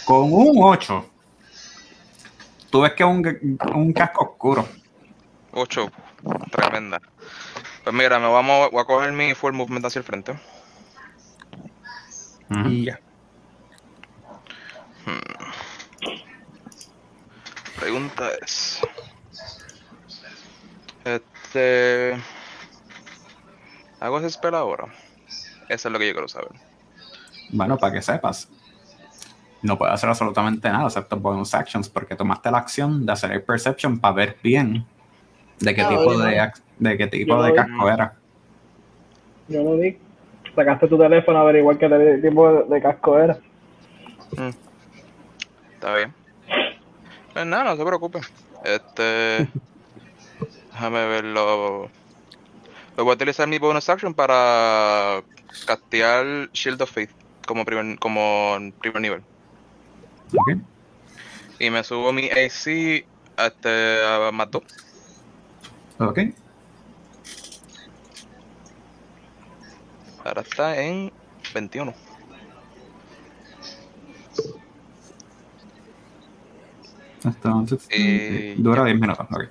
Con 0.04 0.32
un 0.32 0.52
8, 0.56 1.10
tú 2.70 2.80
ves 2.82 2.92
que 2.92 3.02
es 3.02 3.08
un, 3.08 3.58
un 3.74 3.92
casco 3.92 4.24
oscuro. 4.24 4.66
8, 5.52 5.90
tremenda. 6.50 7.00
Pues 7.82 7.94
mira, 7.94 8.18
me 8.18 8.28
vamos, 8.28 8.70
voy 8.70 8.80
a 8.80 8.84
coger 8.84 9.12
mi 9.12 9.34
full 9.34 9.52
movement 9.52 9.86
hacia 9.86 10.00
el 10.00 10.04
frente. 10.04 10.38
Y 12.66 12.84
ya. 12.84 13.00
Pregunta 17.78 18.30
es. 18.42 18.80
Este. 21.04 22.20
¿Hago 24.00 24.18
ese 24.18 24.30
spell 24.30 24.54
ahora? 24.54 24.86
Eso 25.68 25.88
es 25.88 25.92
lo 25.92 25.98
que 25.98 26.08
yo 26.08 26.12
quiero 26.12 26.28
saber. 26.28 26.50
Bueno, 27.50 27.78
para 27.78 27.92
que 27.92 28.02
sepas, 28.02 28.48
no 29.66 29.76
puedes 29.78 29.94
hacer 29.94 30.08
absolutamente 30.08 30.68
nada 30.70 30.86
excepto 30.86 31.16
bonus 31.18 31.54
actions 31.54 31.88
porque 31.88 32.14
tomaste 32.16 32.50
la 32.50 32.58
acción 32.58 33.04
de 33.04 33.12
hacer 33.12 33.32
el 33.32 33.42
perception 33.42 33.98
para 33.98 34.14
ver 34.14 34.36
bien 34.42 34.86
de 35.60 35.74
qué 35.74 35.82
Ah, 35.82 35.88
tipo 35.88 36.18
de, 36.18 36.38
ac- 36.40 36.60
de 36.78 36.96
qué 36.96 37.06
tipo 37.06 37.36
Yo 37.36 37.42
de 37.42 37.54
casco 37.54 37.90
era. 37.90 38.14
Yo 39.48 39.62
lo 39.62 39.76
vi. 39.76 39.96
Sacaste 40.54 40.88
tu 40.88 40.98
teléfono 40.98 41.38
a 41.38 41.42
averiguar 41.42 41.76
qué 41.78 41.88
tipo 42.22 42.52
de, 42.52 42.64
de 42.64 42.82
casco 42.82 43.18
era. 43.18 43.38
Está 45.74 45.94
bien. 45.96 46.14
Pues 47.32 47.46
nada, 47.46 47.64
no 47.64 47.76
se 47.76 47.84
preocupe. 47.84 48.20
Este. 48.64 49.48
déjame 50.72 51.06
verlo. 51.06 51.88
Pues 52.94 53.04
voy 53.04 53.10
a 53.12 53.14
utilizar 53.14 53.46
mi 53.46 53.58
bonus 53.58 53.88
action 53.90 54.14
para 54.14 55.22
castear 55.66 56.48
Shield 56.52 56.80
of 56.80 56.90
Faith 56.90 57.10
como 57.46 57.64
primer, 57.64 57.98
como 57.98 58.56
primer 58.80 59.00
nivel. 59.02 59.22
Ok. 60.34 60.50
Y 61.58 61.70
me 61.70 61.82
subo 61.84 62.12
mi 62.12 62.28
AC 62.30 63.06
a, 63.36 63.46
este, 63.46 64.04
a 64.04 64.30
más 64.32 64.50
dos. 64.50 64.62
Ok. 65.98 66.18
Ahora 70.24 70.42
está 70.42 70.80
en 70.80 71.12
21. 71.54 71.94
Entonces, 77.24 77.86
Eh, 77.90 78.54
dura 78.58 78.84
10 78.84 78.98
minutos. 79.00 79.26
ok. 79.30 79.44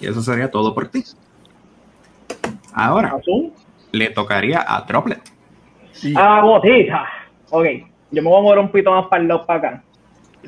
Y 0.00 0.06
eso 0.06 0.22
sería 0.22 0.50
todo 0.50 0.74
por 0.74 0.88
ti. 0.88 1.04
Ahora 2.72 3.18
le 3.92 4.10
tocaría 4.10 4.64
a 4.66 4.82
Droplet. 4.82 5.20
Y 6.02 6.14
Ah, 6.16 6.40
botita. 6.42 7.06
Ok, 7.50 7.66
yo 8.10 8.22
me 8.22 8.28
voy 8.28 8.38
a 8.38 8.42
mover 8.42 8.58
un 8.58 8.68
poquito 8.68 8.90
más 8.92 9.06
para 9.06 9.22
el 9.22 9.28
lado 9.28 9.46
para 9.46 9.58
acá. 9.58 9.82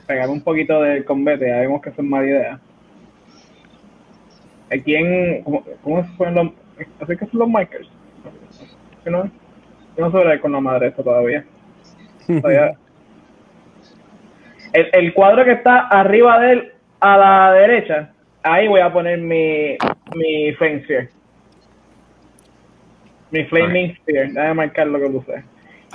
Pegar 0.07 0.29
un 0.31 0.41
poquito 0.41 0.81
del 0.83 1.05
combate, 1.05 1.47
ya 1.47 1.61
vemos 1.61 1.83
que 1.83 1.91
eso 1.91 2.01
es 2.01 2.09
mala 2.09 2.27
idea. 2.27 2.61
Aquí 4.71 4.95
en. 4.95 5.43
¿Cómo, 5.43 5.65
cómo 5.83 6.05
se 6.05 6.11
ponen 6.17 6.35
los.? 6.35 6.49
Así 7.01 7.17
que 7.17 7.27
son 7.27 7.41
los 7.41 7.49
markers. 7.49 7.89
¿Qué 9.05 9.11
no? 9.11 9.25
Yo 9.97 10.09
no 10.09 10.11
sé 10.11 10.41
con 10.41 10.53
la 10.53 10.61
madre 10.61 10.89
esto 10.89 11.03
todavía. 11.03 11.45
El, 14.73 14.89
el 14.93 15.13
cuadro 15.13 15.45
que 15.45 15.53
está 15.53 15.89
arriba 15.89 16.39
de 16.41 16.53
él, 16.53 16.73
a 17.01 17.19
la 17.19 17.53
derecha, 17.53 18.13
ahí 18.43 18.69
voy 18.69 18.81
a 18.81 18.93
poner 18.93 19.19
mi, 19.19 19.77
mi 20.15 20.53
Sphere. 20.55 21.11
Mi 23.33 23.45
Flaming 23.47 23.97
Sphere. 23.97 24.29
Déjame 24.29 24.55
marcar 24.55 24.87
lo 24.87 24.99
que 25.01 25.05
usé. 25.07 25.45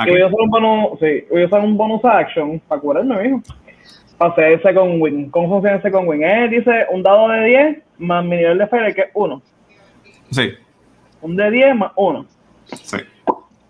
Y 0.06 0.10
voy 0.12 0.22
a 0.22 0.28
usar 0.28 0.40
un 0.42 0.50
bonus, 0.50 1.00
sí, 1.00 1.24
voy 1.32 1.44
a 1.44 1.46
usar 1.46 1.62
un 1.62 1.78
bonus 1.78 2.04
action 2.06 2.60
para 2.68 2.82
curarme, 2.82 3.24
mijo. 3.24 3.42
Para 4.18 4.32
hacer 4.32 4.44
el 4.54 4.62
second 4.62 5.02
win. 5.02 5.30
¿Cómo 5.32 5.48
funciona 5.50 5.78
el 5.78 5.82
second 5.82 6.08
win? 6.08 6.24
Eh, 6.24 6.50
dice 6.50 6.86
un 6.92 7.02
dado 7.04 7.30
de 7.30 7.46
10 7.46 7.78
más 8.00 8.24
mi 8.26 8.36
nivel 8.38 8.58
de 8.58 8.68
fire 8.68 8.94
que 8.94 9.02
es 9.02 9.08
1. 9.14 9.42
Sí, 10.32 10.52
Un 11.22 11.36
de 11.36 11.50
10 11.52 11.76
más 11.76 11.92
1. 11.96 12.26
sí. 12.74 12.98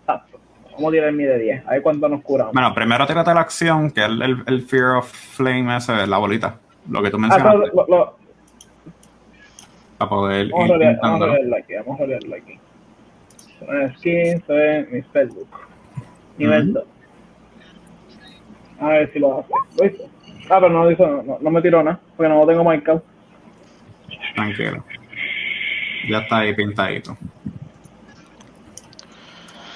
Exacto. 0.00 0.38
Vamos 0.72 0.88
a 0.88 0.92
tirar 0.92 1.12
mi 1.12 1.24
de 1.24 1.38
10. 1.38 1.66
A 1.66 1.70
ver 1.72 1.82
cuánto 1.82 2.08
nos 2.08 2.22
curamos. 2.22 2.52
Bueno, 2.54 2.74
primero 2.74 3.06
tírate 3.06 3.32
la 3.34 3.40
acción, 3.40 3.90
que 3.90 4.00
es 4.00 4.06
el, 4.06 4.22
el- 4.22 4.42
el 4.46 4.62
Fear 4.62 4.96
of 4.96 5.10
Flame, 5.10 5.76
ese, 5.76 6.06
la 6.06 6.18
bolita. 6.18 6.56
Lo 6.90 7.02
que 7.02 7.10
tú 7.10 7.16
Ah, 7.16 7.20
mencionaste, 7.20 7.66
eso, 7.66 7.74
lo- 7.74 7.86
lo- 7.88 8.16
para 9.98 10.08
poder 10.08 10.48
vamos, 10.50 10.70
a 10.70 10.72
rolear, 10.74 10.98
vamos 11.02 11.20
a 11.22 11.26
rolearlo 11.26 11.56
aquí. 11.56 11.74
Vamos 11.74 12.00
a 12.00 12.02
rolearlo 12.04 12.36
aquí. 12.36 12.58
Es 13.60 14.90
mi 14.90 15.02
spellbook. 15.02 15.68
Nivel 16.36 16.70
Ujú. 16.70 16.72
2. 16.80 16.84
A 18.80 18.88
ver 18.88 19.12
si 19.12 19.18
lo 19.18 19.40
hace. 19.40 19.48
¿Lo 19.78 19.86
hizo? 19.86 20.04
Ah, 20.50 20.60
pero 20.60 20.70
no 20.70 20.90
hizo, 20.90 21.06
no, 21.22 21.38
no, 21.40 21.50
me 21.50 21.60
tiró 21.60 21.82
nada, 21.82 22.00
porque 22.16 22.28
no 22.32 22.40
lo 22.40 22.46
tengo 22.46 22.64
marcado. 22.64 23.02
Tranquilo. 24.34 24.84
Ya 26.08 26.18
está 26.18 26.38
ahí 26.38 26.54
pintadito. 26.54 27.16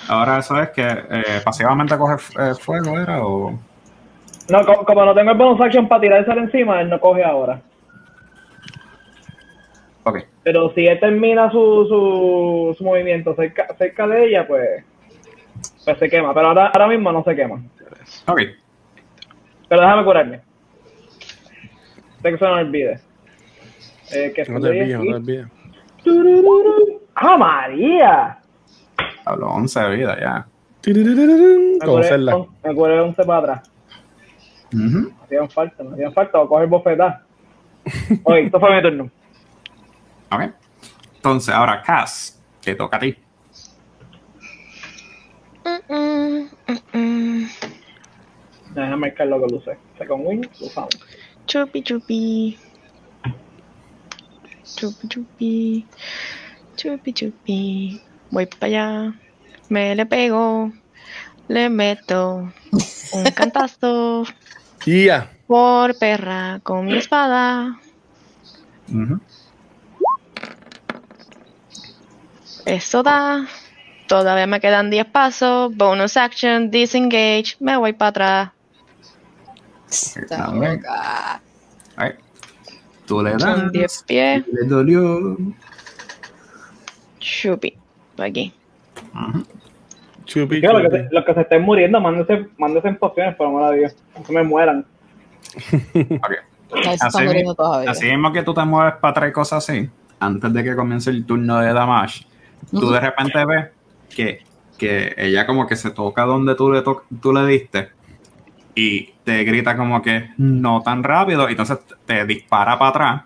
Ahora 0.08 0.38
eso 0.38 0.60
es 0.60 0.70
que 0.70 0.82
eh, 0.82 1.40
pasivamente 1.44 1.96
coge 1.96 2.14
eh, 2.38 2.54
fuego, 2.58 2.98
¿era? 2.98 3.24
O... 3.26 3.58
No, 4.48 4.64
como, 4.64 4.84
como 4.84 5.04
no 5.04 5.14
tengo 5.14 5.32
el 5.32 5.38
bonus 5.38 5.60
action 5.60 5.88
para 5.88 6.00
tirarse 6.00 6.30
encima, 6.32 6.80
él 6.80 6.88
no 6.88 7.00
coge 7.00 7.24
ahora. 7.24 7.60
Pero 10.44 10.72
si 10.74 10.86
él 10.86 10.98
termina 10.98 11.50
su, 11.50 11.86
su, 11.88 12.74
su 12.76 12.84
movimiento 12.84 13.34
cerca, 13.36 13.68
cerca 13.78 14.06
de 14.08 14.26
ella, 14.26 14.46
pues, 14.46 14.84
pues 15.84 15.98
se 15.98 16.08
quema. 16.08 16.34
Pero 16.34 16.48
ahora, 16.48 16.66
ahora 16.68 16.88
mismo 16.88 17.12
no 17.12 17.22
se 17.22 17.36
quema. 17.36 17.62
Ok. 18.26 18.40
Pero 19.68 19.80
déjame 19.82 20.04
curarme. 20.04 20.40
Sé 22.22 22.30
que 22.30 22.38
se 22.38 22.44
no 22.44 22.52
olvide. 22.54 23.00
Eh, 24.12 24.32
que 24.34 24.44
no 24.46 24.60
te 24.60 24.68
de 24.68 24.80
olvides, 24.80 24.98
no 24.98 25.02
te 25.24 25.32
10 25.32 25.46
olvides. 26.06 26.98
¡Ah, 27.14 27.36
María! 27.36 28.38
Hablo 29.24 29.48
11 29.50 29.80
de 29.80 29.96
vida 29.96 30.18
ya. 30.20 30.46
Me 30.86 31.78
curé, 31.86 32.04
Zelda. 32.08 32.36
on- 32.36 32.48
me 32.64 32.74
curé 32.74 33.00
11 33.00 33.24
para 33.24 33.38
atrás. 33.38 33.70
Me 34.72 35.10
hacían 35.24 35.48
falta, 35.50 35.84
me 35.84 35.92
hacían 35.94 36.12
falta. 36.12 36.38
Voy 36.38 36.46
a 36.46 36.48
coger 36.48 36.66
bofetada. 36.68 37.24
Oye, 38.24 38.42
esto 38.46 38.58
fue 38.60 38.74
mi 38.76 38.82
turno. 38.82 39.10
Ok. 40.32 40.52
Entonces, 41.16 41.54
ahora 41.54 41.82
Cass, 41.82 42.40
que 42.60 42.74
toca 42.74 42.96
a 42.96 43.00
ti. 43.00 43.16
Mm, 45.64 46.48
mm, 46.66 46.98
mm. 46.98 47.48
Déjame 48.74 48.96
marcar 48.96 49.26
lo 49.26 49.46
que 49.46 49.54
usé. 49.54 49.78
Second 49.98 50.26
win, 50.26 50.48
lo 50.60 50.66
usamos. 50.66 50.90
Chupi 51.46 51.82
chupi. 51.82 52.58
Chupi 54.76 55.08
chupi. 55.08 55.86
Chupi 56.76 57.12
chupi. 57.12 58.00
Voy 58.30 58.46
para 58.46 58.66
allá. 58.66 59.14
Me 59.68 59.94
le 59.94 60.06
pego. 60.06 60.72
Le 61.48 61.68
meto 61.68 62.50
un 63.12 63.24
cantazo 63.34 64.24
Y 64.86 65.06
ya. 65.06 65.30
por 65.46 65.96
perra 65.98 66.60
con 66.62 66.86
mi 66.86 66.96
espada. 66.96 67.78
Ujú. 68.88 69.20
Eso 72.66 73.02
da. 73.02 73.46
Todavía 74.08 74.46
me 74.46 74.60
quedan 74.60 74.90
10 74.90 75.06
pasos. 75.06 75.74
Bonus 75.76 76.16
action, 76.16 76.70
disengage. 76.70 77.56
Me 77.60 77.76
voy 77.76 77.92
para 77.92 78.08
atrás. 78.08 78.50
Está 80.16 80.48
loca. 80.52 81.40
Tú 83.06 83.22
le 83.22 83.32
das. 83.36 83.72
10 83.72 84.04
pies. 84.06 84.44
Le 84.52 84.66
dolió. 84.68 85.36
Chupi. 87.18 87.76
Aquí. 88.18 88.52
Ujú. 89.14 89.44
Chupi, 90.24 90.60
los, 90.60 90.82
que 90.82 90.90
se, 90.90 91.08
los 91.10 91.24
que 91.24 91.34
se 91.34 91.40
estén 91.40 91.62
muriendo, 91.62 92.00
mándense, 92.00 92.48
mándense 92.56 92.88
en 92.88 92.96
pociones, 92.96 93.34
por 93.34 93.48
amor 93.48 93.64
a 93.64 93.70
Dios. 93.72 93.94
Se 94.24 94.32
me 94.32 94.42
mueran. 94.42 94.84
Ok. 95.94 96.32
Ahí 96.74 96.96
se 96.96 97.04
Así, 97.04 97.06
está 97.08 97.20
muriendo 97.24 97.50
mi- 97.50 97.56
todavía. 97.56 97.90
así 97.90 98.06
mismo 98.06 98.32
que 98.32 98.42
tú 98.42 98.54
te 98.54 98.64
mueves 98.64 98.94
para 98.94 99.10
atrás 99.10 99.28
y 99.28 99.32
cosas 99.32 99.68
así, 99.68 99.90
antes 100.20 100.50
de 100.54 100.64
que 100.64 100.74
comience 100.74 101.10
el 101.10 101.26
turno 101.26 101.58
de 101.60 101.70
Damash, 101.70 102.22
tú 102.70 102.90
de 102.90 103.00
repente 103.00 103.44
ves 103.44 103.68
que, 104.14 104.42
que 104.78 105.14
ella 105.16 105.46
como 105.46 105.66
que 105.66 105.76
se 105.76 105.90
toca 105.90 106.22
donde 106.24 106.54
tú 106.54 106.70
le, 106.72 106.82
to- 106.82 107.04
tú 107.20 107.32
le 107.32 107.46
diste 107.46 107.90
y 108.74 109.10
te 109.24 109.44
grita 109.44 109.76
como 109.76 110.00
que 110.00 110.30
no 110.38 110.82
tan 110.82 111.02
rápido, 111.04 111.46
y 111.48 111.52
entonces 111.52 111.78
te 112.06 112.24
dispara 112.26 112.78
para 112.78 112.90
atrás 112.90 113.22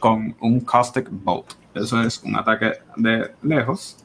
con 0.00 0.34
un 0.40 0.60
Caustic 0.60 1.08
Bolt. 1.10 1.52
Eso 1.74 2.00
es 2.02 2.22
un 2.24 2.36
ataque 2.36 2.72
de 2.96 3.32
lejos 3.42 3.96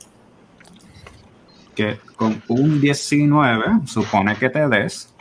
que 1.75 1.99
con 2.15 2.41
un 2.49 2.79
19 2.81 3.65
supone 3.87 4.35
que 4.35 4.49
te 4.49 4.67
des 4.67 5.13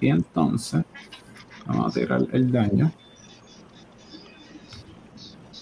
y 0.00 0.08
entonces 0.08 0.84
vamos 1.66 1.94
a 1.94 1.98
tirar 2.00 2.22
el 2.32 2.50
daño. 2.52 2.90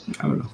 Diablo. 0.06 0.48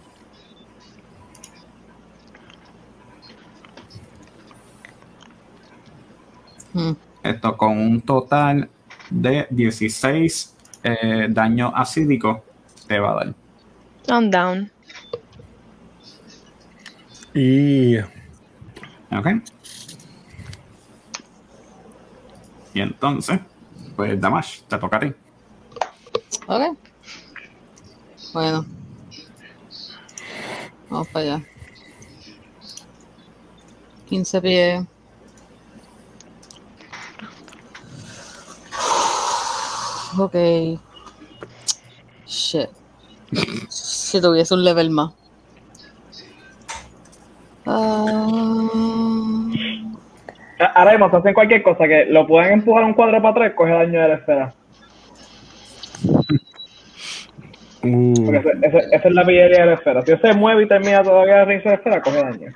Mm. 6.74 6.93
Esto 7.23 7.57
con 7.57 7.78
un 7.78 8.01
total 8.01 8.69
de 9.11 9.47
16 9.51 10.57
eh, 10.85 11.28
daño 11.31 11.73
acídico 11.74 12.44
te 12.86 12.99
va 12.99 13.12
a 13.12 13.15
dar. 13.15 13.35
I'm 14.09 14.31
down. 14.31 14.70
Y. 17.35 17.99
¿Ok? 17.99 19.27
Y 22.74 22.81
entonces, 22.81 23.40
pues 23.97 24.20
Damash, 24.20 24.62
te 24.62 24.78
toca 24.78 24.97
a 24.97 25.01
ti. 25.01 25.12
Ok. 26.47 26.77
Bueno. 28.32 28.66
Vamos 30.90 31.09
para 31.09 31.35
allá. 31.35 31.44
15 34.07 34.40
pies. 34.40 34.85
Ok. 40.18 40.34
Shit. 42.26 42.68
Si 43.68 44.20
tuviese 44.20 44.55
un 44.55 44.64
level 44.64 44.90
más. 44.90 45.12
Ah, 47.66 48.26
A- 50.59 50.64
Ahora 50.74 50.93
mismo, 50.93 51.10
se 51.10 51.16
hacen 51.16 51.34
cualquier 51.34 51.62
cosa 51.62 51.86
que 51.89 52.05
lo 52.06 52.26
pueden 52.26 52.52
empujar 52.52 52.84
un 52.84 52.94
cuadro 52.94 53.18
para 53.22 53.30
atrás, 53.30 53.52
coge 53.56 53.72
daño 53.72 54.01
de 54.01 54.09
la 54.09 54.14
esfera. 54.14 54.55
Uh, 57.84 58.14
Porque 58.24 58.39
ese- 58.39 58.59
ese- 58.62 58.89
esa 58.94 59.09
es 59.09 59.12
la 59.14 59.24
pillería 59.24 59.62
de 59.62 59.66
la 59.66 59.72
esfera. 59.74 60.02
Si 60.06 60.16
se 60.16 60.32
mueve 60.34 60.62
y 60.62 60.68
termina 60.68 61.02
todavía 61.02 61.43
el 61.43 61.51
inicio 61.51 61.68
de 61.72 61.76
la 61.76 61.82
esfera, 61.82 62.01
coge 62.01 62.22
daño. 62.22 62.52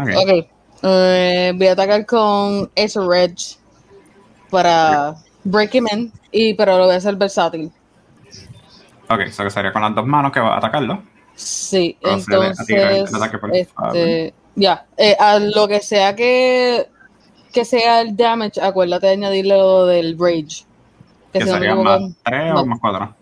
Ok. 0.00 0.08
ok. 0.16 0.46
Eh, 0.84 1.52
voy 1.56 1.66
a 1.66 1.72
atacar 1.72 2.06
con 2.06 2.70
ese 2.74 2.98
Reg 3.06 3.34
para 4.50 5.14
break 5.44 5.74
him 5.74 5.86
in. 5.92 6.12
Y, 6.32 6.54
pero 6.54 6.78
lo 6.78 6.84
voy 6.84 6.94
a 6.94 6.98
hacer 6.98 7.16
versátil. 7.16 7.70
Ok, 9.08 9.20
eso 9.20 9.42
que 9.44 9.50
sería 9.50 9.72
con 9.72 9.82
las 9.82 9.94
dos 9.94 10.06
manos 10.06 10.32
que 10.32 10.40
va 10.40 10.54
a 10.54 10.58
atacarlo. 10.58 11.02
Sí, 11.34 11.96
entonces, 12.02 12.58
este, 13.52 14.34
ya, 14.54 14.84
eh, 14.96 15.16
a 15.18 15.38
lo 15.38 15.66
que 15.66 15.80
sea 15.80 16.14
que, 16.14 16.86
que 17.52 17.64
sea 17.64 18.02
el 18.02 18.16
damage, 18.16 18.60
acuérdate 18.60 19.06
de 19.06 19.12
añadirle 19.14 19.56
lo 19.56 19.86
del 19.86 20.18
rage. 20.18 20.64
Que, 21.32 21.38
Que 21.38 21.46
sería 21.46 21.74
más 21.74 22.02
3 22.24 22.52
o 22.54 22.66
más 22.66 22.78
4. 22.80 23.14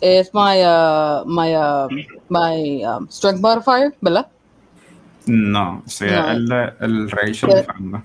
es 0.00 0.30
my, 0.34 0.60
uh, 0.64 1.24
my, 1.24 1.54
uh, 1.54 1.88
my 2.28 2.84
um, 2.84 3.06
strength 3.08 3.40
modifier, 3.40 3.94
¿verdad? 4.00 4.26
No, 5.26 5.82
sí, 5.86 6.06
No. 6.06 6.30
el, 6.30 6.52
el 6.80 7.10
Rage 7.10 7.46
¿Qué? 7.46 7.58
Inferno. 7.58 8.02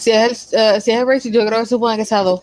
Si 0.00 0.10
es 0.10 0.50
el, 0.54 0.58
eh, 0.58 0.80
si 0.80 0.92
es 0.92 0.98
el 0.98 1.32
yo 1.32 1.44
creo 1.44 1.60
que 1.60 1.66
supone 1.66 1.94
que 1.98 2.06
sea 2.06 2.22
dos. 2.22 2.40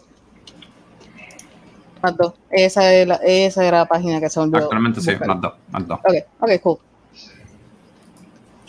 Más 2.03 2.15
dos. 2.15 2.33
Esa, 2.51 2.93
es 2.93 3.07
la, 3.07 3.15
esa 3.15 3.65
era 3.65 3.79
la 3.79 3.85
página 3.87 4.19
que 4.19 4.29
se 4.29 4.39
olvidó. 4.39 4.65
Actualmente 4.65 5.01
sí, 5.01 5.11
más 5.25 5.41
2. 5.41 5.53
Más 5.71 5.87
2. 5.87 5.99
Ok, 5.99 6.13
ok, 6.39 6.61
cool. 6.61 6.77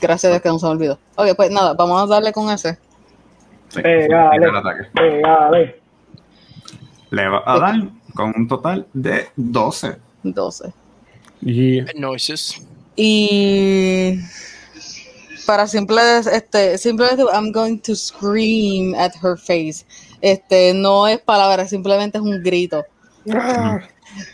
Gracias 0.01 0.35
a 0.35 0.41
que 0.41 0.49
no 0.49 0.59
se 0.59 0.65
me 0.65 0.73
olvidó. 0.73 0.99
Ok, 1.17 1.37
pues 1.37 1.51
nada, 1.51 1.75
vamos 1.75 2.03
a 2.03 2.07
darle 2.07 2.33
con 2.33 2.51
ese. 2.51 2.79
Sí, 3.69 3.83
Pégale. 3.83 4.47
ataque. 4.47 4.85
Pégale. 4.95 5.81
Le 7.11 7.29
va 7.29 7.43
a 7.45 7.59
dar 7.59 7.75
con 8.15 8.33
un 8.35 8.49
total 8.49 8.87
de 8.95 9.29
12. 9.37 9.99
12. 10.23 10.73
y 11.43 11.83
Noises. 11.95 12.67
Y 12.97 14.19
para 15.49 15.67
simple, 15.67 16.03
este, 16.31 16.77
simplemente 16.77 17.25
I'm 17.33 17.51
going 17.53 17.79
to 17.79 17.97
scream 17.97 18.95
at 18.95 19.13
her 19.23 19.35
face. 19.39 19.83
Este, 20.21 20.75
no 20.75 21.09
es 21.09 21.21
palabra, 21.21 21.67
simplemente 21.67 22.19
es 22.19 22.23
un 22.23 22.43
grito. 22.43 22.85
O 23.25 23.31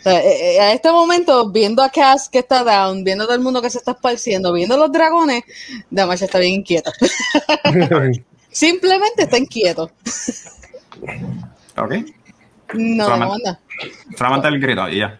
sea, 0.03 0.19
eh, 0.19 0.55
eh, 0.55 0.59
a 0.59 0.73
este 0.73 0.91
momento, 0.91 1.49
viendo 1.49 1.81
a 1.81 1.89
Cass 1.89 2.27
que 2.27 2.39
está 2.39 2.65
down, 2.65 3.05
viendo 3.05 3.23
a 3.23 3.27
todo 3.27 3.35
el 3.37 3.41
mundo 3.41 3.61
que 3.61 3.69
se 3.69 3.77
está 3.77 3.91
esparciendo, 3.91 4.51
viendo 4.51 4.75
los 4.75 4.91
dragones, 4.91 5.43
Damash 5.89 6.23
está 6.23 6.37
bien 6.37 6.55
inquieto. 6.55 6.91
Simplemente 8.51 9.23
está 9.23 9.37
inquieto. 9.37 9.89
Ok. 11.77 11.93
No, 12.73 12.73
no, 12.73 13.05
Solamente- 13.05 13.25
manda. 13.25 13.59
Solamente 14.17 14.47
el 14.49 14.59
grito 14.59 14.89
y 14.89 14.99
ya. 14.99 15.17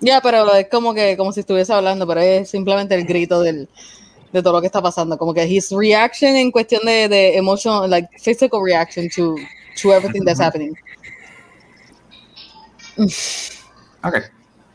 Ya, 0.00 0.22
pero 0.22 0.54
es 0.54 0.68
como 0.70 0.94
que, 0.94 1.14
como 1.18 1.30
si 1.32 1.40
estuviese 1.40 1.74
hablando, 1.74 2.06
pero 2.06 2.22
es 2.22 2.48
simplemente 2.48 2.94
el 2.94 3.04
grito 3.04 3.42
del, 3.42 3.68
de 4.36 4.42
todo 4.42 4.54
lo 4.54 4.60
que 4.60 4.66
está 4.66 4.82
pasando. 4.82 5.16
Como 5.18 5.32
que 5.34 5.44
his 5.44 5.70
reaction 5.70 6.36
en 6.36 6.50
cuestión 6.50 6.82
de, 6.84 7.08
de 7.08 7.36
emotion, 7.36 7.88
like 7.90 8.08
physical 8.18 8.60
reaction 8.62 9.08
to, 9.08 9.34
to 9.80 9.92
everything 9.92 10.24
that's 10.24 10.40
happening. 10.40 10.74
Ok. 14.02 14.14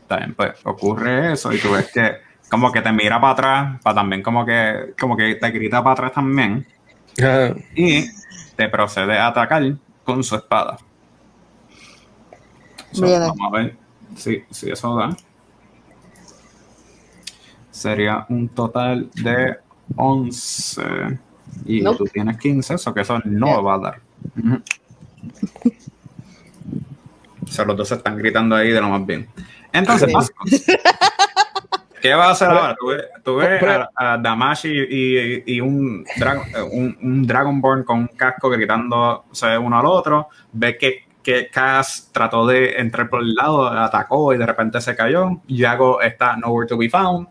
Está 0.02 0.16
bien, 0.16 0.34
pues 0.34 0.52
ocurre 0.64 1.32
eso 1.32 1.52
y 1.52 1.58
tú 1.58 1.70
ves 1.70 1.90
que 1.92 2.16
como 2.50 2.70
que 2.70 2.82
te 2.82 2.92
mira 2.92 3.20
para 3.20 3.32
atrás, 3.32 3.80
para 3.82 3.94
también 3.94 4.22
como 4.22 4.44
que, 4.44 4.94
como 5.00 5.16
que 5.16 5.36
te 5.36 5.50
grita 5.50 5.82
para 5.82 5.92
atrás 5.94 6.12
también 6.12 6.66
ah, 7.22 7.54
y 7.74 8.04
te 8.56 8.68
procede 8.68 9.16
a 9.16 9.28
atacar 9.28 9.62
con 10.04 10.22
su 10.22 10.36
espada. 10.36 10.76
So, 12.90 13.06
vamos 13.06 13.38
a 13.40 13.56
ver 13.56 13.76
si, 14.16 14.44
si 14.50 14.70
eso 14.70 14.94
da. 14.96 15.16
Sería 17.72 18.24
un 18.28 18.48
total 18.50 19.10
de 19.14 19.56
11. 19.96 21.18
Y 21.66 21.80
Nope. 21.80 21.98
tú 21.98 22.04
tienes 22.04 22.38
15, 22.38 22.74
eso 22.74 22.94
que 22.94 23.00
eso 23.00 23.18
no 23.24 23.46
Yeah. 23.48 23.60
va 23.60 23.74
a 23.74 23.78
dar. 23.78 24.00
O 27.42 27.46
sea, 27.48 27.64
los 27.64 27.76
dos 27.76 27.88
se 27.88 27.96
están 27.96 28.16
gritando 28.16 28.54
ahí 28.56 28.70
de 28.70 28.80
lo 28.80 28.88
más 28.88 29.04
bien. 29.04 29.28
Entonces, 29.72 30.12
¿qué 32.00 32.14
vas 32.14 32.28
a 32.28 32.30
hacer 32.32 32.48
ahora? 32.48 32.76
Tú 32.78 32.86
ves, 32.88 33.04
tú 33.24 33.36
ves 33.36 33.62
a, 33.62 33.90
a 34.14 34.18
Damashi 34.18 34.68
y, 34.70 35.42
y 35.56 35.60
un, 35.60 36.04
dragon, 36.18 36.46
eh, 36.48 36.62
un, 36.62 36.96
un 37.02 37.26
Dragonborn 37.26 37.84
con 37.84 37.98
un 38.00 38.06
casco 38.08 38.48
gritándose 38.48 39.58
uno 39.58 39.78
al 39.78 39.86
otro. 39.86 40.28
Ves 40.52 40.76
que, 40.78 41.04
que 41.22 41.48
Cass 41.48 42.10
trató 42.12 42.46
de 42.46 42.76
entrar 42.78 43.08
por 43.08 43.20
el 43.22 43.34
lado, 43.34 43.66
atacó 43.66 44.32
y 44.34 44.38
de 44.38 44.46
repente 44.46 44.80
se 44.80 44.94
cayó. 44.96 45.40
Yago 45.48 46.00
está 46.00 46.36
nowhere 46.36 46.68
to 46.68 46.76
be 46.78 46.88
found. 46.88 47.28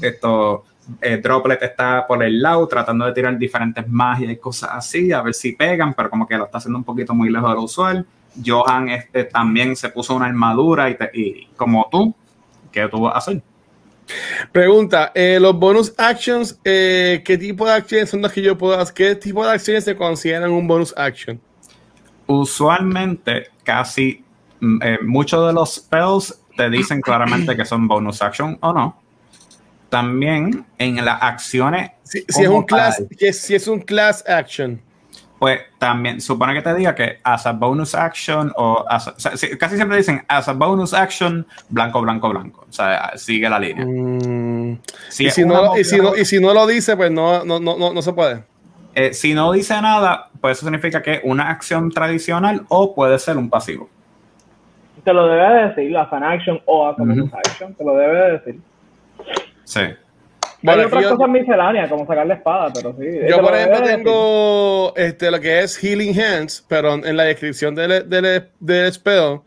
Esto, 0.00 0.64
eh, 1.00 1.16
Droplet 1.18 1.62
está 1.62 2.06
por 2.06 2.22
el 2.22 2.40
lado 2.40 2.66
tratando 2.68 3.06
de 3.06 3.12
tirar 3.12 3.36
diferentes 3.38 3.88
magias 3.88 4.32
y 4.32 4.36
cosas 4.36 4.70
así, 4.72 5.12
a 5.12 5.22
ver 5.22 5.34
si 5.34 5.52
pegan, 5.52 5.94
pero 5.94 6.10
como 6.10 6.26
que 6.26 6.36
lo 6.36 6.44
está 6.46 6.58
haciendo 6.58 6.78
un 6.78 6.84
poquito 6.84 7.14
muy 7.14 7.30
lejos 7.30 7.48
de 7.50 7.54
lo 7.54 7.62
usual. 7.62 8.06
Johan 8.44 8.88
este, 8.88 9.24
también 9.24 9.76
se 9.76 9.88
puso 9.90 10.14
una 10.14 10.26
armadura 10.26 10.90
y, 10.90 10.96
te- 10.96 11.10
y 11.14 11.46
como 11.56 11.88
tú, 11.90 12.14
¿qué 12.72 12.88
tú 12.88 13.00
vas 13.02 13.14
a 13.14 13.18
hacer? 13.18 13.42
Pregunta, 14.52 15.12
eh, 15.14 15.38
los 15.40 15.58
bonus 15.58 15.94
actions, 15.96 16.58
eh, 16.64 17.22
¿qué 17.24 17.38
tipo 17.38 17.64
de 17.66 17.72
acciones 17.72 18.10
son 18.10 18.20
las 18.20 18.32
que 18.32 18.42
yo 18.42 18.56
puedo 18.58 18.78
hacer? 18.78 18.94
¿Qué 18.94 19.14
tipo 19.14 19.44
de 19.44 19.52
acciones 19.52 19.84
se 19.84 19.96
consideran 19.96 20.50
un 20.50 20.66
bonus 20.66 20.92
action? 20.96 21.40
Usualmente, 22.26 23.48
casi 23.62 24.22
mm, 24.60 24.82
eh, 24.82 24.98
muchos 25.04 25.46
de 25.46 25.52
los 25.52 25.74
spells 25.76 26.40
te 26.56 26.70
dicen 26.70 27.00
claramente 27.00 27.56
que 27.56 27.64
son 27.64 27.86
bonus 27.88 28.22
action 28.22 28.58
o 28.60 28.72
no. 28.72 29.00
También 29.98 30.64
en 30.78 31.04
las 31.04 31.22
acciones, 31.22 31.92
Si, 32.02 32.24
si 32.28 32.42
es 32.42 32.48
un 32.48 32.64
class, 32.64 33.00
que 33.16 33.32
si 33.32 33.54
es 33.54 33.68
un 33.68 33.78
class 33.80 34.24
action. 34.28 34.80
pues 35.38 35.60
también 35.78 36.20
supone 36.20 36.52
que 36.52 36.62
te 36.62 36.74
diga 36.74 36.96
que 36.96 37.18
as 37.22 37.46
a 37.46 37.52
bonus 37.52 37.94
action 37.94 38.50
o, 38.56 38.84
as 38.88 39.06
a- 39.06 39.10
o 39.12 39.20
sea, 39.20 39.36
sí, 39.36 39.56
casi 39.56 39.76
siempre 39.76 39.96
dicen 39.98 40.24
as 40.26 40.48
a 40.48 40.52
bonus 40.52 40.92
action, 40.94 41.46
blanco, 41.68 42.00
blanco, 42.02 42.28
blanco. 42.30 42.64
O 42.68 42.72
sea, 42.72 43.12
sigue 43.16 43.48
la 43.48 43.60
línea. 43.60 43.84
Mm, 43.86 44.80
Si 45.10 45.26
y, 45.26 45.30
si 45.30 45.44
no, 45.44 45.76
y, 45.78 45.84
si 45.84 45.96
no, 45.98 46.02
movida- 46.10 46.20
y 46.20 46.24
si 46.24 46.40
no 46.40 46.52
lo 46.54 46.66
dice, 46.66 46.96
pues 46.96 47.12
no, 47.12 47.44
no, 47.44 47.60
no, 47.60 47.76
no, 47.78 47.92
no 47.94 48.02
se 48.02 48.12
puede. 48.12 48.42
Eh, 48.96 49.12
si 49.14 49.32
no 49.32 49.52
dice 49.52 49.80
nada, 49.80 50.28
pues 50.40 50.56
eso 50.58 50.66
significa 50.66 51.02
que 51.02 51.14
es 51.14 51.20
una 51.22 51.50
acción 51.50 51.90
tradicional 51.92 52.64
o 52.68 52.94
puede 52.96 53.16
ser 53.20 53.36
un 53.36 53.48
pasivo. 53.48 53.88
Te 55.04 55.12
lo 55.12 55.28
debe 55.28 55.46
de 55.54 55.68
decir, 55.68 55.96
as 55.96 56.12
an 56.12 56.24
action 56.24 56.60
o 56.66 56.88
as 56.88 56.98
a 56.98 57.02
bonus 57.04 57.30
action, 57.32 57.74
te 57.74 57.84
lo 57.84 57.94
debe 57.96 58.16
de 58.18 58.32
decir. 58.38 58.60
Sí. 59.64 59.80
Bueno, 60.62 60.80
Hay 60.80 60.86
otras 60.86 61.02
yo- 61.02 61.16
cosas 61.16 61.28
misceláneas, 61.30 61.90
como 61.90 62.06
sacar 62.06 62.26
la 62.26 62.34
espada, 62.34 62.72
pero 62.74 62.94
sí. 62.98 63.06
Yo, 63.28 63.40
por 63.42 63.54
ejemplo, 63.54 63.80
decir. 63.80 63.96
tengo 63.96 64.92
este, 64.96 65.30
lo 65.30 65.40
que 65.40 65.60
es 65.60 65.76
Healing 65.76 66.18
Hands, 66.18 66.64
pero 66.68 66.94
en 66.94 67.16
la 67.16 67.24
descripción 67.24 67.74
del, 67.74 68.08
del, 68.08 68.48
del 68.60 68.92
spell 68.92 69.40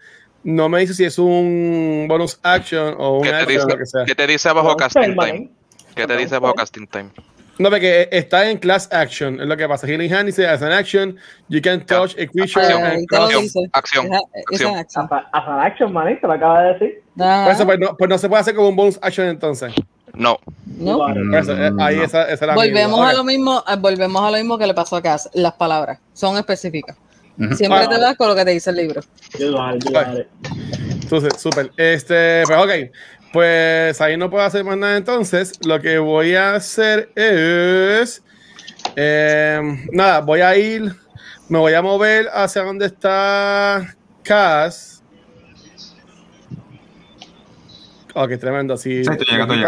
no 0.44 0.70
me 0.70 0.80
dice 0.82 0.94
si 0.94 1.06
es 1.06 1.18
un 1.18 2.06
bonus 2.08 2.40
action 2.44 2.94
o 3.00 3.18
un 3.18 3.24
¿Qué 3.24 3.30
te, 3.32 3.36
action 3.36 3.62
o 3.62 3.68
lo 3.68 3.74
que 3.76 3.80
dice, 3.80 3.92
sea. 3.98 4.06
qué 4.06 4.16
te 4.16 4.28
dice 4.28 4.50
bajo 4.54 4.68
Don't 4.68 4.80
casting 4.80 5.02
time? 5.02 5.16
man. 5.16 5.52
¿Qué 5.96 6.06
te 6.06 6.18
dice 6.18 6.38
bajo 6.38 6.54
casting 6.54 6.86
time? 6.88 7.10
No, 7.58 7.72
porque 7.72 8.08
está 8.12 8.48
en 8.52 8.60
class 8.60 8.88
action, 8.94 9.42
es 9.42 9.48
lo 9.48 9.58
que 9.58 9.68
pasa. 9.68 9.88
Healing 9.88 10.14
Hand 10.14 10.28
dice, 10.28 10.48
as 10.48 10.62
an 10.62 10.72
action, 10.72 11.18
you 11.50 11.60
can 11.60 11.84
touch 11.84 12.14
a 12.14 12.28
creature 12.28 12.62
Acción, 12.62 12.84
and 12.84 13.08
cross. 13.08 13.24
acción, 13.24 13.44
dice. 13.44 13.70
acción. 13.74 15.08
As, 15.10 15.24
as 15.34 15.48
an 15.48 15.60
action, 15.62 15.92
manito, 15.92 16.28
lo 16.28 16.34
acaba 16.34 16.62
de 16.62 16.74
decir. 16.74 17.02
Ah, 17.20 17.46
Por 17.48 17.56
eso, 17.56 17.66
pues 17.66 17.80
no, 17.80 17.98
pues 17.98 18.08
no 18.12 18.18
se 18.20 18.30
puede 18.30 18.42
hacer 18.42 18.54
como 18.54 18.70
un 18.70 18.76
bonus 18.76 19.00
action 19.02 19.28
entonces. 19.28 19.74
No. 20.18 20.40
no. 20.66 20.98
Vale. 21.00 21.22
Por 21.26 21.36
eso, 21.40 21.54
eh, 21.54 21.72
ahí 21.80 21.96
no. 21.98 22.04
esa, 22.04 22.24
esa 22.30 22.46
era 22.46 22.56
Volvemos 22.56 23.00
a 23.08 23.14
lo 23.14 23.24
mismo, 23.24 23.64
eh, 23.68 23.76
volvemos 23.78 24.22
a 24.24 24.32
lo 24.32 24.38
mismo 24.38 24.58
que 24.58 24.68
le 24.68 24.74
pasó 24.74 24.96
a 24.98 25.02
Cass. 25.02 25.30
Las 25.34 25.54
palabras 25.54 26.00
son 26.14 26.38
específicas. 26.38 26.96
Siempre 27.56 27.82
Ah. 27.82 27.88
te 27.90 28.00
das 28.00 28.18
con 28.18 28.28
lo 28.30 28.36
que 28.36 28.44
te 28.46 28.52
dice 28.52 28.72
el 28.72 28.78
libro. 28.78 29.02
Vale, 29.54 29.80
Vale. 29.92 30.28
súper. 31.38 31.72
Este, 31.78 32.44
pues 32.48 32.60
ok. 32.60 32.92
Pues 33.32 34.02
ahí 34.02 34.18
no 34.18 34.30
puedo 34.32 34.44
hacer 34.44 34.64
más 34.64 34.78
nada 34.78 34.98
entonces. 34.98 35.52
Lo 35.66 35.80
que 35.80 36.00
voy 36.00 36.34
a 36.36 36.56
hacer 36.56 37.12
es. 37.16 38.24
eh, 38.96 39.60
nada, 39.92 40.22
voy 40.22 40.42
a 40.42 40.58
ir. 40.58 40.96
Me 41.50 41.60
voy 41.60 41.74
a 41.74 41.82
mover 41.84 42.28
hacia 42.34 42.64
donde 42.64 42.88
está 42.88 43.96
Cass. 44.24 44.97
Ok, 48.20 48.38
tremendo. 48.40 48.76
Si 48.78 49.04
Sí, 49.04 49.12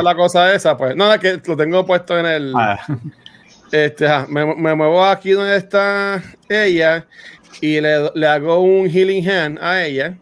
la 0.02 0.16
cosa 0.16 0.54
esa, 0.54 0.76
pues. 0.76 0.96
Nada, 0.96 1.20
que 1.20 1.40
lo 1.46 1.56
tengo 1.56 1.86
puesto 1.86 2.18
en 2.18 2.26
el. 2.26 2.54
Ah, 2.56 2.80
Este, 3.72 4.08
me, 4.30 4.56
me 4.56 4.74
muevo 4.74 5.06
aquí 5.06 5.32
donde 5.32 5.56
está 5.56 6.24
ella 6.50 7.06
y 7.62 7.80
le, 7.80 8.10
le 8.16 8.26
hago 8.28 8.60
un 8.62 8.90
healing 8.90 9.30
hand 9.30 9.60
a 9.62 9.84
ella. 9.86 10.18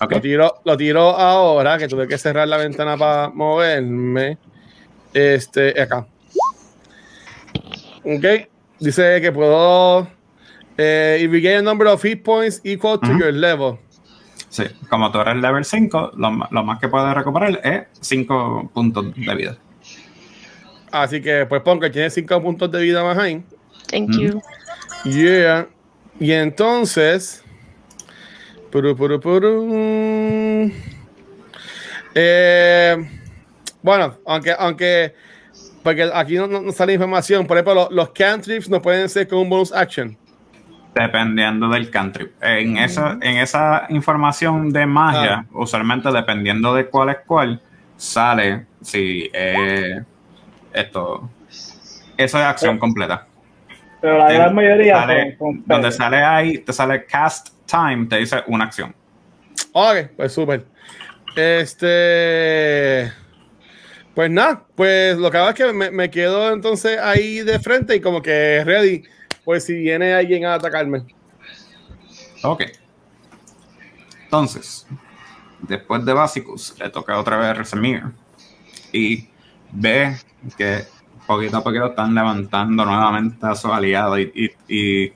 ok. 0.00 0.12
Lo 0.12 0.20
tiro, 0.20 0.54
lo 0.64 0.76
tiro 0.76 1.00
ahora, 1.16 1.76
que 1.78 1.88
tuve 1.88 2.06
que 2.06 2.16
cerrar 2.16 2.46
la 2.46 2.58
ventana 2.58 2.96
para 2.96 3.28
moverme. 3.30 4.38
Este, 5.12 5.80
acá. 5.80 6.06
Ok. 8.04 8.24
Dice 8.78 9.20
que 9.20 9.32
puedo. 9.32 10.06
Eh, 10.78 11.18
if 11.22 11.32
you 11.32 11.40
get 11.40 11.58
a 11.58 11.62
number 11.62 11.88
of 11.88 12.00
hit 12.02 12.22
points 12.22 12.60
equal 12.62 13.00
to 13.00 13.08
Ujú. 13.08 13.18
your 13.18 13.32
level. 13.32 13.78
Sí, 14.48 14.64
como 14.88 15.10
tú 15.10 15.20
eres 15.20 15.36
level 15.36 15.64
5, 15.64 16.12
lo, 16.16 16.30
más 16.30 16.78
que 16.80 16.88
puedes 16.88 17.12
recuperar 17.14 17.60
es 17.64 17.82
5 18.00 18.70
puntos 18.72 19.14
de 19.14 19.34
vida. 19.34 19.58
Así 20.92 21.20
que, 21.20 21.44
pues, 21.46 21.62
pon 21.62 21.80
que 21.80 21.90
tiene 21.90 22.08
5 22.10 22.40
puntos 22.42 22.70
de 22.70 22.80
vida 22.80 23.02
más 23.04 23.18
ahí. 23.18 23.42
Thank 23.90 24.10
Mm. 24.10 24.18
you. 24.20 24.42
Yeah. 25.04 25.66
Y 26.18 26.32
entonces. 26.32 27.42
Puru, 28.70 28.96
puru, 28.96 29.20
puru. 29.20 30.70
Eh, 32.14 32.96
bueno, 33.82 34.16
aunque, 34.26 34.54
aunque. 34.58 35.14
Porque 35.82 36.10
aquí 36.12 36.34
no, 36.36 36.46
no- 36.48 36.60
no 36.62 36.72
sale 36.72 36.94
información. 36.94 37.46
Por 37.46 37.56
ejemplo, 37.56 37.74
lo- 37.74 37.88
los 37.90 38.10
cantrips 38.10 38.68
no 38.68 38.82
pueden 38.82 39.08
ser 39.08 39.28
con 39.28 39.38
un 39.38 39.48
bonus 39.50 39.72
action. 39.72 40.16
Dependiendo 40.98 41.68
del 41.68 41.90
country. 41.90 42.30
En 42.40 42.78
esa, 42.78 43.18
en 43.20 43.36
esa 43.36 43.86
información 43.90 44.72
de 44.72 44.86
magia, 44.86 45.44
usualmente 45.52 46.10
dependiendo 46.10 46.74
de 46.74 46.86
cuál 46.86 47.10
es 47.10 47.18
cuál, 47.26 47.60
sale 47.96 48.64
si 48.80 49.28
eh, 49.32 50.02
esto. 50.72 51.28
Eso 52.16 52.38
es 52.38 52.44
acción 52.44 52.78
completa. 52.78 53.26
Pero 54.00 54.18
la 54.18 54.32
gran 54.32 54.54
mayoría 54.54 54.96
sale- 54.96 55.36
donde 55.66 55.92
sale 55.92 56.22
ahí, 56.22 56.58
te 56.58 56.72
sale 56.72 57.04
cast 57.04 57.48
time, 57.66 58.06
te 58.06 58.16
dice 58.16 58.42
una 58.46 58.64
acción. 58.64 58.94
Ok, 59.72 59.96
pues 60.16 60.32
súper. 60.32 60.64
Este. 61.36 63.12
Pues 64.14 64.30
nada, 64.30 64.64
pues 64.74 65.18
lo 65.18 65.30
que 65.30 65.36
hago 65.36 65.48
es 65.50 65.54
que 65.54 65.72
me, 65.74 65.90
me 65.90 66.08
quedo 66.08 66.50
entonces 66.54 66.98
ahí 66.98 67.40
de 67.40 67.58
frente 67.58 67.94
y 67.96 68.00
como 68.00 68.22
que 68.22 68.62
ready. 68.64 69.04
Pues 69.46 69.64
si 69.64 69.74
viene 69.74 70.12
alguien 70.12 70.44
a 70.44 70.54
atacarme. 70.54 71.04
Ok. 72.42 72.64
Entonces, 74.24 74.88
después 75.60 76.04
de 76.04 76.12
Basicus, 76.12 76.74
le 76.80 76.90
toca 76.90 77.16
otra 77.16 77.36
vez 77.36 77.46
a 77.50 77.54
Resemir. 77.54 78.02
Y 78.92 79.28
ve 79.70 80.16
que 80.58 80.84
poquito 81.28 81.58
a 81.58 81.62
poquito 81.62 81.86
están 81.86 82.12
levantando 82.12 82.84
nuevamente 82.84 83.46
a 83.46 83.54
su 83.54 83.72
aliado. 83.72 84.18
Y, 84.18 84.32
y- 84.68 84.74
y 85.04 85.12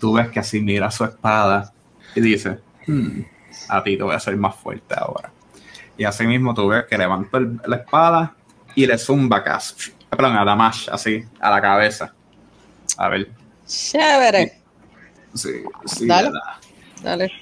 tú 0.00 0.14
ves 0.14 0.28
que 0.30 0.40
así 0.40 0.60
mira 0.60 0.90
su 0.90 1.04
espada 1.04 1.72
y 2.16 2.20
dice: 2.20 2.58
"Hmm, 2.88 3.20
A 3.68 3.84
ti 3.84 3.96
te 3.96 4.02
voy 4.02 4.14
a 4.14 4.16
hacer 4.16 4.36
más 4.36 4.56
fuerte 4.56 4.96
ahora. 4.98 5.30
Y 5.96 6.02
así 6.02 6.26
mismo 6.26 6.54
tú 6.54 6.66
ves 6.66 6.86
que 6.90 6.98
levanta 6.98 7.38
la 7.66 7.76
espada 7.76 8.34
y 8.74 8.84
le 8.84 8.98
zumba 8.98 9.44
casi. 9.44 9.92
Perdón, 10.10 10.36
a 10.36 10.44
Damash, 10.44 10.88
así, 10.90 11.24
a 11.38 11.50
la 11.50 11.60
cabeza. 11.60 12.14
A 12.98 13.08
ver. 13.08 13.30
Chévere. 13.66 14.60
Sí, 15.34 15.50
sí, 15.86 16.06
Dale. 16.06 16.28
le 16.28 16.34
da. 16.34 16.60
Dale. 17.02 17.32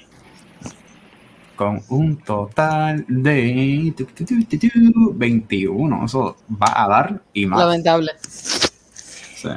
con 1.55 1.81
un 1.89 2.17
total 2.17 3.03
de 3.07 3.91
tu, 3.97 4.05
tu, 4.05 4.23
tu, 4.23 4.43
tu, 4.45 4.57
tu, 4.57 5.13
21. 5.15 6.05
Eso 6.05 6.37
va 6.51 6.83
a 6.83 6.87
dar 6.87 7.21
y 7.33 7.47
más. 7.47 7.59
Lamentable. 7.59 8.11
Sí. 8.21 9.49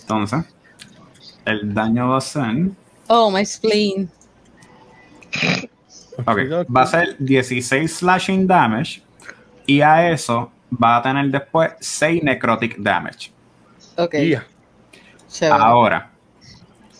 Entonces, 0.00 0.44
el 1.44 1.72
daño 1.72 2.08
va 2.08 2.18
a 2.18 2.20
ser. 2.20 2.70
Oh, 3.06 3.30
my 3.30 3.46
spleen. 3.46 4.10
Ok, 6.26 6.38
va 6.74 6.82
a 6.82 6.86
ser 6.86 7.16
16 7.20 7.92
slashing 7.98 8.48
damage. 8.48 9.00
Y 9.64 9.80
a 9.80 10.10
eso 10.10 10.50
va 10.72 10.96
a 10.96 11.02
tener 11.02 11.30
después 11.30 11.72
6 11.78 12.24
necrotic 12.24 12.76
damage. 12.78 13.30
Ok. 13.96 14.14
Yeah. 14.14 14.44
Chévere. 15.28 15.62
Ahora, 15.62 16.10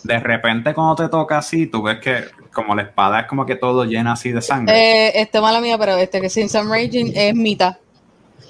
de 0.05 0.19
repente 0.21 0.75
cuando 0.75 0.95
te 0.97 1.09
toca 1.09 1.39
así, 1.39 1.67
tú 1.67 1.83
ves 1.83 1.99
que 1.99 2.25
como 2.53 2.75
la 2.75 2.83
espada 2.83 3.21
es 3.21 3.27
como 3.27 3.45
que 3.47 3.57
todo 3.57 3.85
llena 3.85 4.13
así 4.13 4.33
de 4.33 4.43
sangre. 4.43 4.75
Eh, 4.77 5.13
este 5.21 5.41
mala 5.41 5.61
mía, 5.61 5.77
pero 5.79 5.97
este 5.97 6.21
que 6.21 6.29
sin 6.29 6.49
Sam 6.49 6.71
Raging 6.71 7.13
es 7.15 7.35
mitad. 7.35 7.77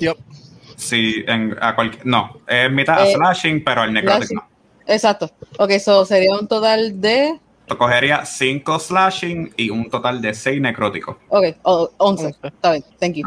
Yup. 0.01 0.17
Sí, 0.77 1.25
en, 1.27 1.57
a 1.61 1.75
cualquier, 1.75 2.07
no, 2.07 2.39
es 2.47 2.71
mitad 2.71 3.05
Eh, 3.07 3.15
slashing, 3.15 3.65
pero 3.65 3.83
el 3.85 3.93
necrotic 3.93 4.29
slashing. 4.29 4.37
no. 4.37 4.49
Exacto. 4.87 5.31
Ok, 5.59 5.71
eso 5.71 6.05
sería 6.05 6.35
un 6.39 6.47
total 6.49 7.01
de. 7.01 7.39
Cogería 7.77 8.25
5 8.25 8.79
slashing 8.79 9.53
y 9.57 9.69
un 9.69 9.91
total 9.91 10.23
de 10.23 10.33
6 10.33 10.61
necróticos. 10.61 11.17
Ok, 11.29 11.45
oh, 11.65 11.91
11. 11.99 12.35
Está 12.43 12.73
bien, 12.73 12.85
thank 12.99 13.15
you. 13.15 13.25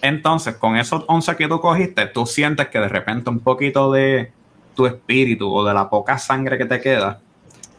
Entonces, 0.00 0.54
con 0.56 0.76
esos 0.76 1.02
11 1.08 1.34
que 1.34 1.48
tú 1.48 1.58
cogiste, 1.60 2.06
tú 2.06 2.26
sientes 2.26 2.68
que 2.68 2.78
de 2.78 2.88
repente 2.88 3.30
un 3.30 3.40
poquito 3.40 3.90
de 3.90 4.30
tu 4.74 4.86
espíritu 4.86 5.52
o 5.52 5.64
de 5.64 5.72
la 5.74 5.88
poca 5.88 6.18
sangre 6.18 6.58
que 6.58 6.64
te 6.66 6.80
queda 6.80 7.20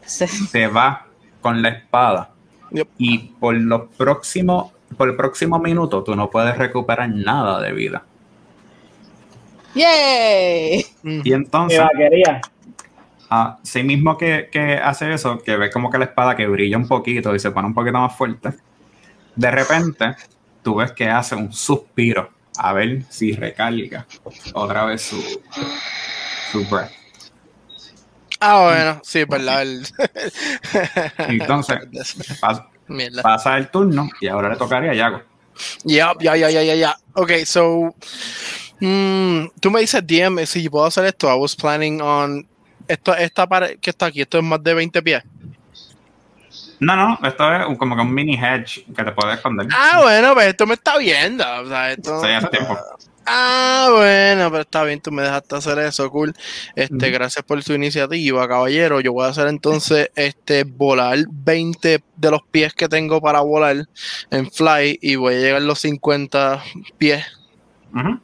Sí. 0.04 0.26
se 0.26 0.66
va 0.68 1.06
con 1.40 1.60
la 1.62 1.68
espada. 1.70 2.30
Yep. 2.70 2.88
Y 2.98 3.18
por 3.18 3.54
los 3.56 3.82
próximos, 3.96 4.72
por 4.96 5.08
el 5.08 5.16
próximo 5.16 5.58
minuto, 5.58 6.02
tú 6.04 6.14
no 6.16 6.30
puedes 6.30 6.56
recuperar 6.56 7.08
nada 7.10 7.60
de 7.60 7.72
vida. 7.72 8.04
¡Yay! 9.74 10.84
Y 11.02 11.08
Mi 11.22 11.32
entonces, 11.32 11.78
vaquería. 11.80 12.40
así 13.28 13.82
mismo 13.82 14.16
que, 14.16 14.48
que 14.50 14.74
hace 14.76 15.12
eso, 15.12 15.38
que 15.38 15.56
ves 15.56 15.72
como 15.72 15.90
que 15.90 15.98
la 15.98 16.04
espada 16.06 16.34
que 16.36 16.46
brilla 16.46 16.76
un 16.76 16.88
poquito 16.88 17.34
y 17.34 17.38
se 17.38 17.50
pone 17.50 17.66
un 17.68 17.74
poquito 17.74 17.98
más 17.98 18.16
fuerte, 18.16 18.50
de 19.34 19.50
repente 19.50 20.16
tú 20.62 20.76
ves 20.76 20.92
que 20.92 21.08
hace 21.08 21.34
un 21.34 21.52
suspiro 21.52 22.30
a 22.58 22.72
ver 22.72 23.02
si 23.10 23.32
recarga 23.32 24.06
otra 24.54 24.86
vez 24.86 25.02
su, 25.02 25.16
su 26.50 26.64
breath. 26.66 26.90
Ah, 28.40 28.62
bueno, 28.64 29.00
sí, 29.02 29.20
es 29.20 29.28
verdad. 29.28 29.62
el- 29.62 29.86
Entonces, 31.28 31.78
pasa 33.22 33.56
el 33.56 33.68
turno 33.70 34.08
y 34.20 34.28
ahora 34.28 34.50
le 34.50 34.56
tocaría 34.56 34.90
a 34.90 34.94
Yago. 34.94 35.22
Ya, 35.84 36.12
ya, 36.20 36.36
ya, 36.36 36.50
ya, 36.50 36.62
ya, 36.62 36.74
ya. 36.74 36.96
Ok, 37.14 37.30
so. 37.46 37.94
mm, 38.80 39.46
tú 39.58 39.70
me 39.70 39.80
dices, 39.80 40.06
DM, 40.06 40.44
si 40.46 40.62
yo 40.62 40.70
puedo 40.70 40.84
hacer 40.86 41.06
esto. 41.06 41.32
I 41.34 41.38
was 41.38 41.56
planning 41.56 42.00
on. 42.02 42.46
Esto, 42.86 43.14
esta 43.16 43.46
pared 43.48 43.78
que 43.80 43.90
está 43.90 44.06
aquí, 44.06 44.20
esto 44.20 44.38
es 44.38 44.44
más 44.44 44.62
de 44.62 44.74
20 44.74 45.02
pies. 45.02 45.22
No, 46.78 46.94
no, 46.94 47.18
esto 47.26 47.54
es 47.54 47.66
un- 47.66 47.76
como 47.76 47.96
que 47.96 48.02
un 48.02 48.12
mini 48.12 48.34
hedge 48.34 48.84
que 48.94 49.02
te 49.02 49.12
puede 49.12 49.34
esconder. 49.34 49.66
Ah, 49.72 50.00
bueno, 50.02 50.34
pues 50.34 50.48
esto 50.48 50.66
me 50.66 50.74
está 50.74 50.98
viendo. 50.98 51.42
O 51.62 51.66
sea, 51.68 51.92
esto. 51.92 52.20
Sí, 52.22 52.28
hace 52.28 52.48
tiempo. 52.48 52.78
Ah, 53.26 53.88
bueno, 53.92 54.50
pero 54.50 54.62
está 54.62 54.84
bien, 54.84 55.00
tú 55.00 55.10
me 55.10 55.22
dejaste 55.22 55.56
hacer 55.56 55.78
eso, 55.80 56.08
cool. 56.10 56.32
Este, 56.76 57.10
gracias 57.10 57.44
por 57.44 57.62
su 57.62 57.74
iniciativa, 57.74 58.46
caballero. 58.46 59.00
Yo 59.00 59.12
voy 59.12 59.26
a 59.26 59.30
hacer 59.30 59.48
entonces 59.48 60.10
este 60.14 60.62
volar 60.64 61.18
20 61.28 62.02
de 62.16 62.30
los 62.30 62.42
pies 62.50 62.72
que 62.72 62.88
tengo 62.88 63.20
para 63.20 63.40
volar 63.40 63.76
en 64.30 64.50
fly 64.50 64.98
y 65.02 65.16
voy 65.16 65.34
a 65.34 65.38
llegar 65.38 65.56
a 65.56 65.64
los 65.64 65.80
50 65.80 66.62
pies. 66.98 67.26
Bueno, 67.92 68.20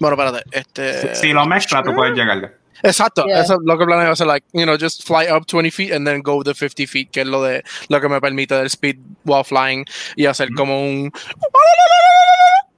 espérate, 0.00 0.42
este 0.50 1.14
Si 1.14 1.32
lo 1.32 1.46
mezclas, 1.46 1.84
tú 1.84 1.94
puedes 1.94 2.14
llegarle. 2.16 2.50
Exacto, 2.82 3.24
Yeah. 3.26 3.40
eso 3.40 3.54
es 3.54 3.60
lo 3.64 3.78
que 3.78 3.86
planeo 3.86 4.12
hacer, 4.12 4.26
like, 4.26 4.46
you 4.52 4.64
know, 4.64 4.76
just 4.78 5.06
fly 5.06 5.26
up 5.30 5.46
20 5.46 5.70
feet 5.70 5.92
and 5.92 6.06
then 6.06 6.20
go 6.20 6.42
the 6.42 6.52
50 6.54 6.86
feet, 6.86 7.10
que 7.10 7.20
es 7.22 7.26
lo 7.26 7.42
de 7.42 7.62
lo 7.88 8.00
que 8.00 8.08
me 8.10 8.20
permite 8.20 8.58
el 8.60 8.66
speed 8.66 8.96
while 9.24 9.44
flying 9.44 9.84
y 10.16 10.26
hacer 10.26 10.50
como 10.54 10.82
un 10.82 11.10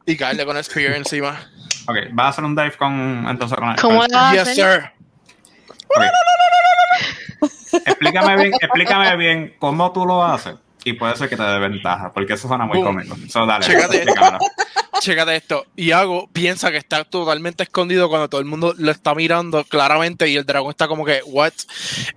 y 0.07 0.16
caerle 0.16 0.47
con 0.47 0.57
el 0.57 0.65
spear 0.65 0.95
encima. 0.95 1.51
Ok, 1.89 1.97
vas 2.12 2.27
a 2.27 2.28
hacer 2.31 2.45
un 2.45 2.57
dive 2.57 2.73
con. 2.77 3.27
Entonces, 3.28 3.59
con 3.59 3.74
¿Cómo 3.77 4.01
con- 4.01 4.15
a 4.15 4.33
Yes, 4.33 4.55
sir. 4.55 4.91
Explícame 7.85 8.37
bien, 8.37 8.55
explícame 8.61 9.16
bien 9.16 9.55
cómo 9.59 9.93
tú 9.93 10.07
lo 10.07 10.24
haces. 10.24 10.55
Y 10.85 10.93
puede 10.93 11.16
ser 11.16 11.28
que 11.28 11.37
te 11.37 11.43
dé 11.43 11.59
ventaja, 11.59 12.12
porque 12.12 12.35
eso 12.35 12.47
suena 12.47 12.65
muy 12.65 12.81
cómico. 12.81 13.16
So, 13.28 13.45
dale, 13.45 13.66
Chécate. 13.66 14.07
Chécate 15.01 15.37
esto. 15.37 15.66
Iago 15.77 16.28
piensa 16.33 16.70
que 16.70 16.77
está 16.77 17.05
totalmente 17.05 17.65
escondido 17.65 18.09
cuando 18.09 18.28
todo 18.28 18.41
el 18.41 18.47
mundo 18.47 18.73
lo 18.78 18.91
está 18.93 19.15
mirando 19.15 19.65
claramente 19.65 20.28
y 20.28 20.37
el 20.37 20.47
dragón 20.47 20.70
está 20.70 20.87
como 20.89 21.05
que, 21.05 21.20
what? 21.27 21.53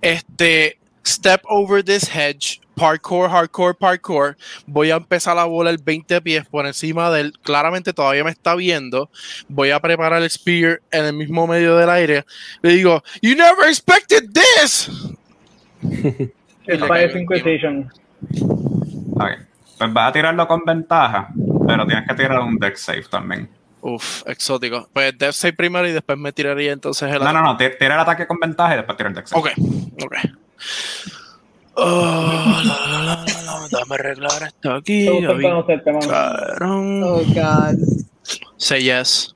Este, 0.02 0.78
step 1.04 1.42
over 1.46 1.84
this 1.84 2.08
hedge, 2.14 2.60
parkour, 2.80 3.28
hardcore, 3.30 3.74
parkour. 3.74 4.36
Voy 4.66 4.90
a 4.90 4.96
empezar 4.96 5.36
a 5.38 5.44
volar 5.44 5.76
20 5.82 6.20
pies 6.22 6.46
por 6.46 6.66
encima 6.66 7.10
de 7.10 7.20
él. 7.20 7.32
Claramente 7.42 7.92
todavía 7.92 8.24
me 8.24 8.30
está 8.30 8.54
viendo. 8.54 9.10
Voy 9.48 9.70
a 9.70 9.80
preparar 9.80 10.22
el 10.22 10.30
spear 10.30 10.80
en 10.90 11.04
el 11.04 11.12
mismo 11.12 11.46
medio 11.46 11.76
del 11.76 11.90
aire. 11.90 12.24
Le 12.62 12.70
digo, 12.72 13.02
you 13.20 13.36
never 13.36 13.68
expected 13.68 14.30
this. 14.32 14.90
El 16.66 16.78
Fire 16.86 17.16
Inquisition. 17.16 17.90
Ok. 19.14 19.28
Pues 19.78 19.92
vas 19.92 20.08
a 20.10 20.12
tirarlo 20.12 20.46
con 20.46 20.62
ventaja, 20.64 21.28
pero 21.66 21.86
tienes 21.86 22.06
que 22.08 22.14
tirar 22.14 22.38
un 22.40 22.56
deck 22.58 22.76
save 22.76 23.04
también. 23.10 23.48
Uf, 23.82 24.22
exótico. 24.26 24.88
Pues 24.92 25.16
Death 25.16 25.32
Save 25.32 25.54
primero 25.54 25.88
y 25.88 25.92
después 25.92 26.18
me 26.18 26.32
tiraría 26.32 26.70
entonces 26.72 27.10
el 27.10 27.24
No, 27.24 27.32
no, 27.32 27.40
no, 27.42 27.56
ti- 27.56 27.70
tira 27.78 27.94
el 27.94 28.00
ataque 28.00 28.26
con 28.26 28.38
ventaja 28.38 28.74
y 28.74 28.76
después 28.76 28.96
tira 28.98 29.08
el 29.08 29.14
deck 29.14 29.26
save. 29.26 29.40
Ok, 29.40 29.48
ok. 30.04 30.16
Oh, 31.82 32.60
la, 32.64 32.86
la, 32.86 33.04
la, 33.04 33.24
la, 33.24 33.68
Dame 33.70 33.94
arreglar 33.94 34.42
esto 34.42 34.72
aquí. 34.74 35.08
Oh, 35.08 35.20
God. 37.34 37.76
Say 38.58 38.82
yes. 38.82 39.34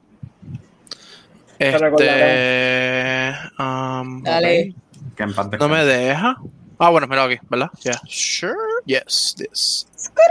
Te 1.58 1.68
Este. 1.68 3.32
um, 3.58 4.22
Dale. 4.22 4.74
ok. 4.74 5.14
Que 5.16 5.22
en 5.22 5.34
paz 5.34 5.48
No 5.58 5.68
me 5.68 5.84
deja. 5.84 6.36
Ah, 6.78 6.90
bueno, 6.90 7.06
mira 7.06 7.24
aquí, 7.24 7.38
¿verdad? 7.48 7.70
Yeah. 7.82 8.00
Sure. 8.06 8.54
Yes, 8.84 9.34
this. 9.38 9.86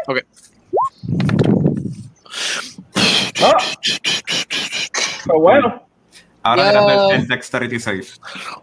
Ok. 0.08 0.20
Ah. 3.42 3.58
Pero 5.26 5.40
bueno, 5.40 5.88
Ahora 6.44 6.70
tírate 6.70 6.94
el, 6.94 7.22
el 7.22 7.28
dexterity 7.28 7.80
save. 7.80 8.06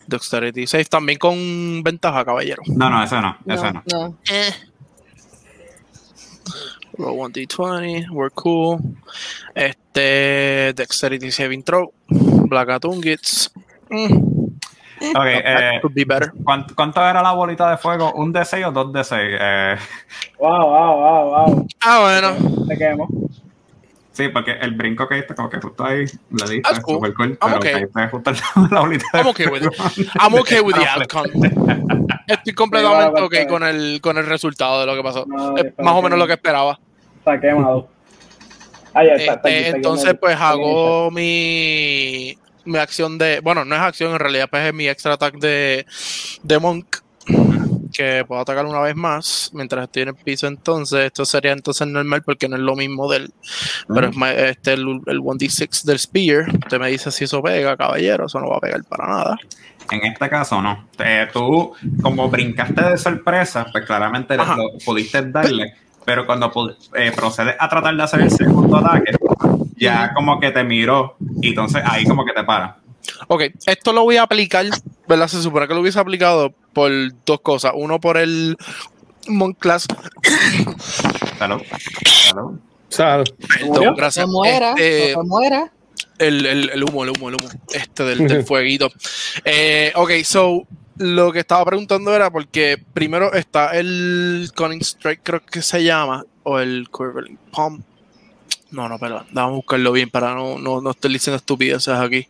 Dexterity 0.07 0.67
save 0.67 0.85
también 0.85 1.19
con 1.19 1.83
ventaja, 1.83 2.25
caballero. 2.25 2.63
No, 2.67 2.91
no, 2.91 3.03
ese 3.03 3.21
no, 3.21 3.37
ese 3.47 3.73
no. 3.73 3.83
No. 3.91 4.17
Eh. 4.31 4.53
Roll 6.99 7.33
1d20, 7.33 8.11
we're 8.11 8.31
cool. 8.35 8.79
Este, 9.55 10.73
Dexterity 10.75 11.31
Saving 11.31 11.63
Throw, 11.63 11.93
Black 12.09 12.69
Atungits. 12.69 13.51
Mm, 13.89 14.31
Ok, 15.01 15.25
eh, 15.25 15.43
that 15.43 15.81
could 15.81 15.95
be 15.95 16.05
better. 16.05 16.31
¿cuánto, 16.45 16.75
cuánto 16.75 17.01
era 17.01 17.23
la 17.23 17.33
bolita 17.33 17.71
de 17.71 17.79
fuego? 17.79 18.13
¿Un 18.13 18.35
D6 18.35 18.67
o 18.67 18.71
dos 18.71 18.93
D6? 18.93 19.17
Eh, 19.41 19.77
wow, 20.39 20.67
wow, 20.67 20.97
wow, 20.97 21.47
wow. 21.47 21.67
Ah, 21.81 22.01
bueno. 22.01 22.67
Te 22.69 22.77
quemo. 22.77 23.09
Sí, 24.13 24.29
porque 24.29 24.53
el 24.53 24.73
brinco 24.73 25.09
que 25.09 25.17
diste, 25.17 25.35
como 25.35 25.49
que 25.49 25.61
justo 25.61 25.85
ahí 25.85 26.05
le 26.31 26.51
diste, 26.51 26.61
That's 26.63 26.81
cool. 26.81 26.97
super 26.97 27.15
cool, 27.15 27.29
I'm 27.29 27.39
pero 27.41 27.57
okay. 27.57 27.73
caíste 27.73 28.09
justo 28.09 28.31
al 28.31 28.37
lado 28.37 28.69
de 28.69 28.75
la 28.75 28.81
bolita 28.81 29.05
de 29.13 29.19
I'm 29.19 29.27
okay 29.29 29.47
with 29.47 29.63
it. 29.63 30.09
I'm 30.21 30.35
okay 30.35 30.61
with 30.61 30.75
the 30.75 30.87
outcome. 30.87 31.31
Estoy 32.27 32.53
completamente 32.55 33.21
ok 33.21 33.49
con 33.49 33.63
el, 33.63 34.01
con 34.01 34.19
el 34.19 34.27
resultado 34.27 34.81
de 34.81 34.87
lo 34.87 34.95
que 34.95 35.03
pasó. 35.03 35.25
No, 35.27 35.57
Es 35.57 35.73
más 35.79 35.95
o 35.95 36.03
menos 36.03 36.19
lo 36.19 36.27
que 36.27 36.35
esperaba. 36.35 36.79
Está 37.19 37.41
quemado. 37.41 37.89
Ah, 38.95 39.05
ya 39.05 39.13
está, 39.15 39.35
está 39.35 39.49
aquí, 39.49 39.57
Este, 39.57 39.67
está 39.67 39.77
entonces, 39.77 40.15
pues 40.21 40.37
hago 40.37 41.11
mi, 41.11 42.37
mi 42.65 42.79
acción 42.79 43.19
de. 43.19 43.41
Bueno, 43.41 43.65
no 43.65 43.75
es 43.75 43.81
acción, 43.81 44.13
en 44.13 44.19
realidad, 44.19 44.49
pues 44.51 44.67
es 44.67 44.75
mi 44.75 44.89
extra 44.89 45.15
attack 45.15 45.37
de, 45.39 45.87
de 46.43 46.59
Monk. 46.59 46.97
Que 48.01 48.25
puedo 48.25 48.41
atacar 48.41 48.65
una 48.65 48.81
vez 48.81 48.97
más 48.97 49.51
mientras 49.53 49.85
estoy 49.85 50.03
en 50.05 50.09
el 50.09 50.15
piso. 50.15 50.47
Entonces, 50.47 51.01
esto 51.05 51.27
sería 51.27 51.53
entonces 51.53 51.87
normal 51.87 52.23
porque 52.23 52.49
no 52.49 52.57
es 52.57 52.63
lo 52.63 52.75
mismo 52.75 53.11
del. 53.11 53.31
Pero 53.89 54.09
es 54.09 54.17
este, 54.51 54.73
el, 54.73 55.01
el 55.07 55.21
1d6 55.21 55.83
del 55.85 55.99
Spear. 55.99 56.49
Usted 56.49 56.79
me 56.81 56.89
dice 56.89 57.11
si 57.11 57.25
eso 57.25 57.43
pega, 57.43 57.77
caballero. 57.77 58.25
Eso 58.25 58.41
no 58.41 58.49
va 58.49 58.57
a 58.57 58.61
pegar 58.61 58.83
para 58.85 59.07
nada. 59.07 59.39
En 59.91 60.03
este 60.07 60.31
caso, 60.31 60.63
no. 60.63 60.89
Eh, 60.99 61.29
tú, 61.31 61.75
como 62.01 62.31
brincaste 62.31 62.83
de 62.83 62.97
sorpresa, 62.97 63.67
pues 63.71 63.85
claramente 63.85 64.35
le- 64.35 64.43
Ajá. 64.45 64.57
lo 64.57 64.79
pudiste 64.83 65.21
darle, 65.31 65.75
pero 66.07 66.25
cuando 66.25 66.51
eh, 66.95 67.13
procedes 67.15 67.57
a 67.59 67.69
tratar 67.69 67.95
de 67.97 68.03
hacer 68.03 68.21
el 68.23 68.31
segundo 68.31 68.79
ataque, 68.79 69.13
ya 69.77 70.15
como 70.15 70.41
que 70.41 70.53
te 70.53 70.65
miró 70.65 71.17
y 71.43 71.49
entonces 71.49 71.83
ahí 71.85 72.05
como 72.07 72.25
que 72.25 72.33
te 72.33 72.45
para. 72.45 72.77
Ok, 73.29 73.43
esto 73.67 73.93
lo 73.93 74.05
voy 74.05 74.17
a 74.17 74.23
aplicar, 74.23 74.65
¿verdad? 75.11 75.29
Se 75.29 75.43
supone 75.43 75.69
que 75.69 75.75
lo 75.75 75.81
hubiese 75.81 75.99
aplicado 75.99 76.55
por 76.73 76.91
dos 77.27 77.41
cosas. 77.43 77.73
Uno 77.75 78.01
por 78.01 78.17
el 78.17 78.57
Monk 79.29 79.59
Class. 79.59 79.87
Salud. 81.39 81.63
Salud. 82.07 82.59
Salud. 82.89 83.29
Perdón, 83.49 83.95
gracias. 83.97 84.27
No 84.27 84.33
muera. 84.33 84.71
Este, 84.73 85.13
No 85.17 85.23
muera. 85.25 85.73
el, 86.19 86.47
el- 86.47 86.71
el 86.71 86.85
humo, 86.85 87.05
el 87.05 87.11
humo, 87.11 87.29
el 87.29 87.37
humo. 87.37 87.49
Este 87.73 88.05
del, 88.05 88.27
del 88.29 88.45
fueguito. 88.45 88.91
Eh, 89.45 89.93
ok, 89.95 90.11
so 90.25 90.67
lo 90.97 91.33
que 91.33 91.41
estaba 91.41 91.65
preguntando 91.65 92.15
era 92.15 92.31
porque 92.31 92.83
primero 92.93 93.33
está 93.33 93.71
el 93.79 94.51
Cunning 94.57 94.81
Strike, 94.83 95.21
creo 95.23 95.41
que 95.45 95.63
se 95.63 95.83
llama, 95.83 96.25
o 96.43 96.59
el 96.59 96.89
Quivering 96.97 97.39
Palm. 97.53 97.83
No, 98.71 98.89
no, 98.89 98.99
perdón. 98.99 99.27
Vamos 99.33 99.53
a 99.53 99.57
buscarlo 99.57 99.93
bien 99.93 100.11
para 100.11 100.35
no, 100.35 100.59
no, 100.59 100.81
no 100.81 100.91
estar 100.91 101.11
diciendo 101.11 101.37
estupideces 101.37 101.95
aquí. 101.95 102.29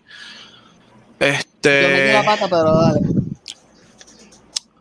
Yo 1.20 1.26
metí 1.26 1.36
Este. 1.38 2.12
la 2.14 2.24
pata, 2.24 2.48
pero 2.48 2.74
dale. 2.80 3.00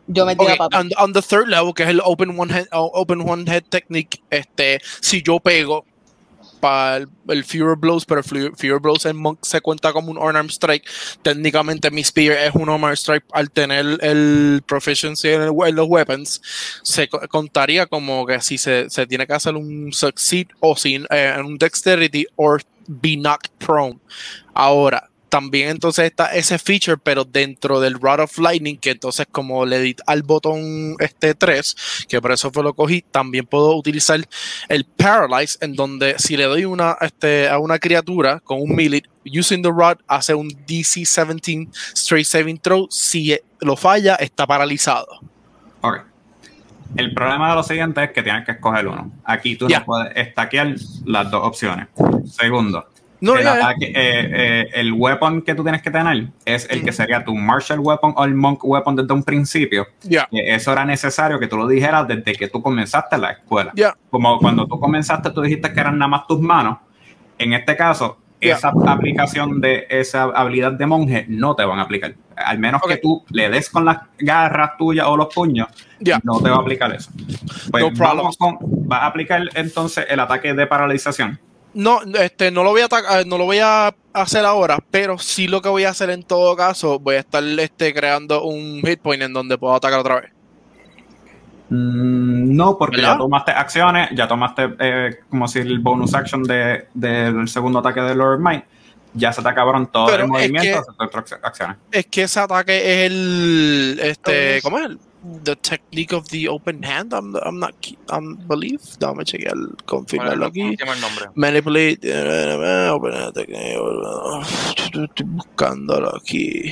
Yo 0.06 0.26
metí 0.26 0.42
Ok, 0.42 0.48
la 0.48 0.56
pata. 0.56 0.80
on, 0.80 0.90
on 0.98 1.12
the 1.12 1.22
third 1.22 1.46
level, 1.48 1.72
que 1.74 1.84
es 1.84 1.88
el 1.90 2.00
Open 2.04 2.38
One 2.38 2.52
Head, 2.52 2.66
o- 2.72 2.90
open 2.94 3.20
one 3.28 3.44
head 3.50 3.62
Technique, 3.68 4.20
este, 4.30 4.80
si 5.00 5.22
yo 5.22 5.38
pego 5.38 5.84
para 6.58 6.96
el, 6.98 7.08
el 7.28 7.44
Fewer 7.44 7.76
Blows, 7.76 8.04
pero 8.04 8.22
Fewer, 8.22 8.52
Fewer 8.56 8.80
Blows 8.80 9.06
en 9.06 9.16
Monk 9.16 9.38
se 9.42 9.60
cuenta 9.60 9.92
como 9.92 10.10
un 10.10 10.18
Unarmed 10.18 10.50
Strike, 10.50 10.84
técnicamente 11.22 11.90
mi 11.90 12.02
Spear 12.02 12.36
es 12.38 12.54
un 12.54 12.62
Unarmed 12.68 12.96
Strike 12.96 13.24
al 13.32 13.50
tener 13.50 13.98
el 14.02 14.62
Proficiency 14.66 15.28
en, 15.28 15.42
el- 15.42 15.52
en 15.66 15.76
los 15.76 15.86
Weapons, 15.88 16.42
se 16.82 17.08
co- 17.08 17.20
contaría 17.28 17.86
como 17.86 18.26
que 18.26 18.40
si 18.40 18.58
se, 18.58 18.90
se 18.90 19.06
tiene 19.06 19.26
que 19.26 19.32
hacer 19.34 19.54
un 19.54 19.92
Succeed 19.92 20.48
o 20.60 20.74
sin 20.76 21.06
eh, 21.10 21.34
un 21.38 21.56
Dexterity 21.56 22.26
o 22.36 22.56
be 22.88 23.16
knocked 23.16 23.50
prone. 23.58 23.98
Ahora, 24.52 25.08
también 25.30 25.70
entonces 25.70 26.04
está 26.06 26.26
ese 26.34 26.58
feature, 26.58 26.98
pero 27.02 27.24
dentro 27.24 27.80
del 27.80 27.94
Rod 27.94 28.20
of 28.20 28.36
Lightning, 28.38 28.76
que 28.76 28.90
entonces 28.90 29.26
como 29.30 29.64
le 29.64 29.80
di 29.80 29.96
al 30.06 30.22
botón 30.22 30.96
este 30.98 31.34
3, 31.34 32.06
que 32.08 32.20
por 32.20 32.32
eso 32.32 32.50
fue 32.50 32.62
lo 32.62 32.74
cogí, 32.74 33.02
también 33.10 33.46
puedo 33.46 33.74
utilizar 33.76 34.20
el 34.68 34.84
Paralyze, 34.84 35.56
en 35.62 35.74
donde 35.74 36.16
si 36.18 36.36
le 36.36 36.44
doy 36.44 36.64
una, 36.66 36.96
este, 37.00 37.48
a 37.48 37.58
una 37.58 37.78
criatura 37.78 38.40
con 38.40 38.60
un 38.60 38.74
melee, 38.74 39.02
using 39.24 39.62
the 39.62 39.70
rod, 39.70 39.98
hace 40.06 40.34
un 40.34 40.48
DC 40.66 41.00
17 41.00 41.68
straight 41.94 42.26
saving 42.26 42.58
throw, 42.58 42.86
si 42.90 43.38
lo 43.60 43.76
falla, 43.76 44.16
está 44.16 44.46
paralizado. 44.46 45.20
Ok. 45.82 46.00
El 46.96 47.14
problema 47.14 47.50
de 47.50 47.54
lo 47.54 47.62
siguiente 47.62 48.02
es 48.02 48.10
que 48.10 48.22
tienes 48.22 48.44
que 48.44 48.52
escoger 48.52 48.88
uno. 48.88 49.12
Aquí 49.24 49.54
tú 49.54 49.68
Ya. 49.68 49.78
no 49.80 49.84
puedes 49.84 50.16
estaquear 50.16 50.74
las 51.04 51.30
dos 51.30 51.46
opciones. 51.46 51.86
Segundo, 52.28 52.88
No, 53.20 53.36
el, 53.36 53.46
ataque, 53.46 53.86
eh, 53.86 53.92
eh, 53.94 54.68
el 54.74 54.92
weapon 54.92 55.42
que 55.42 55.54
tú 55.54 55.62
tienes 55.62 55.82
que 55.82 55.90
tener 55.90 56.28
es 56.44 56.68
el 56.70 56.82
que 56.82 56.92
sería 56.92 57.24
tu 57.24 57.34
martial 57.34 57.80
weapon 57.80 58.14
o 58.16 58.24
el 58.24 58.34
monk 58.34 58.64
weapon 58.64 58.96
desde 58.96 59.12
un 59.12 59.22
principio. 59.22 59.86
Ya. 60.02 60.26
Que 60.30 60.54
eso 60.54 60.72
era 60.72 60.84
necesario 60.84 61.38
que 61.38 61.46
tú 61.46 61.56
lo 61.56 61.66
dijeras 61.66 62.08
desde 62.08 62.32
que 62.34 62.48
tú 62.48 62.62
comenzaste 62.62 63.18
la 63.18 63.32
escuela. 63.32 63.72
Ya. 63.74 63.94
Como 64.10 64.38
cuando 64.38 64.66
tú 64.66 64.80
comenzaste, 64.80 65.30
tú 65.30 65.42
dijiste 65.42 65.72
que 65.72 65.80
eran 65.80 65.98
nada 65.98 66.08
más 66.08 66.26
tus 66.26 66.40
manos. 66.40 66.78
En 67.38 67.52
este 67.52 67.76
caso, 67.76 68.18
esa 68.40 68.72
aplicación 68.86 69.60
de 69.60 69.86
esa 69.90 70.24
habilidad 70.24 70.72
de 70.72 70.86
monje 70.86 71.26
no 71.28 71.54
te 71.54 71.64
van 71.64 71.78
a 71.78 71.82
aplicar. 71.82 72.14
Al 72.36 72.58
menos 72.58 72.80
que 72.88 72.96
tú 72.96 73.22
le 73.30 73.50
des 73.50 73.68
con 73.68 73.84
las 73.84 73.98
garras 74.18 74.76
tuyas 74.78 75.06
o 75.06 75.16
los 75.16 75.32
puños, 75.34 75.68
Ya. 75.98 76.20
no 76.22 76.40
te 76.40 76.48
va 76.48 76.56
a 76.56 76.60
aplicar 76.60 76.94
eso. 76.94 77.10
Pues 77.70 77.84
No 77.84 77.90
vamos 77.98 78.36
con, 78.38 78.58
va 78.90 78.98
a 78.98 79.06
aplicar 79.06 79.42
entonces 79.54 80.06
el 80.08 80.20
ataque 80.20 80.54
de 80.54 80.66
paralización. 80.66 81.38
No, 81.72 82.00
este, 82.18 82.50
no 82.50 82.64
lo 82.64 82.70
voy 82.70 82.80
a 82.80 82.86
atacar, 82.86 83.26
no 83.26 83.38
lo 83.38 83.44
voy 83.44 83.58
a 83.60 83.94
hacer 84.12 84.44
ahora, 84.44 84.78
pero 84.90 85.18
sí 85.18 85.46
lo 85.46 85.62
que 85.62 85.68
voy 85.68 85.84
a 85.84 85.90
hacer 85.90 86.10
en 86.10 86.22
todo 86.24 86.56
caso, 86.56 86.98
voy 86.98 87.14
a 87.16 87.20
estar 87.20 87.42
este, 87.44 87.94
creando 87.94 88.42
un 88.42 88.80
hit 88.84 89.00
point 89.00 89.22
en 89.22 89.32
donde 89.32 89.56
puedo 89.56 89.74
atacar 89.74 90.00
otra 90.00 90.20
vez. 90.20 90.30
Mm, 91.68 92.56
No, 92.56 92.76
porque 92.76 92.96
¿Verdad? 92.96 93.12
ya 93.12 93.18
tomaste 93.18 93.50
acciones, 93.52 94.08
ya 94.12 94.26
tomaste 94.26 94.74
eh, 94.80 95.20
como 95.28 95.46
si 95.46 95.60
el 95.60 95.78
bonus 95.78 96.14
action 96.14 96.42
de, 96.42 96.88
del 96.94 97.46
segundo 97.48 97.78
ataque 97.78 98.00
de 98.00 98.14
Lord 98.14 98.40
Might. 98.40 98.64
Ya 99.12 99.32
se 99.32 99.42
te 99.42 99.48
acabaron 99.48 99.86
todos 99.90 100.08
Pero 100.10 100.22
el 100.24 100.26
es 100.26 100.30
movimiento, 100.30 100.82
que- 100.98 101.36
acciones. 101.42 101.76
Es 101.90 102.06
que 102.06 102.22
ese 102.22 102.40
ataque 102.40 102.76
es 103.06 103.10
el, 103.10 104.00
este, 104.02 104.60
¿cómo 104.62 104.78
es? 104.78 104.90
The 105.44 105.54
technique 105.56 106.12
of 106.14 106.28
the 106.30 106.48
open 106.48 106.82
hand. 106.82 107.12
I'm, 107.12 107.36
I'm 107.36 107.58
not, 107.58 107.74
I'm 108.08 108.36
believe. 108.48 108.80
Dame 108.98 109.22
chequear, 109.24 109.54
confirmarlo 109.84 110.46
aquí. 110.46 110.76
¿Cómo 110.78 110.94
el 110.94 111.00
nombre? 111.00 111.26
Manipulate. 111.34 111.98
eh, 112.04 112.88
open 112.90 113.12
hand 113.12 113.34
technique, 113.34 113.76
eh, 113.76 114.40
Estoy 115.04 115.26
buscándolo 115.26 116.16
aquí. 116.16 116.70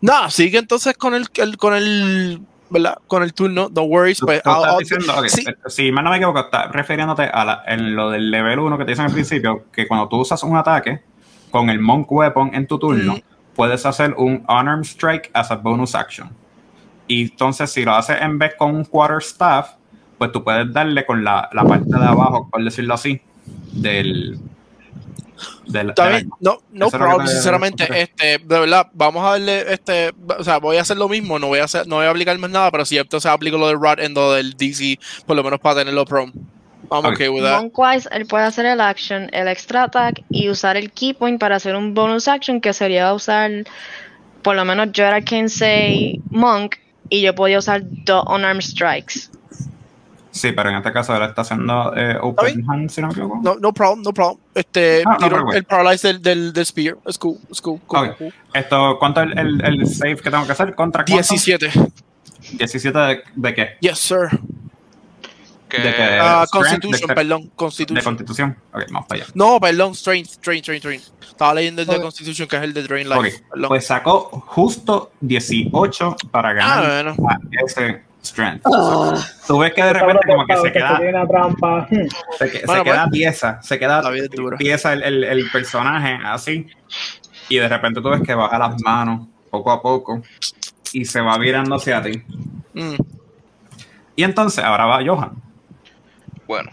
Nada, 0.00 0.30
sigue 0.30 0.58
entonces 0.58 0.94
con 0.96 1.14
el, 1.14 1.26
el- 1.34 1.56
con 1.58 1.74
el, 1.74 2.40
¿verdad? 2.70 2.96
Con 3.06 3.22
el 3.22 3.34
turno. 3.34 3.68
No 3.74 3.82
worries. 3.82 4.18
Tú- 4.18 4.26
Pues, 4.26 4.42
tú 4.42 4.48
estás 4.50 4.64
I'll- 4.64 4.72
I'll- 4.72 4.78
diciendo, 4.78 5.12
ok, 5.18 5.26
sí. 5.28 5.44
eh, 5.46 5.54
si 5.68 5.92
mal 5.92 6.02
no 6.04 6.10
me 6.10 6.16
equivoco, 6.16 6.40
estás 6.40 6.72
refiriéndote 6.72 7.24
a 7.24 7.44
la- 7.44 7.62
en 7.66 7.94
lo 7.94 8.08
del 8.10 8.30
level 8.30 8.60
1 8.60 8.78
que 8.78 8.84
te 8.86 8.92
dicen 8.92 9.04
al 9.06 9.12
principio, 9.12 9.64
que 9.70 9.86
cuando 9.86 10.08
tú 10.08 10.16
usas 10.16 10.42
un 10.42 10.56
ataque 10.56 11.02
con 11.50 11.68
el 11.68 11.78
Monk 11.80 12.10
Weapon 12.10 12.54
en 12.54 12.66
tu 12.66 12.78
turno, 12.78 13.18
puedes 13.54 13.84
hacer 13.84 14.14
un 14.16 14.42
Unarmed 14.48 14.84
Strike 14.86 15.30
as 15.34 15.50
a 15.50 15.56
bonus 15.56 15.94
action. 15.94 16.30
Y 17.10 17.22
entonces, 17.22 17.72
si 17.72 17.84
lo 17.84 17.92
haces 17.92 18.18
en 18.20 18.38
vez 18.38 18.54
con 18.56 18.72
un 18.72 18.84
Quarter 18.84 19.18
Staff, 19.18 19.70
pues 20.16 20.30
tú 20.30 20.44
puedes 20.44 20.72
darle 20.72 21.04
con 21.04 21.24
la, 21.24 21.48
la 21.52 21.66
parte 21.66 21.96
de 21.98 22.04
abajo, 22.04 22.48
por 22.48 22.62
decirlo 22.62 22.94
así, 22.94 23.20
del. 23.72 24.38
del 25.66 25.92
no, 26.38 26.58
no 26.70 26.86
Eso 26.86 26.98
problem, 26.98 27.26
te- 27.26 27.32
sinceramente, 27.32 28.02
este, 28.02 28.38
de 28.38 28.60
verdad, 28.60 28.86
vamos 28.92 29.24
a 29.24 29.30
darle, 29.30 29.72
este, 29.72 30.12
o 30.38 30.44
sea, 30.44 30.58
voy 30.58 30.76
a 30.76 30.82
hacer 30.82 30.98
lo 30.98 31.08
mismo, 31.08 31.38
no 31.40 31.48
voy 31.48 31.58
a 31.58 31.64
hacer, 31.64 31.86
no 31.88 31.96
voy 31.96 32.06
a 32.06 32.10
aplicar 32.10 32.38
más 32.38 32.50
nada, 32.50 32.70
pero 32.70 32.84
si 32.84 32.96
entonces 32.96 33.28
aplico 33.28 33.58
lo 33.58 33.66
del 33.66 33.80
Rod 33.80 33.98
en 33.98 34.14
lo 34.14 34.32
del 34.34 34.52
DC, 34.56 34.98
por 35.26 35.34
lo 35.36 35.42
menos 35.42 35.58
para 35.58 35.80
tenerlo 35.80 36.04
prom. 36.04 36.30
I'm 36.92 37.04
Ok. 37.06 37.14
okay 37.14 37.28
with 37.28 37.42
that. 37.42 37.60
Monkwise, 37.60 38.08
él 38.12 38.26
puede 38.26 38.44
hacer 38.44 38.66
el 38.66 38.80
action, 38.80 39.28
el 39.32 39.48
extra 39.48 39.84
attack 39.84 40.22
y 40.30 40.48
usar 40.48 40.76
el 40.76 40.92
key 40.92 41.12
point 41.14 41.40
para 41.40 41.56
hacer 41.56 41.74
un 41.74 41.92
bonus 41.94 42.28
action 42.28 42.60
que 42.60 42.72
sería 42.72 43.12
usar, 43.14 43.50
por 44.42 44.54
lo 44.56 44.64
menos 44.64 44.92
yo 44.92 45.04
era 45.04 45.20
Kensei 45.22 46.20
Monk 46.30 46.76
y 47.10 47.20
yo 47.22 47.34
podía 47.34 47.58
usar 47.58 47.82
dos 47.84 48.24
unarmed 48.26 48.62
strikes. 48.62 49.28
Sí, 50.32 50.52
pero 50.52 50.70
en 50.70 50.76
este 50.76 50.92
caso 50.92 51.14
él 51.16 51.24
está 51.24 51.42
haciendo 51.42 51.92
eh, 51.96 52.16
Open? 52.20 52.64
Hand, 52.70 52.88
si 52.88 53.00
no 53.00 53.08
me 53.08 53.12
equivoco. 53.14 53.40
No, 53.42 53.56
no 53.56 53.72
problem, 53.72 54.02
no 54.02 54.12
problem. 54.12 54.38
Este, 54.54 55.02
Ah, 55.04 55.16
no, 55.28 55.52
el 55.52 55.64
paralyze 55.64 56.06
del, 56.06 56.22
del, 56.22 56.52
del 56.52 56.64
spear. 56.66 56.96
Es 57.04 57.18
cool, 57.18 57.36
es 57.50 57.60
cool, 57.60 57.80
cool, 57.86 58.08
Ok. 58.10 58.16
cool. 58.16 58.34
Esto, 58.54 58.96
¿Cuánto 59.00 59.22
es 59.22 59.32
el, 59.32 59.38
el, 59.60 59.64
el 59.80 59.86
save 59.88 60.16
que 60.16 60.30
tengo 60.30 60.46
que 60.46 60.52
hacer? 60.52 60.74
¿Contra 60.76 61.04
cuánto? 61.04 61.34
17. 61.34 61.70
17 62.52 62.98
de, 62.98 63.22
de 63.34 63.54
qué? 63.54 63.68
Yes, 63.80 63.98
sir. 63.98 64.28
Que, 65.70 65.78
De 65.78 65.94
que- 65.94 66.02
strength, 66.18 66.50
Constitution, 66.50 66.92
dexter- 66.92 67.14
perdón, 67.14 67.42
De 67.44 67.50
Constitution. 67.54 68.04
constitución. 68.04 68.56
Ok, 68.74 68.82
vamos 68.90 69.06
para 69.08 69.22
allá. 69.22 69.30
No, 69.34 69.60
perdón, 69.60 69.94
Strength, 69.94 70.28
Strength, 70.32 70.64
Strength, 70.64 70.80
Strength. 70.82 71.04
Estaba 71.30 71.54
leyendo 71.54 71.82
el 71.82 71.88
de 71.88 71.96
Ok. 71.96 72.02
Constitution, 72.02 72.48
que 72.48 72.56
es 72.56 72.62
el 72.62 72.74
de 72.74 72.82
Drain 72.82 73.08
Life. 73.08 73.44
Perdón. 73.48 73.68
pues 73.68 73.86
sacó 73.86 74.20
justo 74.46 75.12
18 75.20 76.16
para 76.32 76.50
ah, 76.50 76.52
ganar 76.52 77.14
bueno. 77.14 77.28
a 77.30 77.64
ese 77.64 78.02
strength. 78.22 78.62
Ah, 78.66 79.14
Tú 79.46 79.58
ves 79.60 79.72
que 79.72 79.82
de 79.82 79.92
repente 79.92 80.20
como 80.26 80.44
que 80.44 80.56
se 80.56 80.72
queda, 80.72 80.98
trampa. 81.28 81.88
se, 82.38 82.50
que- 82.50 82.58
se 82.60 82.66
Bueno, 82.66 82.84
queda 82.84 83.04
pues. 83.04 83.12
pieza, 83.12 83.62
se 83.62 83.78
queda 83.78 84.02
pieza 84.58 84.92
el, 84.92 85.02
el, 85.04 85.24
el 85.24 85.50
personaje 85.50 86.18
así. 86.24 86.66
Y 87.48 87.56
de 87.58 87.68
repente 87.68 88.02
tú 88.02 88.10
ves 88.10 88.22
que 88.22 88.34
baja 88.34 88.58
las 88.58 88.80
manos 88.82 89.28
poco 89.50 89.70
a 89.70 89.80
poco 89.80 90.20
y 90.92 91.04
se 91.04 91.20
va 91.20 91.38
virando 91.38 91.76
hacia 91.76 92.02
ti. 92.02 92.22
Mm. 92.74 92.96
Y 94.16 94.22
entonces 94.24 94.62
ahora 94.62 94.84
va 94.86 95.00
Johan. 95.04 95.32
Bueno, 96.50 96.72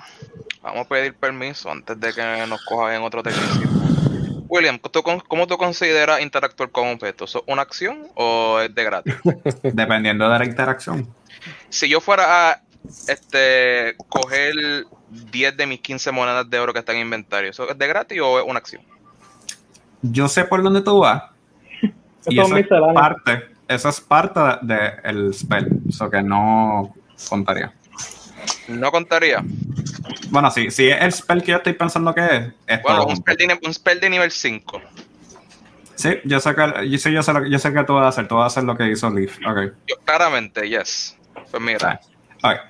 vamos 0.64 0.88
a 0.88 0.90
pedir 0.90 1.14
permiso 1.14 1.70
antes 1.70 2.00
de 2.00 2.12
que 2.12 2.48
nos 2.48 2.66
cojan 2.66 2.96
en 2.96 3.04
otro 3.04 3.22
tecnicismo. 3.22 4.44
William, 4.48 4.80
¿tú 4.80 5.04
con- 5.04 5.20
¿cómo 5.20 5.46
tú 5.46 5.56
consideras 5.56 6.20
interactuar 6.20 6.72
con 6.72 6.88
objetos? 6.88 7.30
¿Eso 7.30 7.44
¿Es 7.46 7.54
una 7.54 7.62
acción 7.62 8.08
o 8.16 8.60
es 8.60 8.74
de 8.74 8.84
gratis? 8.84 9.14
Dependiendo 9.62 10.28
de 10.28 10.40
la 10.40 10.46
interacción. 10.46 11.08
si 11.70 11.88
yo 11.88 12.02
fuera 12.02 12.50
a 12.50 12.62
este 13.08 13.96
coger 14.10 14.56
10 15.32 15.56
de 15.56 15.68
mis 15.68 15.82
15 15.82 16.12
monedas 16.12 16.50
de 16.50 16.58
oro 16.58 16.74
que 16.74 16.80
están 16.80 16.96
en 16.96 17.04
inventario, 17.04 17.52
¿eso 17.52 17.70
es 17.70 17.78
de 17.78 17.88
gratis 17.88 18.20
o 18.20 18.40
es 18.40 18.46
una 18.48 18.58
acción? 18.58 18.82
Yo 20.02 20.28
sé 20.28 20.44
por 20.44 20.64
dónde 20.64 20.82
tú 20.82 21.02
vas. 21.02 21.22
y 22.28 22.40
Eso 22.40 22.58
es 22.58 22.68
parte, 22.96 23.44
eso 23.68 23.90
es 23.90 24.02
parte 24.02 24.40
del 24.64 25.32
spell. 25.36 25.68
Eso 25.88 26.10
que 26.10 26.24
no 26.24 26.96
contaría. 27.30 27.72
No 28.68 28.92
contaría. 28.92 29.44
Bueno, 30.30 30.52
si, 30.52 30.72
si 30.72 30.90
es 30.90 31.02
el 31.02 31.12
spell 31.14 31.42
que 31.42 31.52
yo 31.52 31.58
estoy 31.58 31.74
pensando 31.74 32.14
que 32.14 32.26
es, 32.26 32.44
es 32.68 32.82
Bueno, 32.84 33.06
un 33.06 33.16
spell, 33.16 33.38
de, 33.38 33.60
un 33.66 33.74
spell 33.74 34.00
de 34.00 34.10
nivel 34.10 34.32
5. 34.32 34.82
Sí, 35.96 36.10
yo 36.26 36.40
sé 36.40 36.54
que, 36.54 36.90
yo 36.90 36.98
sé, 37.00 37.12
yo 37.12 37.24
sé, 37.24 37.34
lo 37.34 37.44
que- 37.44 37.50
yo 37.50 37.58
sé 37.60 37.74
que 37.74 37.84
tú 37.84 37.94
vas 37.96 38.06
a 38.06 38.10
hacer, 38.10 38.28
tú 38.28 38.36
vas 38.36 38.44
a 38.44 38.48
hacer 38.48 38.64
lo 38.64 38.78
que 38.78 38.88
hizo 38.90 39.10
Leaf. 39.10 39.38
Ok. 39.48 39.74
Yo, 39.88 39.96
claramente, 40.06 40.70
yes. 40.70 41.18
Pues 41.50 41.64
mira, 41.64 42.00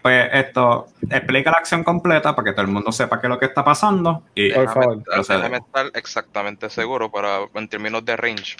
Pues 0.01 0.29
esto, 0.31 0.87
explica 1.09 1.51
la 1.51 1.57
acción 1.57 1.83
completa 1.83 2.33
para 2.35 2.45
que 2.45 2.51
todo 2.53 2.61
el 2.61 2.71
mundo 2.71 2.91
sepa 2.91 3.19
qué 3.19 3.27
es 3.27 3.29
lo 3.29 3.37
que 3.37 3.47
está 3.47 3.65
pasando. 3.65 4.23
Y 4.33 4.51
Por 4.53 4.73
favor, 4.73 5.03
déjame 5.05 5.57
estar 5.57 5.91
exactamente 5.93 6.69
seguro 6.69 7.11
para 7.11 7.39
en 7.53 7.67
términos 7.67 8.05
de 8.05 8.15
range. 8.15 8.55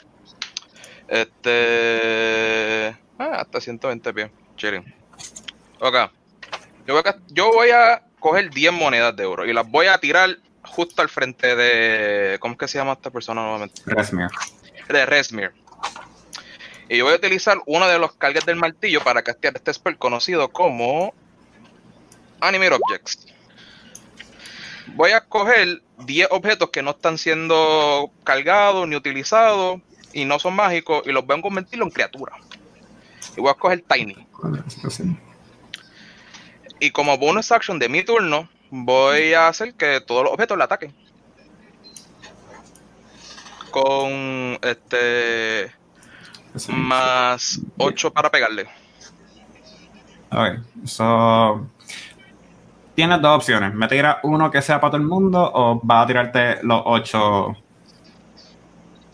Este. 1.08 2.90
Ah, 3.18 3.40
hasta 3.42 3.62
120 3.62 4.14
pies. 4.14 4.30
Chilling. 4.58 4.84
Ok. 5.80 5.96
Yo 6.88 6.94
voy, 6.94 7.04
a, 7.06 7.18
yo 7.28 7.52
voy 7.52 7.70
a 7.72 8.02
coger 8.20 8.50
10 8.50 8.72
monedas 8.72 9.14
de 9.16 9.26
oro 9.26 9.46
y 9.46 9.52
las 9.52 9.70
voy 9.70 9.88
a 9.88 9.98
tirar 9.98 10.38
justo 10.64 11.02
al 11.02 11.10
frente 11.10 11.56
de. 11.56 12.40
¿Cómo 12.40 12.54
es 12.54 12.60
que 12.60 12.68
se 12.70 12.78
llama 12.78 12.94
esta 12.94 13.12
persona 13.12 13.42
nuevamente? 13.42 13.82
Resmir. 13.86 14.30
de 14.88 15.06
Resmir. 15.06 15.52
Y 16.88 16.98
yo 16.98 17.04
voy 17.04 17.14
a 17.14 17.18
utilizar 17.18 17.58
uno 17.66 17.88
de 17.90 18.00
los 18.00 18.14
cargas 18.14 18.46
del 18.46 18.56
martillo 18.56 19.04
para 19.04 19.22
castear 19.22 19.58
este 19.58 19.74
spell 19.74 19.98
conocido 19.98 20.48
como 20.48 21.14
Animate 22.40 22.76
Objects. 22.76 23.28
Voy 24.96 25.12
a 25.12 25.20
coger 25.20 25.82
10 26.06 26.30
objetos 26.32 26.70
que 26.70 26.82
no 26.82 26.92
están 26.92 27.18
siendo 27.18 28.12
cargados 28.24 28.88
ni 28.88 28.96
utilizados 28.96 29.82
y 30.14 30.24
no 30.24 30.40
son 30.40 30.56
mágicos 30.56 31.04
y 31.06 31.12
los 31.12 31.26
voy 31.26 31.38
a 31.38 31.42
convertirlo 31.42 31.84
en 31.84 31.92
criaturas. 31.92 32.40
Y 33.36 33.42
voy 33.42 33.52
a 33.52 33.56
coger 33.56 33.84
Tiny. 33.86 34.26
Y 36.80 36.92
como 36.92 37.18
bonus 37.18 37.52
action 37.52 37.80
de 37.80 37.90
mi 37.90 38.04
turno, 38.04 38.50
voy 38.70 39.34
a 39.34 39.48
hacer 39.48 39.74
que 39.74 40.02
todos 40.02 40.24
los 40.24 40.34
objetos 40.34 40.58
le 40.58 40.64
ataquen. 40.64 40.96
Con 43.72 44.60
este 44.62 45.72
más 46.70 47.60
8 47.78 48.12
para 48.12 48.32
pegarle. 48.32 48.68
Ok, 50.32 50.86
so. 50.86 51.68
Tienes 52.96 53.22
dos 53.22 53.38
opciones. 53.38 53.74
¿Me 53.74 53.88
tira 53.88 54.20
uno 54.24 54.50
que 54.50 54.62
sea 54.62 54.82
para 54.82 54.92
todo 54.92 55.02
el 55.02 55.08
mundo 55.08 55.52
o 55.54 55.80
vas 55.84 56.04
a 56.04 56.08
tirarte 56.08 56.64
los 56.64 56.82
ocho? 56.86 57.48
O 57.50 57.56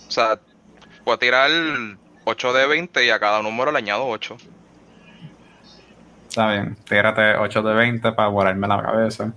sea, 0.07 0.39
puedo 1.03 1.19
tirar 1.19 1.49
8 2.23 2.53
de 2.53 2.67
20 2.67 3.05
y 3.05 3.09
a 3.09 3.19
cada 3.19 3.41
número 3.41 3.71
le 3.71 3.79
añado 3.79 4.07
8. 4.07 4.37
Está 6.33 6.49
bien, 6.49 6.75
tírate 6.89 7.37
8 7.37 7.61
de 7.61 7.73
20 7.75 8.11
para 8.13 8.27
volarme 8.27 8.67
la 8.67 8.81
cabeza. 8.81 9.31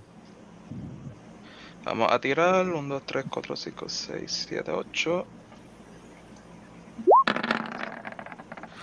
Vamos 1.83 2.11
a 2.11 2.19
tirar 2.19 2.67
1, 2.67 2.81
2, 2.95 3.03
3, 3.05 3.25
4, 3.29 3.55
5, 3.55 3.85
6, 3.87 4.47
7, 4.49 4.71
8. 4.71 5.27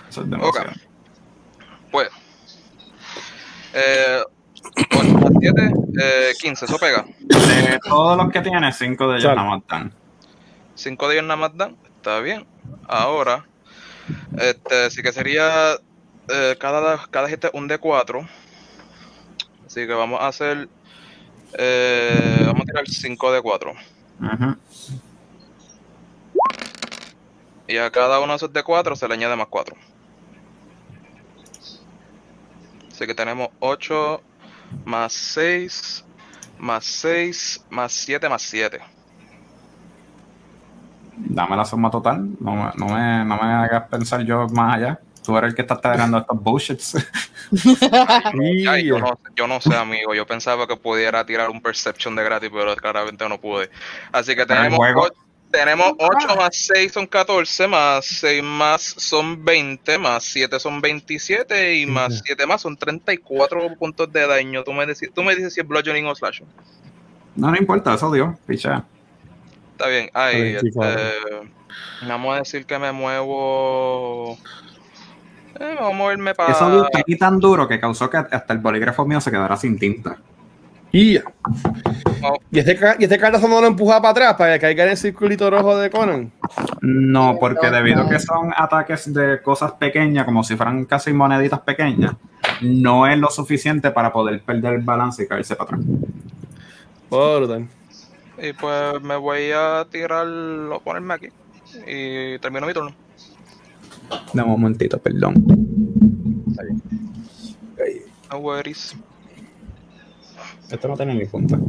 Eso 0.07 0.21
es 0.21 0.29
demasiado. 0.29 0.71
Pues. 1.91 2.07
Eh, 3.73 4.23
8 4.97 5.13
más 5.17 5.31
7, 5.37 5.73
eh, 6.01 6.31
15, 6.39 6.65
eso 6.67 6.77
pega. 6.79 7.05
De 7.19 7.79
todos 7.83 8.15
los 8.15 8.31
que 8.31 8.39
tienes, 8.39 8.77
5 8.77 9.09
de 9.09 9.17
ellos 9.17 9.23
Sal. 9.23 9.35
no 9.35 9.45
matan. 9.49 9.93
5 10.75 11.07
de 11.09 11.15
ellos 11.15 11.25
nada 11.25 11.35
más 11.35 11.57
dan. 11.57 11.75
Está 11.97 12.21
bien. 12.21 12.47
Ahora, 12.87 13.45
este, 14.37 14.89
sí 14.89 15.01
que 15.03 15.11
sería 15.11 15.75
eh, 16.29 16.55
cada, 16.59 17.05
cada 17.09 17.27
hit 17.29 17.43
es 17.45 17.51
un 17.53 17.69
D4. 17.69 18.27
Así 19.65 19.85
que 19.87 19.93
vamos 19.93 20.21
a 20.21 20.27
hacer. 20.27 20.69
eh, 21.57 22.43
vamos 22.45 22.61
a 22.61 22.65
tirar 22.65 22.87
5 22.87 23.31
de 23.31 23.41
4. 23.41 23.71
Ujú. 24.21 24.55
Y 27.67 27.77
a 27.77 27.89
cada 27.91 28.19
uno 28.19 28.33
de 28.33 28.37
esos 28.37 28.53
de 28.53 28.63
4 28.63 28.95
se 28.95 29.07
le 29.07 29.13
añade 29.15 29.35
más 29.35 29.47
4. 29.47 29.75
Así 32.91 33.05
que 33.07 33.13
tenemos 33.15 33.49
8 33.59 34.21
más 34.85 35.11
6 35.13 36.05
más 36.59 36.85
6 36.85 37.65
más 37.69 37.91
7 37.91 38.29
más 38.29 38.41
7. 38.43 38.79
Dame 41.17 41.55
la 41.55 41.65
suma 41.65 41.89
total. 41.89 42.29
No 42.39 42.71
no 42.75 42.85
me, 42.87 43.25
no 43.25 43.35
me 43.37 43.53
hagas 43.53 43.87
pensar 43.89 44.21
yo 44.23 44.47
más 44.49 44.75
allá. 44.75 44.99
Tú 45.25 45.37
eres 45.37 45.49
el 45.49 45.55
que 45.55 45.63
está 45.63 45.79
trayendo 45.79 46.19
estos 46.19 46.41
bullshits. 46.41 46.95
Ay, 48.67 48.85
yo, 48.85 48.99
no, 48.99 49.19
yo 49.35 49.47
no 49.47 49.59
sé, 49.59 49.75
amigo. 49.75 50.13
Yo 50.13 50.25
pensaba 50.27 50.67
que 50.67 50.75
pudiera 50.75 51.25
tirar 51.25 51.49
un 51.49 51.61
Perception 51.61 52.15
de 52.15 52.23
gratis, 52.23 52.49
pero 52.53 52.75
claramente 52.75 53.27
no 53.27 53.39
pude. 53.39 53.69
Así 54.11 54.35
que 54.35 54.45
tenemos, 54.45 54.79
tenemos 55.49 55.93
8 55.97 56.35
más 56.35 56.55
6 56.55 56.91
son 56.91 57.07
14, 57.07 57.67
más 57.67 58.05
6 58.05 58.43
más 58.43 58.81
son 58.81 59.43
20, 59.43 59.97
más 59.97 60.23
7 60.25 60.59
son 60.59 60.81
27 60.81 61.75
y 61.75 61.85
más 61.85 62.21
7 62.23 62.45
más 62.45 62.61
son 62.61 62.77
34 62.77 63.75
puntos 63.79 64.11
de 64.11 64.27
daño. 64.27 64.63
Tú 64.63 64.73
me, 64.73 64.85
dices, 64.85 65.09
tú 65.13 65.23
me 65.23 65.35
dices 65.35 65.53
si 65.53 65.61
es 65.61 65.67
bludgeoning 65.67 66.05
o 66.07 66.15
slash. 66.15 66.41
No, 67.35 67.51
no 67.51 67.57
importa, 67.57 67.93
eso 67.93 68.11
dio. 68.11 68.37
Picha. 68.45 68.85
Está 69.71 69.87
bien. 69.87 70.09
Ay, 70.13 70.53
24. 70.53 70.91
este, 70.91 71.55
vamos 72.07 72.35
a 72.35 72.39
decir 72.39 72.65
que 72.65 72.79
me 72.79 72.91
muevo. 72.91 74.37
Eh, 75.59 75.75
vamos 75.79 75.93
a 75.93 75.95
moverme 75.95 76.35
para. 76.35 76.51
Eso 76.51 76.69
dio 76.71 76.85
aquí 76.93 77.15
tan 77.17 77.39
duro 77.39 77.67
que 77.67 77.79
causó 77.79 78.09
que 78.09 78.17
hasta 78.17 78.53
el 78.53 78.59
bolígrafo 78.59 79.05
mío 79.05 79.21
se 79.21 79.31
quedara 79.31 79.55
sin 79.57 79.77
tinta. 79.79 80.17
Y, 80.91 81.19
Oh. 82.27 82.37
y 82.49 82.59
este, 82.59 82.79
y 82.97 83.03
este 83.03 83.19
cartazo 83.19 83.47
no 83.47 83.61
lo 83.61 83.67
empuja 83.67 84.01
para 84.01 84.09
atrás 84.11 84.33
para 84.35 84.53
que 84.53 84.59
caiga 84.61 84.83
en 84.85 84.91
el 84.91 84.97
circulito 84.97 85.49
rojo 85.49 85.77
de 85.77 85.89
Conan. 85.89 86.31
No, 86.81 87.37
porque 87.39 87.69
debido 87.69 88.01
a 88.01 88.09
que 88.09 88.19
son 88.19 88.51
ataques 88.55 89.13
de 89.13 89.41
cosas 89.41 89.73
pequeñas, 89.73 90.25
como 90.25 90.43
si 90.43 90.55
fueran 90.55 90.85
casi 90.85 91.13
moneditas 91.13 91.59
pequeñas, 91.59 92.13
no 92.61 93.05
es 93.05 93.17
lo 93.19 93.29
suficiente 93.29 93.91
para 93.91 94.11
poder 94.11 94.41
perder 94.41 94.75
el 94.75 94.81
balance 94.81 95.23
y 95.23 95.27
caerse 95.27 95.55
para 95.55 95.75
atrás. 95.75 95.81
Brutal. 97.09 97.67
Y 98.41 98.53
pues 98.53 99.01
me 99.01 99.15
voy 99.17 99.51
a 99.53 99.85
tirar, 99.89 100.25
lo 100.25 100.79
ponerme 100.79 101.13
aquí. 101.13 101.27
Y 101.85 102.39
termino 102.39 102.65
mi 102.65 102.73
turno. 102.73 102.91
Dame 104.33 104.43
un 104.43 104.61
momentito, 104.61 104.97
perdón. 104.99 105.33
No 108.31 108.37
worries. 108.39 108.95
Esto 110.69 110.87
no 110.87 110.97
tiene 110.97 111.15
ni 111.15 111.25
punta. 111.25 111.59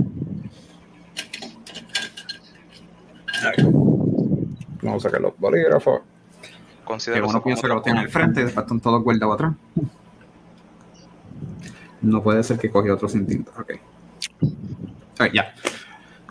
Vamos 4.82 5.04
a 5.04 5.08
sacar 5.08 5.20
los 5.20 5.38
bolígrafos. 5.38 6.00
Que 6.40 6.48
Considero 6.84 7.28
uno 7.28 7.38
eso 7.38 7.44
piensa 7.44 7.62
que 7.62 7.68
los 7.68 7.82
tiene 7.82 8.00
al 8.00 8.08
frente 8.08 8.40
y 8.40 8.44
después 8.44 8.64
están 8.64 8.80
todos 8.80 9.02
guardados 9.02 9.34
atrás. 9.34 9.54
No 12.00 12.22
puede 12.22 12.42
ser 12.42 12.58
que 12.58 12.70
cogió 12.70 12.94
otro 12.94 13.08
sin 13.08 13.26
tinta. 13.26 13.50
Ok. 13.58 13.72
Ok, 15.20 15.32
ya. 15.32 15.54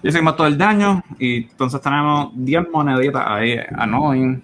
Ya 0.03 0.10
hicimos 0.10 0.36
todo 0.36 0.48
el 0.48 0.57
daño 0.57 1.03
y 1.19 1.44
entonces 1.44 1.82
tenemos 1.82 2.32
10 2.36 2.69
moneditas 2.72 3.23
ahí, 3.26 3.60
annoying. 3.76 4.41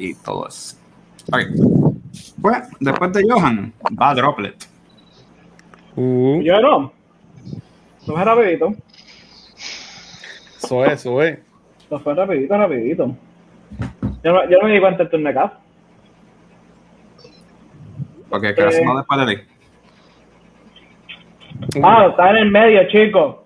Y 0.00 0.14
todo 0.14 0.48
eso. 0.48 0.78
Ok. 1.30 1.40
Pues, 2.40 2.56
después 2.80 3.12
de 3.12 3.22
Johan, 3.28 3.72
va 4.00 4.14
Droplet. 4.14 4.66
Uh, 5.94 6.40
Yo 6.42 6.58
no. 6.60 6.92
Eso 8.02 8.14
fue 8.14 8.24
rapidito. 8.24 8.74
eso 10.56 10.84
es, 10.86 10.92
eso 10.92 11.22
es. 11.22 11.38
Eso 11.84 11.98
fue 11.98 12.14
rapidito, 12.14 12.56
rapidito. 12.56 13.14
Yo 14.24 14.32
no, 14.32 14.48
yo 14.48 14.58
no 14.58 14.68
me 14.68 14.74
di 14.74 14.80
cuenta 14.80 15.02
del 15.02 15.10
turno 15.10 15.28
de 15.28 15.34
casa. 15.34 15.58
Porque 18.30 18.54
¿qué 18.54 18.62
hacemos 18.62 18.96
después 18.96 19.26
de 19.26 19.36
ti? 19.36 19.42
Ah, 21.82 22.06
está 22.08 22.30
en 22.30 22.36
el 22.36 22.50
medio, 22.50 22.88
chico. 22.88 23.44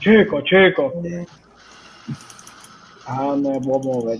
Chico, 0.00 0.42
chico. 0.42 0.92
Ah, 3.12 3.34
no 3.36 3.50
me 3.50 3.60
puedo 3.60 3.80
mover. 3.80 4.18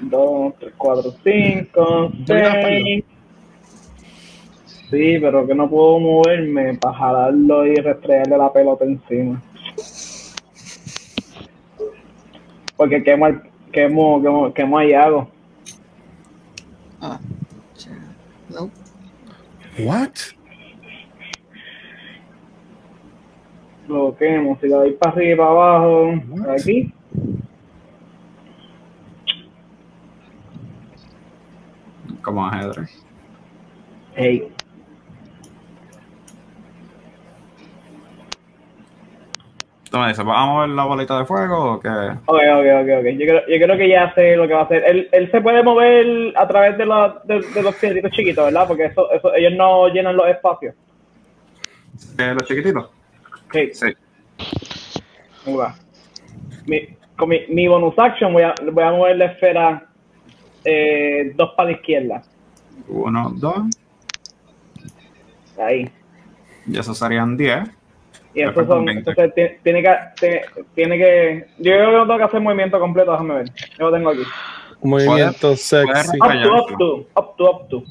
Dos, 0.00 0.54
tres, 0.58 0.74
cuatro, 0.76 1.14
cinco, 1.22 2.10
¿Tú 2.26 2.32
le 2.34 2.40
das 2.42 2.56
seis. 2.62 3.04
Sí, 4.90 5.16
pero 5.20 5.46
que 5.46 5.54
no 5.54 5.70
puedo 5.70 6.00
moverme 6.00 6.74
para 6.74 6.94
jalarlo 6.98 7.64
y 7.66 7.76
restregarle 7.76 8.36
la 8.36 8.52
pelota 8.52 8.84
encima. 8.84 9.40
Porque 12.76 13.02
quemo, 13.04 13.26
al- 13.26 13.42
quemo, 13.70 14.20
quemo, 14.20 14.52
quemo 14.52 14.78
a 14.78 14.84
Iago. 14.84 15.28
Ah. 17.00 17.20
Nope. 18.50 18.72
What? 19.78 20.10
Lo 23.92 24.16
quemo. 24.16 24.56
Si 24.60 24.68
lo 24.68 24.78
doy 24.78 24.92
para 24.92 25.12
arriba 25.12 25.32
y 25.32 25.36
para 25.36 25.50
abajo, 25.50 26.12
aquí. 26.48 26.94
Como 32.22 32.46
ajedrez. 32.46 33.04
Hey. 34.14 34.48
Tú 39.90 39.98
me 39.98 40.08
dices, 40.08 40.24
¿vamos 40.24 40.38
a 40.38 40.46
mover 40.46 40.68
la 40.70 40.84
bolita 40.84 41.18
de 41.18 41.26
fuego 41.26 41.72
o 41.74 41.80
qué? 41.80 41.88
Ok, 41.88 42.28
ok, 42.28 42.66
ok, 42.80 42.88
ok. 42.98 43.06
Yo 43.12 43.26
creo, 43.26 43.46
yo 43.46 43.66
creo 43.66 43.76
que 43.76 43.88
ya 43.90 44.14
sé 44.14 44.36
lo 44.36 44.48
que 44.48 44.54
va 44.54 44.60
a 44.60 44.64
hacer. 44.64 44.84
Él, 44.86 45.08
él 45.12 45.30
se 45.30 45.42
puede 45.42 45.62
mover 45.62 46.32
a 46.34 46.48
través 46.48 46.78
de, 46.78 46.86
la, 46.86 47.20
de, 47.24 47.42
de 47.42 47.62
los 47.62 47.74
pieditos 47.74 48.10
chiquitos, 48.12 48.46
¿verdad? 48.46 48.66
Porque 48.66 48.86
eso, 48.86 49.12
eso, 49.12 49.34
ellos 49.34 49.52
no 49.54 49.88
llenan 49.88 50.16
los 50.16 50.28
espacios. 50.28 50.74
¿Qué, 52.16 52.32
¿Los 52.32 52.44
chiquititos? 52.44 53.01
Sí, 53.52 53.70
Sí. 53.72 53.86
ok. 55.46 55.64
Mi, 56.66 56.88
con 57.16 57.28
mi, 57.28 57.40
mi 57.48 57.68
bonus 57.68 57.98
action 57.98 58.32
voy 58.32 58.42
a, 58.42 58.54
voy 58.72 58.84
a 58.84 58.90
mover 58.90 59.16
la 59.16 59.24
esfera 59.26 59.86
eh, 60.64 61.32
dos 61.34 61.50
para 61.56 61.70
la 61.70 61.76
izquierda. 61.76 62.22
Uno, 62.88 63.32
dos. 63.36 63.64
Ahí. 65.58 65.90
Y 66.66 66.78
esos 66.78 66.96
serían 66.98 67.36
10. 67.36 67.68
Y 68.34 68.44
faltan 68.44 68.66
son, 68.66 68.84
20. 68.86 69.10
entonces 69.10 69.34
tiene, 69.34 69.58
tiene 69.62 69.82
que, 69.82 69.96
tiene, 70.18 70.40
tiene 70.74 70.98
que, 70.98 71.46
yo 71.58 71.72
creo 71.72 71.90
que 71.90 71.96
no 71.96 72.06
tengo 72.06 72.18
que 72.18 72.24
hacer 72.24 72.40
movimiento 72.40 72.80
completo, 72.80 73.12
déjame 73.12 73.34
ver. 73.34 73.50
Yo 73.78 73.90
lo 73.90 73.92
tengo 73.92 74.10
aquí. 74.10 74.22
Movimiento 74.82 75.54
sexy. 75.54 76.18
Up 76.18 76.42
to, 76.42 76.54
up 76.54 76.78
to, 76.78 77.06
up 77.14 77.36
to, 77.36 77.50
up 77.50 77.68
to. 77.68 77.84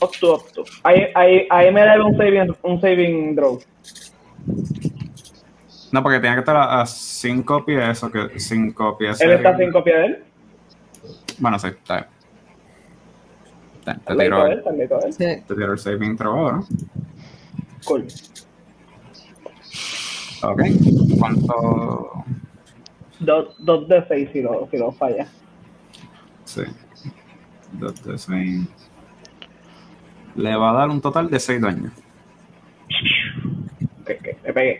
Up 0.00 0.10
to, 0.20 0.34
up 0.34 0.52
to. 0.52 0.64
Ahí, 0.82 1.06
ahí, 1.14 1.46
ahí 1.50 1.72
me 1.72 1.82
debe 1.82 2.02
un 2.02 2.16
saving, 2.16 2.56
un 2.62 2.80
saving 2.80 3.36
throw. 3.36 3.60
No, 5.92 6.02
porque 6.02 6.18
tiene 6.18 6.34
que 6.36 6.40
estar 6.40 6.56
a 6.56 6.84
5 6.84 7.64
pies 7.64 8.02
o 8.02 8.10
que 8.10 8.38
5 8.38 8.98
pies. 8.98 9.20
Él 9.20 9.30
está 9.32 9.52
sería- 9.52 9.64
sin 9.66 9.72
copia 9.72 9.96
de 9.98 10.06
él. 10.06 10.24
Bueno, 11.38 11.58
sí, 11.58 11.68
está 11.68 11.94
bien. 11.96 12.08
Te, 14.06 14.16
tiro, 14.16 14.46
él. 14.46 14.62
Sí. 15.12 15.18
te 15.46 15.54
tiro 15.54 15.72
el 15.72 15.78
saving 15.78 16.16
throw 16.16 16.34
ahora. 16.38 16.60
Cool. 17.84 18.06
Ok. 20.42 20.62
¿Cuánto? 21.18 22.24
Dos, 23.20 23.54
dos 23.58 23.88
de 23.88 24.04
seis 24.08 24.30
si 24.32 24.42
lo, 24.42 24.66
si 24.70 24.76
lo 24.78 24.90
falla. 24.92 25.26
Sí. 26.44 26.62
2 27.72 28.04
de 28.04 28.18
6. 28.18 28.60
Le 30.36 30.56
va 30.56 30.70
a 30.70 30.74
dar 30.74 30.90
un 30.90 31.00
total 31.00 31.30
de 31.30 31.38
6 31.38 31.60
daños. 31.60 31.92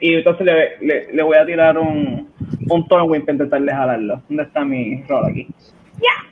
Y 0.00 0.14
entonces 0.14 0.46
le, 0.46 0.78
le, 0.80 1.12
le 1.12 1.22
voy 1.22 1.36
a 1.36 1.46
tirar 1.46 1.78
un, 1.78 2.28
un 2.68 2.88
Thornwind 2.88 3.24
para 3.24 3.34
intentarle 3.34 3.72
jalarlo. 3.72 4.22
¿Dónde 4.28 4.42
está 4.42 4.64
mi 4.64 5.02
rol 5.04 5.26
aquí? 5.26 5.48
¡Ya! 5.96 6.30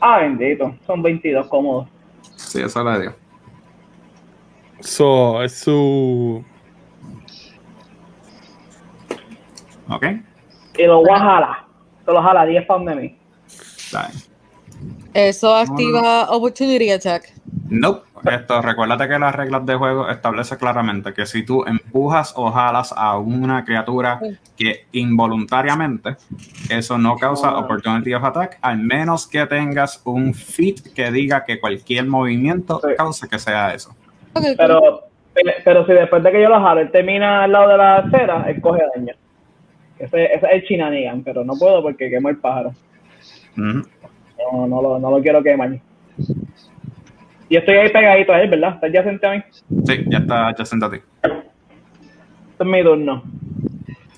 Ah, 0.00 0.18
bendito. 0.20 0.76
Son 0.86 1.02
22 1.02 1.46
cómodos. 1.48 1.88
Sí, 2.36 2.60
eso 2.60 2.84
le 2.84 3.00
dio. 3.00 3.14
So, 4.80 5.42
es 5.42 5.58
su. 5.60 6.44
Ok. 9.88 10.06
Y 10.78 10.84
lo 10.84 10.98
voy 10.98 11.10
a 11.10 11.18
jalar. 11.18 11.56
Se 12.04 12.12
lo 12.12 12.22
jala 12.22 12.44
10 12.44 12.66
pounds 12.66 12.86
de 12.86 12.94
mí. 12.94 13.18
Bien. 13.92 14.33
Eso 15.12 15.54
activa 15.54 16.30
Opportunity 16.30 16.90
Attack. 16.90 17.32
Nope. 17.68 18.06
Esto, 18.30 18.62
recuérdate 18.62 19.06
que 19.06 19.18
las 19.18 19.34
reglas 19.34 19.66
de 19.66 19.74
juego 19.74 20.08
establece 20.08 20.56
claramente 20.56 21.12
que 21.12 21.26
si 21.26 21.44
tú 21.44 21.62
empujas 21.66 22.32
o 22.36 22.50
jalas 22.50 22.94
a 22.96 23.18
una 23.18 23.66
criatura 23.66 24.18
que 24.56 24.86
involuntariamente, 24.92 26.16
eso 26.70 26.96
no 26.96 27.16
causa 27.16 27.58
opportunity 27.58 28.14
of 28.14 28.24
attack, 28.24 28.58
al 28.62 28.78
menos 28.78 29.26
que 29.28 29.44
tengas 29.46 30.00
un 30.06 30.32
feat 30.32 30.94
que 30.94 31.10
diga 31.10 31.44
que 31.44 31.60
cualquier 31.60 32.06
movimiento 32.06 32.80
Sí. 32.82 32.94
cause 32.96 33.28
que 33.28 33.38
sea 33.38 33.74
eso. 33.74 33.90
Ok, 34.32 34.42
cool. 34.42 34.54
Pero, 34.56 35.00
pero 35.62 35.86
si 35.86 35.92
después 35.92 36.22
de 36.22 36.32
que 36.32 36.40
yo 36.40 36.48
lo 36.48 36.60
jalo, 36.62 36.80
él 36.80 36.90
termina 36.90 37.44
al 37.44 37.52
lado 37.52 37.68
de 37.68 37.76
la 37.76 37.96
acera, 37.96 38.44
él 38.48 38.58
coge 38.62 38.80
daño. 38.96 39.12
Ese, 39.98 40.24
ese 40.24 40.46
es 40.46 40.52
el 40.52 40.64
chinanigan, 40.64 41.22
pero 41.22 41.44
no 41.44 41.54
puedo 41.58 41.82
porque 41.82 42.08
quemo 42.08 42.30
el 42.30 42.38
pájaro. 42.38 42.72
No, 44.38 44.66
no, 44.66 44.82
lo, 44.82 44.98
no 44.98 45.10
lo 45.10 45.22
quiero 45.22 45.42
quemar. 45.42 45.78
Y 47.48 47.56
estoy 47.56 47.76
ahí 47.76 47.90
pegadito 47.92 48.32
a 48.32 48.40
él, 48.42 48.50
¿verdad? 48.50 48.74
¿Estás 48.74 48.92
ya 48.92 49.02
sentado 49.04 49.32
ahí? 49.34 49.42
Sí, 49.86 50.04
ya 50.08 50.18
está, 50.18 50.54
ya 50.56 50.64
siéntate. 50.64 51.02
Este 51.22 52.62
es 52.62 52.66
mi 52.66 52.82
turno. 52.82 53.22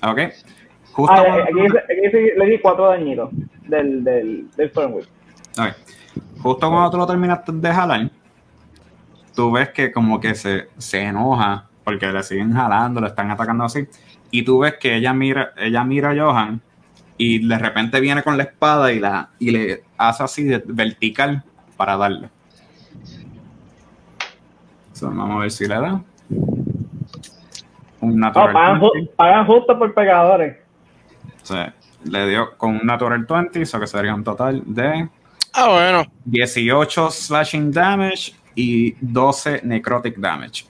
Ok. 0.03 0.19
Justo 0.93 1.13
Ah, 1.15 1.23
cuando- 1.23 1.43
aquí, 1.43 1.77
aquí 1.77 2.17
le 2.37 2.45
di 2.47 2.59
cuatro 2.59 2.87
dañitos 2.87 3.29
del, 3.67 4.03
del, 4.03 4.49
del 4.55 4.69
Stormwind. 4.69 5.07
Ok. 5.59 5.75
Justo 6.41 6.69
cuando 6.69 6.91
tú 6.91 6.97
lo 6.97 7.05
terminaste 7.07 7.51
de 7.51 7.73
jalar, 7.73 8.09
tú 9.35 9.51
ves 9.51 9.69
que 9.69 9.91
como 9.91 10.19
que 10.19 10.33
se, 10.35 10.69
se 10.77 11.01
enoja 11.03 11.67
porque 11.83 12.07
le 12.07 12.23
siguen 12.23 12.53
jalando, 12.53 13.01
le 13.01 13.07
están 13.07 13.29
atacando 13.31 13.63
así. 13.65 13.87
Y 14.31 14.43
tú 14.43 14.59
ves 14.59 14.75
que 14.79 14.95
ella 14.95 15.13
mira, 15.13 15.51
ella 15.57 15.83
mira 15.83 16.11
a 16.11 16.15
Johan 16.15 16.61
y 17.17 17.45
de 17.47 17.57
repente 17.57 17.99
viene 17.99 18.21
con 18.23 18.37
la 18.37 18.43
espada 18.43 18.91
y, 18.93 18.99
la, 18.99 19.29
y 19.39 19.51
le 19.51 19.83
hace 19.97 20.23
así 20.23 20.43
de 20.43 20.63
vertical 20.65 21.43
para 21.75 21.97
darle. 21.97 22.29
So, 24.93 25.07
vamos 25.07 25.37
a 25.37 25.39
ver 25.41 25.51
si 25.51 25.67
le 25.67 25.75
da. 25.75 26.01
Un 27.99 28.19
natural 28.19 28.53
pagan, 28.53 28.79
20. 28.79 28.99
ju- 28.99 29.15
pagan 29.15 29.45
justo 29.45 29.77
por 29.77 29.93
pegadores. 29.93 30.57
O 31.43 31.45
sea, 31.45 31.73
le 32.03 32.29
dio 32.29 32.57
con 32.57 32.75
un 32.77 32.85
natural 32.85 33.25
20, 33.25 33.61
eso 33.61 33.79
que 33.79 33.87
sería 33.87 34.13
un 34.13 34.23
total 34.23 34.61
de 34.65 35.09
Ah, 35.53 35.69
bueno. 35.69 36.03
18 36.25 37.09
slashing 37.09 37.71
damage 37.71 38.33
y 38.55 38.95
12 39.01 39.61
necrotic 39.63 40.17
damage. 40.17 40.65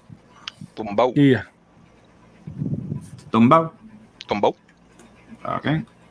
Tumbao, 0.73 1.11
Y 1.15 1.31
ya. 1.31 1.47
Tumbado. 3.31 3.73
tumbao. 4.27 4.55
Ok. 5.43 5.67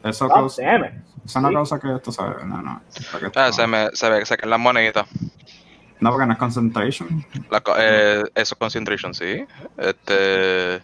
Eso, 0.09 0.27
Ah, 0.27 0.35
causa, 0.35 0.63
damn 0.63 0.85
it. 0.85 0.93
eso 1.25 1.41
no 1.41 1.49
sí. 1.49 1.55
causa 1.55 1.81
que 1.81 1.95
esto 1.95 2.13
sabe. 2.13 2.45
No, 2.45 2.63
no. 2.63 2.81
esto- 2.89 3.31
Ah, 3.35 3.53
se 3.53 3.67
me, 3.67 3.89
se 3.93 4.09
ve, 4.11 4.25
se 4.27 4.37
caen 4.37 4.51
las 4.51 4.61
moneditas. 4.61 5.07
no, 6.01 6.11
porque 6.11 6.27
no 6.27 6.33
es 6.35 6.39
concentration. 6.39 7.25
La 7.51 7.61
co- 7.61 7.75
eh, 7.77 8.23
eso 8.35 8.55
es 8.55 8.59
concentration, 8.59 9.15
sí. 9.15 9.45
Este. 9.77 10.83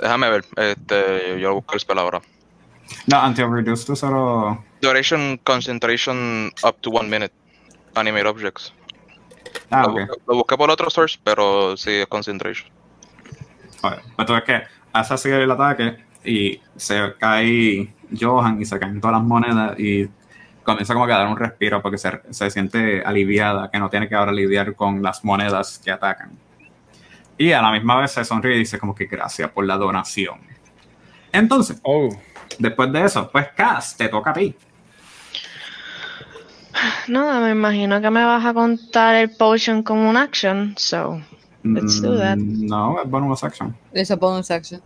Déjame 0.00 0.30
ver. 0.30 0.44
Este. 0.56 1.38
Yo 1.40 1.54
busco 1.54 1.74
el 1.74 1.80
spell 1.80 1.98
ahora. 1.98 2.20
No, 3.06 3.24
until 3.26 3.50
reduced 3.52 3.86
to 3.86 3.94
zero. 3.94 4.64
Duration 4.80 5.38
concentration 5.44 6.50
up 6.64 6.80
to 6.80 6.90
one 6.90 7.08
minute. 7.08 7.32
Animate 7.94 8.26
objects. 8.26 8.72
Ah, 9.70 9.82
lo, 9.82 9.88
ok. 9.92 9.98
busqué, 10.00 10.22
lo 10.28 10.34
busqué 10.36 10.56
por 10.56 10.70
otro 10.70 10.90
source, 10.90 11.18
pero 11.22 11.76
sí 11.76 11.90
es 11.90 12.06
concentration. 12.06 12.70
Pues 13.80 14.26
tú 14.26 14.32
ves 14.34 14.42
que 14.44 14.62
hace 14.92 15.14
así 15.14 15.28
el 15.30 15.50
ataque 15.50 15.96
y 16.24 16.60
se 16.76 17.14
cae 17.18 17.92
Johan 18.18 18.60
y 18.60 18.64
se 18.64 18.78
caen 18.78 19.00
todas 19.00 19.16
las 19.18 19.24
monedas 19.26 19.78
y 19.78 20.08
comienza 20.62 20.92
como 20.94 21.06
que 21.06 21.12
a 21.12 21.18
dar 21.18 21.28
un 21.28 21.36
respiro 21.36 21.80
porque 21.80 21.98
se, 21.98 22.20
se 22.30 22.50
siente 22.50 23.02
aliviada, 23.02 23.70
que 23.70 23.78
no 23.78 23.88
tiene 23.88 24.08
que 24.08 24.14
ahora 24.14 24.32
lidiar 24.32 24.74
con 24.74 25.02
las 25.02 25.24
monedas 25.24 25.80
que 25.82 25.90
atacan. 25.90 26.30
Y 27.38 27.52
a 27.52 27.62
la 27.62 27.72
misma 27.72 27.98
vez 28.00 28.10
se 28.12 28.24
sonríe 28.24 28.56
y 28.56 28.58
dice 28.60 28.78
como 28.78 28.94
que 28.94 29.06
gracias 29.06 29.50
por 29.50 29.64
la 29.64 29.76
donación. 29.76 30.38
Entonces, 31.32 31.78
Oh. 31.82 32.08
después 32.58 32.92
de 32.92 33.04
eso, 33.04 33.30
pues 33.30 33.48
Cass, 33.56 33.96
te 33.96 34.08
toca 34.08 34.30
a 34.30 34.34
ti. 34.34 34.54
Nada, 37.08 37.40
me 37.40 37.50
imagino 37.50 38.00
que 38.00 38.10
me 38.10 38.24
vas 38.24 38.44
a 38.44 38.54
contar 38.54 39.14
el 39.16 39.30
potion 39.30 39.82
como 39.82 40.08
un 40.08 40.16
action, 40.16 40.74
so 40.76 41.20
Let's 41.62 42.00
do 42.00 42.16
that. 42.16 42.38
Mm, 42.38 42.66
No, 42.68 43.02
es 43.02 43.10
bonus 43.10 43.44
action. 43.44 43.76
It's 43.92 44.10
a 44.10 44.16
bonus 44.16 44.50
action. 44.50 44.80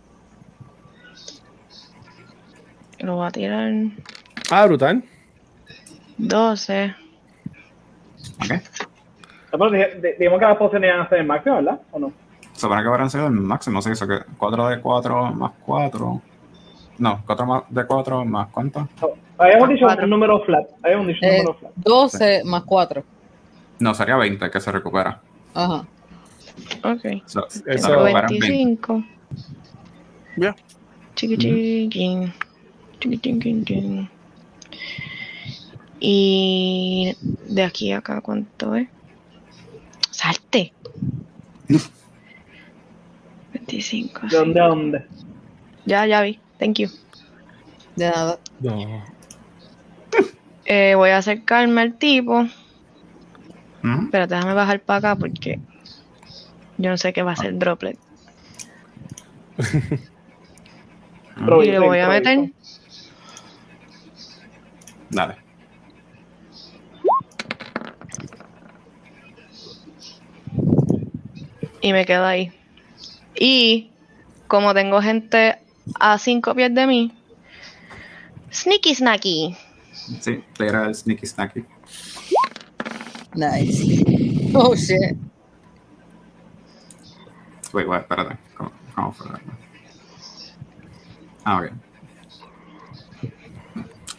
Lo 3.05 3.15
voy 3.17 3.27
a 3.27 3.31
tirar 3.31 3.71
Ah, 4.51 4.65
brutal. 4.65 5.03
12. 6.17 6.95
Ok. 8.43 8.51
Ah, 8.51 8.59
pero 9.51 9.71
di- 9.71 10.11
dijimos 10.19 10.39
que 10.39 10.45
las 10.45 10.57
pociones 10.57 10.89
iban 10.89 11.01
a 11.01 11.09
ser 11.09 11.19
el 11.19 11.25
máximo, 11.27 11.55
¿verdad? 11.55 11.79
¿O 11.91 11.99
no? 11.99 12.11
Supone 12.53 12.81
que 12.81 12.87
habrán 12.87 13.09
sido 13.09 13.27
el 13.27 13.33
máximo, 13.33 13.81
se 13.81 13.91
hizo 13.91 14.07
que 14.07 14.19
4 14.37 14.67
de 14.69 14.79
4 14.81 15.31
más 15.33 15.51
4. 15.65 16.21
No, 16.97 17.21
4 17.25 17.45
más 17.45 17.63
de 17.69 17.85
4 17.85 18.25
más 18.25 18.47
cuánto? 18.49 18.87
No, 19.01 19.09
Habíamos 19.37 19.67
dicho 19.69 19.85
Cuatro. 19.85 20.05
un 20.05 20.09
número 20.11 20.39
flat. 20.45 20.65
Habíamos 20.81 21.07
dicho 21.07 21.19
un 21.23 21.27
Eh, 21.31 21.37
número 21.39 21.53
flat. 21.59 21.71
12 21.75 22.41
más 22.45 22.63
4. 22.63 23.03
No, 23.79 23.93
sería 23.93 24.15
20 24.15 24.49
que 24.49 24.59
se 24.61 24.71
recupera. 24.71 25.19
Ajá. 25.53 25.85
Ok. 26.85 27.21
So, 27.25 27.45
se 27.49 27.63
Eso- 27.67 27.89
recuperan 27.89 28.27
20. 28.29 28.47
25. 28.47 29.03
Ya. 30.37 30.55
Chiqui, 31.15 31.37
chiqui, 31.37 31.89
chiqui. 31.89 32.33
Y 35.99 37.15
de 37.47 37.63
aquí 37.63 37.91
a 37.91 37.97
acá, 37.99 38.21
¿cuánto 38.21 38.75
es? 38.75 38.87
Salte. 40.11 40.73
25. 43.53 44.27
¿De 44.27 44.37
dónde 44.37 44.61
a 44.61 44.67
dónde? 44.67 45.05
Ya, 45.85 46.05
ya 46.05 46.21
vi. 46.21 46.39
Thank 46.59 46.79
you. 46.79 46.89
De 47.95 48.09
nada. 48.09 48.39
No. 48.59 49.03
Eh, 50.65 50.95
voy 50.95 51.11
a 51.11 51.17
acercarme 51.17 51.81
al 51.81 51.93
tipo. 51.97 52.41
Ujú. 52.41 54.09
Pero 54.11 54.27
déjame 54.27 54.53
bajar 54.53 54.81
para 54.81 54.97
acá 54.97 55.15
porque 55.15 55.59
yo 56.77 56.89
no 56.89 56.97
sé 56.97 57.13
qué 57.13 57.23
va 57.23 57.33
a 57.33 57.35
ser 57.35 57.57
droplet. 57.57 57.97
Y 61.37 61.65
le 61.65 61.79
voy 61.79 61.99
a 61.99 62.07
meter. 62.07 62.51
Dale. 65.09 65.45
y 71.85 71.93
me 71.93 72.03
quedo 72.03 72.25
ahí. 72.25 72.51
Y 73.35 73.91
como 74.47 74.73
tengo 74.73 75.03
gente 75.03 75.59
a 75.99 76.17
cinco 76.17 76.55
pies 76.55 76.73
de 76.73 76.87
mí, 76.87 77.15
sneaky 78.51 78.95
snacky. 78.95 79.55
Sí, 80.19 80.43
te 80.57 80.65
era 80.65 80.87
el 80.87 80.95
sneaky 80.95 81.27
snacky. 81.27 81.63
Nice. 83.35 84.03
Oh 84.55 84.73
shit. 84.73 85.15
Wait, 87.71 87.87
wait, 87.87 88.01
espérate. 88.01 88.35
¿Cómo, 88.57 88.71
cómo 88.95 89.11
fue? 89.11 89.27
Ah, 91.43 91.59
ok. 91.59 91.71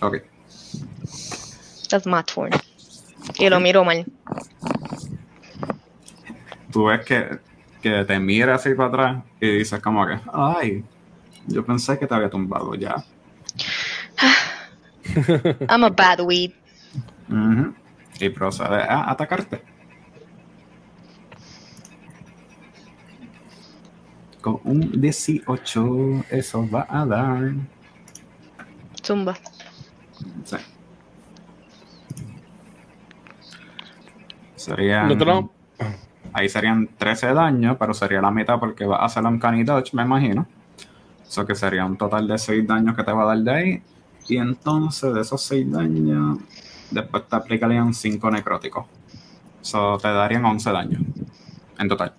Ok. 0.02 0.35
Turn. 1.88 2.50
Y 3.38 3.48
lo 3.48 3.60
miro 3.60 3.84
mal. 3.84 4.04
Tú 6.72 6.84
ves 6.84 7.04
que, 7.04 7.38
que 7.80 8.04
te 8.04 8.18
mira 8.18 8.54
así 8.54 8.74
para 8.74 8.88
atrás 8.88 9.24
y 9.40 9.58
dices 9.58 9.80
como 9.80 10.06
que, 10.06 10.18
ay, 10.32 10.84
yo 11.46 11.64
pensé 11.64 11.98
que 11.98 12.06
te 12.06 12.14
había 12.14 12.30
tumbado 12.30 12.74
ya. 12.74 12.96
I'm 15.68 15.84
a 15.84 15.90
bad 15.90 16.20
weed. 16.20 16.52
Ujú. 17.28 17.74
Y 18.20 18.28
procede 18.30 18.82
a 18.82 19.10
atacarte. 19.10 19.62
Con 24.40 24.60
un 24.64 25.00
18, 25.00 26.24
eso 26.30 26.68
va 26.70 26.86
a 26.88 27.04
dar. 27.04 27.52
Zumba. 29.02 29.36
Sí. 30.44 30.56
Serían. 34.66 35.09
Ahí 36.32 36.48
serían 36.48 36.88
13 36.98 37.32
daños, 37.34 37.76
pero 37.78 37.94
sería 37.94 38.20
la 38.20 38.32
mitad 38.32 38.59
porque 38.59 38.84
va 38.84 38.97
a 38.97 39.05
hacer 39.05 39.22
un 39.22 39.38
canny 39.38 39.62
dodge, 39.62 39.94
me 39.94 40.02
imagino. 40.02 40.44
Eso 41.24 41.47
que 41.47 41.55
sería 41.55 41.84
un 41.84 41.97
total 41.97 42.26
de 42.26 42.36
6 42.36 42.66
daños 42.66 42.97
que 42.97 43.05
te 43.05 43.12
va 43.12 43.22
a 43.22 43.26
dar 43.26 43.38
de 43.38 43.51
ahí. 43.52 43.82
Y 44.28 44.38
entonces 44.38 45.14
de 45.14 45.20
esos 45.20 45.40
6 45.43 45.70
daños, 45.70 46.38
después 46.90 47.28
te 47.28 47.36
aplicarían 47.36 47.94
5 47.94 48.30
necróticos. 48.32 48.86
Eso 49.62 49.98
te 49.98 50.09
darían 50.09 50.44
11 50.44 50.72
daños 50.72 51.02
en 51.78 51.88
total. 51.88 52.12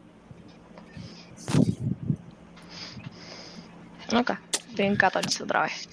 Ok. 4.16 4.32
Estoy 4.70 4.86
en 4.86 4.96
14 4.96 5.44
otra 5.44 5.64
vez. 5.64 5.90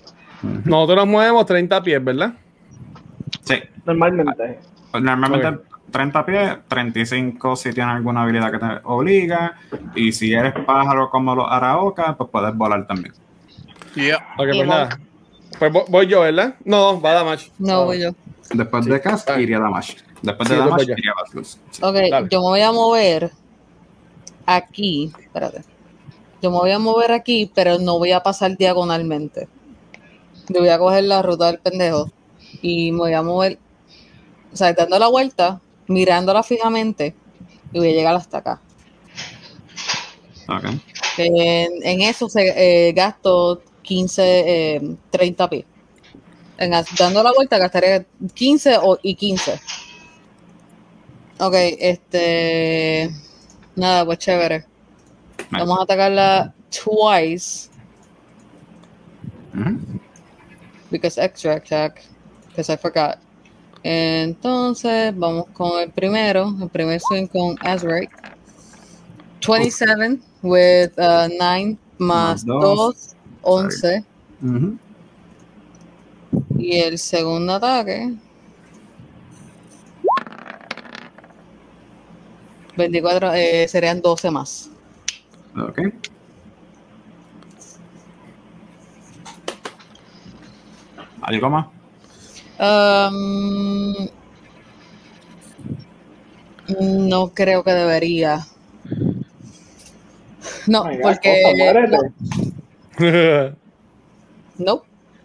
Nosotros 0.65 0.99
nos 0.99 1.09
movemos 1.09 1.47
30 1.47 1.83
pies, 1.83 2.05
¿verdad? 2.05 2.35
Sí, 3.43 3.57
Normalmente. 3.85 4.61
Pues 4.93 5.03
normalmente 5.03 5.49
Ok. 5.49 5.74
30 5.91 6.27
pies, 6.27 6.53
35 6.69 7.57
si 7.57 7.73
tienes 7.73 7.95
alguna 7.95 8.23
habilidad 8.23 8.51
que 8.51 8.59
te 8.59 8.67
obliga. 8.85 9.57
Y 9.95 10.13
si 10.13 10.33
eres 10.33 10.53
pájaro 10.67 11.09
como 11.11 11.35
los 11.35 11.47
Araoka, 11.49 12.17
pues 12.17 12.31
puedes 12.31 12.55
volar 12.57 12.87
también. 12.87 13.15
Yeah. 13.95 14.19
Ok, 14.39 14.47
Y 14.53 14.57
pues 14.57 14.67
nada. 14.69 14.99
Pues 15.59 15.73
vo- 15.73 15.85
voy 15.89 16.07
yo, 16.09 16.23
¿verdad? 16.23 16.57
No, 16.65 17.01
va 17.01 17.11
a 17.13 17.15
Damage. 17.15 17.51
No, 17.59 17.85
voy 17.85 18.01
yo. 18.01 18.11
Después 18.53 18.85
de 18.87 19.01
Cast 19.01 19.31
Ah. 19.31 19.41
iría 19.41 19.61
Damage. 19.61 19.97
Después 20.21 20.49
Sí, 20.49 20.55
de 20.55 20.61
Damage 20.61 20.87
ya. 20.87 20.95
iría 20.99 21.13
Basilisk. 21.15 21.59
Sí. 21.71 21.83
Ok, 21.85 21.95
Dale. 22.11 22.29
yo 22.31 22.41
me 22.41 22.47
voy 22.49 22.61
a 22.63 22.73
mover 22.73 23.31
aquí. 24.47 25.13
Espérate. 25.21 25.63
Yo 26.43 26.51
me 26.51 26.59
voy 26.59 26.73
a 26.73 26.79
mover 26.79 27.13
aquí, 27.13 27.51
pero 27.55 27.79
no 27.79 27.99
voy 27.99 28.13
a 28.13 28.21
pasar 28.23 28.57
diagonalmente. 28.57 29.49
Yo 30.49 30.61
voy 30.61 30.69
a 30.69 30.79
coger 30.79 31.05
la 31.05 31.23
ruta 31.23 31.47
del 31.47 31.59
pendejo 31.59 32.11
y 32.61 32.93
me 32.93 32.99
voy 32.99 33.13
a 33.15 33.23
mover, 33.23 33.59
o 34.53 34.57
sea, 34.57 34.73
dando 34.75 34.99
la 34.99 35.09
vuelta, 35.09 35.61
mirándola 35.89 36.43
fijamente 36.43 37.15
y 37.73 37.79
voy 37.79 37.91
a 37.91 37.93
llegar 37.93 38.15
hasta 38.17 38.39
acá. 38.39 38.61
Ok. 40.49 40.65
En, 41.19 41.73
en 41.83 42.01
eso 42.03 42.29
se, 42.29 42.89
eh, 42.89 42.93
gasto 42.93 43.63
15, 43.83 44.77
eh, 44.77 44.97
30 45.11 45.51
pies. 45.51 45.65
En, 46.59 46.73
dando 46.99 47.23
la 47.23 47.33
vuelta 47.33 47.59
gastaré 47.59 48.07
15 48.35 48.79
o, 48.79 48.99
y 49.03 49.15
15. 49.15 49.61
Ok, 51.39 51.55
este. 51.55 53.11
Nada, 53.77 54.05
pues 54.05 54.19
chévere. 54.19 54.67
Nice. 55.51 55.65
Vamos 55.65 55.81
a 55.81 55.83
atacarla 55.83 56.55
twice. 56.71 57.69
Ujú. 59.53 60.01
Because 60.91 61.21
extra 61.21 61.55
attack. 61.57 62.03
Because 62.49 62.73
I 62.73 62.77
forgot. 62.77 63.19
Entonces, 63.87 65.13
vamos 65.15 65.45
con 65.53 65.79
el 65.79 65.91
primero. 65.91 66.55
El 66.61 66.71
primer 66.71 66.99
swing 67.01 67.27
con 67.27 67.57
Azrael. 67.61 68.09
27 69.47 70.21
with 70.43 70.93
9 70.97 71.77
más 71.99 72.45
Más 72.45 72.47
dos. 72.47 72.57
2, 72.63 73.17
11. 73.43 74.05
Ujú. 74.43 74.79
Y 76.59 76.77
el 76.81 76.99
segundo 76.99 77.53
ataque. 77.55 78.15
24, 82.77 83.35
eh, 83.35 83.69
serían 83.69 84.01
12 84.01 84.31
más. 84.31 84.71
Ok. 85.57 85.81
¿Algo 91.21 91.51
más? 91.51 91.74
Um, 92.65 94.09
no 97.09 97.29
creo 97.35 97.63
que 97.63 97.73
debería. 97.73 98.47
No, 100.67 100.85
Ay, 100.85 100.99
porque. 101.03 101.43
cosa. 101.91 102.13
No. 104.59 104.83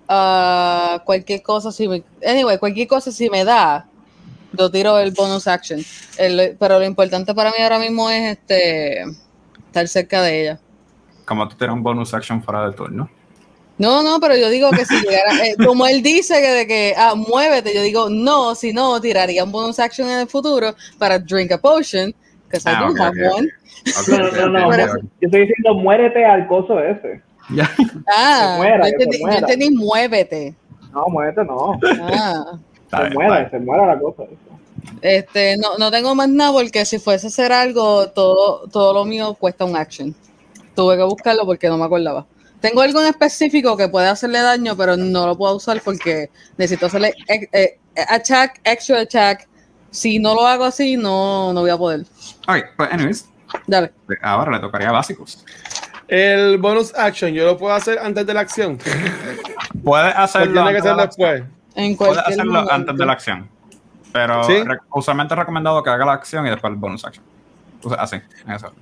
Ah, 0.08 1.02
cualquier 1.06 1.42
cosa, 1.42 1.72
si 1.72 1.88
me. 1.88 2.04
Anyway, 2.26 2.58
cualquier 2.58 2.88
cosa, 2.88 3.12
si 3.12 3.30
me 3.30 3.46
da, 3.46 3.88
yo 4.54 4.70
tiro 4.72 4.98
el 5.00 5.12
bonus 5.12 5.48
action. 5.48 5.80
El- 6.18 6.58
pero 6.60 6.80
lo 6.80 6.86
importante 6.86 7.34
para 7.34 7.52
mí 7.52 7.58
ahora 7.62 7.80
mismo 7.80 8.10
es 8.10 8.38
este 8.38 9.04
estar 9.68 9.88
cerca 9.88 10.22
de 10.24 10.42
ella. 10.42 10.60
Como 11.26 11.48
tú 11.48 11.56
tienes 11.56 11.76
un 11.76 11.84
bonus 11.84 12.14
action 12.14 12.42
fuera 12.44 12.64
del 12.64 12.76
turno. 12.76 13.10
No, 13.80 14.04
no, 14.04 14.20
pero 14.20 14.36
yo 14.36 14.50
digo 14.50 14.70
que 14.72 14.86
si 14.86 14.96
llegara, 15.00 15.34
eh, 15.46 15.56
como 15.66 15.88
él 15.88 16.04
dice 16.04 16.42
que 16.42 16.50
de 16.50 16.68
que 16.68 16.94
ah, 16.98 17.16
muévete, 17.16 17.74
yo 17.74 17.82
digo 17.82 18.10
no, 18.10 18.54
si 18.54 18.74
no, 18.74 19.00
tiraría 19.00 19.46
un 19.46 19.54
bonus 19.54 19.80
action 19.80 20.10
en 20.10 20.20
el 20.20 20.28
futuro 20.28 20.76
para 20.98 21.18
drink 21.18 21.54
a 21.54 21.58
potion, 21.58 22.14
because 22.46 22.70
I 22.70 22.74
Ah, 22.74 24.02
No, 24.08 24.50
no, 24.50 24.76
Yo 24.76 25.00
estoy 25.22 25.42
diciendo 25.42 25.74
muérete 25.76 26.26
al 26.26 26.46
coso 26.48 26.78
ese. 26.84 27.22
Ya. 27.56 27.70
Ah, 28.14 28.56
muera, 28.58 28.90
yo 28.90 28.98
que 28.98 29.04
entendí, 29.04 29.20
yo 29.20 29.30
entendí 29.30 29.70
muévete. 29.72 30.56
No, 30.92 31.06
muérete 31.08 31.46
no. 31.46 31.80
Ah, 32.12 32.60
Se 32.90 33.10
muera, 33.12 33.50
se 33.50 33.60
muera 33.60 33.86
la 33.86 34.00
cosa. 34.00 34.24
este, 35.02 35.56
no, 35.58 35.78
no 35.78 35.90
tengo 35.90 36.14
más 36.16 36.28
nada 36.28 36.52
porque 36.52 36.84
si 36.84 37.00
fuese 37.00 37.28
a 37.28 37.30
hacer 37.30 37.52
algo, 37.54 38.10
todo, 38.10 38.68
todo 38.70 38.94
lo 38.94 39.06
mío 39.06 39.36
cuesta 39.40 39.64
un 39.64 39.78
action. 39.78 40.14
Tuve 40.76 40.98
que 40.98 41.04
buscarlo 41.04 41.46
porque 41.46 41.70
no 41.70 41.78
me 41.78 41.86
acordaba. 41.86 42.26
Tengo 42.62 42.82
algo 42.82 43.02
en 43.02 43.08
específico 43.08 43.78
que 43.78 43.88
puede 43.88 44.08
hacerle 44.08 44.40
daño, 44.42 44.76
pero 44.76 44.98
no 44.98 45.28
lo 45.28 45.38
puedo 45.38 45.56
usar 45.56 45.82
porque 45.84 46.30
necesito 46.58 46.88
hacerle 46.88 47.14
eh, 47.28 47.48
eh, 47.54 47.80
attack, 48.10 48.60
extra 48.64 49.02
attack. 49.02 49.48
Si 49.92 50.20
no 50.20 50.36
lo 50.36 50.46
hago 50.46 50.66
así, 50.66 50.98
no, 50.98 51.54
no 51.54 51.62
voy 51.62 51.70
a 51.70 51.78
poder. 51.78 52.02
Ok, 52.48 52.58
pues 52.78 52.92
anyways, 52.92 53.30
Dale. 53.66 53.92
ahora 54.22 54.52
le 54.52 54.60
tocaría 54.60 54.92
básicos. 54.92 55.44
El 56.08 56.58
bonus 56.58 56.94
action, 56.96 57.32
¿yo 57.34 57.46
lo 57.46 57.58
puedo 57.58 57.74
hacer 57.74 57.98
antes 58.00 58.26
de 58.26 58.34
la 58.34 58.42
acción? 58.42 58.78
Puedes 59.84 60.14
¿O 60.16 60.18
hacerlo, 60.18 60.64
tiene 60.64 60.76
que 60.76 60.82
ser 60.82 60.96
después? 60.96 61.44
En 61.76 61.96
puedes 61.96 62.18
hacerlo 62.18 62.52
momento. 62.54 62.74
antes 62.74 62.98
de 62.98 63.06
la 63.06 63.14
acción. 63.14 63.50
Pero 64.12 64.44
¿Sí? 64.44 64.64
re- 64.64 64.80
usualmente 64.92 65.34
es 65.36 65.40
recomendado 65.40 65.82
que 65.84 65.90
haga 65.92 66.06
la 66.06 66.14
acción 66.14 66.46
y 66.48 66.50
después 66.50 66.72
el 66.74 66.78
bonus 66.80 67.06
action. 67.06 67.24
O 67.84 67.90
sea, 67.90 68.00
así, 68.02 68.16
en 68.46 68.52
eso. 68.52 68.74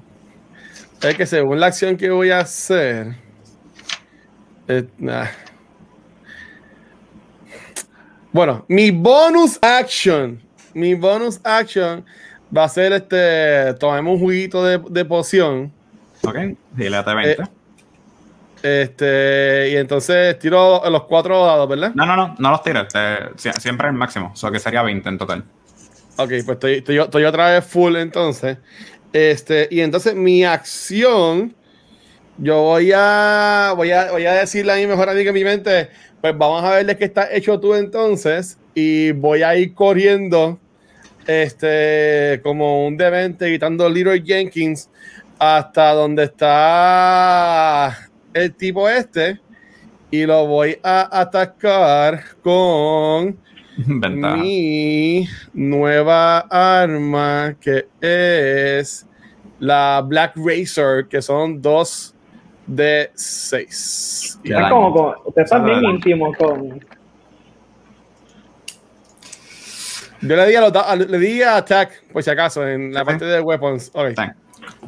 Es 1.01 1.15
que 1.15 1.25
según 1.25 1.59
la 1.59 1.67
acción 1.67 1.95
que 1.97 2.09
voy 2.09 2.31
a 2.31 2.39
hacer. 2.39 3.15
Eh, 4.67 4.87
nah. 4.97 5.25
Bueno, 8.31 8.65
mi 8.67 8.91
bonus 8.91 9.57
action. 9.61 10.41
Mi 10.73 10.93
bonus 10.93 11.39
action 11.43 12.05
va 12.55 12.65
a 12.65 12.69
ser 12.69 12.93
este. 12.93 13.73
Tomemos 13.79 14.15
un 14.15 14.19
juguito 14.19 14.63
de, 14.63 14.77
de 14.89 15.05
poción. 15.05 15.71
Ok, 16.23 16.35
gilete 16.77 17.13
20. 17.13 17.41
Eh, 18.63 18.83
Este. 18.83 19.69
Y 19.71 19.77
entonces 19.77 20.37
tiro 20.39 20.81
los 20.89 21.03
cuatro 21.03 21.45
dados, 21.45 21.67
¿verdad? 21.69 21.91
no, 21.95 22.05
no, 22.05 22.15
no, 22.15 22.35
no 22.37 22.51
los 22.51 22.61
tires. 22.63 22.87
siempre 23.59 23.87
el 23.87 23.93
máximo. 23.93 24.31
O 24.33 24.35
sea, 24.35 24.51
que 24.51 24.59
sería 24.59 24.81
20 24.83 25.09
en 25.09 25.17
total. 25.17 25.43
Ok, 26.17 26.29
pues 26.29 26.47
estoy, 26.49 26.73
estoy, 26.75 26.97
estoy 26.99 27.23
otra 27.25 27.51
vez 27.51 27.65
full 27.65 27.95
entonces. 27.95 28.57
Este, 29.13 29.67
y 29.71 29.81
entonces 29.81 30.15
mi 30.15 30.43
acción, 30.43 31.55
yo 32.37 32.61
voy 32.61 32.91
a, 32.93 33.73
voy 33.75 33.91
a, 33.91 34.11
voy 34.11 34.25
a 34.25 34.33
decirle 34.33 34.73
a 34.73 34.75
mi 34.75 34.85
mejor 34.85 35.09
amiga 35.09 35.29
en 35.29 35.33
mi 35.33 35.43
mente, 35.43 35.89
pues 36.21 36.37
vamos 36.37 36.63
a 36.63 36.71
ver 36.75 36.85
de 36.85 36.97
qué 36.97 37.05
está 37.05 37.33
hecho 37.33 37.59
tú 37.59 37.73
entonces, 37.73 38.57
y 38.75 39.11
voy 39.11 39.41
a 39.41 39.55
ir 39.55 39.73
corriendo, 39.73 40.59
este, 41.25 42.39
como 42.43 42.85
un 42.85 42.95
demente, 42.95 43.47
gritando 43.47 43.89
Little 43.89 44.21
Jenkins, 44.23 44.89
hasta 45.39 45.93
donde 45.93 46.25
está 46.25 47.97
el 48.33 48.53
tipo 48.53 48.87
este, 48.87 49.39
y 50.11 50.25
lo 50.25 50.45
voy 50.45 50.77
a 50.83 51.19
atacar 51.19 52.23
con 52.41 53.37
Ventaja. 53.77 54.37
mi 54.37 55.27
nueva 55.53 56.39
arma 56.39 57.55
que 57.59 57.87
es 57.99 59.07
la 59.59 60.03
Black 60.05 60.33
Razor, 60.35 61.07
que 61.07 61.21
son 61.21 61.61
dos 61.61 62.15
de 62.67 63.11
seis. 63.15 64.39
Ya. 64.43 64.61
Es 64.63 64.69
como, 64.69 65.15
ustedes 65.25 65.63
bien 65.63 65.83
íntimos 65.85 66.37
con. 66.37 66.79
Yo 70.21 70.35
le 70.35 70.47
di 70.47 70.55
a, 70.55 70.61
los 70.61 70.73
da- 70.73 70.95
le 70.95 71.17
di 71.19 71.41
a 71.43 71.57
attack, 71.57 72.03
por 72.11 72.23
si 72.23 72.29
acaso, 72.29 72.67
en 72.67 72.93
la 72.93 73.05
parte 73.05 73.25
de 73.25 73.39
weapons. 73.39 73.91
Ok. 73.93 74.05
Está 74.09 74.23
bien. 74.23 74.35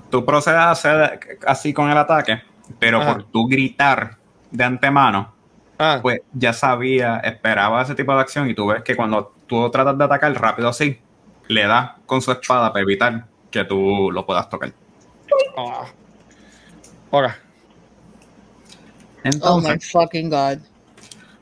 Tú 0.10 0.26
procedes 0.26 0.57
a 0.57 0.72
hacer 0.72 1.19
así 1.45 1.72
con 1.72 1.89
el 1.89 1.97
ataque, 1.97 2.41
pero 2.80 2.99
Ajá. 2.99 3.14
por 3.14 3.23
tú 3.26 3.47
gritar 3.47 4.18
de 4.51 4.64
antemano, 4.64 5.34
Ah, 5.81 5.99
pues 6.01 6.19
ya 6.34 6.51
sabía, 6.51 7.18
esperaba 7.19 7.81
ese 7.81 7.95
tipo 7.95 8.14
de 8.14 8.19
acción 8.19 8.49
y 8.49 8.53
tú 8.53 8.68
ves 8.68 8.84
que 8.84 8.97
cuando 8.97 9.34
tú 9.47 9.69
tratas 9.69 9.97
de 9.97 10.03
atacar 10.03 10.34
rápido 10.34 10.68
así, 10.68 10.99
le 11.47 11.65
das 11.68 11.91
con 12.06 12.22
su 12.22 12.34
espada 12.34 12.73
para 12.73 12.84
evitar 12.84 13.26
que 13.49 13.64
tú 13.64 14.10
lo 14.11 14.26
puedas 14.26 14.49
tocar. 14.49 14.73
ah. 15.57 15.85
Oh 19.41 19.60
my 19.60 19.78
fucking 19.80 20.30
god. 20.30 20.60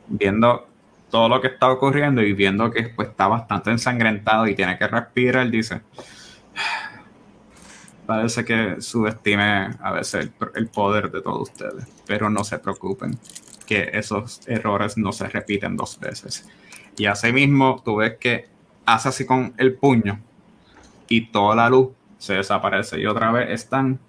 viendo 0.07 0.67
todo 1.11 1.29
lo 1.29 1.41
que 1.41 1.47
está 1.47 1.69
ocurriendo 1.69 2.21
y 2.21 2.33
viendo 2.33 2.71
que 2.71 2.83
pues, 2.89 3.09
está 3.09 3.27
bastante 3.27 3.71
ensangrentado 3.71 4.47
y 4.47 4.55
tiene 4.55 4.77
que 4.77 4.87
respirar, 4.87 5.49
dice, 5.49 5.81
parece 8.05 8.43
que 8.43 8.81
subestime 8.81 9.69
a 9.79 9.91
veces 9.91 10.25
el, 10.25 10.33
el 10.55 10.67
poder 10.67 11.11
de 11.11 11.21
todos 11.21 11.49
ustedes, 11.49 11.85
pero 12.05 12.29
no 12.29 12.43
se 12.43 12.59
preocupen, 12.59 13.17
que 13.65 13.89
esos 13.93 14.41
errores 14.47 14.97
no 14.97 15.11
se 15.11 15.27
repiten 15.27 15.75
dos 15.75 15.99
veces. 15.99 16.47
Y 16.97 17.05
asimismo, 17.05 17.81
tú 17.83 17.97
ves 17.97 18.17
que 18.17 18.47
hace 18.85 19.09
así 19.09 19.25
con 19.25 19.53
el 19.57 19.75
puño 19.75 20.19
y 21.07 21.27
toda 21.27 21.55
la 21.55 21.69
luz 21.69 21.89
se 22.17 22.33
desaparece 22.33 22.99
y 22.99 23.05
otra 23.05 23.31
vez 23.31 23.49
están 23.51 23.99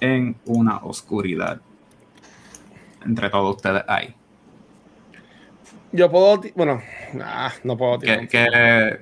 en 0.00 0.36
una 0.44 0.78
oscuridad. 0.78 1.60
Entre 3.04 3.30
todos 3.30 3.56
ustedes 3.56 3.82
hay. 3.88 4.14
Yo 5.92 6.10
puedo. 6.10 6.40
Bueno, 6.54 6.80
ah, 7.20 7.52
no 7.64 7.76
puedo 7.76 7.98
tirar. 7.98 8.28
que, 8.28 9.00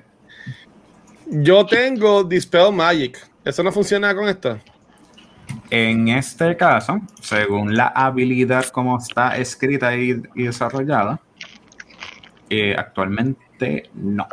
Yo 1.27 1.65
tengo 1.65 2.23
Dispel 2.23 2.71
Magic. 2.73 3.17
¿Eso 3.43 3.63
no 3.63 3.71
funciona 3.71 4.13
con 4.13 4.27
esto? 4.27 4.59
En 5.69 6.09
este 6.09 6.55
caso, 6.55 6.99
según 7.21 7.75
la 7.75 7.87
habilidad 7.87 8.65
como 8.67 8.97
está 8.97 9.37
escrita 9.37 9.95
y, 9.95 10.21
y 10.35 10.43
desarrollada, 10.43 11.19
eh, 12.49 12.75
actualmente 12.77 13.89
no, 13.93 14.27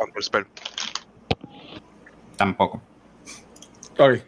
tampoco. 2.35 2.81
Ok. 3.97 4.19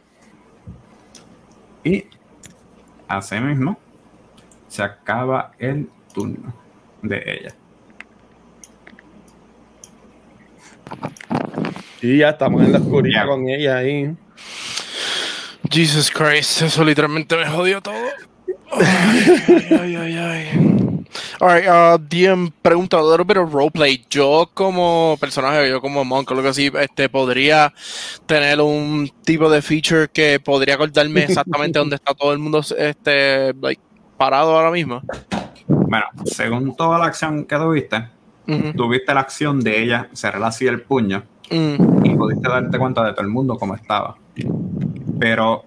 Y 1.84 2.06
así 3.08 3.40
mismo 3.40 3.78
se 4.72 4.82
acaba 4.84 5.52
el 5.60 5.90
turno 6.14 6.54
de 7.02 7.22
ella. 7.26 7.56
Y 12.02 12.20
ya 12.20 12.30
estamos 12.30 12.64
en 12.64 12.72
la 12.72 12.78
oscuridad 12.78 13.28
con 13.28 13.50
ella 13.50 13.78
ahí. 13.78 14.16
Jesus 15.70 16.10
Christ, 16.10 16.62
eso 16.62 16.86
literalmente 16.86 17.36
me 17.36 17.48
jodió 17.48 17.82
todo. 17.82 17.96
Ay, 18.72 19.78
ay, 19.78 19.96
ay, 19.96 20.18
ay. 20.18 21.06
Alright, 21.42 21.68
uh, 21.68 21.98
DM 21.98 22.54
pregunta, 22.62 22.98
a 22.98 23.04
little 23.04 23.26
bit 23.26 23.38
of 23.38 23.54
roleplay. 23.54 24.02
Yo 24.10 24.50
como 24.54 25.18
personaje, 25.20 25.70
yo 25.70 25.82
como 25.82 26.06
monk 26.06 26.32
o 26.32 26.34
lo 26.34 26.44
que 26.44 26.48
así, 26.48 26.72
este, 26.80 27.10
podría 27.10 27.74
tener 28.26 28.62
un 28.62 29.12
tipo 29.26 29.50
de 29.50 29.62
feature 29.62 30.08
que 30.08 30.40
podría 30.40 30.76
acordarme 30.76 31.24
exactamente 31.24 31.78
dónde 31.80 31.98
está 31.98 32.14
todo 32.14 32.32
el 32.32 32.40
mundo, 32.40 32.64
este, 32.78 33.54
like, 33.62 33.82
parado 34.22 34.56
ahora 34.56 34.70
mismo. 34.70 35.02
Bueno, 35.68 36.06
según 36.26 36.76
toda 36.76 37.00
la 37.00 37.06
acción 37.06 37.46
que 37.46 37.56
tuviste, 37.56 38.08
tuviste 38.78 39.16
la 39.16 39.22
acción 39.22 39.60
de 39.62 39.82
ella 39.82 40.10
cerrar 40.14 40.44
así 40.44 40.68
el 40.68 40.82
puño 40.82 41.24
Mm, 41.50 42.06
y 42.06 42.16
pudiste 42.16 42.48
darte 42.48 42.78
cuenta 42.78 43.04
de 43.04 43.12
todo 43.12 43.24
el 43.24 43.28
mundo 43.28 43.58
cómo 43.58 43.76
estaba. 43.76 44.16
Pero, 45.20 45.66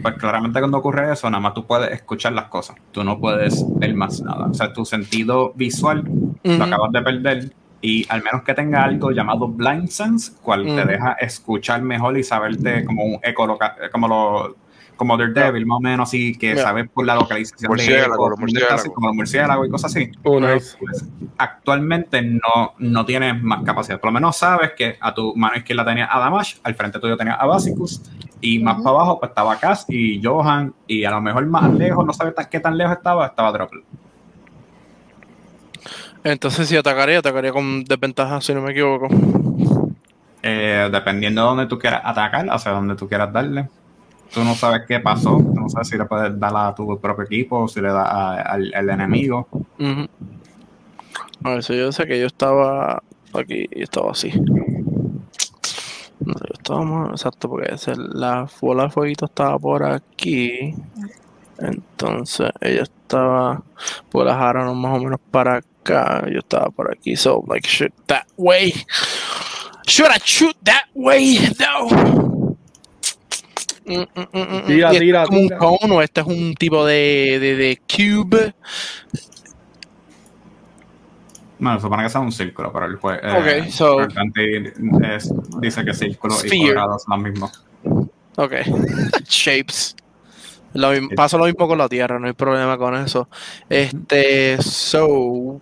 pues 0.00 0.14
claramente 0.14 0.58
cuando 0.58 0.78
ocurre 0.78 1.12
eso, 1.12 1.28
nada 1.28 1.40
más 1.40 1.52
tú 1.52 1.66
puedes 1.66 1.90
escuchar 1.90 2.32
las 2.32 2.44
cosas. 2.46 2.76
Tú 2.92 3.04
no 3.04 3.18
puedes 3.20 3.62
ver 3.78 3.94
más 3.94 4.22
nada. 4.22 4.46
O 4.46 4.54
sea, 4.54 4.72
tu 4.72 4.86
sentido 4.86 5.52
visual 5.54 6.02
lo 6.44 6.64
acabas 6.64 6.92
de 6.92 7.02
perder. 7.02 7.52
Y 7.82 8.06
al 8.08 8.22
menos 8.22 8.42
que 8.42 8.54
tenga 8.54 8.84
algo 8.84 9.10
llamado 9.10 9.48
Blind 9.48 9.88
Sense, 9.88 10.32
cual 10.40 10.64
te 10.64 10.80
Ujú. 10.80 10.88
deja 10.88 11.12
escuchar 11.20 11.82
mejor 11.82 12.16
y 12.16 12.22
saberte 12.22 12.84
como 12.86 13.04
un 13.04 13.18
eco 13.22 13.58
como 13.92 14.08
lo 14.08 14.56
como 14.96 15.16
Daredevil, 15.16 15.66
más 15.66 15.76
o 15.76 15.80
menos 15.80 16.08
así, 16.08 16.36
que 16.36 16.56
sabes 16.56 16.88
por 16.88 17.06
la 17.06 17.14
localización 17.14 17.68
Murciélago, 17.70 18.28
así, 18.28 18.40
murciélagos. 18.40 18.84
como 18.94 19.06
los 19.08 19.16
murciélagos 19.16 19.66
y 19.66 19.70
cosas 19.70 19.94
así. 19.94 20.10
Oh, 20.24 20.40
nice. 20.40 20.76
Pues, 20.80 21.04
actualmente 21.36 22.22
no, 22.22 22.74
no 22.78 23.04
tienes 23.04 23.42
más 23.42 23.62
capacidad. 23.62 24.00
Por 24.00 24.08
lo 24.08 24.14
menos 24.14 24.36
sabes 24.36 24.72
que 24.72 24.96
a 25.00 25.12
tu 25.14 25.34
mano 25.36 25.56
izquierda 25.56 25.84
tenía 25.84 26.08
a 26.10 26.18
Damash, 26.18 26.56
al 26.62 26.74
frente 26.74 26.98
tuyo 26.98 27.16
tenía 27.16 27.34
a 27.34 27.46
Basicus, 27.46 28.02
y 28.40 28.58
más 28.58 28.76
para 28.76 28.90
abajo 28.90 29.20
pues 29.20 29.30
estaba 29.30 29.56
Cass 29.58 29.86
y 29.88 30.22
Johan, 30.22 30.74
y 30.86 31.04
a 31.04 31.10
lo 31.10 31.20
mejor 31.20 31.46
más 31.46 31.72
lejos, 31.74 32.04
no 32.04 32.12
sabes 32.12 32.34
qué 32.50 32.60
tan 32.60 32.76
lejos 32.76 32.96
estaba, 32.96 33.26
estaba 33.26 33.52
Droplet. 33.52 33.84
Entonces, 36.24 36.68
si 36.68 36.76
atacaría, 36.76 37.20
atacaría 37.20 37.52
con 37.52 37.84
desventaja, 37.84 38.40
si 38.40 38.52
no 38.52 38.60
me 38.60 38.72
equivoco. 38.72 39.06
Eh, 40.42 40.88
dependiendo 40.90 41.42
de 41.42 41.46
dónde 41.46 41.66
tú 41.66 41.78
quieras 41.78 42.02
atacar, 42.04 42.46
hacia 42.50 42.72
donde 42.72 42.96
tú 42.96 43.08
quieras 43.08 43.32
darle. 43.32 43.68
Tú 44.32 44.44
no 44.44 44.54
sabes 44.54 44.82
qué 44.86 45.00
pasó, 45.00 45.38
tú 45.38 45.54
no 45.54 45.68
sabes 45.68 45.88
si 45.88 45.96
le 45.96 46.04
puedes 46.04 46.38
dar 46.38 46.54
a 46.56 46.74
tu 46.74 46.98
propio 47.00 47.24
equipo 47.24 47.60
o 47.60 47.68
si 47.68 47.80
le 47.80 47.88
das 47.88 48.08
al, 48.10 48.72
al 48.74 48.90
enemigo. 48.90 49.48
Ujú. 49.78 50.06
A 51.44 51.50
ver, 51.50 51.62
si 51.62 51.76
yo 51.76 51.90
sé 51.92 52.06
que 52.06 52.18
yo 52.20 52.26
estaba 52.26 53.02
aquí 53.32 53.66
y 53.70 53.82
estaba 53.82 54.10
así. 54.12 54.30
No 56.18 56.32
sé, 56.34 56.44
yo 56.48 56.54
estaba 56.54 56.82
más 56.82 57.10
exacto 57.12 57.48
porque 57.48 57.74
ese- 57.74 57.94
la 57.96 58.46
bola 58.60 58.84
de 58.84 58.90
fueguito 58.90 59.26
estaba 59.26 59.58
por 59.58 59.84
aquí. 59.84 60.74
Entonces 61.58 62.50
ella 62.60 62.82
estaba 62.82 63.62
por 64.10 64.26
las 64.26 64.36
aranas 64.36 64.74
más 64.74 64.98
o 64.98 65.02
menos 65.04 65.20
para 65.30 65.56
acá. 65.56 66.24
Yo 66.30 66.40
estaba 66.40 66.70
por 66.70 66.90
aquí. 66.92 67.16
So, 67.16 67.42
like, 67.48 67.66
shoot 67.68 67.92
that 68.06 68.24
way. 68.36 68.72
Should 69.86 70.10
I 70.10 70.18
shoot 70.24 70.56
that 70.64 70.86
way? 70.94 71.38
No. 71.60 72.35
Mm, 73.86 74.00
mm, 74.00 74.38
mm. 74.56 74.66
Tira, 74.66 74.92
¿Y 74.92 74.96
este 74.96 75.04
tira, 75.06 75.22
es 75.22 75.28
como 75.28 75.40
un 75.40 75.46
tira. 75.48 75.58
cone 75.58 75.94
o 75.94 76.02
este 76.02 76.20
es 76.20 76.26
un 76.26 76.54
tipo 76.54 76.84
de, 76.84 77.38
de, 77.40 77.56
de 77.56 77.80
cube? 77.88 78.54
Bueno, 81.58 81.80
supone 81.80 82.02
que 82.02 82.08
sea 82.10 82.20
un 82.20 82.32
círculo, 82.32 82.72
pero 82.72 82.86
el 82.86 82.96
juez. 82.96 83.20
Ok, 83.24 83.68
so- 83.70 84.00
el 84.00 84.08
Dante 84.12 84.72
es- 85.16 85.32
dice 85.60 85.84
que 85.84 85.94
círculo 85.94 86.34
y 86.34 86.48
Sphere. 86.48 86.74
cuadrado 86.74 86.98
son 86.98 87.22
los 87.22 87.30
mismos. 87.30 87.64
Ok. 88.36 88.52
Shapes. 89.28 89.96
Lo 90.74 90.90
mismo- 90.90 91.08
pasa 91.16 91.38
lo 91.38 91.44
mismo 91.46 91.66
con 91.66 91.78
la 91.78 91.88
Tierra, 91.88 92.18
no 92.18 92.26
hay 92.26 92.34
problema 92.34 92.76
con 92.76 92.94
eso. 92.96 93.28
Este, 93.70 94.60
so. 94.60 95.60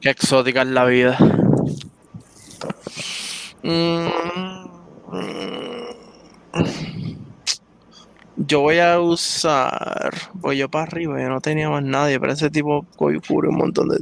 Qué 0.00 0.10
exótica 0.10 0.62
es 0.62 0.68
la 0.68 0.84
vida. 0.84 1.16
Mm, 3.62 4.08
Yo 8.36 8.60
voy 8.60 8.78
a 8.78 8.98
usar. 8.98 10.10
Voy 10.34 10.56
yo 10.56 10.68
para 10.68 10.84
arriba, 10.84 11.20
yo 11.20 11.28
no 11.28 11.40
tenía 11.40 11.68
más 11.68 11.82
nadie, 11.82 12.18
pero 12.18 12.32
ese 12.32 12.50
tipo 12.50 12.86
cogió 12.96 13.20
cubre 13.20 13.48
un 13.48 13.56
montón 13.56 13.88
de. 13.88 14.00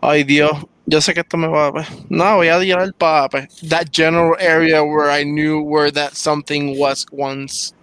Ay 0.00 0.24
Dios, 0.24 0.50
yo 0.86 1.00
sé 1.00 1.12
que 1.12 1.20
esto 1.20 1.36
me 1.36 1.48
va 1.48 1.66
a. 1.66 1.72
pues, 1.72 1.86
No, 2.08 2.36
voy 2.36 2.48
a 2.48 2.58
tirar 2.58 2.92
para 2.94 3.28
pues, 3.28 3.48
that 3.68 3.86
general 3.92 4.34
area 4.40 4.82
where 4.82 5.10
I 5.10 5.24
knew 5.24 5.60
where 5.60 5.92
that 5.92 6.12
something 6.14 6.78
was 6.78 7.06
once. 7.12 7.74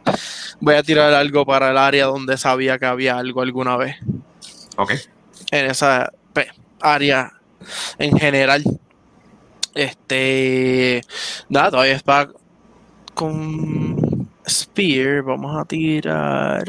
Voy 0.60 0.76
a 0.76 0.84
tirar 0.84 1.14
algo 1.14 1.46
para 1.46 1.70
el 1.70 1.78
área 1.78 2.06
donde 2.06 2.36
sabía 2.38 2.80
que 2.80 2.86
había 2.88 3.18
algo 3.18 3.42
alguna 3.42 3.78
vez. 3.78 3.96
Ok. 4.78 4.94
En 5.52 5.68
esa 5.68 6.12
pues, 6.34 6.48
área 6.82 7.32
en 8.00 8.18
general. 8.18 8.64
Este. 9.76 11.02
Nada, 11.50 11.72
todavía 11.72 11.94
está 11.94 12.30
con 13.14 14.28
Spear. 14.48 15.22
Vamos 15.22 15.56
a 15.56 15.66
tirar. 15.66 16.64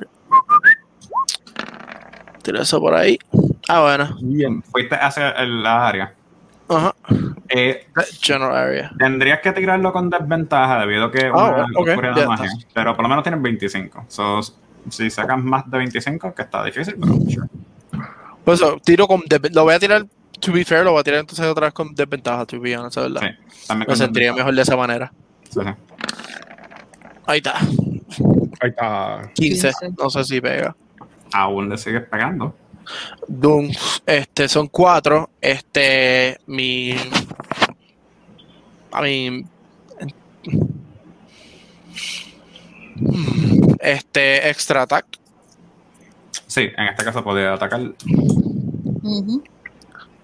Tira 2.42 2.62
eso 2.62 2.80
por 2.80 2.94
ahí. 2.94 3.18
Ah, 3.68 3.80
bueno. 3.82 4.16
Bien. 4.20 4.62
Fuiste 4.62 4.94
hacia 4.96 5.30
el- 5.30 5.62
la 5.62 5.88
área. 5.88 6.14
Ajá. 6.68 6.94
Eh, 7.48 7.86
General 8.20 8.56
area. 8.56 8.90
tendrías 8.98 9.38
que 9.40 9.52
tirarlo 9.52 9.92
con 9.92 10.10
desventaja 10.10 10.80
debido 10.80 11.04
a 11.04 11.12
que 11.12 11.26
Ah, 11.26 11.30
una 11.32 11.50
bueno, 11.50 11.66
ok, 11.76 11.88
oscuridad 11.88 12.16
ya 12.16 12.28
magia. 12.28 12.50
Pero 12.74 12.94
por 12.96 13.04
lo 13.04 13.08
menos 13.08 13.22
tienes 13.22 13.40
25. 13.40 14.04
So, 14.08 14.40
si 14.90 15.08
sacas 15.10 15.38
más 15.42 15.68
de 15.70 15.78
25, 15.78 16.34
que 16.34 16.42
está 16.42 16.64
difícil, 16.64 16.96
pero 17.00 17.14
sure. 17.30 17.48
Pues 18.44 18.60
eso, 18.60 18.78
tiro 18.84 19.06
con. 19.06 19.22
Lo 19.52 19.62
voy 19.62 19.74
a 19.74 19.78
tirar. 19.78 20.06
To 20.46 20.52
be 20.52 20.64
fair, 20.64 20.84
lo 20.84 20.92
voy 20.92 21.00
a 21.00 21.02
tirar 21.02 21.18
entonces 21.18 21.44
otra 21.44 21.66
vez 21.66 21.74
con 21.74 21.92
desventaja, 21.92 22.46
to 22.46 22.60
be 22.60 22.76
honest, 22.76 22.94
¿verdad? 22.96 23.20
Sí, 23.20 23.66
también 23.66 23.90
Me 23.90 23.96
sentiría 23.96 24.32
mejor 24.32 24.54
de 24.54 24.62
esa 24.62 24.76
manera. 24.76 25.12
Sí, 25.50 25.58
sí. 25.60 25.70
Ahí 27.26 27.38
está. 27.38 27.58
Ahí 28.60 28.70
está. 28.70 29.30
15. 29.34 29.72
15. 29.80 29.94
No 30.00 30.08
sé 30.08 30.22
si 30.22 30.40
pega. 30.40 30.76
Aún 31.32 31.68
le 31.68 31.76
sigues 31.76 32.04
pegando. 32.08 32.54
Doom, 33.26 33.72
este, 34.06 34.48
son 34.48 34.68
cuatro. 34.68 35.30
Este, 35.40 36.38
mi. 36.46 36.94
A 38.92 39.02
mi. 39.02 39.44
Hmm, 42.94 43.74
Este, 43.80 44.48
extra 44.48 44.82
attack. 44.82 45.06
Sí, 46.46 46.68
en 46.76 46.86
este 46.86 47.04
caso 47.04 47.24
podría 47.24 47.54
atacar. 47.54 47.80
Ujú. 49.02 49.42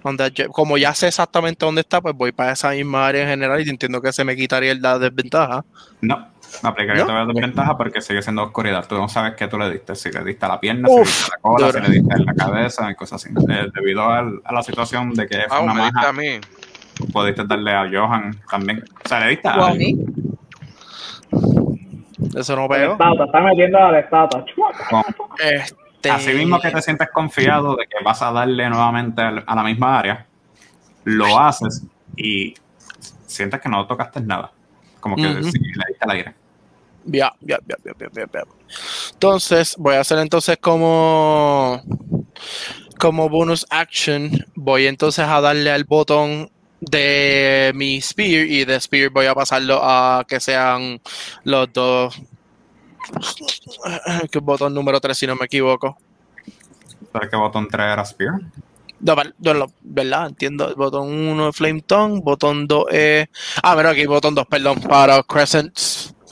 Donde 0.04 0.32
como 0.52 0.76
ya 0.78 0.94
sé 0.94 1.08
exactamente 1.08 1.64
dónde 1.64 1.82
está, 1.82 2.00
pues 2.00 2.14
voy 2.14 2.32
para 2.32 2.52
esa 2.52 2.70
misma 2.70 3.06
área 3.06 3.22
en 3.22 3.28
general 3.28 3.64
y 3.64 3.70
entiendo 3.70 4.00
que 4.02 4.12
se 4.12 4.24
me 4.24 4.34
quitaría 4.36 4.72
el 4.72 4.82
la 4.82 4.98
desventaja. 4.98 5.64
No, 6.00 6.26
no 6.62 6.68
aplicaría 6.68 7.02
¿No? 7.02 7.08
todavía 7.08 7.32
desventaja 7.32 7.76
porque 7.76 8.00
sigue 8.00 8.20
siendo 8.22 8.42
oscuridad. 8.42 8.84
Tú 8.88 8.96
no 8.96 9.08
sabes 9.08 9.34
qué 9.36 9.46
tú 9.48 9.58
le 9.58 9.70
diste. 9.70 9.94
Si 9.94 10.10
le 10.10 10.24
diste 10.24 10.44
a 10.44 10.48
la 10.48 10.60
pierna, 10.60 10.88
Uf, 10.90 11.08
si 11.08 11.08
le 11.08 11.08
diste 11.08 11.24
a 11.24 11.36
la 11.36 11.40
cola, 11.40 11.66
duro. 11.68 11.84
si 11.84 11.90
le 11.90 11.98
diste 12.00 12.14
en 12.16 12.24
la 12.26 12.34
cabeza 12.34 12.90
y 12.90 12.94
cosas 12.94 13.24
así. 13.24 13.34
Eh, 13.48 13.66
debido 13.74 14.08
al- 14.10 14.40
a 14.44 14.52
la 14.52 14.62
situación 14.62 15.12
de 15.14 15.26
que 15.28 15.38
es 15.38 15.46
Ah, 15.50 15.60
una 15.60 15.74
maja, 15.74 16.08
a 16.08 16.12
mí. 16.12 16.40
pudiste 17.12 17.44
darle 17.46 17.72
a 17.72 17.88
Johan 17.90 18.36
también. 18.50 18.82
O 19.04 19.08
sea, 19.08 19.20
le 19.20 19.28
diste 19.30 19.48
a 19.48 19.74
mí. 19.74 19.96
Eso 22.36 22.56
no 22.56 22.68
La 22.68 22.92
estatua, 22.92 23.24
está 23.26 23.40
metiendo 23.40 23.78
a 23.78 23.92
la 23.92 23.98
estatua. 24.00 24.44
Con- 24.90 25.02
Este, 26.02 26.10
Así 26.10 26.32
mismo 26.32 26.60
que 26.60 26.72
te 26.72 26.82
sientes 26.82 27.08
confiado 27.12 27.76
de 27.76 27.86
que 27.86 28.02
vas 28.04 28.20
a 28.22 28.32
darle 28.32 28.68
nuevamente 28.68 29.22
a 29.22 29.54
la 29.54 29.62
misma 29.62 30.00
área, 30.00 30.26
lo 31.04 31.38
haces 31.38 31.84
y 32.16 32.54
sientes 33.24 33.60
que 33.60 33.68
no 33.68 33.86
tocaste 33.86 34.20
nada. 34.20 34.50
Como 34.98 35.14
que 35.14 35.28
Ujú. 35.28 35.44
sí, 35.44 35.58
le 35.60 35.84
diste 35.88 36.04
al 36.04 36.10
aire. 36.10 36.34
Ya, 37.04 37.32
ya, 37.40 37.58
ya, 37.68 37.76
ya, 37.84 37.92
ya, 38.00 38.08
ya, 38.12 38.26
ya. 38.32 38.42
Entonces, 39.12 39.76
voy 39.78 39.94
a 39.94 40.00
hacer 40.00 40.18
entonces 40.18 40.58
como 40.60 41.80
como 42.98 43.28
bonus 43.28 43.64
action, 43.70 44.30
voy 44.56 44.86
entonces 44.86 45.24
a 45.24 45.40
darle 45.40 45.70
al 45.70 45.84
botón 45.84 46.50
de 46.80 47.70
mi 47.76 48.00
Spear 48.00 48.46
y 48.46 48.64
de 48.64 48.80
Spear 48.80 49.10
voy 49.10 49.26
a 49.26 49.34
pasarlo 49.34 49.80
a 49.82 50.24
que 50.26 50.40
sean 50.40 51.00
los 51.44 51.72
dos. 51.72 52.20
Que 54.30 54.38
es 54.38 54.44
botón 54.44 54.74
número 54.74 55.00
3, 55.00 55.16
si 55.16 55.26
no 55.26 55.36
me 55.36 55.46
equivoco. 55.46 55.96
¿Sabes 57.12 57.28
qué 57.30 57.36
botón 57.36 57.68
3 57.68 57.80
era 57.92 58.04
Spear? 58.04 58.40
No, 59.00 59.16
no, 59.54 59.66
¿verdad? 59.82 60.28
Entiendo. 60.28 60.68
El 60.68 60.74
botón 60.76 61.10
1 61.10 61.48
es 61.48 61.56
Flame 61.56 61.82
Tongue, 61.82 62.20
botón 62.22 62.66
2 62.66 62.84
es. 62.90 63.28
Ah, 63.62 63.74
mira 63.76 63.90
aquí, 63.90 64.06
botón 64.06 64.34
2, 64.34 64.46
perdón, 64.46 64.80
para 64.80 65.22
Crescent, 65.24 65.76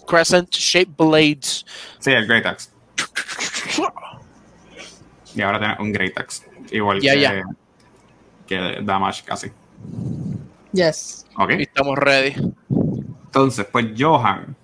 Crescent 0.06 0.50
Shape 0.50 0.90
Blades. 0.96 1.66
Sí, 1.98 2.12
el 2.12 2.26
Great 2.26 2.46
Axe. 2.46 2.70
Y 5.34 5.42
ahora 5.42 5.58
tiene 5.58 5.76
un 5.80 5.92
Great 5.92 6.16
Axe. 6.18 6.48
Igual 6.70 7.00
Ya, 7.00 7.14
que, 7.14 7.20
ya. 7.20 7.42
que 8.46 8.78
Damage 8.82 9.24
casi. 9.24 9.50
Yes. 10.72 11.26
Ok. 11.36 11.50
Y 11.58 11.62
estamos 11.62 11.96
ready. 11.98 12.34
Entonces, 13.24 13.66
pues 13.70 13.86
Johan, 13.98 14.56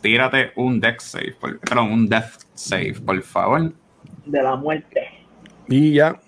tírate 0.00 0.52
un 0.56 0.80
Dex 0.80 1.02
Save. 1.04 1.36
por- 1.40 1.58
perdón, 1.60 1.92
un 1.92 2.08
Death 2.08 2.42
Save, 2.54 2.94
por 3.04 3.20
favor. 3.22 3.72
De 4.26 4.42
la 4.42 4.56
muerte. 4.56 5.00
Y 5.68 5.94
ya. 5.94 6.18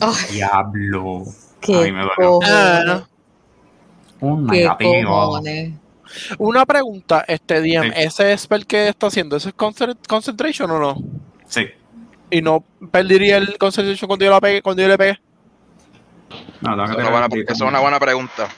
Ay, 0.00 0.34
Diablo. 0.34 1.24
Qué 1.60 1.72
mí 1.84 1.92
me 1.92 2.04
cojones. 2.16 3.02
Un 4.20 4.46
negativo. 4.46 5.40
Una 6.38 6.64
pregunta, 6.64 7.24
este 7.28 7.60
DM, 7.60 7.88
Sí. 7.88 7.92
¿ese 7.96 8.38
spell 8.38 8.66
que 8.66 8.88
está 8.88 9.08
haciendo, 9.08 9.36
ese 9.36 9.50
es 9.50 9.54
concent- 9.56 9.98
concentration 10.08 10.70
o 10.70 10.78
no? 10.78 10.96
Sí. 11.46 11.66
¿Y 12.30 12.40
no 12.42 12.64
perdería 12.90 13.36
el 13.36 13.58
concentration 13.58 14.08
cuando 14.08 14.24
yo, 14.24 14.30
la 14.30 14.40
pegue, 14.40 14.62
cuando 14.62 14.82
yo 14.82 14.88
le 14.88 14.96
pegue? 14.98 15.20
No, 16.60 16.70
tengo 16.70 16.84
que 16.86 16.92
Esa 16.92 16.92
es 16.92 16.96
una 16.96 16.96
tirar 16.96 17.10
buena, 17.12 17.26
un 17.30 17.40
esa 17.40 17.52
es 17.52 17.60
una 17.60 17.80
buena 17.80 18.00
pregunta. 18.00 18.48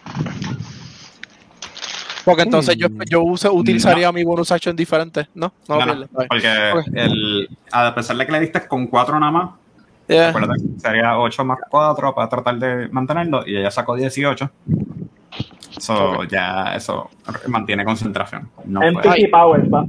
Porque 2.24 2.42
entonces 2.42 2.76
yo, 2.76 2.88
Mm. 2.88 3.02
yo 3.08 3.22
use- 3.22 3.48
utilizaría 3.48 4.10
mi 4.12 4.24
bonus 4.24 4.52
action 4.52 4.76
diferente, 4.76 5.28
¿no? 5.34 5.52
No, 5.68 5.84
No, 5.86 5.94
no, 5.94 6.06
porque 6.28 6.70
Ok. 6.74 6.84
el, 6.94 7.48
a 7.72 7.94
pesar 7.94 8.16
de 8.16 8.26
que 8.26 8.32
le 8.32 8.40
diste 8.40 8.66
con 8.68 8.86
4 8.86 9.18
nada 9.18 9.32
más, 9.32 9.50
Yeah. 10.08 10.34
sería 10.78 11.18
8 11.18 11.44
más 11.44 11.58
4 11.70 12.14
para 12.14 12.28
tratar 12.28 12.58
de 12.58 12.88
mantenerlo 12.88 13.42
y 13.46 13.56
ella 13.56 13.70
sacó 13.70 13.94
18. 13.94 14.50
So, 15.78 16.24
ya 16.24 16.74
eso 16.74 17.08
mantiene 17.46 17.84
concentración. 17.84 18.50
No 18.64 18.82
MPC 18.82 19.28
Power, 19.30 19.70
pa. 19.70 19.86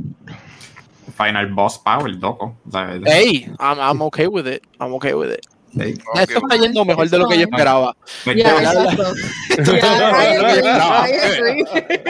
Final 1.17 1.47
Boss 1.47 1.79
Power, 1.79 2.11
loco. 2.15 2.55
O 2.67 2.71
sea, 2.71 2.97
Hey, 3.05 3.51
I'm, 3.59 3.79
I'm 3.79 4.01
okay 4.03 4.27
with 4.27 4.47
it. 4.47 4.63
I'm 4.79 4.93
okay 4.93 5.13
with 5.13 5.31
it. 5.31 5.45
Sí. 5.73 5.93
Esto 6.15 6.37
está 6.39 6.55
yendo 6.57 6.85
mejor 6.85 7.09
de 7.09 7.17
lo 7.17 7.27
que 7.27 7.37
yo 7.37 7.43
esperaba. 7.43 7.95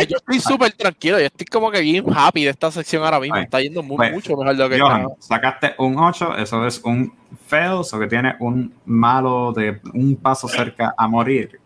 Yo 0.08 0.18
estoy 0.18 0.40
súper 0.40 0.72
tranquilo. 0.74 1.20
Yo 1.20 1.26
estoy 1.26 1.46
como 1.48 1.72
que 1.72 1.82
bien 1.82 2.06
happy 2.14 2.44
de 2.46 2.50
esta 2.52 2.72
sección 2.72 3.04
ahora 3.04 3.20
mismo. 3.20 3.36
Ay. 3.36 3.44
Está 3.44 3.62
yendo 3.62 3.84
Pues, 3.84 4.12
mucho 4.12 4.36
mejor 4.38 4.56
de 4.56 4.64
lo 4.64 4.70
que 4.70 4.80
Johan, 4.80 4.92
esperaba. 5.02 5.16
sacaste 5.20 5.76
un 5.78 5.98
8, 5.98 6.38
eso 6.38 6.66
es 6.66 6.82
un 6.84 7.14
fail, 7.48 7.82
o 7.92 8.00
que 8.00 8.08
tiene 8.08 8.36
un 8.40 8.74
malo 8.86 9.54
de 9.54 9.80
un 9.94 10.16
paso 10.16 10.48
cerca 10.48 10.94
a 10.98 11.08
morir. 11.08 11.60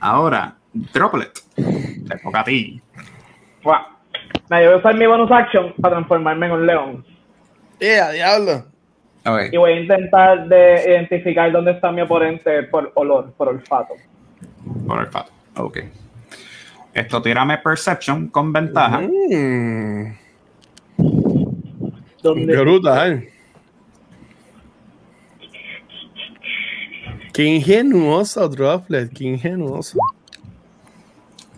Ahora, 0.00 0.56
Droplet, 0.72 1.32
te 1.54 2.18
toca 2.22 2.40
a 2.40 2.44
ti. 2.44 2.80
Nah, 4.50 4.60
yo 4.60 4.66
voy 4.66 4.74
a 4.74 4.76
usar 4.78 4.94
mi 4.94 5.06
bonus 5.06 5.30
action 5.30 5.72
para 5.80 5.94
transformarme 5.96 6.46
en 6.46 6.52
un 6.52 6.66
león. 6.66 7.06
Yeah, 7.80 8.10
diablo. 8.10 8.66
Y 9.52 9.56
voy 9.56 9.72
a 9.72 9.80
intentar 9.80 10.46
de 10.48 10.84
identificar 10.86 11.50
dónde 11.50 11.72
está 11.72 11.90
mi 11.90 12.02
oponente 12.02 12.64
por 12.64 12.92
olor, 12.94 13.32
por 13.32 13.48
olfato. 13.48 13.94
Por 14.86 15.00
el 15.00 15.06
fato. 15.06 15.32
Ok. 15.56 15.78
Esto 16.92 17.22
tírame 17.22 17.58
Perception 17.58 18.28
con 18.28 18.52
ventaja. 18.52 19.00
Mm, 19.00 20.14
¿Dónde? 22.22 22.54
qué 22.54 22.60
brutal. 22.60 23.28
Qué 27.32 27.44
ingenuoso, 27.44 28.48
Droplet. 28.48 29.10
Qué 29.12 29.24
ingenuoso. 29.24 29.98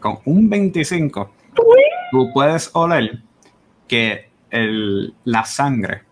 Con 0.01 0.19
un 0.25 0.49
25, 0.49 1.33
tú 2.13 2.31
puedes 2.33 2.71
oler 2.75 3.19
que 3.89 4.31
el, 4.51 5.13
la 5.25 5.45
sangre 5.45 6.06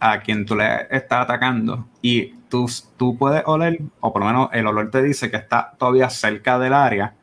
a 0.00 0.20
quien 0.20 0.46
tú 0.46 0.56
le 0.56 0.86
estás 0.90 1.24
atacando 1.24 1.86
y 2.02 2.32
tú, 2.48 2.66
tú 2.96 3.16
puedes 3.18 3.42
oler, 3.46 3.80
o 4.00 4.12
por 4.12 4.22
lo 4.22 4.26
menos 4.28 4.48
el 4.52 4.66
olor 4.66 4.90
te 4.90 5.02
dice 5.02 5.30
que 5.30 5.36
está 5.36 5.72
todavía 5.78 6.08
cerca 6.10 6.58
del 6.58 6.72
área, 6.72 7.14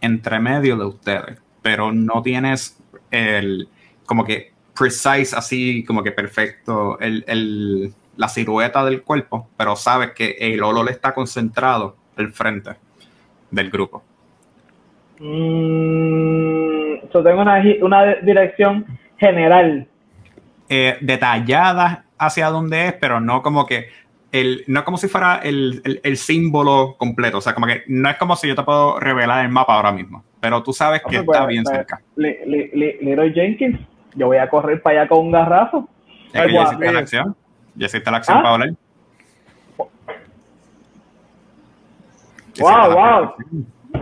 entre 0.00 0.40
medio 0.40 0.76
de 0.76 0.86
ustedes, 0.86 1.38
pero 1.62 1.92
no 1.92 2.22
tienes 2.22 2.78
el, 3.10 3.68
como 4.06 4.24
que 4.24 4.52
precise, 4.78 5.36
así 5.36 5.84
como 5.84 6.02
que 6.02 6.12
perfecto, 6.12 6.98
el, 7.00 7.24
el- 7.26 7.92
la 8.16 8.28
silueta 8.28 8.84
del 8.84 9.02
cuerpo, 9.02 9.48
pero 9.56 9.76
sabes 9.76 10.10
que 10.12 10.36
el 10.38 10.62
olor 10.62 10.90
está 10.90 11.14
concentrado 11.14 11.96
al 12.16 12.30
frente 12.32 12.70
del 13.50 13.70
grupo. 13.70 14.02
Mm, 15.18 17.08
yo 17.12 17.22
tengo 17.22 17.40
una, 17.42 17.62
una 17.82 18.14
dirección 18.16 18.86
general. 19.18 19.86
eh, 20.68 20.98
detalladas 21.00 22.00
hacia 22.20 22.48
dónde 22.50 22.86
es, 22.88 22.92
pero 22.94 23.20
no 23.20 23.42
como 23.42 23.66
que 23.66 23.88
el, 24.32 24.62
no 24.68 24.84
como 24.84 24.96
si 24.96 25.08
fuera 25.08 25.36
el, 25.42 25.80
el- 25.84 26.00
el 26.04 26.16
símbolo 26.16 26.94
completo. 26.98 27.38
O 27.38 27.40
sea, 27.40 27.54
como 27.54 27.66
que 27.66 27.82
no 27.88 28.08
es 28.10 28.16
como 28.16 28.36
si 28.36 28.46
yo 28.48 28.54
te 28.54 28.62
puedo 28.62 29.00
revelar 29.00 29.44
el 29.44 29.50
mapa 29.50 29.74
ahora 29.74 29.90
mismo, 29.90 30.22
pero 30.40 30.62
tú 30.62 30.72
sabes 30.72 31.00
que 31.00 31.22
pues, 31.22 31.36
está 31.36 31.46
bien 31.46 31.64
pues, 31.64 31.76
cerca. 31.76 32.00
Li- 32.16 32.38
li- 32.46 32.98
Leroy 33.00 33.32
Jenkins, 33.32 33.80
yo 34.14 34.26
voy 34.26 34.36
a 34.38 34.48
correr 34.48 34.80
para 34.82 35.00
allá 35.00 35.08
con 35.08 35.18
un 35.26 35.32
garrazo. 35.32 35.88
Ya 36.32 36.46
que 36.46 36.52
ya 36.52 36.62
hiciste 36.62 36.92
la 36.92 36.98
acción. 37.00 37.36
Ya 37.74 37.86
hiciste 37.86 38.10
la 38.10 38.16
acción 38.18 38.38
¿Ah? 38.38 38.42
para. 38.42 38.66
Ya 38.66 38.74
Wow, 42.62 42.92
wow. 42.94 43.34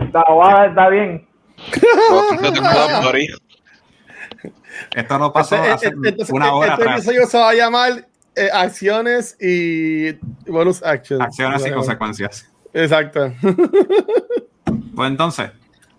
Está, 0.01 0.89
bien. 0.89 1.27
Esto 4.95 5.17
no 5.19 5.31
pasó 5.33 5.55
hace 5.55 5.87
este- 6.03 6.33
una 6.33 6.53
hora 6.53 6.71
este 6.73 6.83
atrás. 6.83 6.97
episodio 6.97 7.25
se 7.27 7.37
va 7.37 7.49
a 7.49 7.53
llamar 7.53 8.07
eh, 8.39 8.49
Acciones 8.51 9.37
y 9.39 10.13
Bonus 10.49 10.81
Actions. 10.83 11.21
Acciones 11.21 11.65
y 11.65 11.71
consecuencias. 11.71 12.49
Exacto. 12.73 13.33
Pues 14.95 15.11
entonces, 15.11 15.49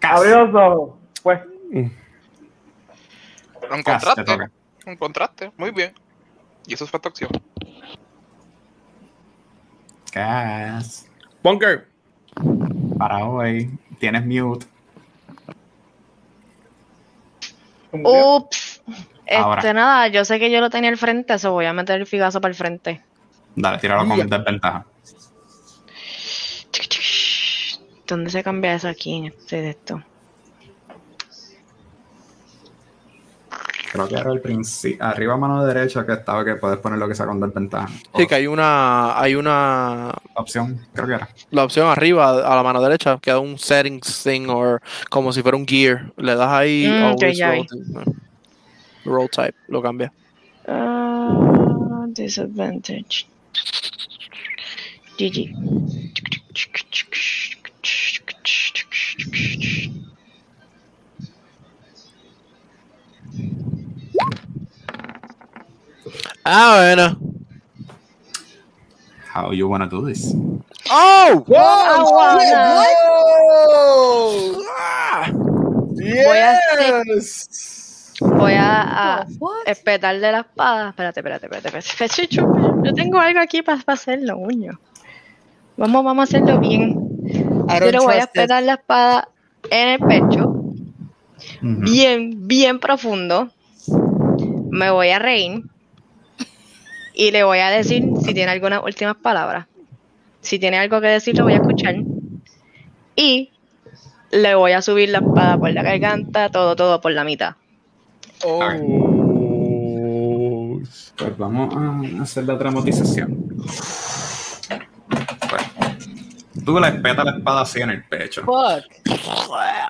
Abrió 0.03 0.47
los. 0.47 0.91
Pues, 1.23 1.41
Lo 3.69 3.77
encontraste. 3.77 4.25
Lo 4.37 4.93
encontraste. 4.93 5.53
Muy 5.57 5.71
bien. 5.71 5.93
Y 6.67 6.75
eso 6.75 6.87
fue 6.87 7.01
tu 7.01 7.09
acción. 7.09 7.31
Cas, 10.13 11.09
Bunker. 11.43 11.89
para 12.99 13.25
hoy 13.25 13.71
tienes 13.99 14.27
mute. 14.27 14.67
Ups. 17.93 18.83
Este, 19.31 19.37
Ahora. 19.37 19.73
nada, 19.73 20.09
yo 20.09 20.25
sé 20.25 20.41
que 20.41 20.51
yo 20.51 20.61
lo 20.61 20.71
tenía 20.71 20.91
al 20.91 20.97
frente, 20.97 21.35
eso 21.35 21.53
voy 21.53 21.65
a 21.67 21.73
meter 21.73 22.01
el 22.01 22.07
figazo 22.07 22.41
para 22.41 22.51
el 22.51 22.57
frente. 22.57 23.01
Dale, 23.55 23.79
tíralo 23.79 24.07
con 24.09 24.19
desventaja. 24.29 24.85
¿Dónde 28.09 28.31
se 28.31 28.43
cambia 28.43 28.75
eso 28.75 28.89
aquí 28.89 29.15
en 29.19 29.25
este 29.27 29.63
de 29.63 29.71
esto? 29.71 30.03
Creo 33.93 34.09
que 34.09 34.15
era 34.17 34.33
el 34.33 34.41
principio. 34.41 35.05
Arriba 35.05 35.35
a 35.35 35.37
mano 35.37 35.65
derecha 35.65 36.05
que 36.07 36.13
estaba 36.13 36.45
que 36.45 36.55
puedes 36.57 36.79
poner 36.79 36.99
lo 36.99 37.09
que 37.09 37.15
sea 37.15 37.27
con 37.27 37.41
desventaja. 37.41 37.89
Sí, 38.17 38.27
que 38.27 38.35
hay 38.37 38.47
una, 38.49 39.21
hay 39.21 39.35
una, 39.37 40.13
Opción, 40.35 40.81
creo 40.93 41.07
que 41.09 41.15
era. 41.15 41.29
la 41.51 41.65
opción 41.65 41.89
arriba 41.89 42.31
a 42.31 42.57
la 42.57 42.63
mano 42.63 42.81
derecha, 42.81 43.19
queda 43.21 43.39
un 43.41 43.59
settings 43.59 44.23
thing 44.25 44.47
o 44.49 44.79
como 45.09 45.33
si 45.33 45.43
fuera 45.43 45.57
un 45.57 45.67
gear. 45.67 46.13
Le 46.17 46.35
das 46.35 46.51
ahí, 46.51 46.87
Mm, 46.89 48.11
roll, 49.05 49.15
roll 49.15 49.29
type, 49.29 49.55
lo 49.69 49.81
cambia. 49.83 50.13
Ah, 50.67 52.07
disadvantage. 52.13 53.27
GG. 55.19 55.55
Ah, 66.45 66.95
bueno. 66.95 67.19
How 69.33 69.53
you 69.53 69.69
wanna 69.69 69.87
do 69.89 70.05
this? 70.07 70.35
¡Oh! 70.91 71.45
Voy 71.47 71.57
a 76.39 76.53
hacer- 76.53 77.05
Yes. 77.07 77.70
Voy 78.21 78.53
a, 78.55 79.27
espetarle 79.67 80.33
la 80.33 80.41
espada. 80.41 80.91
Espérate, 80.91 81.21
espérate, 81.21 81.47
espérate. 81.47 81.79
espérate. 81.79 82.29
Yo 82.29 82.95
tengo 82.95 83.19
algo 83.19 83.41
aquí 83.41 83.63
para 83.63 83.81
hacerlo, 83.87 84.37
uño. 84.39 84.79
Vamos, 85.77 86.05
vamos 86.05 86.21
a 86.21 86.25
hacerlo 86.25 86.61
bien. 86.61 86.91
I 87.25 87.79
Yo 87.79 87.87
le 87.87 87.93
don't 87.93 88.05
voy 88.05 88.17
a 88.17 88.25
it. 88.25 88.31
pegar 88.33 88.63
la 88.63 88.75
espada 88.75 89.29
en 89.71 89.89
el 89.89 89.99
pecho, 90.01 90.55
bien, 91.63 92.47
bien 92.47 92.79
profundo. 92.79 93.51
Me 94.71 94.91
voy 94.91 95.09
a 95.11 95.19
reír 95.19 95.63
y 97.15 97.31
le 97.31 97.45
voy 97.45 97.59
a 97.59 97.71
decir 97.71 98.05
si 98.23 98.35
tiene 98.35 98.53
algunas 98.53 98.83
últimas 98.85 99.17
palabras. 99.17 99.67
Si 100.43 100.59
tiene 100.59 100.79
algo 100.79 101.01
que 101.01 101.09
decir, 101.09 101.37
lo 101.37 101.45
voy 101.45 101.55
a 101.55 101.57
escuchar. 101.57 101.97
Y 103.17 103.51
le 104.31 104.55
voy 104.55 104.73
a 104.73 104.83
subir 104.83 105.09
la 105.09 105.19
espada 105.19 105.59
por 105.59 105.71
la 105.73 105.83
garganta, 105.83 106.51
todo, 106.51 106.77
todo 106.77 107.01
por 107.01 107.13
la 107.13 107.25
mitad. 107.25 107.57
Oh. 108.45 108.71
Pues 111.17 111.37
vamos 111.37 111.75
a 111.75 112.23
hacer 112.23 112.45
la 112.45 112.55
dramatización. 112.55 113.47
Pues, 114.69 115.63
tú 116.65 116.81
le 116.81 116.93
petas 116.93 117.25
la 117.25 117.33
espada 117.33 117.61
así 117.63 117.81
en 117.81 117.91
el 117.91 118.05
pecho. 118.05 118.43
Fuck. 118.45 118.85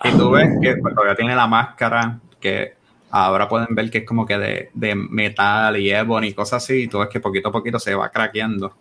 Y 0.04 0.10
tú 0.18 0.30
ves 0.30 0.48
que 0.60 0.76
pues, 0.76 0.94
todavía 0.94 1.14
tiene 1.14 1.36
la 1.36 1.46
máscara, 1.46 2.18
que 2.40 2.74
ahora 3.10 3.48
pueden 3.48 3.74
ver 3.74 3.90
que 3.90 3.98
es 3.98 4.04
como 4.04 4.26
que 4.26 4.38
de, 4.38 4.70
de 4.74 4.94
metal 4.94 5.76
y 5.76 5.90
ebony 5.90 6.28
y 6.28 6.34
cosas 6.34 6.64
así. 6.64 6.82
Y 6.84 6.88
tú 6.88 6.98
ves 6.98 7.08
que 7.08 7.20
poquito 7.20 7.50
a 7.50 7.52
poquito 7.52 7.78
se 7.78 7.94
va 7.94 8.08
craqueando 8.10 8.74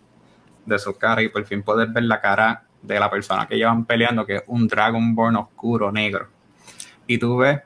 de 0.65 0.79
su 0.79 0.97
cara. 0.97 1.21
Y 1.21 1.29
por 1.29 1.45
fin 1.45 1.61
puedes 1.61 1.91
ver 1.93 2.03
la 2.03 2.19
cara 2.19 2.63
de 2.81 2.99
la 2.99 3.11
persona 3.11 3.47
que 3.47 3.57
llevan 3.57 3.85
peleando, 3.85 4.25
que 4.25 4.37
es 4.37 4.43
un 4.47 4.67
Dragonborn 4.67 5.35
oscuro, 5.35 5.91
negro. 5.91 6.27
Y 7.05 7.19
tú 7.19 7.37
ves 7.37 7.59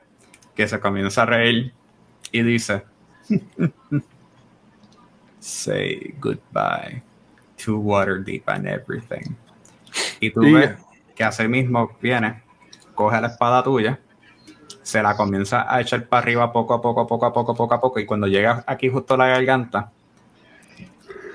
que 0.54 0.68
se 0.68 0.80
comienza 0.80 1.22
a 1.22 1.26
reír 1.26 1.72
y 2.34 2.42
dice: 2.42 2.82
Say 5.38 6.14
goodbye 6.18 7.02
to 7.64 7.78
Waterdeep 7.78 8.42
and 8.48 8.66
everything. 8.66 9.36
Y 10.18 10.30
tú 10.30 10.40
ves 10.52 10.76
que 11.14 11.22
así 11.22 11.46
mismo 11.46 11.96
viene, 12.00 12.42
coge 12.94 13.20
la 13.20 13.28
espada 13.28 13.62
tuya, 13.62 14.00
se 14.82 15.00
la 15.00 15.16
comienza 15.16 15.72
a 15.72 15.80
echar 15.80 16.08
para 16.08 16.22
arriba 16.22 16.52
poco 16.52 16.74
a 16.74 16.82
poco, 16.82 17.06
poco 17.06 17.26
a 17.26 17.32
poco, 17.32 17.54
poco 17.54 17.74
a 17.74 17.80
poco, 17.80 18.00
y 18.00 18.06
cuando 18.06 18.26
llega 18.26 18.64
aquí 18.66 18.88
justo 18.88 19.14
a 19.14 19.18
la 19.18 19.28
garganta, 19.28 19.92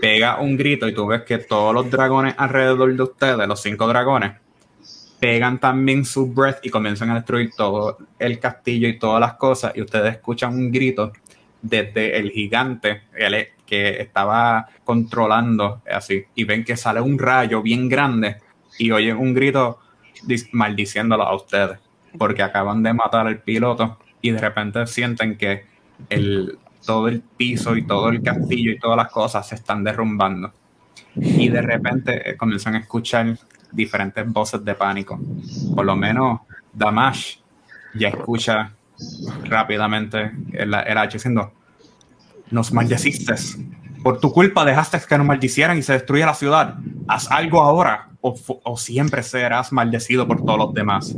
pega 0.02 0.40
un 0.40 0.58
grito 0.58 0.88
y 0.88 0.94
tú 0.94 1.08
ves 1.08 1.22
que 1.22 1.38
todos 1.38 1.74
los 1.74 1.90
dragones 1.90 2.36
alrededor 2.38 2.94
de 2.94 3.04
ustedes, 3.04 3.48
los 3.48 3.62
cinco 3.62 3.88
dragones, 3.88 4.34
pegan 5.20 5.60
también 5.60 6.06
su 6.06 6.28
breath 6.34 6.60
y 6.64 6.70
comienzan 6.70 7.10
a 7.12 7.16
destruir 7.16 7.52
todo 7.56 7.98
el 8.18 8.40
castillo 8.40 8.88
y 8.88 8.98
todas 8.98 9.20
las 9.20 9.34
cosas, 9.34 9.74
y 9.76 9.82
ustedes 9.82 10.16
escuchan 10.16 10.54
un 10.54 10.72
grito 10.72 11.12
desde 11.62 12.18
el 12.18 12.32
gigante 12.32 13.04
el 13.14 13.48
que 13.66 14.02
estaba 14.02 14.68
controlando 14.84 15.82
así, 15.92 16.24
y 16.36 16.44
ven 16.44 16.64
que 16.64 16.78
sale 16.78 17.02
un 17.02 17.20
rayo 17.20 17.62
bien 17.62 17.90
grande 17.90 18.38
y 18.78 18.92
oyen 18.92 19.18
un 19.18 19.34
grito 19.34 19.80
maldiciéndolo 20.52 21.24
a 21.24 21.36
ustedes, 21.36 21.80
porque 22.18 22.42
acaban 22.42 22.82
de 22.82 22.94
matar 22.94 23.28
al 23.28 23.40
piloto 23.40 24.00
y 24.22 24.32
de 24.32 24.40
repente 24.40 24.88
sienten 24.88 25.38
que 25.38 25.66
el, 26.10 26.58
todo 26.86 27.08
el 27.08 27.22
piso 27.22 27.76
y 27.76 27.86
todo 27.86 28.10
el 28.10 28.22
castillo 28.22 28.72
y 28.72 28.80
todas 28.80 28.98
las 28.98 29.12
cosas 29.12 29.48
se 29.48 29.56
están 29.56 29.84
derrumbando. 29.84 30.54
Y 31.16 31.50
de 31.50 31.62
repente 31.62 32.30
eh, 32.30 32.38
comienzan 32.38 32.76
a 32.76 32.80
escuchar 32.80 33.38
diferentes 33.72 34.28
voces 34.32 34.64
de 34.64 34.76
pánico. 34.76 35.20
Por 35.76 35.86
lo 35.86 35.96
menos 35.96 36.42
Damash 36.74 37.38
ya 37.94 38.10
escucha 38.10 38.72
rápidamente 39.46 40.32
el, 40.54 40.74
el 40.74 40.98
H 40.98 41.18
diciendo, 41.18 41.54
nos 42.52 42.72
maldeciste. 42.74 43.34
Por 44.04 44.20
tu 44.20 44.32
culpa 44.32 44.66
dejaste 44.66 45.00
que 45.08 45.18
nos 45.18 45.28
maldicieran 45.28 45.78
y 45.78 45.82
se 45.82 45.94
destruya 45.94 46.26
la 46.26 46.34
ciudad. 46.34 46.76
Haz 47.08 47.30
algo 47.32 47.62
ahora 47.62 48.10
o, 48.22 48.36
o 48.64 48.78
siempre 48.78 49.24
serás 49.24 49.72
maldecido 49.72 50.28
por 50.28 50.44
todos 50.44 50.58
los 50.58 50.74
demás. 50.74 51.16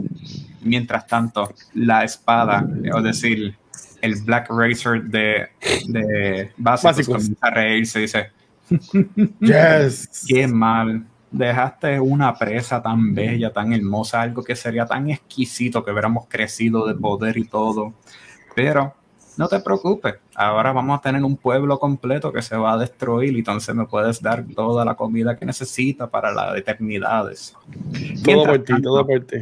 Mientras 0.61 1.07
tanto, 1.07 1.53
la 1.73 2.03
espada, 2.03 2.65
es 2.83 3.03
decir, 3.03 3.55
el 4.01 4.15
Black 4.23 4.47
Racer 4.49 5.03
de, 5.03 5.49
de 5.87 6.51
Básicos 6.57 6.97
Básicos. 6.97 7.17
comienza 7.17 7.47
a 7.47 7.49
reírse 7.51 7.99
y 7.99 8.01
dice, 8.03 8.31
Yes. 9.39 10.25
Qué 10.27 10.47
mal. 10.47 11.05
Dejaste 11.31 11.99
una 11.99 12.35
presa 12.35 12.81
tan 12.81 13.15
bella, 13.15 13.53
tan 13.53 13.73
hermosa, 13.73 14.21
algo 14.21 14.43
que 14.43 14.55
sería 14.55 14.85
tan 14.85 15.09
exquisito 15.09 15.83
que 15.83 15.91
hubiéramos 15.91 16.25
crecido 16.27 16.85
de 16.85 16.93
poder 16.93 17.37
y 17.37 17.45
todo. 17.45 17.93
Pero 18.53 18.93
no 19.37 19.47
te 19.47 19.59
preocupes, 19.59 20.15
ahora 20.35 20.73
vamos 20.73 20.99
a 20.99 21.01
tener 21.01 21.23
un 21.23 21.37
pueblo 21.37 21.79
completo 21.79 22.33
que 22.33 22.41
se 22.41 22.57
va 22.57 22.73
a 22.73 22.77
destruir 22.77 23.33
y 23.33 23.39
entonces 23.39 23.73
me 23.73 23.85
puedes 23.85 24.21
dar 24.21 24.43
toda 24.55 24.83
la 24.83 24.95
comida 24.95 25.37
que 25.37 25.45
necesita 25.45 26.09
para 26.09 26.33
las 26.33 26.57
eternidades. 26.57 27.55
Todo 28.23 28.23
Mientras 28.25 28.57
por 28.57 28.65
ti, 28.65 28.73
tanto, 28.73 28.89
todo 28.89 29.07
por 29.07 29.21
ti. 29.21 29.37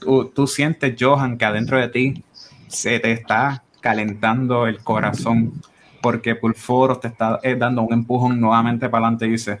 tú, 0.00 0.24
tú 0.26 0.46
sientes, 0.46 0.96
Johan, 0.98 1.38
que 1.38 1.44
adentro 1.44 1.78
de 1.78 1.88
ti 1.88 2.24
se 2.66 2.98
te 2.98 3.12
está 3.12 3.62
calentando 3.80 4.66
el 4.66 4.82
corazón 4.82 5.52
porque 6.00 6.34
Pulforo 6.34 6.98
te 6.98 7.08
está 7.08 7.40
eh, 7.42 7.56
dando 7.56 7.82
un 7.82 7.92
empujón 7.92 8.40
nuevamente 8.40 8.88
para 8.88 9.06
adelante 9.06 9.26
y 9.26 9.30
dice, 9.30 9.60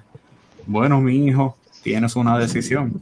bueno, 0.66 1.00
mi 1.00 1.26
hijo, 1.26 1.56
tienes 1.82 2.16
una 2.16 2.38
decisión. 2.38 3.00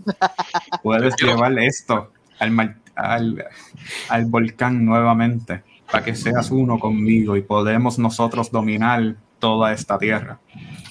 Puedes 0.83 1.15
llevar 1.17 1.59
esto 1.59 2.13
al, 2.39 2.77
al, 2.95 3.45
al 4.09 4.25
volcán 4.27 4.85
nuevamente 4.85 5.63
para 5.91 6.05
que 6.05 6.15
seas 6.15 6.51
uno 6.51 6.79
conmigo 6.79 7.37
y 7.37 7.43
podemos 7.43 7.99
nosotros 7.99 8.51
dominar 8.51 9.17
toda 9.39 9.73
esta 9.73 9.99
tierra. 9.99 10.39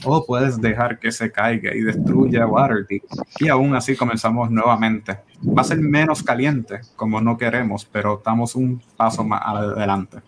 O 0.03 0.25
puedes 0.25 0.61
dejar 0.61 0.99
que 0.99 1.11
se 1.11 1.31
caiga 1.31 1.75
y 1.75 1.81
destruya 1.81 2.45
Waterdeep. 2.45 3.03
Y 3.39 3.49
aún 3.49 3.75
así 3.75 3.95
comenzamos 3.95 4.51
nuevamente. 4.51 5.19
Va 5.43 5.61
a 5.61 5.65
ser 5.65 5.79
menos 5.79 6.21
caliente, 6.21 6.81
como 6.95 7.19
no 7.21 7.37
queremos, 7.37 7.85
pero 7.85 8.17
estamos 8.17 8.55
un 8.55 8.81
paso 8.95 9.23
más 9.23 9.41
adelante. 9.43 10.19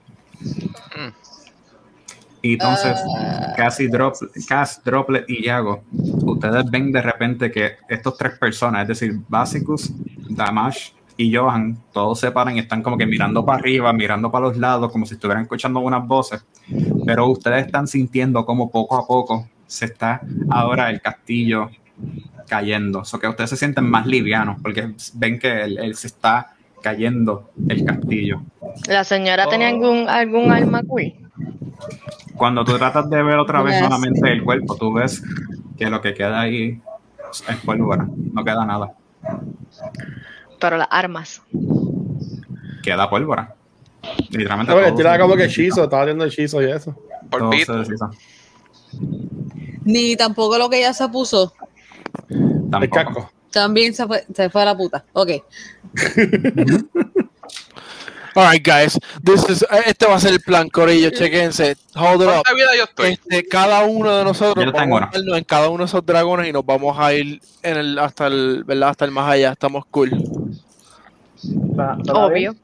Y 2.41 2.53
entonces, 2.53 2.99
casi 3.55 3.87
drop, 3.87 4.15
Cass, 4.47 4.81
Droplet 4.83 5.25
y 5.27 5.43
Yago, 5.43 5.83
ustedes 6.25 6.69
ven 6.69 6.91
de 6.91 7.01
repente 7.01 7.51
que 7.51 7.73
estos 7.89 8.17
tres 8.17 8.37
personas, 8.37 8.83
es 8.83 8.87
decir, 8.99 9.19
Basicus, 9.27 9.91
Damash 10.29 10.89
y 11.17 11.33
Johan, 11.35 11.77
todos 11.91 12.19
se 12.19 12.31
paran 12.31 12.55
y 12.55 12.59
están 12.59 12.83
como 12.83 12.97
que 12.97 13.07
mirando 13.07 13.43
para 13.43 13.57
arriba, 13.57 13.91
mirando 13.91 14.31
para 14.31 14.47
los 14.47 14.57
lados, 14.57 14.91
como 14.91 15.05
si 15.05 15.15
estuvieran 15.15 15.43
escuchando 15.43 15.79
unas 15.79 16.05
voces. 16.07 16.45
Pero 17.05 17.27
ustedes 17.27 17.65
están 17.65 17.87
sintiendo 17.87 18.45
como 18.45 18.69
poco 18.69 18.97
a 18.97 19.07
poco 19.07 19.49
se 19.65 19.85
está 19.85 20.21
ahora 20.49 20.89
el 20.89 21.01
castillo 21.01 21.69
cayendo. 22.47 23.03
O 23.11 23.19
que 23.19 23.27
ustedes 23.27 23.49
se 23.49 23.57
sienten 23.57 23.89
más 23.89 24.05
livianos 24.05 24.57
porque 24.61 24.93
ven 25.15 25.39
que 25.39 25.63
él, 25.63 25.77
él 25.79 25.95
se 25.95 26.07
está 26.07 26.53
cayendo 26.81 27.51
el 27.67 27.83
castillo. 27.83 28.41
¿La 28.87 29.03
señora 29.03 29.47
tenía 29.49 29.67
Oh. 29.69 29.73
algún, 29.73 30.09
algún 30.09 30.51
arma 30.51 30.83
cool? 30.83 31.13
Cuando 32.37 32.63
tú 32.63 32.77
tratas 32.77 33.09
de 33.09 33.23
ver 33.23 33.37
otra 33.39 33.61
vez 33.61 33.79
solamente 33.79 34.31
el 34.31 34.43
cuerpo, 34.43 34.75
tú 34.75 34.93
ves 34.93 35.23
que 35.77 35.89
lo 35.89 36.01
que 36.01 36.13
queda 36.13 36.41
ahí 36.41 36.81
es 37.49 37.57
pólvora, 37.65 38.07
no 38.33 38.43
queda 38.43 38.65
nada, 38.65 38.93
Pero 40.59 40.77
las 40.77 40.87
armas. 40.91 41.41
queda 42.83 43.09
pólvora. 43.09 43.53
Literalmente 44.29 44.71
No, 44.73 44.97
se- 45.13 45.19
como 45.19 45.35
que 45.35 45.45
hechizo, 45.45 45.83
estaba 45.83 46.03
haciendo 46.03 46.25
hechizo 46.25 46.61
y 46.61 46.71
eso. 46.71 46.95
Por. 47.29 47.49
Ni 49.83 50.15
tampoco 50.15 50.57
lo 50.57 50.69
que 50.69 50.77
ella 50.79 50.93
se 50.93 51.07
puso. 51.09 51.53
El 52.29 52.89
casco. 52.89 53.29
También 53.51 53.93
se 53.93 54.05
fue, 54.05 54.23
se 54.33 54.49
fue 54.49 54.61
a 54.61 54.65
la 54.65 54.77
puta. 54.77 55.03
Ok. 55.13 55.31
Alright, 58.37 58.63
guys. 58.63 58.99
This 59.23 59.49
is, 59.49 59.65
este 59.87 60.05
va 60.05 60.15
a 60.15 60.19
ser 60.19 60.33
el 60.33 60.41
plan, 60.41 60.69
Corillo. 60.69 61.09
Chequense. 61.09 61.75
Hold 61.95 62.21
it 62.21 62.27
up. 62.27 62.43
¿Cuánta 62.43 62.53
vida 62.53 62.75
yo 62.77 62.83
estoy? 62.83 63.13
Este, 63.13 63.47
cada 63.47 63.83
uno 63.83 64.15
de 64.15 64.23
nosotros 64.23 64.63
Yo 64.63 64.71
tengo 64.71 64.99
vamos 64.99 65.09
a 65.11 65.37
en 65.37 65.43
cada 65.43 65.69
uno 65.69 65.79
de 65.79 65.85
esos 65.85 66.05
dragones 66.05 66.47
y 66.47 66.51
nos 66.51 66.63
vamos 66.63 66.95
a 66.99 67.15
ir 67.15 67.41
en 67.63 67.77
el, 67.77 67.97
hasta 67.97 68.27
el, 68.27 68.63
¿verdad? 68.63 68.89
Hasta 68.89 69.05
el 69.05 69.11
más 69.11 69.27
allá. 69.31 69.53
Estamos 69.53 69.85
cool. 69.87 70.11
Obvio. 72.13 72.55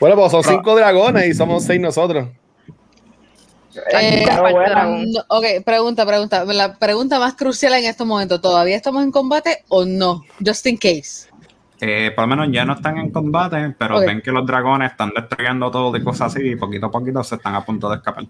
Bueno, 0.00 0.16
pues 0.16 0.32
son 0.32 0.42
cinco 0.42 0.74
dragones 0.74 1.28
y 1.28 1.34
somos 1.34 1.62
seis 1.62 1.82
nosotros. 1.82 2.28
Eh, 3.92 4.26
bueno. 4.40 5.04
No, 5.06 5.24
ok, 5.28 5.44
pregunta, 5.66 6.06
pregunta. 6.06 6.46
La 6.46 6.78
pregunta 6.78 7.18
más 7.18 7.34
crucial 7.34 7.74
en 7.74 7.84
estos 7.84 8.06
momentos. 8.06 8.40
¿Todavía 8.40 8.76
estamos 8.76 9.02
en 9.02 9.12
combate 9.12 9.64
o 9.68 9.84
no? 9.84 10.22
Just 10.42 10.66
in 10.66 10.78
case. 10.78 11.29
Eh, 11.82 12.12
por 12.14 12.24
lo 12.28 12.36
menos 12.36 12.48
ya 12.52 12.64
no 12.64 12.74
están 12.74 12.98
en 12.98 13.10
combate, 13.10 13.74
pero 13.78 14.00
ven 14.00 14.20
que 14.20 14.30
los 14.30 14.46
dragones 14.46 14.90
están 14.90 15.12
destruyendo 15.16 15.70
todo 15.70 15.96
y 15.96 16.02
cosas 16.04 16.34
así, 16.36 16.46
y 16.50 16.56
poquito 16.56 16.86
a 16.86 16.90
poquito 16.90 17.24
se 17.24 17.36
están 17.36 17.54
a 17.54 17.64
punto 17.64 17.88
de 17.88 17.96
escapar. 17.96 18.24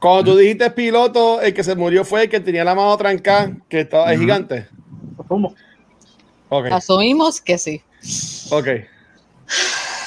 Cuando 0.00 0.32
tú 0.32 0.36
dijiste 0.38 0.70
piloto, 0.70 1.40
el 1.40 1.54
que 1.54 1.62
se 1.62 1.76
murió 1.76 2.04
fue 2.04 2.24
el 2.24 2.28
que 2.28 2.40
tenía 2.40 2.64
la 2.64 2.74
mano 2.74 2.96
trancada, 2.96 3.52
que 3.68 3.80
estaba 3.80 4.10
el 4.10 4.16
Ujú. 4.18 4.22
gigante. 4.24 4.66
asumo. 5.22 5.54
Ok, 6.48 6.66
Asumimos 6.70 7.40
que 7.40 7.56
sí. 7.58 7.82
ok. 8.50 8.66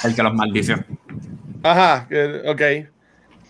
El 0.03 0.15
que 0.15 0.23
los 0.23 0.33
maldició. 0.33 0.83
Ajá, 1.63 2.07
ok. 2.47 2.61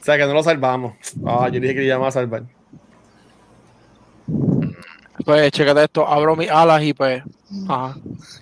O 0.01 0.03
sea 0.05 0.17
que 0.17 0.25
no 0.25 0.33
lo 0.33 0.43
salvamos. 0.43 0.93
Ah, 1.25 1.49
yo 1.51 1.59
dije 1.59 1.73
que 1.73 1.79
lo 1.81 1.85
íbamos 1.87 2.07
a 2.09 2.11
salvar. 2.11 2.43
Pues 5.25 5.51
chécate 5.51 5.83
esto, 5.85 6.07
abro 6.07 6.35
mis 6.35 6.49
alas 6.49 6.83
y 6.83 6.93
pues. 6.93 7.23
Ajá. 7.67 7.95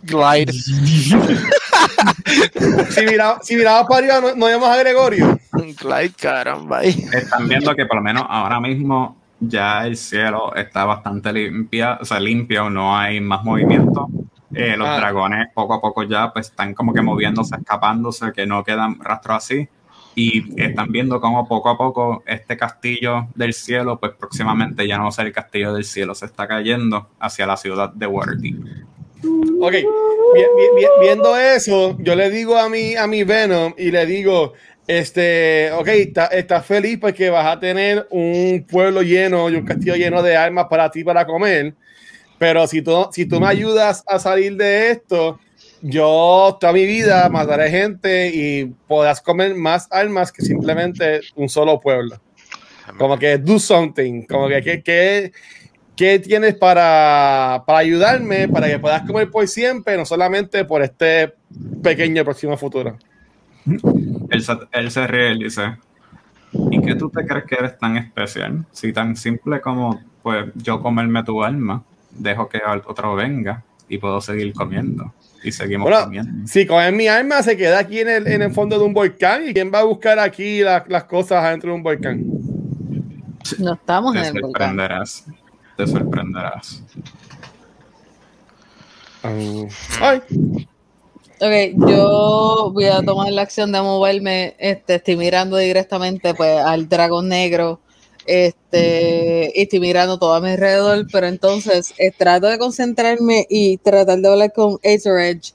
Glide. 0.03 0.53
Si 2.89 3.05
miraba, 3.05 3.39
si 3.41 3.55
miraba 3.55 3.88
para 3.88 3.99
arriba, 3.99 4.22
no, 4.22 4.35
no 4.35 4.45
vemos 4.45 4.68
a 4.69 4.77
Gregorio. 4.77 5.39
Glide, 5.51 6.14
caramba. 6.19 6.81
Están 6.84 7.47
viendo 7.47 7.73
que 7.76 7.85
por 7.85 7.97
lo 7.97 8.01
menos 8.03 8.23
ahora 8.27 8.60
mismo 8.60 9.18
ya 9.39 9.85
el 9.85 9.97
cielo 9.97 10.53
está 10.55 10.85
bastante 10.85 11.31
limpia, 11.34 11.97
o 12.01 12.05
sea, 12.05 12.19
limpio, 12.19 12.69
no 12.69 12.97
hay 12.97 13.19
más 13.19 13.43
movimiento. 13.43 14.07
Eh, 14.53 14.76
los 14.77 14.88
Ah. 14.88 14.97
dragones 14.97 15.47
poco 15.53 15.73
a 15.73 15.81
poco 15.81 16.03
ya 16.03 16.31
pues 16.31 16.47
están 16.49 16.73
como 16.73 16.93
que 16.93 17.01
moviéndose, 17.01 17.55
escapándose, 17.55 18.31
que 18.34 18.45
no 18.45 18.64
quedan 18.64 18.99
rastros 18.99 19.38
así. 19.38 19.68
Y 20.15 20.61
están 20.61 20.91
viendo 20.91 21.19
como 21.19 21.48
poco 21.48 21.69
a 21.69 21.77
poco 21.77 22.23
este 22.27 22.56
castillo 22.56 23.27
del 23.34 23.53
cielo, 23.53 23.99
pues 23.99 24.11
próximamente 24.14 24.88
ya 24.88 24.98
no 24.98 25.03
va 25.03 25.10
a 25.10 25.11
ser 25.11 25.26
el 25.27 25.34
castillo 25.34 25.73
del 25.73 25.84
cielo, 25.85 26.14
se 26.14 26.26
está 26.27 26.48
cayendo 26.48 27.10
hacia 27.19 27.48
la 27.48 27.57
ciudad 27.57 27.91
de 27.94 28.06
Waterdeep. 28.06 28.56
Ok, 29.60 29.72
vi- 29.72 29.81
vi- 30.35 30.76
vi- 30.76 30.88
viendo 31.02 31.35
eso, 31.38 31.98
yo 31.99 32.15
le 32.15 32.30
digo 32.30 32.57
a 32.57 32.69
mi, 32.69 32.95
a 32.95 33.07
mi 33.07 33.23
Venom 33.23 33.73
y 33.77 33.90
le 33.90 34.06
digo, 34.06 34.53
este, 34.85 35.72
ok, 35.72 35.88
está- 35.88 36.26
estás 36.27 36.65
feliz 36.65 36.98
porque 36.99 37.30
vas 37.30 37.48
a 37.48 37.60
tener 37.60 38.06
un 38.11 38.65
pueblo 38.69 39.02
lleno 39.02 39.49
y 39.49 39.56
un 39.56 39.65
castillo 39.65 39.95
lleno 39.95 40.22
de 40.22 40.35
armas 40.35 40.68
para 40.69 40.91
ti 40.91 41.03
para 41.03 41.26
comer, 41.26 41.73
pero 42.38 42.68
si 42.68 42.81
tú, 42.81 43.07
si 43.11 43.26
tú 43.26 43.40
me 43.40 43.48
ayudas 43.48 44.03
a 44.06 44.19
salir 44.19 44.57
de 44.57 44.91
esto, 44.91 45.40
yo 45.84 46.57
toda 46.60 46.73
mi 46.73 46.85
vida 46.85 47.30
mataré 47.30 47.69
gente 47.69 48.31
y 48.34 48.65
podrás 48.88 49.22
comer 49.22 49.53
más 49.53 49.88
armas 49.91 50.31
que 50.31 50.41
simplemente 50.41 51.22
un 51.35 51.49
solo 51.49 51.80
pueblo. 51.80 52.15
Como 52.97 53.18
que 53.19 53.38
do 53.38 53.60
something, 53.60 54.23
como 54.26 54.47
que, 54.47 54.61
que, 54.61 54.81
que 54.81 55.31
¿Qué 55.95 56.18
tienes 56.18 56.55
para, 56.55 57.64
para 57.68 57.80
ayudarme 57.80 58.47
para 58.47 58.68
que 58.68 58.80
puedas 58.80 59.03
comer 59.03 59.30
por 59.30 59.47
siempre, 59.47 59.95
no 59.95 60.05
solamente 60.05 60.65
por 60.65 60.81
este 60.81 61.34
pequeño 61.84 62.23
próximo 62.23 62.57
futuro? 62.57 62.97
Él 64.30 64.41
se, 64.41 64.53
él 64.72 64.89
se 64.89 65.05
ríe 65.07 65.34
y 65.34 65.43
dice, 65.43 65.77
¿y 66.72 66.81
qué 66.81 66.95
tú 66.95 67.10
te 67.11 67.26
crees 67.27 67.45
que 67.45 67.55
eres 67.55 67.77
tan 67.77 67.97
especial? 67.97 68.65
Si 68.72 68.91
tan 68.91 69.15
simple 69.15 69.61
como, 69.61 70.01
pues, 70.23 70.47
yo 70.55 70.81
comerme 70.81 71.23
tu 71.23 71.43
alma, 71.43 71.84
dejo 72.10 72.49
que 72.49 72.57
al- 72.57 72.81
otro 72.88 73.14
venga 73.14 73.64
y 73.88 73.99
puedo 73.99 74.19
seguir 74.19 74.51
comiendo. 74.53 75.14
Y 75.43 75.51
seguimos 75.51 75.89
Bueno, 75.89 76.05
comiendo. 76.05 76.47
si 76.47 76.65
cogen 76.65 76.95
mi 76.95 77.07
alma, 77.07 77.43
se 77.43 77.57
queda 77.57 77.79
aquí 77.79 77.99
en 77.99 78.09
el, 78.09 78.27
en 78.27 78.41
el 78.41 78.51
fondo 78.53 78.77
de 78.79 78.85
un 78.85 78.93
volcán. 78.93 79.47
¿Y 79.49 79.53
quién 79.53 79.71
va 79.73 79.79
a 79.79 79.83
buscar 79.83 80.17
aquí 80.19 80.61
la- 80.61 80.85
las 80.87 81.03
cosas 81.05 81.43
adentro 81.43 81.71
de 81.71 81.75
un 81.75 81.83
volcán? 81.83 82.23
No 83.59 83.73
estamos 83.73 84.13
Te 84.13 84.19
en 84.19 84.25
el 84.25 84.31
volcán. 84.41 84.51
sorprenderás. 84.69 85.25
Te 85.77 85.87
sorprenderás. 85.87 86.83
Ay, 89.23 90.21
Ok, 91.39 91.87
yo 91.89 92.71
voy 92.73 92.85
a 92.85 93.01
tomar 93.01 93.29
la 93.31 93.41
acción 93.41 93.71
de 93.73 93.81
moverme. 93.81 94.55
Este, 94.59 94.95
estoy 94.95 95.17
mirando 95.17 95.57
directamente 95.57 96.33
pues, 96.33 96.57
al 96.59 96.87
dragón 96.87 97.27
negro. 97.27 97.81
Este, 98.25 99.51
y 99.55 99.61
estoy 99.63 99.79
mirando 99.79 100.17
todo 100.17 100.33
a 100.33 100.39
mi 100.41 100.49
alrededor, 100.51 101.05
pero 101.11 101.27
entonces 101.27 101.93
eh, 101.97 102.11
trato 102.11 102.47
de 102.47 102.57
concentrarme 102.57 103.45
y 103.49 103.77
tratar 103.77 104.19
de 104.19 104.27
hablar 104.29 104.53
con 104.53 104.75
Acer 104.83 105.19
Edge. 105.19 105.53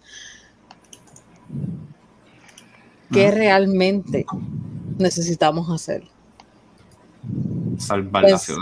¿Qué 3.13 3.31
realmente 3.31 4.27
necesitamos 4.99 5.71
hacer? 5.71 6.05
Salvar 7.79 8.23
la 8.25 8.29
Pues- 8.31 8.43
ciudad. 8.43 8.61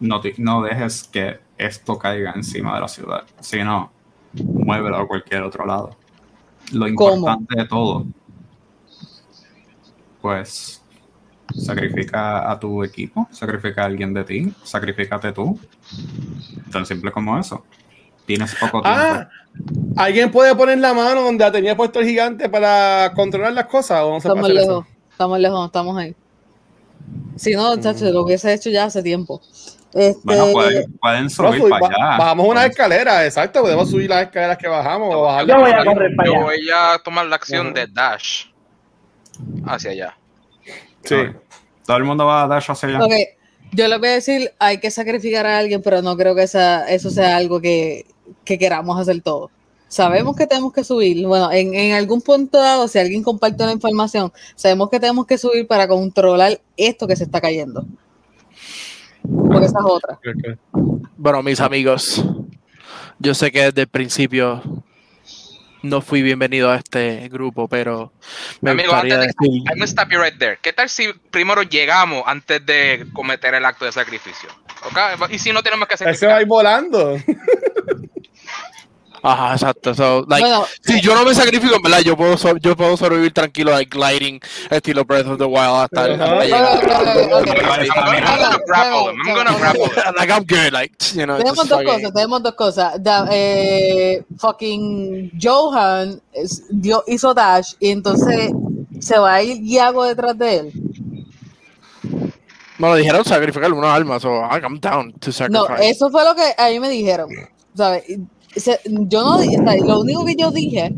No, 0.00 0.20
te- 0.20 0.34
no 0.38 0.62
dejes 0.62 1.04
que 1.04 1.38
esto 1.56 1.98
caiga 1.98 2.32
encima 2.34 2.74
de 2.74 2.80
la 2.80 2.88
ciudad. 2.88 3.22
Si 3.40 3.62
no, 3.62 3.92
muévelo 4.32 4.96
a 4.96 5.06
cualquier 5.06 5.42
otro 5.42 5.64
lado. 5.64 5.96
Lo 6.72 6.86
¿Cómo? 6.94 7.14
importante 7.14 7.56
de 7.56 7.68
todo, 7.68 8.06
pues 10.20 10.82
sacrifica 11.52 12.50
a 12.50 12.58
tu 12.58 12.82
equipo, 12.84 13.28
sacrifica 13.30 13.82
a 13.82 13.86
alguien 13.86 14.14
de 14.14 14.24
ti, 14.24 14.52
sacrificate 14.62 15.32
tú. 15.32 15.58
Tan 16.72 16.86
simple 16.86 17.10
como 17.12 17.38
eso. 17.38 17.64
Tienes 18.26 18.54
poco 18.54 18.80
tiempo. 18.80 18.98
ah, 19.00 19.28
¿alguien 19.96 20.30
puede 20.30 20.54
poner 20.56 20.78
la 20.78 20.94
mano 20.94 21.22
donde 21.22 21.50
tenía 21.50 21.76
puesto 21.76 22.00
el 22.00 22.06
gigante 22.06 22.48
para 22.48 23.12
controlar 23.14 23.52
las 23.52 23.66
cosas? 23.66 24.00
¿O 24.02 24.12
no 24.12 24.20
se 24.20 24.28
puede 24.28 24.40
Estamos 24.40 24.50
eso? 24.50 24.68
lejos, 24.70 24.86
estamos 25.10 25.38
lejos, 25.40 25.66
estamos 25.66 25.96
ahí. 25.98 26.14
Si 27.36 27.52
no, 27.54 27.76
chacho, 27.78 28.06
lo 28.06 28.22
hubiese 28.22 28.52
hecho 28.54 28.70
ya 28.70 28.84
hace 28.84 29.02
tiempo. 29.02 29.42
Este, 29.92 30.18
bueno, 30.24 30.46
pueden, 30.52 30.92
pueden 30.94 31.24
No, 31.24 31.30
subir 31.30 31.60
sub- 31.60 31.68
para 31.70 31.86
allá. 31.86 32.18
bajamos 32.18 32.46
una 32.46 32.54
Pueden- 32.62 32.70
escalera, 32.70 33.24
exacto. 33.26 33.60
Podemos 33.60 33.90
subir 33.90 34.08
las 34.10 34.22
escaleras 34.24 34.56
que 34.58 34.66
bajamos 34.68 35.14
o 35.14 35.22
bajar 35.22 35.46
Yo 35.46 35.54
voy 35.56 35.64
a 35.64 35.68
escaleras. 35.68 35.94
correr 35.94 36.16
para 36.16 36.26
Yo 36.28 36.34
allá. 36.34 36.44
voy 36.44 36.68
a 36.74 36.98
tomar 37.04 37.26
la 37.26 37.36
acción 37.36 37.74
de 37.74 37.86
dash 37.86 38.46
hacia 39.66 39.90
allá. 39.90 40.16
Sí. 41.04 41.16
Todo 41.86 41.96
el 41.96 42.04
mundo 42.04 42.26
va 42.26 42.44
a 42.44 42.48
dash 42.48 42.70
hacia 42.70 42.88
allá. 42.88 43.04
Ok, 43.04 43.12
yo 43.72 43.88
le 43.88 43.98
voy 43.98 44.08
a 44.08 44.12
decir, 44.12 44.52
hay 44.58 44.78
que 44.78 44.90
sacrificar 44.90 45.46
a 45.46 45.58
alguien, 45.58 45.82
pero 45.82 46.00
no 46.02 46.16
creo 46.16 46.34
que 46.34 46.44
esa, 46.44 46.88
eso 46.88 47.10
sea 47.10 47.36
algo 47.36 47.60
que, 47.60 48.06
que 48.44 48.58
queramos 48.58 48.98
hacer 48.98 49.20
todo. 49.22 49.50
Sabemos 49.88 50.34
que 50.34 50.46
tenemos 50.46 50.72
que 50.72 50.82
subir. 50.82 51.26
Bueno, 51.26 51.52
en, 51.52 51.74
en 51.74 51.94
algún 51.94 52.20
punto 52.20 52.58
dado, 52.58 52.88
si 52.88 52.98
alguien 52.98 53.22
comparte 53.22 53.64
la 53.64 53.72
información, 53.72 54.32
sabemos 54.56 54.90
que 54.90 54.98
tenemos 54.98 55.26
que 55.26 55.38
subir 55.38 55.66
para 55.66 55.86
controlar 55.86 56.60
esto 56.76 57.06
que 57.06 57.16
se 57.16 57.24
está 57.24 57.40
cayendo. 57.40 57.84
Porque 59.22 59.66
esa 59.66 59.78
es 59.78 59.84
otra. 59.84 60.18
Bueno, 61.16 61.42
mis 61.42 61.60
amigos, 61.60 62.24
yo 63.18 63.34
sé 63.34 63.52
que 63.52 63.64
desde 63.64 63.82
el 63.82 63.88
principio 63.88 64.62
no 65.84 66.00
fui 66.00 66.22
bienvenido 66.22 66.70
a 66.70 66.76
este 66.76 67.28
grupo, 67.28 67.68
pero 67.68 68.12
me 68.62 68.70
Amigo, 68.70 68.90
gustaría 68.90 69.14
antes 69.16 69.34
de, 69.38 69.46
decir... 69.46 69.58
I'm 69.68 69.74
gonna 69.74 69.84
stop 69.84 70.08
you 70.10 70.20
right 70.20 70.36
there. 70.38 70.58
¿Qué 70.62 70.72
tal 70.72 70.88
si 70.88 71.12
primero 71.30 71.62
llegamos 71.62 72.24
antes 72.26 72.64
de 72.64 73.06
cometer 73.12 73.54
el 73.54 73.64
acto 73.64 73.84
de 73.84 73.92
sacrificio? 73.92 74.48
¿Ok? 74.86 75.30
Y 75.30 75.38
si 75.38 75.52
no 75.52 75.62
tenemos 75.62 75.86
que 75.86 75.94
Ese 75.94 76.04
va 76.04 76.10
a 76.10 76.14
sacrificar. 76.14 76.40
ir 76.42 76.48
volando. 76.48 77.16
Ajá, 79.26 79.54
exacto. 79.54 79.94
So, 79.94 80.24
like, 80.28 80.42
Bueno, 80.44 80.66
si 80.82 81.00
yo 81.00 81.14
no 81.14 81.24
me 81.24 81.34
sacrifico, 81.34 81.76
en 81.76 81.82
verdad, 81.82 82.00
yo 82.00 82.14
puedo, 82.14 82.36
so- 82.36 82.58
yo 82.58 82.76
puedo 82.76 82.94
sobrevivir 82.94 83.32
tranquilo, 83.32 83.70
like, 83.72 83.88
gliding, 83.90 84.38
estilo 84.70 85.02
Breath 85.06 85.26
of 85.26 85.38
the 85.38 85.46
Wild, 85.46 85.84
hasta, 85.90 86.04
hasta 86.12 86.44
llegar. 86.44 86.78
I'm 87.96 89.34
gonna, 89.34 89.58
grapple. 89.58 89.88
Like, 90.16 90.30
I'm 90.30 90.44
good, 90.44 90.72
like, 90.72 90.92
you 91.14 91.24
know, 91.24 91.38
Tenemos 91.38 91.66
dos 91.68 91.82
cosas, 91.82 92.12
tenemos 92.12 92.42
dos 92.42 92.54
cosas. 92.54 93.02
Da- 93.02 93.26
eh, 93.30 94.22
fucking 94.38 95.32
Johan 95.40 96.20
dio, 96.70 97.02
hizo 97.06 97.32
dash 97.32 97.74
y 97.80 97.90
entonces 97.90 98.52
se 99.00 99.18
va 99.18 99.34
a 99.36 99.42
ir 99.42 99.58
Yago 99.62 100.04
detrás 100.04 100.36
de 100.36 100.56
él. 100.56 100.72
Bueno, 102.78 102.96
dijeron 102.96 103.24
sacrificar 103.24 103.72
una 103.72 103.94
alma, 103.94 104.20
so 104.20 104.42
I'm 104.50 104.78
down 104.80 105.12
to 105.20 105.30
No, 105.48 105.64
sacrifice. 105.64 105.90
eso 105.90 106.10
fue 106.10 106.24
lo 106.24 106.34
que 106.34 106.54
a 106.58 106.68
mí 106.68 106.78
me 106.80 106.90
dijeron. 106.90 107.30
¿sabes? 107.76 108.04
Yo 108.86 109.22
no, 109.22 109.38
lo 109.86 110.00
único 110.00 110.24
que 110.24 110.36
yo 110.36 110.50
dije 110.50 110.94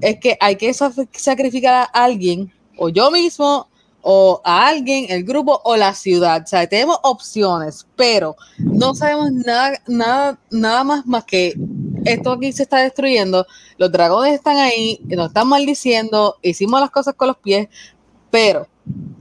es 0.00 0.18
que 0.20 0.36
hay 0.40 0.56
que 0.56 0.72
sacrificar 0.74 1.74
a 1.74 2.04
alguien, 2.04 2.52
o 2.76 2.88
yo 2.88 3.10
mismo, 3.10 3.68
o 4.02 4.40
a 4.44 4.66
alguien, 4.68 5.06
el 5.08 5.24
grupo, 5.24 5.60
o 5.64 5.76
la 5.76 5.94
ciudad. 5.94 6.42
O 6.44 6.46
sea, 6.46 6.66
tenemos 6.66 6.98
opciones, 7.02 7.86
pero 7.96 8.36
no 8.58 8.94
sabemos 8.94 9.32
nada, 9.32 9.80
nada, 9.86 10.38
nada 10.50 10.84
más 10.84 11.06
más 11.06 11.24
que 11.24 11.54
esto 12.04 12.32
aquí 12.32 12.52
se 12.52 12.64
está 12.64 12.78
destruyendo, 12.78 13.46
los 13.78 13.90
dragones 13.90 14.34
están 14.34 14.58
ahí, 14.58 15.00
nos 15.06 15.28
están 15.28 15.48
maldiciendo, 15.48 16.36
hicimos 16.42 16.80
las 16.80 16.90
cosas 16.90 17.14
con 17.14 17.28
los 17.28 17.38
pies, 17.38 17.68
pero, 18.30 18.68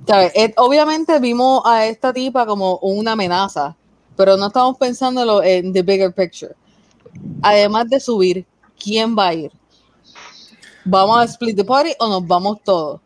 ¿sabes? 0.05 0.33
Eh, 0.35 0.53
obviamente 0.57 1.17
vimos 1.19 1.61
a 1.65 1.85
esta 1.85 2.11
tipa 2.11 2.45
como 2.45 2.77
una 2.79 3.13
amenaza, 3.13 3.77
pero 4.17 4.35
no 4.35 4.47
estamos 4.47 4.77
pensándolo 4.77 5.41
en 5.41 5.71
the 5.71 5.81
bigger 5.81 6.13
picture. 6.13 6.53
Además 7.41 7.89
de 7.89 7.99
subir, 7.99 8.45
¿quién 8.81 9.15
va 9.17 9.27
a 9.29 9.33
ir? 9.33 9.51
¿Vamos 10.85 11.19
a 11.19 11.23
split 11.25 11.55
the 11.55 11.63
party 11.63 11.91
o 11.99 12.07
nos 12.09 12.27
vamos 12.27 12.57
todos? 12.63 12.99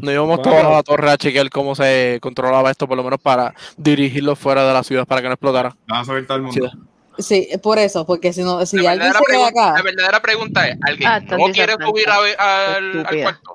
Nos 0.00 0.12
íbamos 0.12 0.36
Bueno. 0.38 0.50
todos 0.52 0.64
a 0.64 0.70
la 0.70 0.82
torre 0.82 1.10
a 1.10 1.16
chequear 1.16 1.48
cómo 1.50 1.74
se 1.74 2.18
controlaba 2.20 2.70
esto, 2.70 2.86
por 2.86 2.96
lo 2.96 3.04
menos 3.04 3.20
para 3.20 3.54
dirigirlo 3.76 4.36
fuera 4.36 4.66
de 4.66 4.72
la 4.74 4.82
ciudad 4.82 5.06
para 5.06 5.22
que 5.22 5.28
no 5.28 5.34
explotara. 5.34 5.74
Van 5.88 6.00
a 6.00 6.04
subir 6.04 6.26
todo 6.26 6.36
el 6.38 6.42
mundo. 6.44 6.68
Sí. 6.70 6.78
Sí, 7.18 7.48
por 7.62 7.78
eso, 7.78 8.06
porque 8.06 8.32
si 8.32 8.42
no, 8.42 8.64
si 8.64 8.78
La 8.78 8.92
alguien 8.92 9.12
se 9.12 9.18
queda 9.30 9.48
acá, 9.48 9.74
la 9.76 9.82
verdadera 9.82 10.20
pregunta 10.22 10.66
es, 10.68 10.78
¿alguien 10.82 11.08
Ah, 11.10 11.20
no 11.20 11.52
quiere 11.52 11.74
subir 11.74 12.08
a 12.08 12.20
ver- 12.20 12.36
al, 12.40 13.06
al 13.06 13.22
cuarto? 13.22 13.52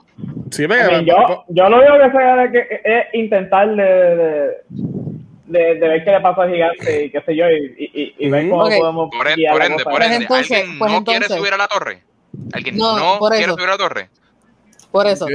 Sí, 0.51 0.67
venga, 0.67 1.01
yo, 1.01 1.45
yo 1.49 1.69
lo 1.69 1.77
único 1.77 1.93
que 1.93 2.11
sé 2.11 2.43
es, 2.43 2.51
que 2.51 2.81
es 2.83 3.05
intentar 3.13 3.67
de, 3.75 3.83
de, 3.83 4.51
de, 5.47 5.59
de 5.75 5.87
ver 5.87 6.03
qué 6.03 6.11
le 6.11 6.19
pasa 6.21 6.43
al 6.43 6.51
gigante 6.53 7.05
y 7.05 7.11
qué 7.11 7.21
sé 7.21 7.35
yo, 7.35 7.45
y, 7.49 7.75
y, 7.77 8.01
y, 8.01 8.15
y 8.25 8.29
ver 8.29 8.49
cómo 8.49 8.63
podemos 8.63 9.09
Por, 9.11 9.19
por 9.19 9.27
ende, 9.29 9.83
por 9.83 9.93
Pues 9.93 10.05
ende, 10.05 10.15
entonces- 10.17 10.51
¿alguien 10.51 10.79
pues 10.79 10.91
no 10.91 11.03
quiere 11.03 11.27
subir 11.27 11.53
a 11.53 11.57
la 11.57 11.67
torre? 11.67 12.03
¿Alguien 12.53 12.77
No, 12.77 13.19
quiere 13.19 13.43
eso. 13.45 13.53
subir 13.53 13.67
a 13.67 13.71
la 13.71 13.77
torre? 13.77 14.09
por 14.91 15.07
eso. 15.07 15.25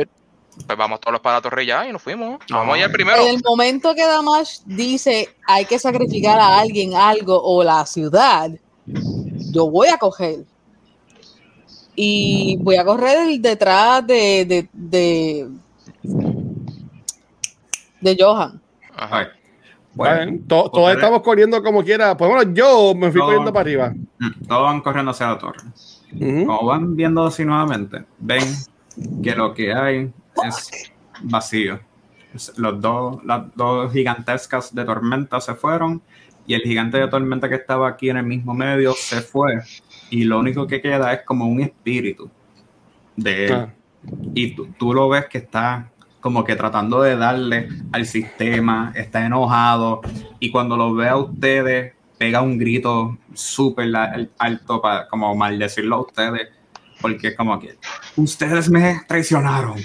Pues 0.66 0.76
vamos 0.76 1.00
todos 1.00 1.20
para 1.20 1.36
la 1.36 1.42
torre 1.42 1.64
ya 1.64 1.86
y 1.86 1.92
nos 1.92 2.02
fuimos. 2.02 2.38
Vamos 2.50 2.74
allá 2.74 2.88
primero. 2.90 3.22
En 3.22 3.36
el 3.36 3.42
momento 3.42 3.94
que 3.94 4.04
Damash 4.04 4.58
dice 4.66 5.28
hay 5.46 5.64
que 5.64 5.78
sacrificar 5.78 6.38
a 6.40 6.58
alguien, 6.58 6.94
algo 6.94 7.40
o 7.40 7.62
la 7.62 7.86
ciudad, 7.86 8.50
yo 8.86 9.70
voy 9.70 9.88
a 9.88 9.96
coger. 9.96 10.40
Y 11.94 12.56
voy 12.60 12.76
a 12.76 12.84
correr 12.84 13.38
detrás 13.40 14.06
de, 14.06 14.44
de, 14.44 14.68
de, 14.72 15.48
de 18.00 18.16
Johan. 18.18 18.60
Ajá. 18.96 19.30
Bueno, 20.00 20.16
Bueno, 20.16 20.38
to- 20.48 20.70
todos 20.70 20.72
ustedes- 20.88 20.96
estamos 20.96 21.20
corriendo 21.22 21.62
como 21.62 21.84
quiera. 21.84 22.16
Pues 22.16 22.30
bueno, 22.30 22.52
yo 22.54 22.94
me 22.94 23.10
fui 23.12 23.20
corriendo 23.20 23.52
para 23.52 23.60
arriba. 23.62 23.94
mm, 24.18 24.46
todos 24.48 24.62
van 24.62 24.80
corriendo 24.80 25.10
hacia 25.10 25.26
la 25.28 25.38
torre. 25.38 25.58
Como 26.18 26.64
van 26.64 26.96
viendo 26.96 27.24
así 27.26 27.44
nuevamente, 27.44 28.04
ven 28.18 28.42
que 29.22 29.34
lo 29.36 29.52
que 29.52 29.74
hay 29.74 30.10
es 30.46 30.90
vacío. 31.22 31.78
Los 32.56 32.80
dos, 32.80 33.22
las 33.24 33.42
dos 33.54 33.92
gigantescas 33.92 34.74
de 34.74 34.84
tormenta 34.86 35.38
se 35.40 35.54
fueron 35.54 36.00
y 36.46 36.54
el 36.54 36.62
gigante 36.62 36.96
de 36.98 37.06
tormenta 37.08 37.48
que 37.50 37.56
estaba 37.56 37.86
aquí 37.88 38.08
en 38.08 38.16
el 38.16 38.24
mismo 38.26 38.54
medio 38.54 38.94
se 38.94 39.20
fue. 39.20 39.60
Y 40.08 40.24
lo 40.24 40.38
único 40.40 40.66
que 40.66 40.80
queda 40.80 41.12
es 41.12 41.22
como 41.26 41.44
un 41.46 41.60
espíritu 41.60 42.30
de 43.16 43.46
él. 43.46 43.52
Ah. 43.52 43.68
Y 44.34 44.54
tú, 44.54 44.66
tú 44.78 44.94
lo 44.94 45.10
ves 45.10 45.26
que 45.26 45.38
está 45.38 45.90
como 46.20 46.44
que 46.44 46.56
tratando 46.56 47.00
de 47.02 47.16
darle 47.16 47.68
al 47.92 48.06
sistema, 48.06 48.92
está 48.94 49.24
enojado 49.24 50.00
y 50.38 50.50
cuando 50.50 50.76
lo 50.76 50.94
ve 50.94 51.08
a 51.08 51.16
ustedes 51.16 51.94
pega 52.18 52.42
un 52.42 52.58
grito 52.58 53.16
súper 53.32 53.90
alto 54.38 54.82
para 54.82 55.08
como 55.08 55.34
maldecirlo 55.34 55.96
a 55.96 56.00
ustedes 56.02 56.48
porque 57.00 57.28
es 57.28 57.36
como 57.36 57.58
que 57.58 57.76
ustedes 58.16 58.68
me 58.68 59.00
traicionaron. 59.08 59.78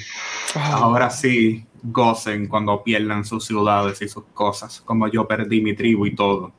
Ahora 0.55 1.09
sí 1.09 1.65
gocen 1.81 2.47
cuando 2.47 2.83
pierdan 2.83 3.23
sus 3.23 3.45
ciudades 3.45 4.01
y 4.01 4.09
sus 4.09 4.25
cosas, 4.33 4.81
como 4.81 5.07
yo 5.07 5.25
perdí 5.27 5.61
mi 5.61 5.73
tribu 5.75 6.05
y 6.07 6.15
todo. 6.15 6.51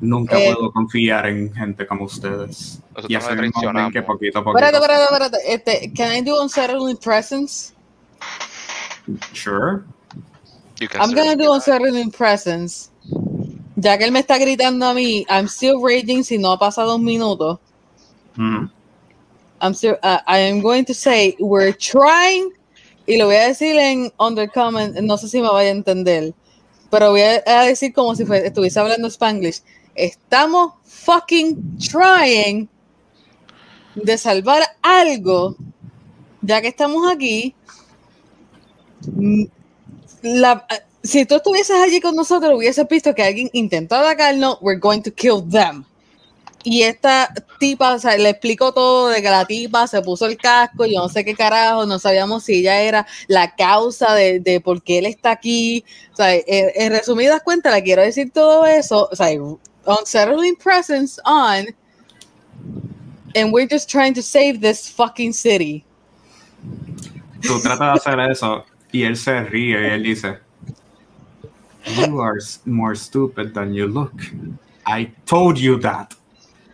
Nunca 0.00 0.38
Eh. 0.38 0.52
puedo 0.54 0.72
confiar 0.72 1.26
en 1.28 1.52
gente 1.54 1.86
como 1.86 2.04
ustedes. 2.04 2.80
Nosotros 2.90 3.10
Y 3.10 3.14
así 3.14 3.28
traicionamos. 3.36 3.92
que 3.92 4.02
poquito 4.02 4.38
a 4.40 4.44
poquito. 4.44 4.64
Espérate, 4.64 4.84
espérate, 4.84 5.04
espérate. 5.38 5.54
Este, 5.80 5.92
can 5.94 6.16
I 6.16 6.22
do 6.22 6.42
unsettling 6.42 6.96
presence? 6.96 7.74
Sure. 9.32 9.84
You 10.80 10.88
can 10.88 11.00
I'm 11.00 11.12
gonna 11.14 11.36
do 11.36 11.44
that. 11.44 11.52
unsettling 11.52 12.10
presence. 12.10 12.90
Ya 13.76 13.96
que 13.96 14.04
él 14.04 14.12
me 14.12 14.20
está 14.20 14.38
gritando 14.38 14.86
a 14.86 14.94
mí, 14.94 15.24
I'm 15.28 15.46
still 15.48 15.80
raging 15.80 16.22
si 16.22 16.38
no 16.38 16.52
ha 16.52 16.58
pasado 16.58 16.96
un 16.96 17.04
minuto. 17.04 17.58
Ujú. 18.36 18.70
I'm 19.62 19.74
still, 19.74 19.96
uh, 20.02 20.20
I 20.26 20.38
am 20.38 20.60
going 20.60 20.84
to 20.86 20.94
say, 20.94 21.36
we're 21.38 21.72
trying, 21.72 22.50
y 23.06 23.16
lo 23.18 23.26
voy 23.26 23.36
a 23.36 23.48
decir 23.48 23.76
en 23.76 24.10
undercommon, 24.18 24.94
no 25.06 25.16
sé 25.18 25.28
si 25.28 25.40
me 25.40 25.48
vaya 25.48 25.68
a 25.68 25.72
entender, 25.72 26.32
pero 26.90 27.10
voy 27.10 27.20
a, 27.22 27.42
a 27.46 27.64
decir 27.66 27.92
como 27.92 28.14
si 28.14 28.24
fue- 28.24 28.46
estuviese 28.46 28.80
hablando 28.80 29.08
Spanglish. 29.08 29.60
Estamos 29.94 30.72
fucking 30.84 31.78
trying 31.78 32.68
de 33.94 34.16
salvar 34.16 34.62
algo, 34.82 35.56
ya 36.40 36.60
que 36.62 36.68
estamos 36.68 37.10
aquí. 37.10 37.54
Mm, 39.06 39.44
La, 40.22 40.66
si 41.02 41.24
tú 41.24 41.36
estuvieses 41.36 41.76
allí 41.76 42.00
con 42.00 42.14
nosotros, 42.14 42.52
hubieses 42.54 42.86
visto 42.88 43.14
que 43.14 43.22
alguien 43.22 43.48
intentó 43.52 43.96
atacarnos, 43.96 44.58
we're 44.60 44.78
going 44.78 45.00
to 45.00 45.10
kill 45.10 45.42
them. 45.48 45.84
Y 46.62 46.82
esta 46.82 47.32
tipa, 47.58 47.94
o 47.94 47.98
sea, 47.98 48.18
le 48.18 48.28
explicó 48.28 48.72
todo 48.74 49.08
de 49.08 49.22
que 49.22 49.30
la 49.30 49.46
tipa 49.46 49.86
se 49.86 50.02
puso 50.02 50.26
el 50.26 50.36
casco, 50.36 50.84
yo 50.84 51.00
no 51.00 51.08
sé 51.08 51.24
qué 51.24 51.34
carajo, 51.34 51.86
no 51.86 51.98
sabíamos 51.98 52.44
si 52.44 52.56
ella 52.56 52.82
era 52.82 53.06
la 53.28 53.54
causa 53.56 54.14
de, 54.14 54.40
de 54.40 54.60
por 54.60 54.82
qué 54.82 54.98
él 54.98 55.06
está 55.06 55.30
aquí. 55.30 55.82
O 56.12 56.16
sea, 56.16 56.34
en, 56.34 56.44
en 56.46 56.92
resumidas 56.92 57.40
cuentas, 57.42 57.72
le 57.72 57.82
quiero 57.82 58.02
decir 58.02 58.30
todo 58.30 58.66
eso. 58.66 59.08
O 59.10 59.16
sea, 59.16 59.28
unsettling 59.86 60.56
presence 60.56 61.18
on, 61.24 61.74
and 63.34 63.54
we're 63.54 63.66
just 63.66 63.88
trying 63.88 64.12
to 64.12 64.20
save 64.20 64.60
this 64.60 64.90
fucking 64.90 65.32
city. 65.32 65.82
Tú 67.40 67.58
tratas 67.62 67.94
de 68.04 68.10
hacer 68.10 68.20
eso 68.30 68.66
y 68.92 69.02
él 69.04 69.16
se 69.16 69.44
ríe 69.44 69.80
y 69.80 69.90
él 69.94 70.02
dice, 70.02 70.38
You 71.86 72.20
are 72.20 72.38
more 72.66 72.94
stupid 72.94 73.54
than 73.54 73.72
you 73.74 73.86
look. 73.86 74.12
I 74.86 75.12
told 75.26 75.58
you 75.58 75.78
that. 75.80 76.14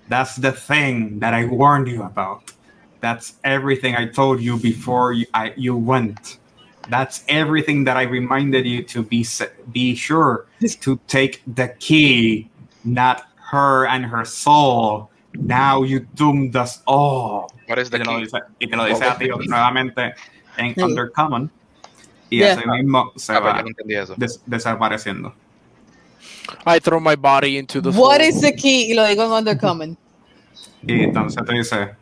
That's 0.08 0.36
the 0.36 0.52
thing 0.52 1.18
that 1.20 1.32
I 1.34 1.44
warned 1.46 1.88
you 1.88 2.02
about. 2.02 2.52
That's 3.00 3.34
everything 3.44 3.94
I 3.94 4.06
told 4.06 4.40
you 4.40 4.56
before 4.58 5.12
you, 5.12 5.26
I, 5.34 5.52
you 5.56 5.76
went. 5.76 6.38
That's 6.88 7.24
everything 7.28 7.84
that 7.84 7.96
I 7.96 8.02
reminded 8.02 8.66
you 8.66 8.82
to 8.84 9.02
be 9.02 9.24
be 9.72 9.94
sure 9.94 10.46
to 10.80 10.98
take 11.08 11.42
the 11.46 11.68
key, 11.78 12.48
not 12.84 13.26
her 13.50 13.86
and 13.86 14.04
her 14.04 14.24
soul. 14.24 15.10
Now 15.34 15.82
you 15.82 16.00
doomed 16.14 16.56
us 16.56 16.82
all. 16.86 17.52
What 17.66 17.78
is 17.78 17.90
Y 17.92 17.98
the 17.98 18.04
te 18.04 18.10
lo 18.10 18.16
key? 18.18 18.24
dice, 18.24 18.40
y 18.60 18.66
te 18.66 18.76
lo 18.76 18.84
dice 18.86 19.02
a 19.02 19.18
ti 19.18 19.28
nuevamente 19.28 20.14
en 20.58 20.74
Sí. 20.74 20.82
Undercommon. 20.82 21.50
Y 22.30 22.38
Yeah. 22.38 22.54
así 22.54 22.68
mismo 22.68 23.12
se 23.16 23.32
Ah, 23.32 23.40
pues 23.40 23.54
va 23.54 23.62
no 23.62 24.16
des- 24.16 24.40
desapareciendo. 24.46 25.34
I 26.66 26.80
throw 26.80 27.00
my 27.00 27.14
body 27.16 27.56
into 27.58 27.80
the 27.80 27.88
What 27.90 28.16
floor. 28.18 28.20
is 28.22 28.40
the 28.40 28.54
key? 28.54 28.90
Y 28.90 28.94
lo 28.94 29.04
digo 29.06 29.24
en 29.24 29.30
undercommon. 29.32 29.96
Y 30.86 31.04
entonces 31.04 31.42
te 31.44 31.52
dice, 31.54 31.94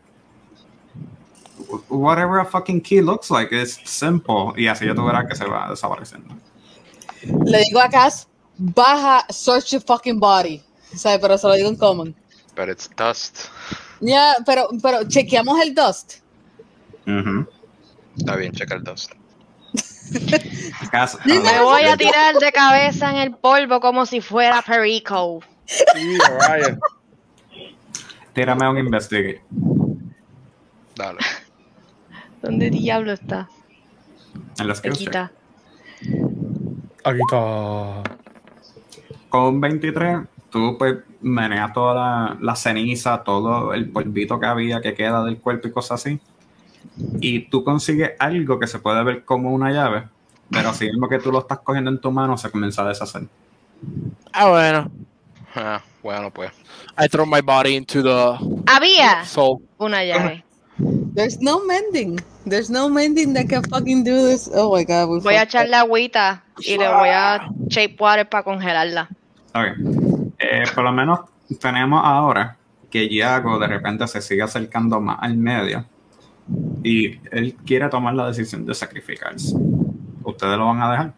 whatever 1.89 2.41
a 2.41 2.45
fucking 2.45 2.81
key 2.81 3.01
looks 3.01 3.31
like, 3.31 3.53
it's 3.53 3.81
simple. 3.85 4.53
Y 4.57 4.67
así 4.67 4.87
ya 4.87 4.95
tú 4.95 5.05
verás 5.05 5.27
que 5.29 5.35
se 5.37 5.45
va 5.47 5.71
desapareciendo. 5.71 6.35
Le 7.47 7.59
digo 7.65 7.81
a 7.81 7.89
Cass, 7.89 8.27
baja, 8.59 9.25
search 9.31 9.71
your 9.73 9.83
fucking 9.83 10.19
body. 10.21 10.63
Sea, 10.95 11.19
pero 11.19 11.37
se 11.39 11.47
lo 11.47 11.55
digo 11.55 11.69
en 11.69 11.77
common. 11.77 12.15
But 12.55 12.69
it's 12.69 12.89
dust. 12.97 13.49
Ya, 14.01 14.35
pero, 14.47 14.69
pero 14.83 15.05
chequeamos 15.09 15.59
el 15.61 15.75
dust. 15.75 16.19
Está 18.17 18.37
bien, 18.37 18.53
checa 18.53 18.75
el 18.77 18.85
dust. 18.85 19.13
Me 21.27 21.61
voy 21.61 21.83
a 21.83 21.97
tirar 21.99 22.37
de 22.37 22.53
cabeza 22.53 23.11
en 23.11 23.17
el 23.17 23.33
polvo 23.33 23.81
como 23.81 24.07
si 24.07 24.21
fuera 24.21 24.63
Perico. 24.63 25.41
Sí, 25.67 26.19
vaya. 26.39 26.79
Tírame 28.33 28.69
un 28.69 28.79
investigate. 28.79 29.43
Dale. 30.97 31.19
¿Dónde 32.43 32.71
diablo 32.71 33.13
está? 33.13 33.49
En 34.59 34.67
los 34.67 34.79
skills 34.79 34.99
check. 34.99 35.13
Cerquita. 35.13 35.33
Aquí 37.05 37.21
está. 37.21 38.03
Con 39.29 39.43
un 39.55 39.61
23, 39.61 40.19
tú 40.51 40.77
pues 40.79 40.99
meneas 41.21 41.73
toda 41.73 41.95
la, 41.95 42.37
la 42.41 42.57
ceniza, 42.57 43.23
todo 43.25 43.73
el 43.73 43.89
polvito 43.89 44.39
que 44.39 44.47
había 44.47 44.81
que 44.81 44.95
queda 44.95 45.25
del 45.25 45.39
cuerpo 45.39 45.69
y 45.69 45.73
cosas 45.73 46.01
así. 46.01 46.21
Y 47.21 47.49
tú 47.49 47.65
consigues 47.65 48.13
algo 48.19 48.59
que 48.59 48.67
se 48.67 48.79
puede 48.79 49.03
ver 49.05 49.25
como 49.25 49.53
una 49.53 49.71
llave, 49.73 50.05
pero 50.51 50.71
así 50.71 50.87
mismo 50.87 51.09
que 51.09 51.19
tú 51.19 51.33
lo 51.33 51.41
estás 51.41 51.59
cogiendo 51.61 51.91
en 51.91 52.01
tu 52.01 52.11
mano, 52.11 52.37
se 52.39 52.51
comienza 52.51 52.83
a 52.83 52.89
deshacer. 52.89 53.23
Ah, 54.33 54.49
bueno. 54.49 54.91
Ah, 55.55 55.83
bueno, 56.03 56.31
pues. 56.31 56.51
I 56.99 57.09
throw 57.09 57.27
my 57.27 57.41
body 57.41 57.77
into 57.77 58.03
the 58.03 58.37
Había 58.67 59.25
soul. 59.25 59.61
una 59.79 60.05
llave. 60.05 60.45
There's 61.15 61.41
no 61.41 61.65
mending. 61.65 62.21
There's 62.45 62.69
no 62.69 62.89
mending 62.89 63.35
that 63.35 63.49
can 63.49 63.63
fucking 63.63 64.05
do 64.05 64.29
this. 64.29 64.51
Oh 64.53 64.77
my 64.77 64.85
god. 64.85 65.09
we 65.09 65.21
Voy 65.21 65.35
a 65.35 65.41
fucked 65.41 65.55
echarle 65.55 65.77
agüita 65.77 66.43
y 66.59 66.77
le 66.77 66.89
voy 66.89 67.09
a 67.09 67.49
shape 67.69 67.97
water 67.99 68.29
para 68.29 68.43
congelarla. 68.43 69.09
Ok. 69.55 70.33
Eh, 70.39 70.65
por 70.75 70.85
lo 70.85 70.93
menos 70.93 71.21
tenemos 71.61 72.03
ahora 72.05 72.57
que 72.91 73.09
Yago 73.09 73.59
de 73.59 73.67
repente 73.69 74.07
se 74.09 74.21
sigue 74.21 74.43
acercando 74.43 75.01
más 75.01 75.19
al 75.21 75.37
medio 75.37 75.85
y 76.83 77.19
él 77.31 77.55
quiere 77.65 77.89
tomar 77.89 78.15
la 78.15 78.27
decisión 78.29 78.67
de 78.67 78.75
sacrificarse. 78.75 79.55
¿Ustedes 80.23 80.59
lo 80.59 80.67
van 80.67 80.83
a 80.83 80.91
dejar? 80.91 81.13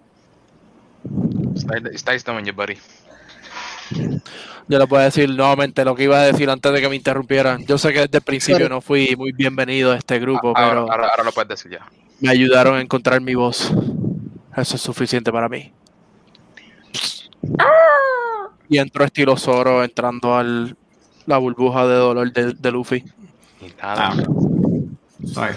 Está, 1.55 1.77
está 1.91 2.13
listo, 2.13 2.39
your 2.41 2.55
buddy. 2.55 2.77
Yo 4.69 4.79
le 4.81 4.87
puedo 4.87 5.03
decir 5.03 5.29
nuevamente 5.31 5.85
lo 5.85 5.95
que 5.95 6.05
iba 6.05 6.19
a 6.19 6.23
decir 6.23 6.51
antes 6.51 6.73
de 6.73 6.81
que 6.81 6.89
me 6.89 6.97
interrumpieran. 6.97 7.65
Yo 7.67 7.79
sé 7.79 7.93
que 7.93 8.01
desde 8.01 8.19
el 8.19 8.25
principio 8.25 8.69
no 8.69 8.81
fui 8.81 9.15
muy 9.17 9.33
bienvenido 9.33 9.93
a 9.93 9.97
este 9.97 10.19
grupo, 10.19 10.49
ahora, 10.49 10.69
pero 10.69 10.81
ahora, 10.93 11.09
ahora 11.09 11.25
lo 11.25 11.33
puedes 11.33 11.49
decir 11.49 11.71
ya. 11.73 11.87
me 12.21 12.31
ayudaron 12.31 12.77
a 12.77 12.81
encontrar 12.81 13.21
mi 13.21 13.35
voz. 13.35 13.73
Eso 14.57 14.77
es 14.77 14.83
suficiente 14.83 15.31
para 15.31 15.49
mí. 15.49 15.73
Y 18.69 18.79
entró 18.79 19.05
estilo 19.05 19.37
Zoro 19.37 19.85
entrando 19.85 20.35
al 20.35 20.77
la 21.27 21.39
burbuja 21.39 21.87
de 21.87 21.95
dolor 21.95 22.33
de, 22.33 22.55
de 22.55 22.71
Luffy. 22.73 23.05
Y 23.61 23.73
Ah, 23.81 24.15
nada. 24.15 24.27
¿Sabes? 25.27 25.57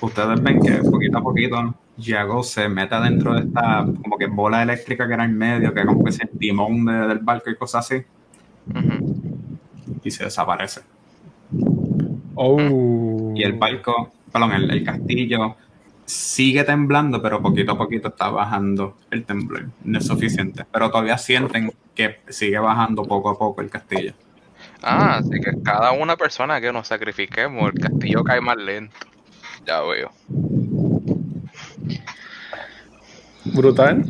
Ustedes 0.00 0.40
ven 0.42 0.60
que 0.60 0.72
poquito 0.90 1.18
a 1.18 1.22
poquito 1.22 1.74
Yago 1.96 2.42
se 2.44 2.68
mete 2.68 2.94
dentro 3.00 3.34
de 3.34 3.40
esta 3.40 3.84
como 4.02 4.16
que 4.16 4.26
bola 4.26 4.62
eléctrica 4.62 5.08
que 5.08 5.14
era 5.14 5.24
en 5.24 5.36
medio, 5.36 5.74
que 5.74 5.84
como 5.84 6.04
que 6.04 6.10
es 6.10 6.20
el 6.20 6.28
timón 6.28 6.84
de- 6.86 7.08
del 7.08 7.18
barco 7.18 7.50
y 7.50 7.56
cosas 7.56 7.84
así, 7.86 8.04
y 10.04 10.10
se 10.10 10.24
desaparece. 10.24 10.82
Oh. 12.34 13.32
Y 13.34 13.42
el 13.42 13.54
barco, 13.54 14.12
perdón, 14.32 14.52
el, 14.52 14.70
el 14.70 14.84
castillo 14.84 15.56
sigue 16.04 16.62
temblando, 16.64 17.20
pero 17.20 17.42
poquito 17.42 17.72
a 17.72 17.78
poquito 17.78 18.08
está 18.08 18.30
bajando 18.30 18.96
el 19.10 19.24
temblor. 19.24 19.66
No 19.84 19.98
es 19.98 20.06
suficiente, 20.06 20.64
pero 20.70 20.90
todavía 20.90 21.18
sienten 21.18 21.72
que 21.94 22.20
sigue 22.28 22.58
bajando 22.58 23.02
poco 23.02 23.30
a 23.30 23.38
poco 23.38 23.60
el 23.60 23.70
castillo. 23.70 24.12
Ah, 24.82 25.18
así 25.18 25.40
que 25.40 25.52
cada 25.64 25.92
una 25.92 26.16
persona 26.16 26.60
que 26.60 26.72
nos 26.72 26.88
sacrifiquemos, 26.88 27.72
el 27.72 27.80
castillo 27.80 28.22
cae 28.24 28.40
más 28.40 28.56
lento. 28.56 28.96
Ya 29.66 29.80
veo. 29.82 30.12
Brutal. 33.44 34.04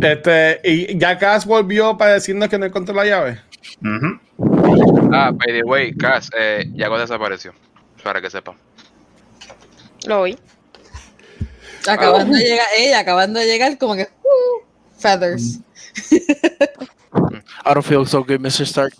Este, 0.00 0.60
y 0.64 0.98
ya 0.98 1.18
Cass 1.18 1.46
volvió 1.46 1.96
para 1.96 2.14
decirnos 2.14 2.48
que 2.48 2.58
no 2.58 2.66
encontró 2.66 2.94
la 2.94 3.04
llave. 3.04 3.40
Ah, 5.12 5.30
by 5.32 5.52
the 5.52 5.62
way, 5.64 5.94
Cass, 5.94 6.30
eh, 6.36 6.64
Yago 6.74 6.98
desapareció. 6.98 7.52
Para 8.02 8.20
que 8.20 8.30
sepa. 8.30 8.54
Lo 10.06 10.22
oí. 10.22 10.38
Acabando 11.86 12.36
de 12.36 12.44
llegar, 12.44 12.66
ella 12.76 12.98
acabando 13.00 13.40
de 13.40 13.46
llegar, 13.46 13.78
como 13.78 13.94
que 13.94 14.02
uh, 14.02 14.64
feathers. 14.98 15.60
I 17.64 17.72
don't 17.74 17.82
feel 17.84 18.04
so 18.06 18.22
good, 18.24 18.40
Mr. 18.40 18.64
Stark. 18.66 18.92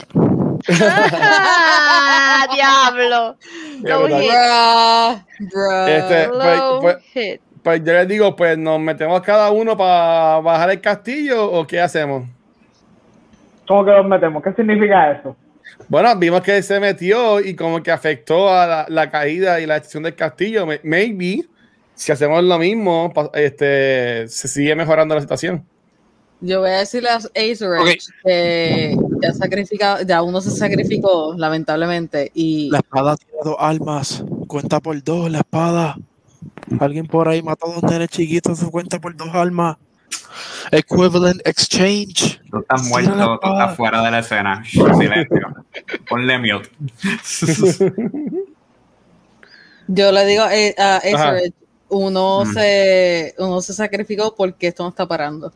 ¡Ah, 1.16 2.46
diablo! 2.54 3.36
Low 3.82 4.02
brutal. 4.06 5.16
hit. 5.38 5.48
Bruh, 5.50 5.50
bruh. 5.50 5.88
Este, 5.88 6.28
pues, 6.28 6.58
Low 6.58 6.80
pues, 6.80 6.96
hit. 7.12 7.40
pues 7.62 7.80
yo 7.84 7.92
les 7.92 8.08
digo, 8.08 8.36
pues 8.36 8.56
nos 8.58 8.80
metemos 8.80 9.20
cada 9.22 9.50
uno 9.50 9.76
para 9.76 10.40
bajar 10.40 10.70
el 10.70 10.80
castillo 10.80 11.50
o 11.50 11.66
qué 11.66 11.80
hacemos. 11.80 12.24
¿Cómo 13.66 13.84
que 13.84 13.90
nos 13.92 14.06
metemos? 14.06 14.42
¿Qué 14.42 14.52
significa 14.52 15.10
eso? 15.12 15.36
Bueno, 15.88 16.14
vimos 16.16 16.40
que 16.42 16.62
se 16.62 16.78
metió 16.80 17.40
y 17.40 17.54
como 17.56 17.82
que 17.82 17.90
afectó 17.90 18.48
a 18.52 18.66
la, 18.66 18.86
la 18.88 19.10
caída 19.10 19.60
y 19.60 19.66
la 19.66 19.74
destrucción 19.74 20.02
del 20.04 20.14
castillo. 20.14 20.66
May- 20.66 20.80
Maybe, 20.82 21.44
si 21.94 22.12
hacemos 22.12 22.42
lo 22.44 22.58
mismo, 22.58 23.12
este, 23.34 24.28
se 24.28 24.48
sigue 24.48 24.74
mejorando 24.76 25.14
la 25.14 25.20
situación. 25.20 25.66
Yo 26.40 26.60
voy 26.60 26.70
a 26.70 26.78
decirle 26.78 27.08
a 27.08 27.16
Acer 27.16 27.70
Ok. 27.80 27.88
que 28.24 28.96
ya, 29.22 29.32
sacrifica, 29.32 30.02
ya 30.02 30.22
uno 30.22 30.40
se 30.40 30.50
sacrificó, 30.50 31.34
lamentablemente, 31.38 32.30
y 32.34 32.68
La 32.70 32.78
espada 32.78 33.16
tiene 33.16 33.32
dos 33.42 33.56
almas. 33.58 34.22
Cuenta 34.46 34.80
por 34.80 35.02
dos, 35.02 35.30
la 35.30 35.38
espada. 35.38 35.96
Alguien 36.80 37.06
por 37.06 37.28
ahí 37.28 37.42
mató 37.42 37.70
a 37.70 37.74
dos 37.80 37.82
nenes 37.84 38.08
chiquitos, 38.08 38.58
se 38.58 38.70
cuenta 38.70 39.00
por 39.00 39.16
dos 39.16 39.28
almas. 39.34 39.76
Equivalent 40.70 41.40
exchange. 41.46 42.40
Tú 42.50 42.58
estás 42.58 42.82
muerto, 42.88 43.38
tú 43.40 43.52
estás 43.52 43.76
fuera 43.76 44.02
de 44.02 44.10
la 44.10 44.18
escena. 44.18 44.62
Silencio. 44.66 45.54
Ponle 46.08 46.38
mute. 46.38 46.68
yo 49.86 50.12
le 50.12 50.26
digo 50.26 50.44
eh, 50.50 50.74
a 50.78 50.96
Ajá. 50.96 51.34
uno, 51.88 52.44
Mm. 52.44 52.52
se, 52.54 53.34
uno 53.38 53.60
se 53.60 53.72
sacrificó 53.74 54.34
porque 54.34 54.68
esto 54.68 54.82
no 54.82 54.88
está 54.90 55.06
parando. 55.06 55.52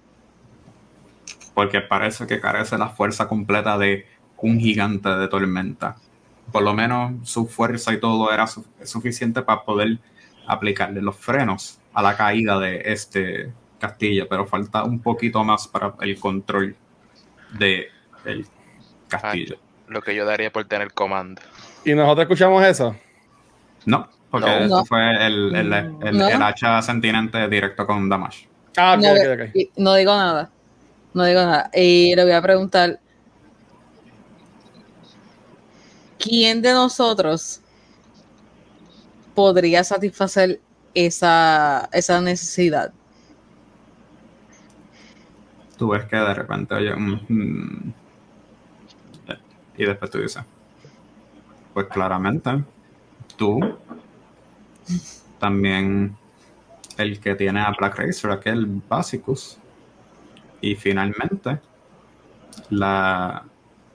Porque 1.59 1.80
parece 1.80 2.24
que 2.28 2.39
carece 2.39 2.78
la 2.78 2.89
fuerza 2.89 3.26
completa 3.26 3.76
de 3.76 4.06
un 4.36 4.60
gigante 4.60 5.09
de 5.09 5.26
tormenta. 5.26 5.97
Por 6.52 6.62
lo 6.62 6.72
menos 6.72 7.28
su 7.28 7.48
fuerza 7.48 7.93
y 7.93 7.98
todo 7.98 8.32
era 8.32 8.47
su- 8.47 8.64
suficiente 8.85 9.43
para 9.43 9.64
poder 9.64 9.98
aplicarle 10.47 11.02
los 11.02 11.16
frenos 11.16 11.80
a 11.93 12.01
la 12.01 12.16
caída 12.16 12.60
de 12.60 12.80
este 12.85 13.52
castillo, 13.80 14.28
pero 14.30 14.47
falta 14.47 14.85
un 14.85 15.01
poquito 15.01 15.43
más 15.43 15.66
para 15.66 15.94
el 16.01 16.16
control 16.20 16.76
de 17.59 17.89
el 18.24 18.47
castillo. 19.09 19.56
Lo 19.89 20.01
que 20.01 20.14
yo 20.14 20.24
daría 20.24 20.52
por 20.52 20.64
tener 20.66 20.93
comando. 20.93 21.43
Y 21.85 21.93
nosotros 21.93 22.22
escuchamos 22.22 22.64
eso. 22.64 22.94
No, 23.85 24.09
porque 24.30 24.47
No. 24.48 24.56
eso 24.59 24.76
No. 24.76 24.85
fue 24.85 25.26
el, 25.26 25.56
el, 25.56 25.72
el- 25.72 26.18
No. 26.18 26.28
el 26.28 26.40
hacha 26.40 26.80
sentinente 26.82 27.48
directo 27.48 27.85
con 27.85 28.09
Damash. 28.09 28.44
Ah, 28.76 28.94
ok, 28.97 29.02
no, 29.02 29.10
ok, 29.10 29.40
ok. 29.40 29.56
y- 29.56 29.70
no 29.76 29.94
digo 29.97 30.14
nada. 30.16 30.52
No 31.14 31.24
digo 31.24 31.40
nada. 31.40 31.70
Y 31.74 32.14
le 32.14 32.22
voy 32.22 32.32
a 32.32 32.43
preguntar: 32.43 33.01
¿quién 36.18 36.62
de 36.62 36.72
nosotros 36.72 37.60
podría 39.35 39.85
satisfacer 39.85 40.60
esa, 40.94 41.89
esa 41.93 42.20
necesidad? 42.20 42.93
Tú 45.76 45.90
ves 45.90 46.05
que 46.06 46.16
de 46.16 46.35
repente 46.35 46.74
oye 46.74 46.93
un, 46.93 47.12
"Hmm". 47.28 47.93
y 49.76 49.85
después 49.85 50.10
tú 50.10 50.18
dices, 50.18 50.43
pues 51.72 51.86
claramente, 51.86 52.64
tú, 53.36 53.60
también 55.39 56.16
el 56.97 57.20
que 57.20 57.36
tiene 57.36 57.60
a 57.60 57.72
Black 57.78 57.97
Racer, 57.97 58.32
aquel 58.32 58.66
Basicus, 58.89 59.59
y 60.60 60.74
finalmente 60.74 61.59
la 62.70 63.44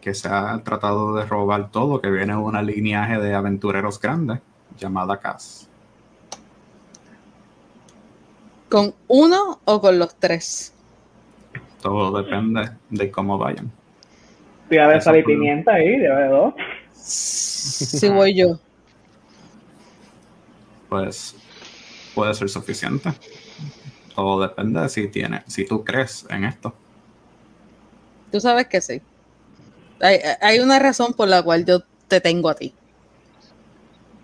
que 0.01 0.13
se 0.13 0.27
ha 0.27 0.61
tratado 0.63 1.15
de 1.15 1.25
robar 1.25 1.71
todo, 1.71 2.01
que 2.01 2.09
viene 2.09 2.33
de 2.33 2.39
una 2.39 2.61
lineaje 2.61 3.19
de 3.19 3.33
aventureros 3.33 3.99
grandes 3.99 4.39
llamada 4.77 5.19
Cass. 5.19 5.69
¿Con 8.69 8.93
uno 9.07 9.59
o 9.65 9.79
con 9.79 9.99
los 9.99 10.15
tres? 10.15 10.73
Todo 11.81 12.21
depende 12.21 12.71
de 12.89 13.11
cómo 13.11 13.37
vayan. 13.37 13.71
Eso 14.69 15.01
sal 15.01 15.17
y 15.19 15.23
pimienta 15.23 15.73
ahí, 15.73 15.99
de 15.99 16.27
dos. 16.29 16.53
Si 16.91 18.09
voy 18.09 18.35
yo. 18.35 18.59
pues 20.89 21.35
puede 22.13 22.33
ser 22.33 22.49
suficiente. 22.49 23.09
Todo 24.15 24.41
depende 24.41 24.81
de 24.81 24.89
si 24.89 25.07
tiene, 25.07 25.43
si 25.47 25.65
tú 25.65 25.83
crees 25.83 26.25
en 26.29 26.45
esto. 26.45 26.73
Tú 28.31 28.39
sabes 28.39 28.67
que 28.67 28.81
sí. 28.81 29.01
Hay, 30.01 30.19
hay 30.41 30.59
una 30.59 30.79
razón 30.79 31.13
por 31.13 31.27
la 31.27 31.41
cual 31.41 31.65
yo 31.65 31.79
te 32.07 32.19
tengo 32.21 32.49
a 32.49 32.55
ti. 32.55 32.73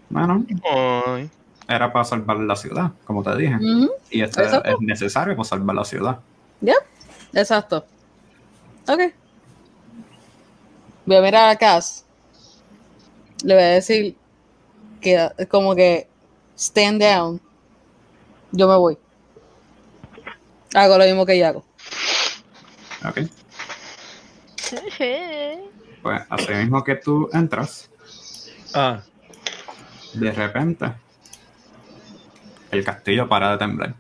Bueno, 0.10 0.44
Ay. 0.64 1.30
era 1.68 1.92
para 1.94 2.06
salvar 2.06 2.38
la 2.38 2.56
ciudad, 2.56 2.92
como 3.06 3.24
te 3.24 3.36
dije. 3.38 3.58
Y 4.10 4.22
esto 4.22 4.42
Exacto. 4.42 4.70
es 4.70 4.76
necesario 4.80 5.36
para 5.36 5.48
salvar 5.48 5.76
la 5.76 5.86
ciudad. 5.86 6.20
Exacto. 7.34 7.86
Ok. 8.88 9.14
Voy 11.06 11.18
a 11.18 11.22
mirar 11.22 11.50
a 11.50 11.56
Cass. 11.56 12.06
Le 13.44 13.54
voy 13.54 13.64
a 13.64 13.68
decir 13.68 14.16
que 15.00 15.30
como 15.50 15.76
que 15.76 16.08
stand 16.58 17.02
down. 17.02 17.42
Yo 18.52 18.68
me 18.68 18.76
voy. 18.78 18.98
Hago 20.74 20.98
lo 20.98 21.06
mismo 21.06 21.26
que 21.26 21.34
ella 21.34 21.50
hago. 21.50 21.66
¿Ok? 23.06 23.20
Pues 26.02 26.22
así 26.30 26.54
mismo 26.54 26.82
que 26.82 26.96
tú 26.96 27.30
entras, 27.34 27.90
Ah, 28.74 29.02
de 30.14 30.32
repente 30.32 30.94
el 32.72 32.84
castillo 32.84 33.28
para 33.28 33.52
de 33.52 33.58
temblar. 33.58 33.96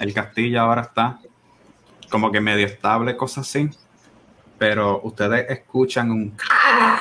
El 0.00 0.12
castillo 0.12 0.60
ahora 0.60 0.82
está 0.82 1.20
como 2.10 2.32
que 2.32 2.40
medio 2.40 2.66
estable, 2.66 3.16
cosas 3.16 3.48
así. 3.48 3.70
Pero 4.58 5.00
ustedes 5.02 5.48
escuchan 5.48 6.10
un 6.10 6.36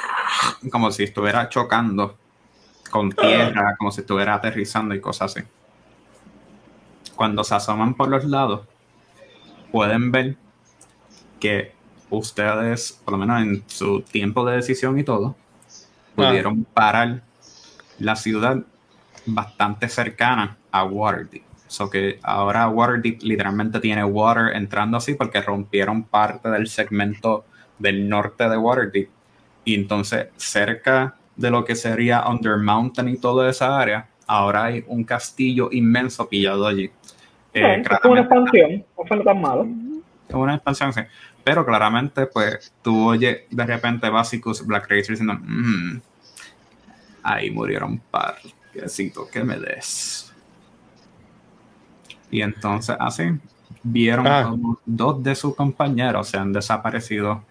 como 0.71 0.91
si 0.91 1.03
estuviera 1.03 1.49
chocando 1.49 2.17
con 2.91 3.11
tierra, 3.11 3.75
como 3.77 3.91
si 3.91 4.01
estuviera 4.01 4.35
aterrizando 4.35 4.93
y 4.93 5.01
cosas 5.01 5.35
así. 5.35 5.47
Cuando 7.17 7.43
se 7.43 7.55
asoman 7.55 7.95
por 7.95 8.07
los 8.07 8.23
lados, 8.23 8.61
pueden 9.71 10.11
ver 10.11 10.37
que 11.39 11.73
ustedes, 12.09 13.01
por 13.03 13.13
lo 13.13 13.17
menos 13.17 13.41
en 13.41 13.63
su 13.67 14.01
tiempo 14.01 14.45
de 14.45 14.55
decisión 14.55 14.97
y 14.99 15.03
todo, 15.03 15.35
pudieron 16.15 16.63
parar 16.63 17.23
la 17.99 18.15
ciudad 18.15 18.63
bastante 19.25 19.89
cercana 19.89 20.57
a 20.71 20.83
Waterdeep. 20.85 21.43
So 21.67 21.89
que 21.89 22.19
ahora 22.23 22.69
Waterdeep 22.69 23.23
literalmente 23.23 23.79
tiene 23.79 24.03
water 24.03 24.55
entrando 24.55 24.97
así 24.97 25.15
porque 25.15 25.41
rompieron 25.41 26.03
parte 26.03 26.49
del 26.49 26.67
segmento 26.67 27.45
del 27.77 28.07
norte 28.07 28.47
de 28.47 28.57
Waterdeep. 28.57 29.09
Y 29.65 29.75
entonces 29.75 30.27
cerca 30.37 31.15
de 31.35 31.49
lo 31.49 31.65
que 31.65 31.75
sería 31.75 32.27
Under 32.27 32.57
Mountain 32.57 33.09
y 33.09 33.17
toda 33.17 33.49
esa 33.49 33.77
área, 33.79 34.07
ahora 34.27 34.65
hay 34.65 34.85
un 34.87 35.03
castillo 35.03 35.69
inmenso 35.71 36.29
pillado 36.29 36.65
allí. 36.65 36.89
Eh, 37.63 37.83
es 37.89 37.99
como 37.99 38.13
una 38.13 38.21
expansión, 38.21 38.85
no 38.97 39.05
fue 39.05 39.23
tan 39.23 39.41
malo. 39.41 39.67
es 40.29 40.35
una 40.35 40.55
expansión, 40.55 40.93
sí. 40.93 41.01
Pero 41.43 41.65
claramente, 41.65 42.25
pues, 42.27 42.73
tú 42.81 43.07
oyes 43.09 43.43
de 43.49 43.65
repente 43.65 44.09
Basicus 44.09 44.65
Black 44.65 44.83
Racer 44.89 45.11
diciendo, 45.11 45.35
"Mm, 45.41 46.01
ahí 47.23 47.49
murieron 47.51 47.91
un 47.93 47.99
par, 47.99 48.35
necesito 48.73 49.27
que 49.29 49.43
me 49.43 49.57
des. 49.57 50.33
Y 52.29 52.41
entonces, 52.41 52.95
así, 52.99 53.23
vieron 53.83 54.27
Ah. 54.27 54.47
como 54.49 54.79
dos 54.85 55.23
de 55.23 55.33
sus 55.35 55.55
compañeros 55.55 56.27
se 56.27 56.37
han 56.37 56.51
desaparecido. 56.51 57.43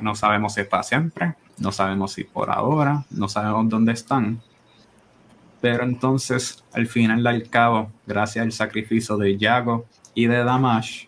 No 0.00 0.14
sabemos 0.16 0.54
si 0.54 0.62
es 0.62 0.66
para 0.66 0.82
siempre, 0.82 1.34
no 1.58 1.70
sabemos 1.70 2.12
si 2.12 2.24
por 2.24 2.50
ahora, 2.50 3.04
no 3.10 3.28
sabemos 3.28 3.68
dónde 3.68 3.92
están. 3.92 4.40
Pero 5.60 5.84
entonces, 5.84 6.64
al 6.72 6.86
final 6.86 7.22
del 7.22 7.48
cabo, 7.50 7.90
gracias 8.06 8.44
al 8.44 8.52
sacrificio 8.52 9.16
de 9.16 9.36
Yago 9.36 9.86
y 10.14 10.26
de 10.26 10.42
Damash, 10.42 11.06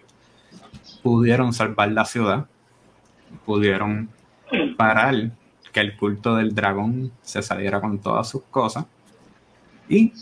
pudieron 1.03 1.53
salvar 1.53 1.91
la 1.93 2.05
ciudad, 2.05 2.47
pudieron 3.47 4.11
parar 4.77 5.33
que 5.73 5.81
el 5.81 5.97
culto 5.97 6.37
del 6.37 6.55
dragón 6.55 7.13
se 7.23 7.43
saliera 7.43 7.81
con 7.81 7.99
todas 7.99 8.29
sus 8.29 8.43
cosas. 8.45 8.85
Y 9.89 10.13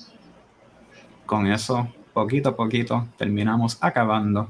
con 1.27 1.47
eso, 1.47 1.89
poquito 2.13 2.51
a 2.51 2.57
poquito, 2.57 3.09
terminamos 3.19 3.79
acabando 3.81 4.49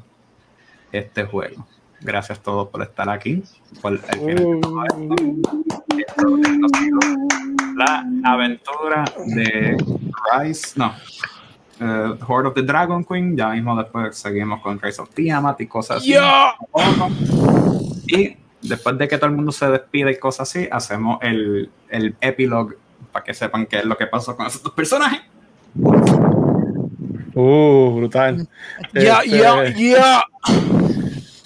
este 0.93 1.25
juego. 1.25 1.67
Gracias 2.01 2.39
a 2.39 2.43
todos 2.43 2.69
por 2.69 2.83
estar 2.83 3.09
aquí. 3.09 3.43
Por 3.81 3.95
el 3.95 4.61
la 7.77 8.05
aventura 8.25 9.05
de 9.27 9.77
Rise, 10.39 10.73
no, 10.77 10.95
eh, 11.81 12.15
Horde 12.27 12.49
of 12.49 12.55
the 12.55 12.63
Dragon 12.63 13.05
Queen. 13.05 13.37
Ya 13.37 13.49
mismo 13.51 13.77
después 13.77 14.17
seguimos 14.17 14.61
con 14.61 14.81
Rise 14.81 15.01
of 15.03 15.11
Tiamat 15.11 15.61
y 15.61 15.67
cosas 15.67 15.99
así. 15.99 16.11
¡Ya! 16.11 16.55
Y 18.07 18.37
después 18.63 18.99
de 18.99 19.09
que 19.09 19.17
todo 19.17 19.31
el 19.31 19.37
mundo 19.37 19.53
se 19.53 19.69
despide 19.71 20.13
y 20.13 20.19
cosas 20.19 20.49
así, 20.49 20.69
hacemos 20.71 21.19
el, 21.23 21.71
el 21.89 22.15
epilogue 22.21 22.77
para 23.13 23.25
que 23.25 23.35
sepan 23.35 23.67
qué 23.67 23.79
es 23.79 23.85
lo 23.85 23.97
que 23.97 24.07
pasó 24.07 24.37
con 24.37 24.47
esos 24.47 24.63
dos 24.63 24.73
personajes. 24.73 25.21
Uh, 27.35 27.97
brutal. 27.97 28.47
Ya, 28.93 29.21
Este, 29.21 29.39
ya, 29.39 29.65
ya. 29.75 30.25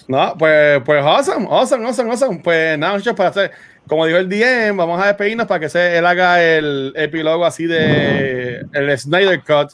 No, 0.07 0.35
pues, 0.39 0.83
pues 0.85 1.03
awesome, 1.05 1.47
awesome, 1.49 1.87
awesome, 1.87 2.11
awesome. 2.11 2.41
Pues 2.43 2.79
nada, 2.79 2.95
muchachos, 2.95 3.17
para 3.17 3.29
hacer, 3.31 3.53
como 3.87 4.07
dijo 4.07 4.19
el 4.19 4.29
DM, 4.29 4.77
vamos 4.77 5.03
a 5.03 5.09
despedirnos 5.09 5.47
para 5.47 5.61
que 5.61 5.69
se, 5.69 5.99
él 5.99 6.07
haga 6.07 6.43
el 6.43 6.93
epílogo 6.97 7.45
así 7.45 7.67
de 7.67 8.65
el 8.73 8.99
Snyder 8.99 9.43
Cut 9.43 9.73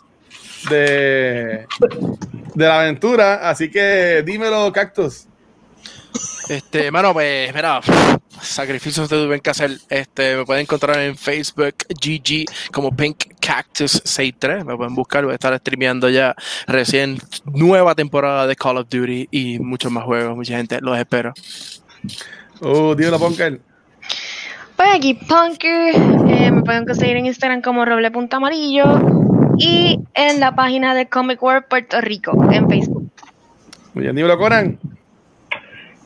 de, 0.68 1.66
de 2.54 2.66
la 2.66 2.80
aventura. 2.80 3.48
Así 3.48 3.70
que 3.70 4.22
dímelo, 4.24 4.72
Cactus. 4.72 5.26
Este, 6.48 6.90
mano, 6.90 7.12
pues, 7.12 7.54
mira, 7.54 7.80
sacrificios 8.42 9.08
tuve 9.08 9.40
que 9.40 9.50
hacer. 9.50 9.78
Este, 9.88 10.36
me 10.36 10.44
pueden 10.44 10.62
encontrar 10.62 10.98
en 10.98 11.16
Facebook, 11.16 11.76
GG, 11.88 12.72
como 12.72 12.94
Pink 12.94 13.34
Cactus 13.40 14.02
63. 14.04 14.64
Me 14.64 14.76
pueden 14.76 14.94
buscar, 14.94 15.22
voy 15.24 15.32
a 15.32 15.34
estar 15.34 15.56
streameando 15.56 16.08
ya 16.08 16.34
recién 16.66 17.18
nueva 17.44 17.94
temporada 17.94 18.48
de 18.48 18.56
Call 18.56 18.78
of 18.78 18.88
Duty 18.88 19.28
y 19.30 19.60
muchos 19.60 19.92
más 19.92 20.04
juegos. 20.04 20.36
Mucha 20.36 20.56
gente, 20.56 20.80
los 20.80 20.98
espero. 20.98 21.32
Uh, 22.60 22.96
dímelo, 22.96 23.20
Punker. 23.20 23.69
Pues 24.80 24.94
aquí 24.96 25.12
Punker, 25.12 25.94
eh, 26.28 26.50
me 26.50 26.62
pueden 26.62 26.86
conseguir 26.86 27.18
en 27.18 27.26
Instagram 27.26 27.60
como 27.60 27.84
roble 27.84 28.10
punto 28.10 28.38
amarillo 28.38 28.84
y 29.58 30.00
en 30.14 30.40
la 30.40 30.54
página 30.54 30.94
de 30.94 31.06
Comic 31.06 31.42
World 31.42 31.64
Puerto 31.68 32.00
Rico 32.00 32.32
en 32.50 32.66
Facebook. 32.66 33.10
Muy 33.92 34.04
bien, 34.04 34.16
dímelo, 34.16 34.38
Conan. 34.38 34.78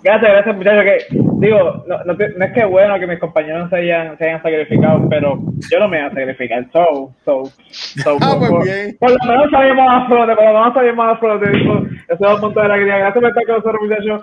Gracias, 0.02 0.28
gracias 0.32 0.56
muchachos. 0.56 0.82
Que, 0.82 0.98
digo, 1.38 1.84
no, 1.86 1.98
no, 2.04 2.14
no 2.14 2.44
es 2.44 2.52
que 2.52 2.64
bueno 2.64 2.98
que 2.98 3.06
mis 3.06 3.20
compañeros 3.20 3.70
se 3.70 3.76
hayan, 3.76 4.18
se 4.18 4.24
hayan 4.24 4.42
sacrificado, 4.42 5.08
pero 5.08 5.38
yo 5.70 5.78
no 5.78 5.86
me 5.88 5.98
voy 5.98 6.06
a 6.06 6.10
sacrificar. 6.10 6.66
So, 6.72 7.12
so, 7.24 7.44
so 7.70 8.16
Ah, 8.20 8.30
por, 8.30 8.38
pues 8.38 8.50
por- 8.50 8.64
bien. 8.64 8.96
por 8.98 9.10
lo 9.12 9.16
menos 9.32 9.50
salimos 9.52 9.86
a 9.88 10.06
flote, 10.06 10.34
por 10.34 10.44
lo 10.46 10.52
menos 10.52 10.74
salimos 10.74 11.06
a 11.06 11.16
flote. 11.18 11.44
Eso 11.52 11.86
eso 12.08 12.26
es 12.26 12.34
un 12.34 12.40
punto 12.40 12.60
de 12.60 12.68
la 12.68 12.74
alegría. 12.74 12.98
Gracias 12.98 13.20
por 13.22 13.28
estar 13.28 13.44
con 13.46 13.54
nosotros, 13.54 13.80
muchachos. 13.82 14.22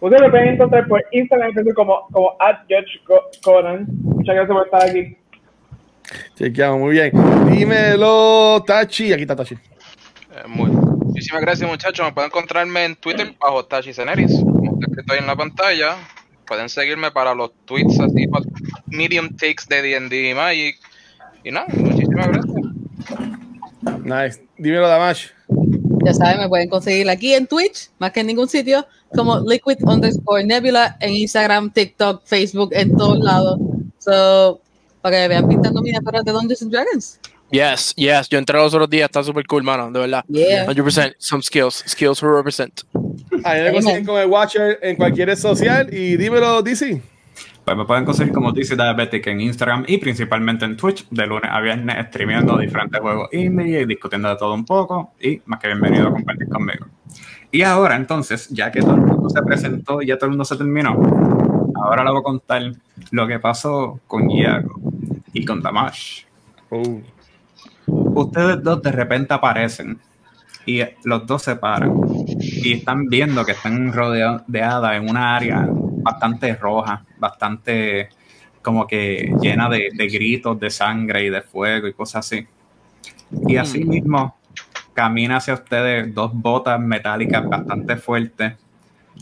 Ustedes 0.00 0.22
me 0.22 0.30
pueden 0.30 0.48
encontrar 0.54 0.88
por 0.88 1.04
Instagram 1.12 1.52
como, 1.74 2.06
como 2.10 2.36
at 2.40 2.60
Conan. 3.42 3.86
Muchas 4.02 4.34
gracias 4.34 4.56
por 4.56 4.64
estar 4.64 4.88
aquí. 4.88 5.16
Chequeamos, 6.36 6.80
muy 6.80 6.92
bien. 6.92 7.12
Dímelo, 7.50 8.62
Tachi. 8.66 9.12
Aquí 9.12 9.22
está 9.22 9.36
Tachi. 9.36 9.54
Eh, 9.54 10.42
muy- 10.48 10.70
Muchísimas 10.70 11.42
gracias, 11.42 11.68
muchachos. 11.68 12.06
Me 12.06 12.12
pueden 12.12 12.28
encontrarme 12.28 12.84
en 12.84 12.96
Twitter 12.96 13.34
bajo 13.38 13.64
Tachi 13.66 13.92
Ceneris, 13.92 14.32
como 14.40 14.72
está 14.74 14.86
escrito 14.90 15.12
ahí 15.12 15.18
en 15.18 15.26
la 15.26 15.36
pantalla. 15.36 15.96
Pueden 16.46 16.68
seguirme 16.68 17.10
para 17.10 17.34
los 17.34 17.52
tweets 17.66 18.00
así, 18.00 18.26
para 18.26 18.44
medium 18.86 19.28
takes 19.36 19.64
de 19.68 19.82
D&D 19.82 20.30
y 20.30 20.34
Magic. 20.34 20.76
Y 21.44 21.50
nada, 21.50 21.66
muchísimas 21.76 22.28
gracias. 22.28 22.54
Nice. 24.04 24.46
Dímelo, 24.56 24.88
Damash. 24.88 25.28
Ya 26.04 26.14
saben, 26.14 26.40
me 26.40 26.48
pueden 26.48 26.68
conseguir 26.68 27.08
aquí 27.10 27.34
en 27.34 27.46
Twitch, 27.46 27.90
más 27.98 28.12
que 28.12 28.20
en 28.20 28.28
ningún 28.28 28.48
sitio, 28.48 28.86
como 29.14 29.40
liquid 29.40 29.76
underscore 29.82 30.44
nebula 30.44 30.96
en 31.00 31.14
Instagram, 31.14 31.70
TikTok, 31.70 32.22
Facebook, 32.24 32.70
en 32.72 32.96
todos 32.96 33.18
lados. 33.18 33.58
So, 33.98 34.60
para 35.02 35.16
que 35.16 35.28
vean 35.28 35.48
pintando 35.48 35.82
miniaturas 35.82 36.24
de 36.24 36.32
Dungeons 36.32 36.62
and 36.62 36.72
Dragons. 36.72 37.20
Yes, 37.50 37.92
yes. 37.96 38.28
Yo 38.28 38.38
entré 38.38 38.56
los 38.56 38.72
otros 38.72 38.88
días, 38.88 39.06
está 39.06 39.24
súper 39.24 39.44
cool, 39.46 39.62
mano, 39.62 39.90
de 39.90 39.98
verdad. 39.98 40.24
Yeah. 40.28 40.66
100%. 40.66 41.16
Some 41.18 41.42
skills. 41.42 41.82
Skills 41.86 42.22
who 42.22 42.28
represent. 42.28 42.82
Ahí 43.44 43.62
me 43.64 43.72
consiguen 43.72 44.06
con 44.06 44.20
el 44.20 44.28
Watcher 44.28 44.78
en 44.82 44.96
cualquier 44.96 45.28
red 45.28 45.36
social. 45.36 45.92
Y 45.92 46.16
dímelo, 46.16 46.62
DC. 46.62 47.02
Pues 47.70 47.78
me 47.78 47.84
pueden 47.84 48.04
conseguir 48.04 48.32
como 48.32 48.50
DC 48.50 48.74
Diabetic 48.74 49.28
en 49.28 49.42
Instagram 49.42 49.84
y 49.86 49.98
principalmente 49.98 50.64
en 50.64 50.76
Twitch, 50.76 51.08
de 51.08 51.24
lunes 51.24 51.48
a 51.52 51.60
viernes, 51.60 52.04
streameando 52.08 52.58
diferentes 52.58 53.00
juegos 53.00 53.28
indie 53.30 53.82
y 53.82 53.86
discutiendo 53.86 54.28
de 54.28 54.34
todo 54.34 54.54
un 54.54 54.64
poco. 54.64 55.12
Y 55.20 55.40
más 55.46 55.60
que 55.60 55.68
bienvenido 55.68 56.08
a 56.08 56.10
compartir 56.10 56.48
conmigo. 56.48 56.86
Y 57.52 57.62
ahora, 57.62 57.94
entonces, 57.94 58.48
ya 58.48 58.72
que 58.72 58.80
todo 58.80 58.96
el 58.96 59.02
mundo 59.02 59.30
se 59.30 59.40
presentó 59.42 60.02
y 60.02 60.06
ya 60.06 60.16
todo 60.16 60.26
el 60.26 60.30
mundo 60.30 60.44
se 60.44 60.56
terminó, 60.56 61.00
ahora 61.76 62.02
le 62.02 62.10
voy 62.10 62.18
a 62.18 62.22
contar 62.24 62.72
lo 63.12 63.28
que 63.28 63.38
pasó 63.38 64.00
con 64.08 64.28
Iago 64.28 64.80
y 65.32 65.44
con 65.44 65.62
Damash. 65.62 66.24
Uh, 66.70 67.00
Ustedes 67.86 68.64
dos 68.64 68.82
de 68.82 68.90
repente 68.90 69.32
aparecen 69.32 69.96
y 70.66 70.82
los 71.04 71.24
dos 71.24 71.42
se 71.42 71.54
paran 71.54 71.94
y 72.36 72.72
están 72.72 73.06
viendo 73.06 73.44
que 73.44 73.52
están 73.52 73.92
rodeadas 73.92 74.96
en 74.96 75.08
una 75.08 75.36
área 75.36 75.68
bastante 76.02 76.54
roja, 76.54 77.04
bastante 77.18 78.08
como 78.62 78.86
que 78.86 79.34
llena 79.40 79.68
de, 79.68 79.90
de 79.94 80.08
gritos 80.08 80.58
de 80.60 80.70
sangre 80.70 81.24
y 81.24 81.30
de 81.30 81.42
fuego 81.42 81.86
y 81.86 81.92
cosas 81.92 82.26
así. 82.26 82.46
Y 83.46 83.56
así 83.56 83.84
mismo 83.84 84.36
camina 84.92 85.36
hacia 85.36 85.54
ustedes 85.54 86.14
dos 86.14 86.32
botas 86.34 86.80
metálicas 86.80 87.48
bastante 87.48 87.96
fuertes 87.96 88.54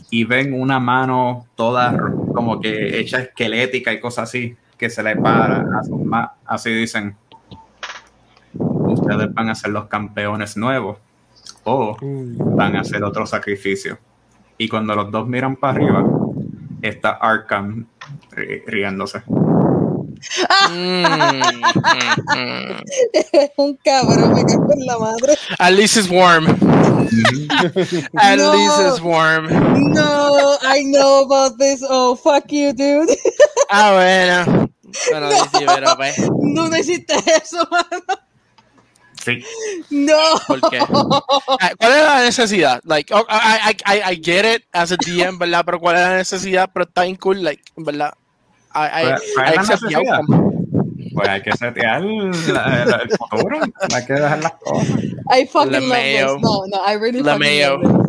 y 0.09 0.23
ven 0.23 0.53
una 0.53 0.79
mano 0.79 1.47
toda 1.55 1.95
como 2.33 2.59
que 2.59 2.99
hecha 2.99 3.19
esquelética 3.19 3.93
y 3.93 3.99
cosas 3.99 4.29
así 4.29 4.55
que 4.77 4.89
se 4.89 5.03
le 5.03 5.15
para 5.15 5.65
así 6.45 6.71
dicen 6.71 7.15
ustedes 8.53 9.33
van 9.33 9.49
a 9.49 9.55
ser 9.55 9.71
los 9.71 9.85
campeones 9.85 10.57
nuevos 10.57 10.97
o 11.63 11.97
van 12.01 12.75
a 12.75 12.81
hacer 12.81 13.03
otro 13.03 13.25
sacrificio. 13.25 13.99
Y 14.57 14.67
cuando 14.67 14.95
los 14.95 15.11
dos 15.11 15.27
miran 15.27 15.55
para 15.55 15.73
arriba, 15.73 16.05
está 16.81 17.11
Arkham 17.21 17.87
ri- 18.31 18.63
riéndose. 18.67 19.21
Es 23.13 23.51
un 23.57 23.77
cabrón, 23.83 24.33
me 24.33 24.43
cago 24.45 24.73
en 24.73 24.85
la 24.85 24.97
madre. 24.97 25.37
At 25.59 25.71
least 25.73 25.97
it's 25.97 26.09
warm. 26.09 26.45
At 28.17 28.37
No. 28.37 28.51
least 28.53 28.79
it's 28.81 29.01
warm. 29.01 29.47
No, 29.93 30.57
I 30.61 30.83
know 30.83 31.23
about 31.23 31.57
this. 31.57 31.83
Oh, 31.87 32.15
fuck 32.15 32.51
you, 32.51 32.73
dude. 32.73 33.09
Ah, 33.69 33.93
bueno. 33.93 34.69
Bueno, 35.11 35.29
sí, 35.53 35.65
pero 35.65 35.95
pues, 35.95 36.17
No 36.41 36.67
necesitas 36.67 37.25
eso, 37.27 37.65
mano. 37.71 38.03
Sí, 39.29 39.85
No. 39.89 40.17
¿por 40.47 40.69
qué? 40.69 40.79
Ah, 40.79 41.71
¿Cuál 41.77 41.91
es 41.93 42.03
la 42.03 42.21
necesidad? 42.21 42.81
Like, 42.83 43.13
oh, 43.13 43.25
I, 43.29 43.71
I, 43.71 43.97
I, 43.97 44.13
I 44.13 44.21
get 44.23 44.45
it 44.45 44.63
as 44.73 44.91
a 44.91 44.97
DM, 44.97 45.37
¿verdad? 45.37 45.63
Pero 45.65 45.79
¿cuál 45.79 45.95
es 45.97 46.01
la 46.01 46.17
necesidad? 46.17 46.69
Pero 46.73 46.85
está 46.85 47.03
bien 47.03 47.15
cool, 47.17 47.43
like, 47.43 47.63
¿verdad? 47.77 48.13
I, 48.73 48.79
I, 48.79 49.03
¿Cuál- 49.03 49.21
cuál 49.35 49.47
I 49.47 49.55
la 49.55 49.61
accept 49.61 49.83
the 49.87 49.95
outcome. 49.95 50.51
pues 51.15 51.27
hay 51.29 51.41
que 51.41 51.51
setear 51.53 52.01
la- 52.03 52.85
la- 52.85 52.97
el 53.03 53.09
futuro, 53.17 53.59
hay 53.95 54.05
que 54.05 54.13
dejar 54.13 54.43
las 54.43 54.51
cosas. 54.53 54.89
I 55.35 55.45
fucking 55.47 55.89
love 55.89 55.97
this. 55.97 56.41
No, 56.41 56.63
no, 56.67 56.81
I 56.87 56.95
really 56.97 57.21
fucking 57.23 57.39
LeMayo. 57.41 57.77
love 57.77 58.03
this. 58.03 58.08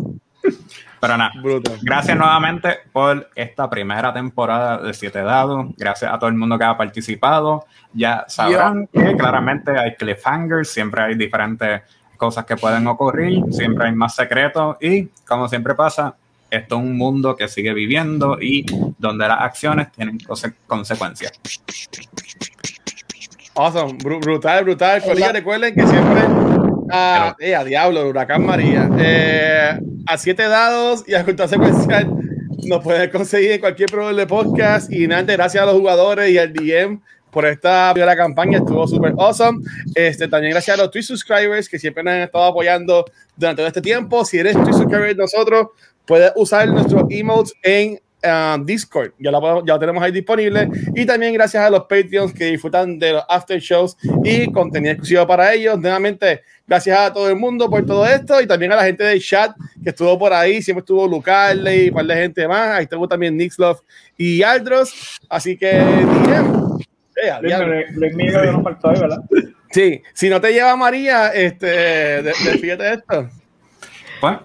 Pero 1.01 1.17
nada, 1.17 1.31
brutal. 1.41 1.79
gracias 1.81 2.15
nuevamente 2.15 2.77
por 2.93 3.27
esta 3.35 3.67
primera 3.69 4.13
temporada 4.13 4.77
de 4.77 4.93
Siete 4.93 5.21
Dados. 5.23 5.67
Gracias 5.75 6.13
a 6.13 6.19
todo 6.19 6.29
el 6.29 6.35
mundo 6.35 6.57
que 6.59 6.63
ha 6.63 6.77
participado. 6.77 7.65
Ya 7.91 8.23
sabrán 8.27 8.87
que 8.87 9.15
claramente 9.17 9.71
hay 9.77 9.95
cliffhangers, 9.95 10.69
siempre 10.69 11.01
hay 11.01 11.15
diferentes 11.15 11.81
cosas 12.17 12.45
que 12.45 12.55
pueden 12.55 12.85
ocurrir, 12.85 13.41
siempre 13.49 13.87
hay 13.87 13.95
más 13.95 14.13
secretos 14.15 14.77
y, 14.79 15.07
como 15.27 15.47
siempre 15.49 15.73
pasa, 15.73 16.13
esto 16.51 16.75
es 16.75 16.81
un 16.81 16.95
mundo 16.95 17.35
que 17.35 17.47
sigue 17.47 17.73
viviendo 17.73 18.37
y 18.39 18.63
donde 18.99 19.27
las 19.27 19.41
acciones 19.41 19.91
tienen 19.91 20.19
conse- 20.19 20.53
consecuencias. 20.67 21.31
Awesome, 23.55 23.93
bru- 23.97 24.19
brutal, 24.21 24.63
brutal. 24.63 25.01
Corilla, 25.01 25.31
recuerden 25.31 25.73
que 25.75 25.85
siempre 25.87 26.21
a, 26.91 27.35
eh, 27.39 27.57
diablo, 27.65 28.07
huracán 28.07 28.45
María. 28.45 28.89
Eh, 28.99 29.79
a 30.05 30.17
siete 30.17 30.43
dados 30.43 31.03
y 31.07 31.13
a 31.13 31.23
junta 31.23 31.47
secuencial 31.47 32.09
nos 32.63 32.83
pueden 32.83 33.09
conseguir 33.09 33.51
en 33.51 33.59
cualquier 33.59 33.89
programa 33.89 34.17
de 34.17 34.27
podcast. 34.27 34.91
Y 34.91 35.07
nada, 35.07 35.23
gracias 35.23 35.63
a 35.63 35.65
los 35.65 35.75
jugadores 35.75 36.29
y 36.29 36.37
al 36.37 36.53
DM 36.53 37.01
por 37.31 37.45
esta 37.45 37.91
primera 37.93 38.15
campaña, 38.15 38.57
estuvo 38.57 38.85
súper 38.87 39.13
awesome. 39.17 39.63
Este, 39.95 40.27
también 40.27 40.51
gracias 40.51 40.77
a 40.77 40.81
los 40.81 40.91
Twitch 40.91 41.05
subscribers 41.05 41.69
que 41.69 41.79
siempre 41.79 42.03
nos 42.03 42.13
han 42.13 42.21
estado 42.21 42.45
apoyando 42.45 43.05
durante 43.35 43.61
todo 43.61 43.67
este 43.67 43.81
tiempo. 43.81 44.25
Si 44.25 44.37
eres 44.37 44.53
Twitch 44.53 44.73
subscriber 44.73 45.15
de 45.15 45.15
nosotros, 45.15 45.67
puedes 46.05 46.31
usar 46.35 46.67
nuestros 46.67 47.03
emotes 47.09 47.53
en 47.63 47.99
uh, 48.23 48.63
Discord, 48.63 49.11
ya 49.19 49.31
lo, 49.31 49.39
podemos- 49.41 49.63
ya 49.65 49.77
tenemos 49.79 50.03
ahí 50.03 50.11
disponible. 50.11 50.69
Y 50.95 51.05
también 51.05 51.33
gracias 51.33 51.63
a 51.63 51.69
los 51.69 51.81
Patreons 51.81 52.33
que 52.33 52.45
disfrutan 52.45 52.97
de 52.99 53.13
los 53.13 53.23
after 53.29 53.59
shows 53.59 53.97
y 54.23 54.51
contenido 54.51 54.91
exclusivo 54.93 55.25
para 55.27 55.53
ellos. 55.53 55.79
Nuevamente, 55.79 56.41
gracias 56.67 56.97
a 56.99 57.13
todo 57.13 57.29
el 57.29 57.35
mundo 57.35 57.69
por 57.69 57.85
todo 57.85 58.05
esto 58.07 58.41
y 58.41 58.47
también 58.47 58.71
a 58.71 58.75
la 58.77 58.83
gente 58.85 59.03
del 59.03 59.21
chat 59.21 59.55
que 59.83 59.89
estuvo 59.89 60.17
por 60.17 60.33
ahí. 60.33 60.61
Siempre 60.61 60.81
estuvo 60.81 61.07
Lucarle 61.07 61.85
y 61.85 61.87
un 61.89 61.95
par 61.95 62.05
de 62.05 62.15
gente 62.15 62.47
más. 62.47 62.69
Ahí 62.77 62.83
estuvo 62.83 63.07
también 63.07 63.35
Nixlove 63.37 63.79
y 64.17 64.43
Aldros. 64.43 65.19
Así 65.29 65.57
que, 65.57 65.71
DM. 65.71 66.79
Eh. 67.23 67.29
Sí, 69.69 70.01
si 70.13 70.27
no 70.29 70.41
te 70.41 70.51
lleva 70.53 70.75
María, 70.75 71.27
este, 71.29 71.65
de, 71.67 72.23
de- 72.23 72.33
fíjate 72.33 72.83
de 72.83 72.93
esto. 72.93 73.29
Pues, 74.19 74.37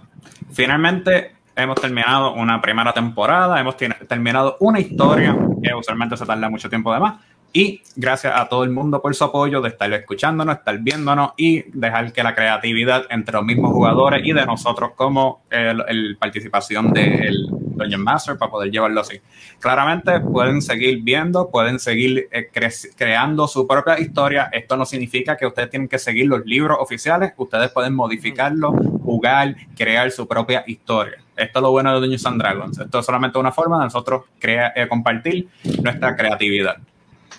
finalmente 0.52 1.32
hemos 1.56 1.80
terminado 1.80 2.34
una 2.34 2.60
primera 2.60 2.92
temporada, 2.92 3.58
hemos 3.58 3.76
terminado 3.76 4.56
una 4.60 4.78
historia 4.78 5.36
que 5.62 5.74
usualmente 5.74 6.16
se 6.16 6.26
tarda 6.26 6.48
mucho 6.50 6.68
tiempo 6.68 6.92
de 6.92 7.00
más. 7.00 7.14
Y 7.52 7.80
gracias 7.94 8.34
a 8.36 8.48
todo 8.50 8.64
el 8.64 8.70
mundo 8.70 9.00
por 9.00 9.14
su 9.14 9.24
apoyo, 9.24 9.62
de 9.62 9.70
estar 9.70 9.90
escuchándonos, 9.90 10.58
estar 10.58 10.78
viéndonos 10.78 11.30
y 11.38 11.64
dejar 11.72 12.12
que 12.12 12.22
la 12.22 12.34
creatividad 12.34 13.04
entre 13.08 13.32
los 13.34 13.44
mismos 13.44 13.72
jugadores 13.72 14.20
y 14.26 14.32
de 14.34 14.44
nosotros 14.44 14.90
como 14.94 15.40
el, 15.48 15.82
el 15.88 16.16
participación 16.18 16.92
del 16.92 17.46
Dungeon 17.48 18.02
Master 18.02 18.36
para 18.36 18.50
poder 18.50 18.70
llevarlo 18.70 19.00
así. 19.00 19.20
Claramente 19.58 20.20
pueden 20.20 20.60
seguir 20.60 21.00
viendo, 21.02 21.48
pueden 21.50 21.78
seguir 21.78 22.28
eh, 22.30 22.50
cre- 22.52 22.92
creando 22.94 23.48
su 23.48 23.66
propia 23.66 23.98
historia. 23.98 24.50
Esto 24.52 24.76
no 24.76 24.84
significa 24.84 25.34
que 25.38 25.46
ustedes 25.46 25.70
tienen 25.70 25.88
que 25.88 25.98
seguir 25.98 26.26
los 26.26 26.44
libros 26.44 26.76
oficiales. 26.78 27.32
Ustedes 27.38 27.70
pueden 27.70 27.94
modificarlo, 27.94 28.72
jugar, 29.02 29.56
crear 29.74 30.10
su 30.10 30.28
propia 30.28 30.62
historia. 30.66 31.16
Esto 31.36 31.58
es 31.58 31.62
lo 31.62 31.70
bueno 31.70 31.92
de 31.94 32.00
Dungeons 32.00 32.26
and 32.26 32.40
Dragons. 32.40 32.78
Esto 32.78 32.98
es 32.98 33.06
solamente 33.06 33.38
una 33.38 33.52
forma 33.52 33.78
de 33.78 33.84
nosotros 33.84 34.22
crea- 34.38 34.72
eh, 34.74 34.88
compartir 34.88 35.48
nuestra 35.82 36.16
creatividad. 36.16 36.76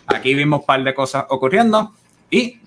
Aquí 0.08 0.34
vimos 0.36 0.60
un 0.62 0.66
par 0.66 0.84
de 0.84 0.94
cosas 0.94 1.26
ocurriendo 1.30 1.94
y 2.30 2.60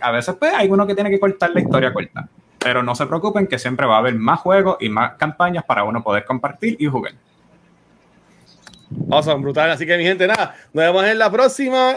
a 0.00 0.10
veces 0.10 0.34
pues 0.38 0.52
hay 0.54 0.68
uno 0.68 0.86
que 0.86 0.94
tiene 0.94 1.10
que 1.10 1.20
cortar 1.20 1.50
la 1.50 1.60
historia 1.60 1.92
corta. 1.92 2.28
Pero 2.58 2.82
no 2.82 2.94
se 2.94 3.06
preocupen 3.06 3.46
que 3.46 3.58
siempre 3.58 3.86
va 3.86 3.96
a 3.96 3.98
haber 3.98 4.14
más 4.16 4.40
juegos 4.40 4.78
y 4.80 4.88
más 4.88 5.12
campañas 5.14 5.64
para 5.64 5.84
uno 5.84 6.02
poder 6.02 6.24
compartir 6.24 6.76
y 6.80 6.86
jugar. 6.86 7.12
Awesome, 9.10 9.42
brutal. 9.42 9.70
Así 9.70 9.86
que, 9.86 9.96
mi 9.98 10.04
gente, 10.04 10.26
nada, 10.26 10.54
nos 10.72 10.84
vemos 10.86 11.04
en 11.04 11.18
la 11.18 11.30
próxima. 11.30 11.94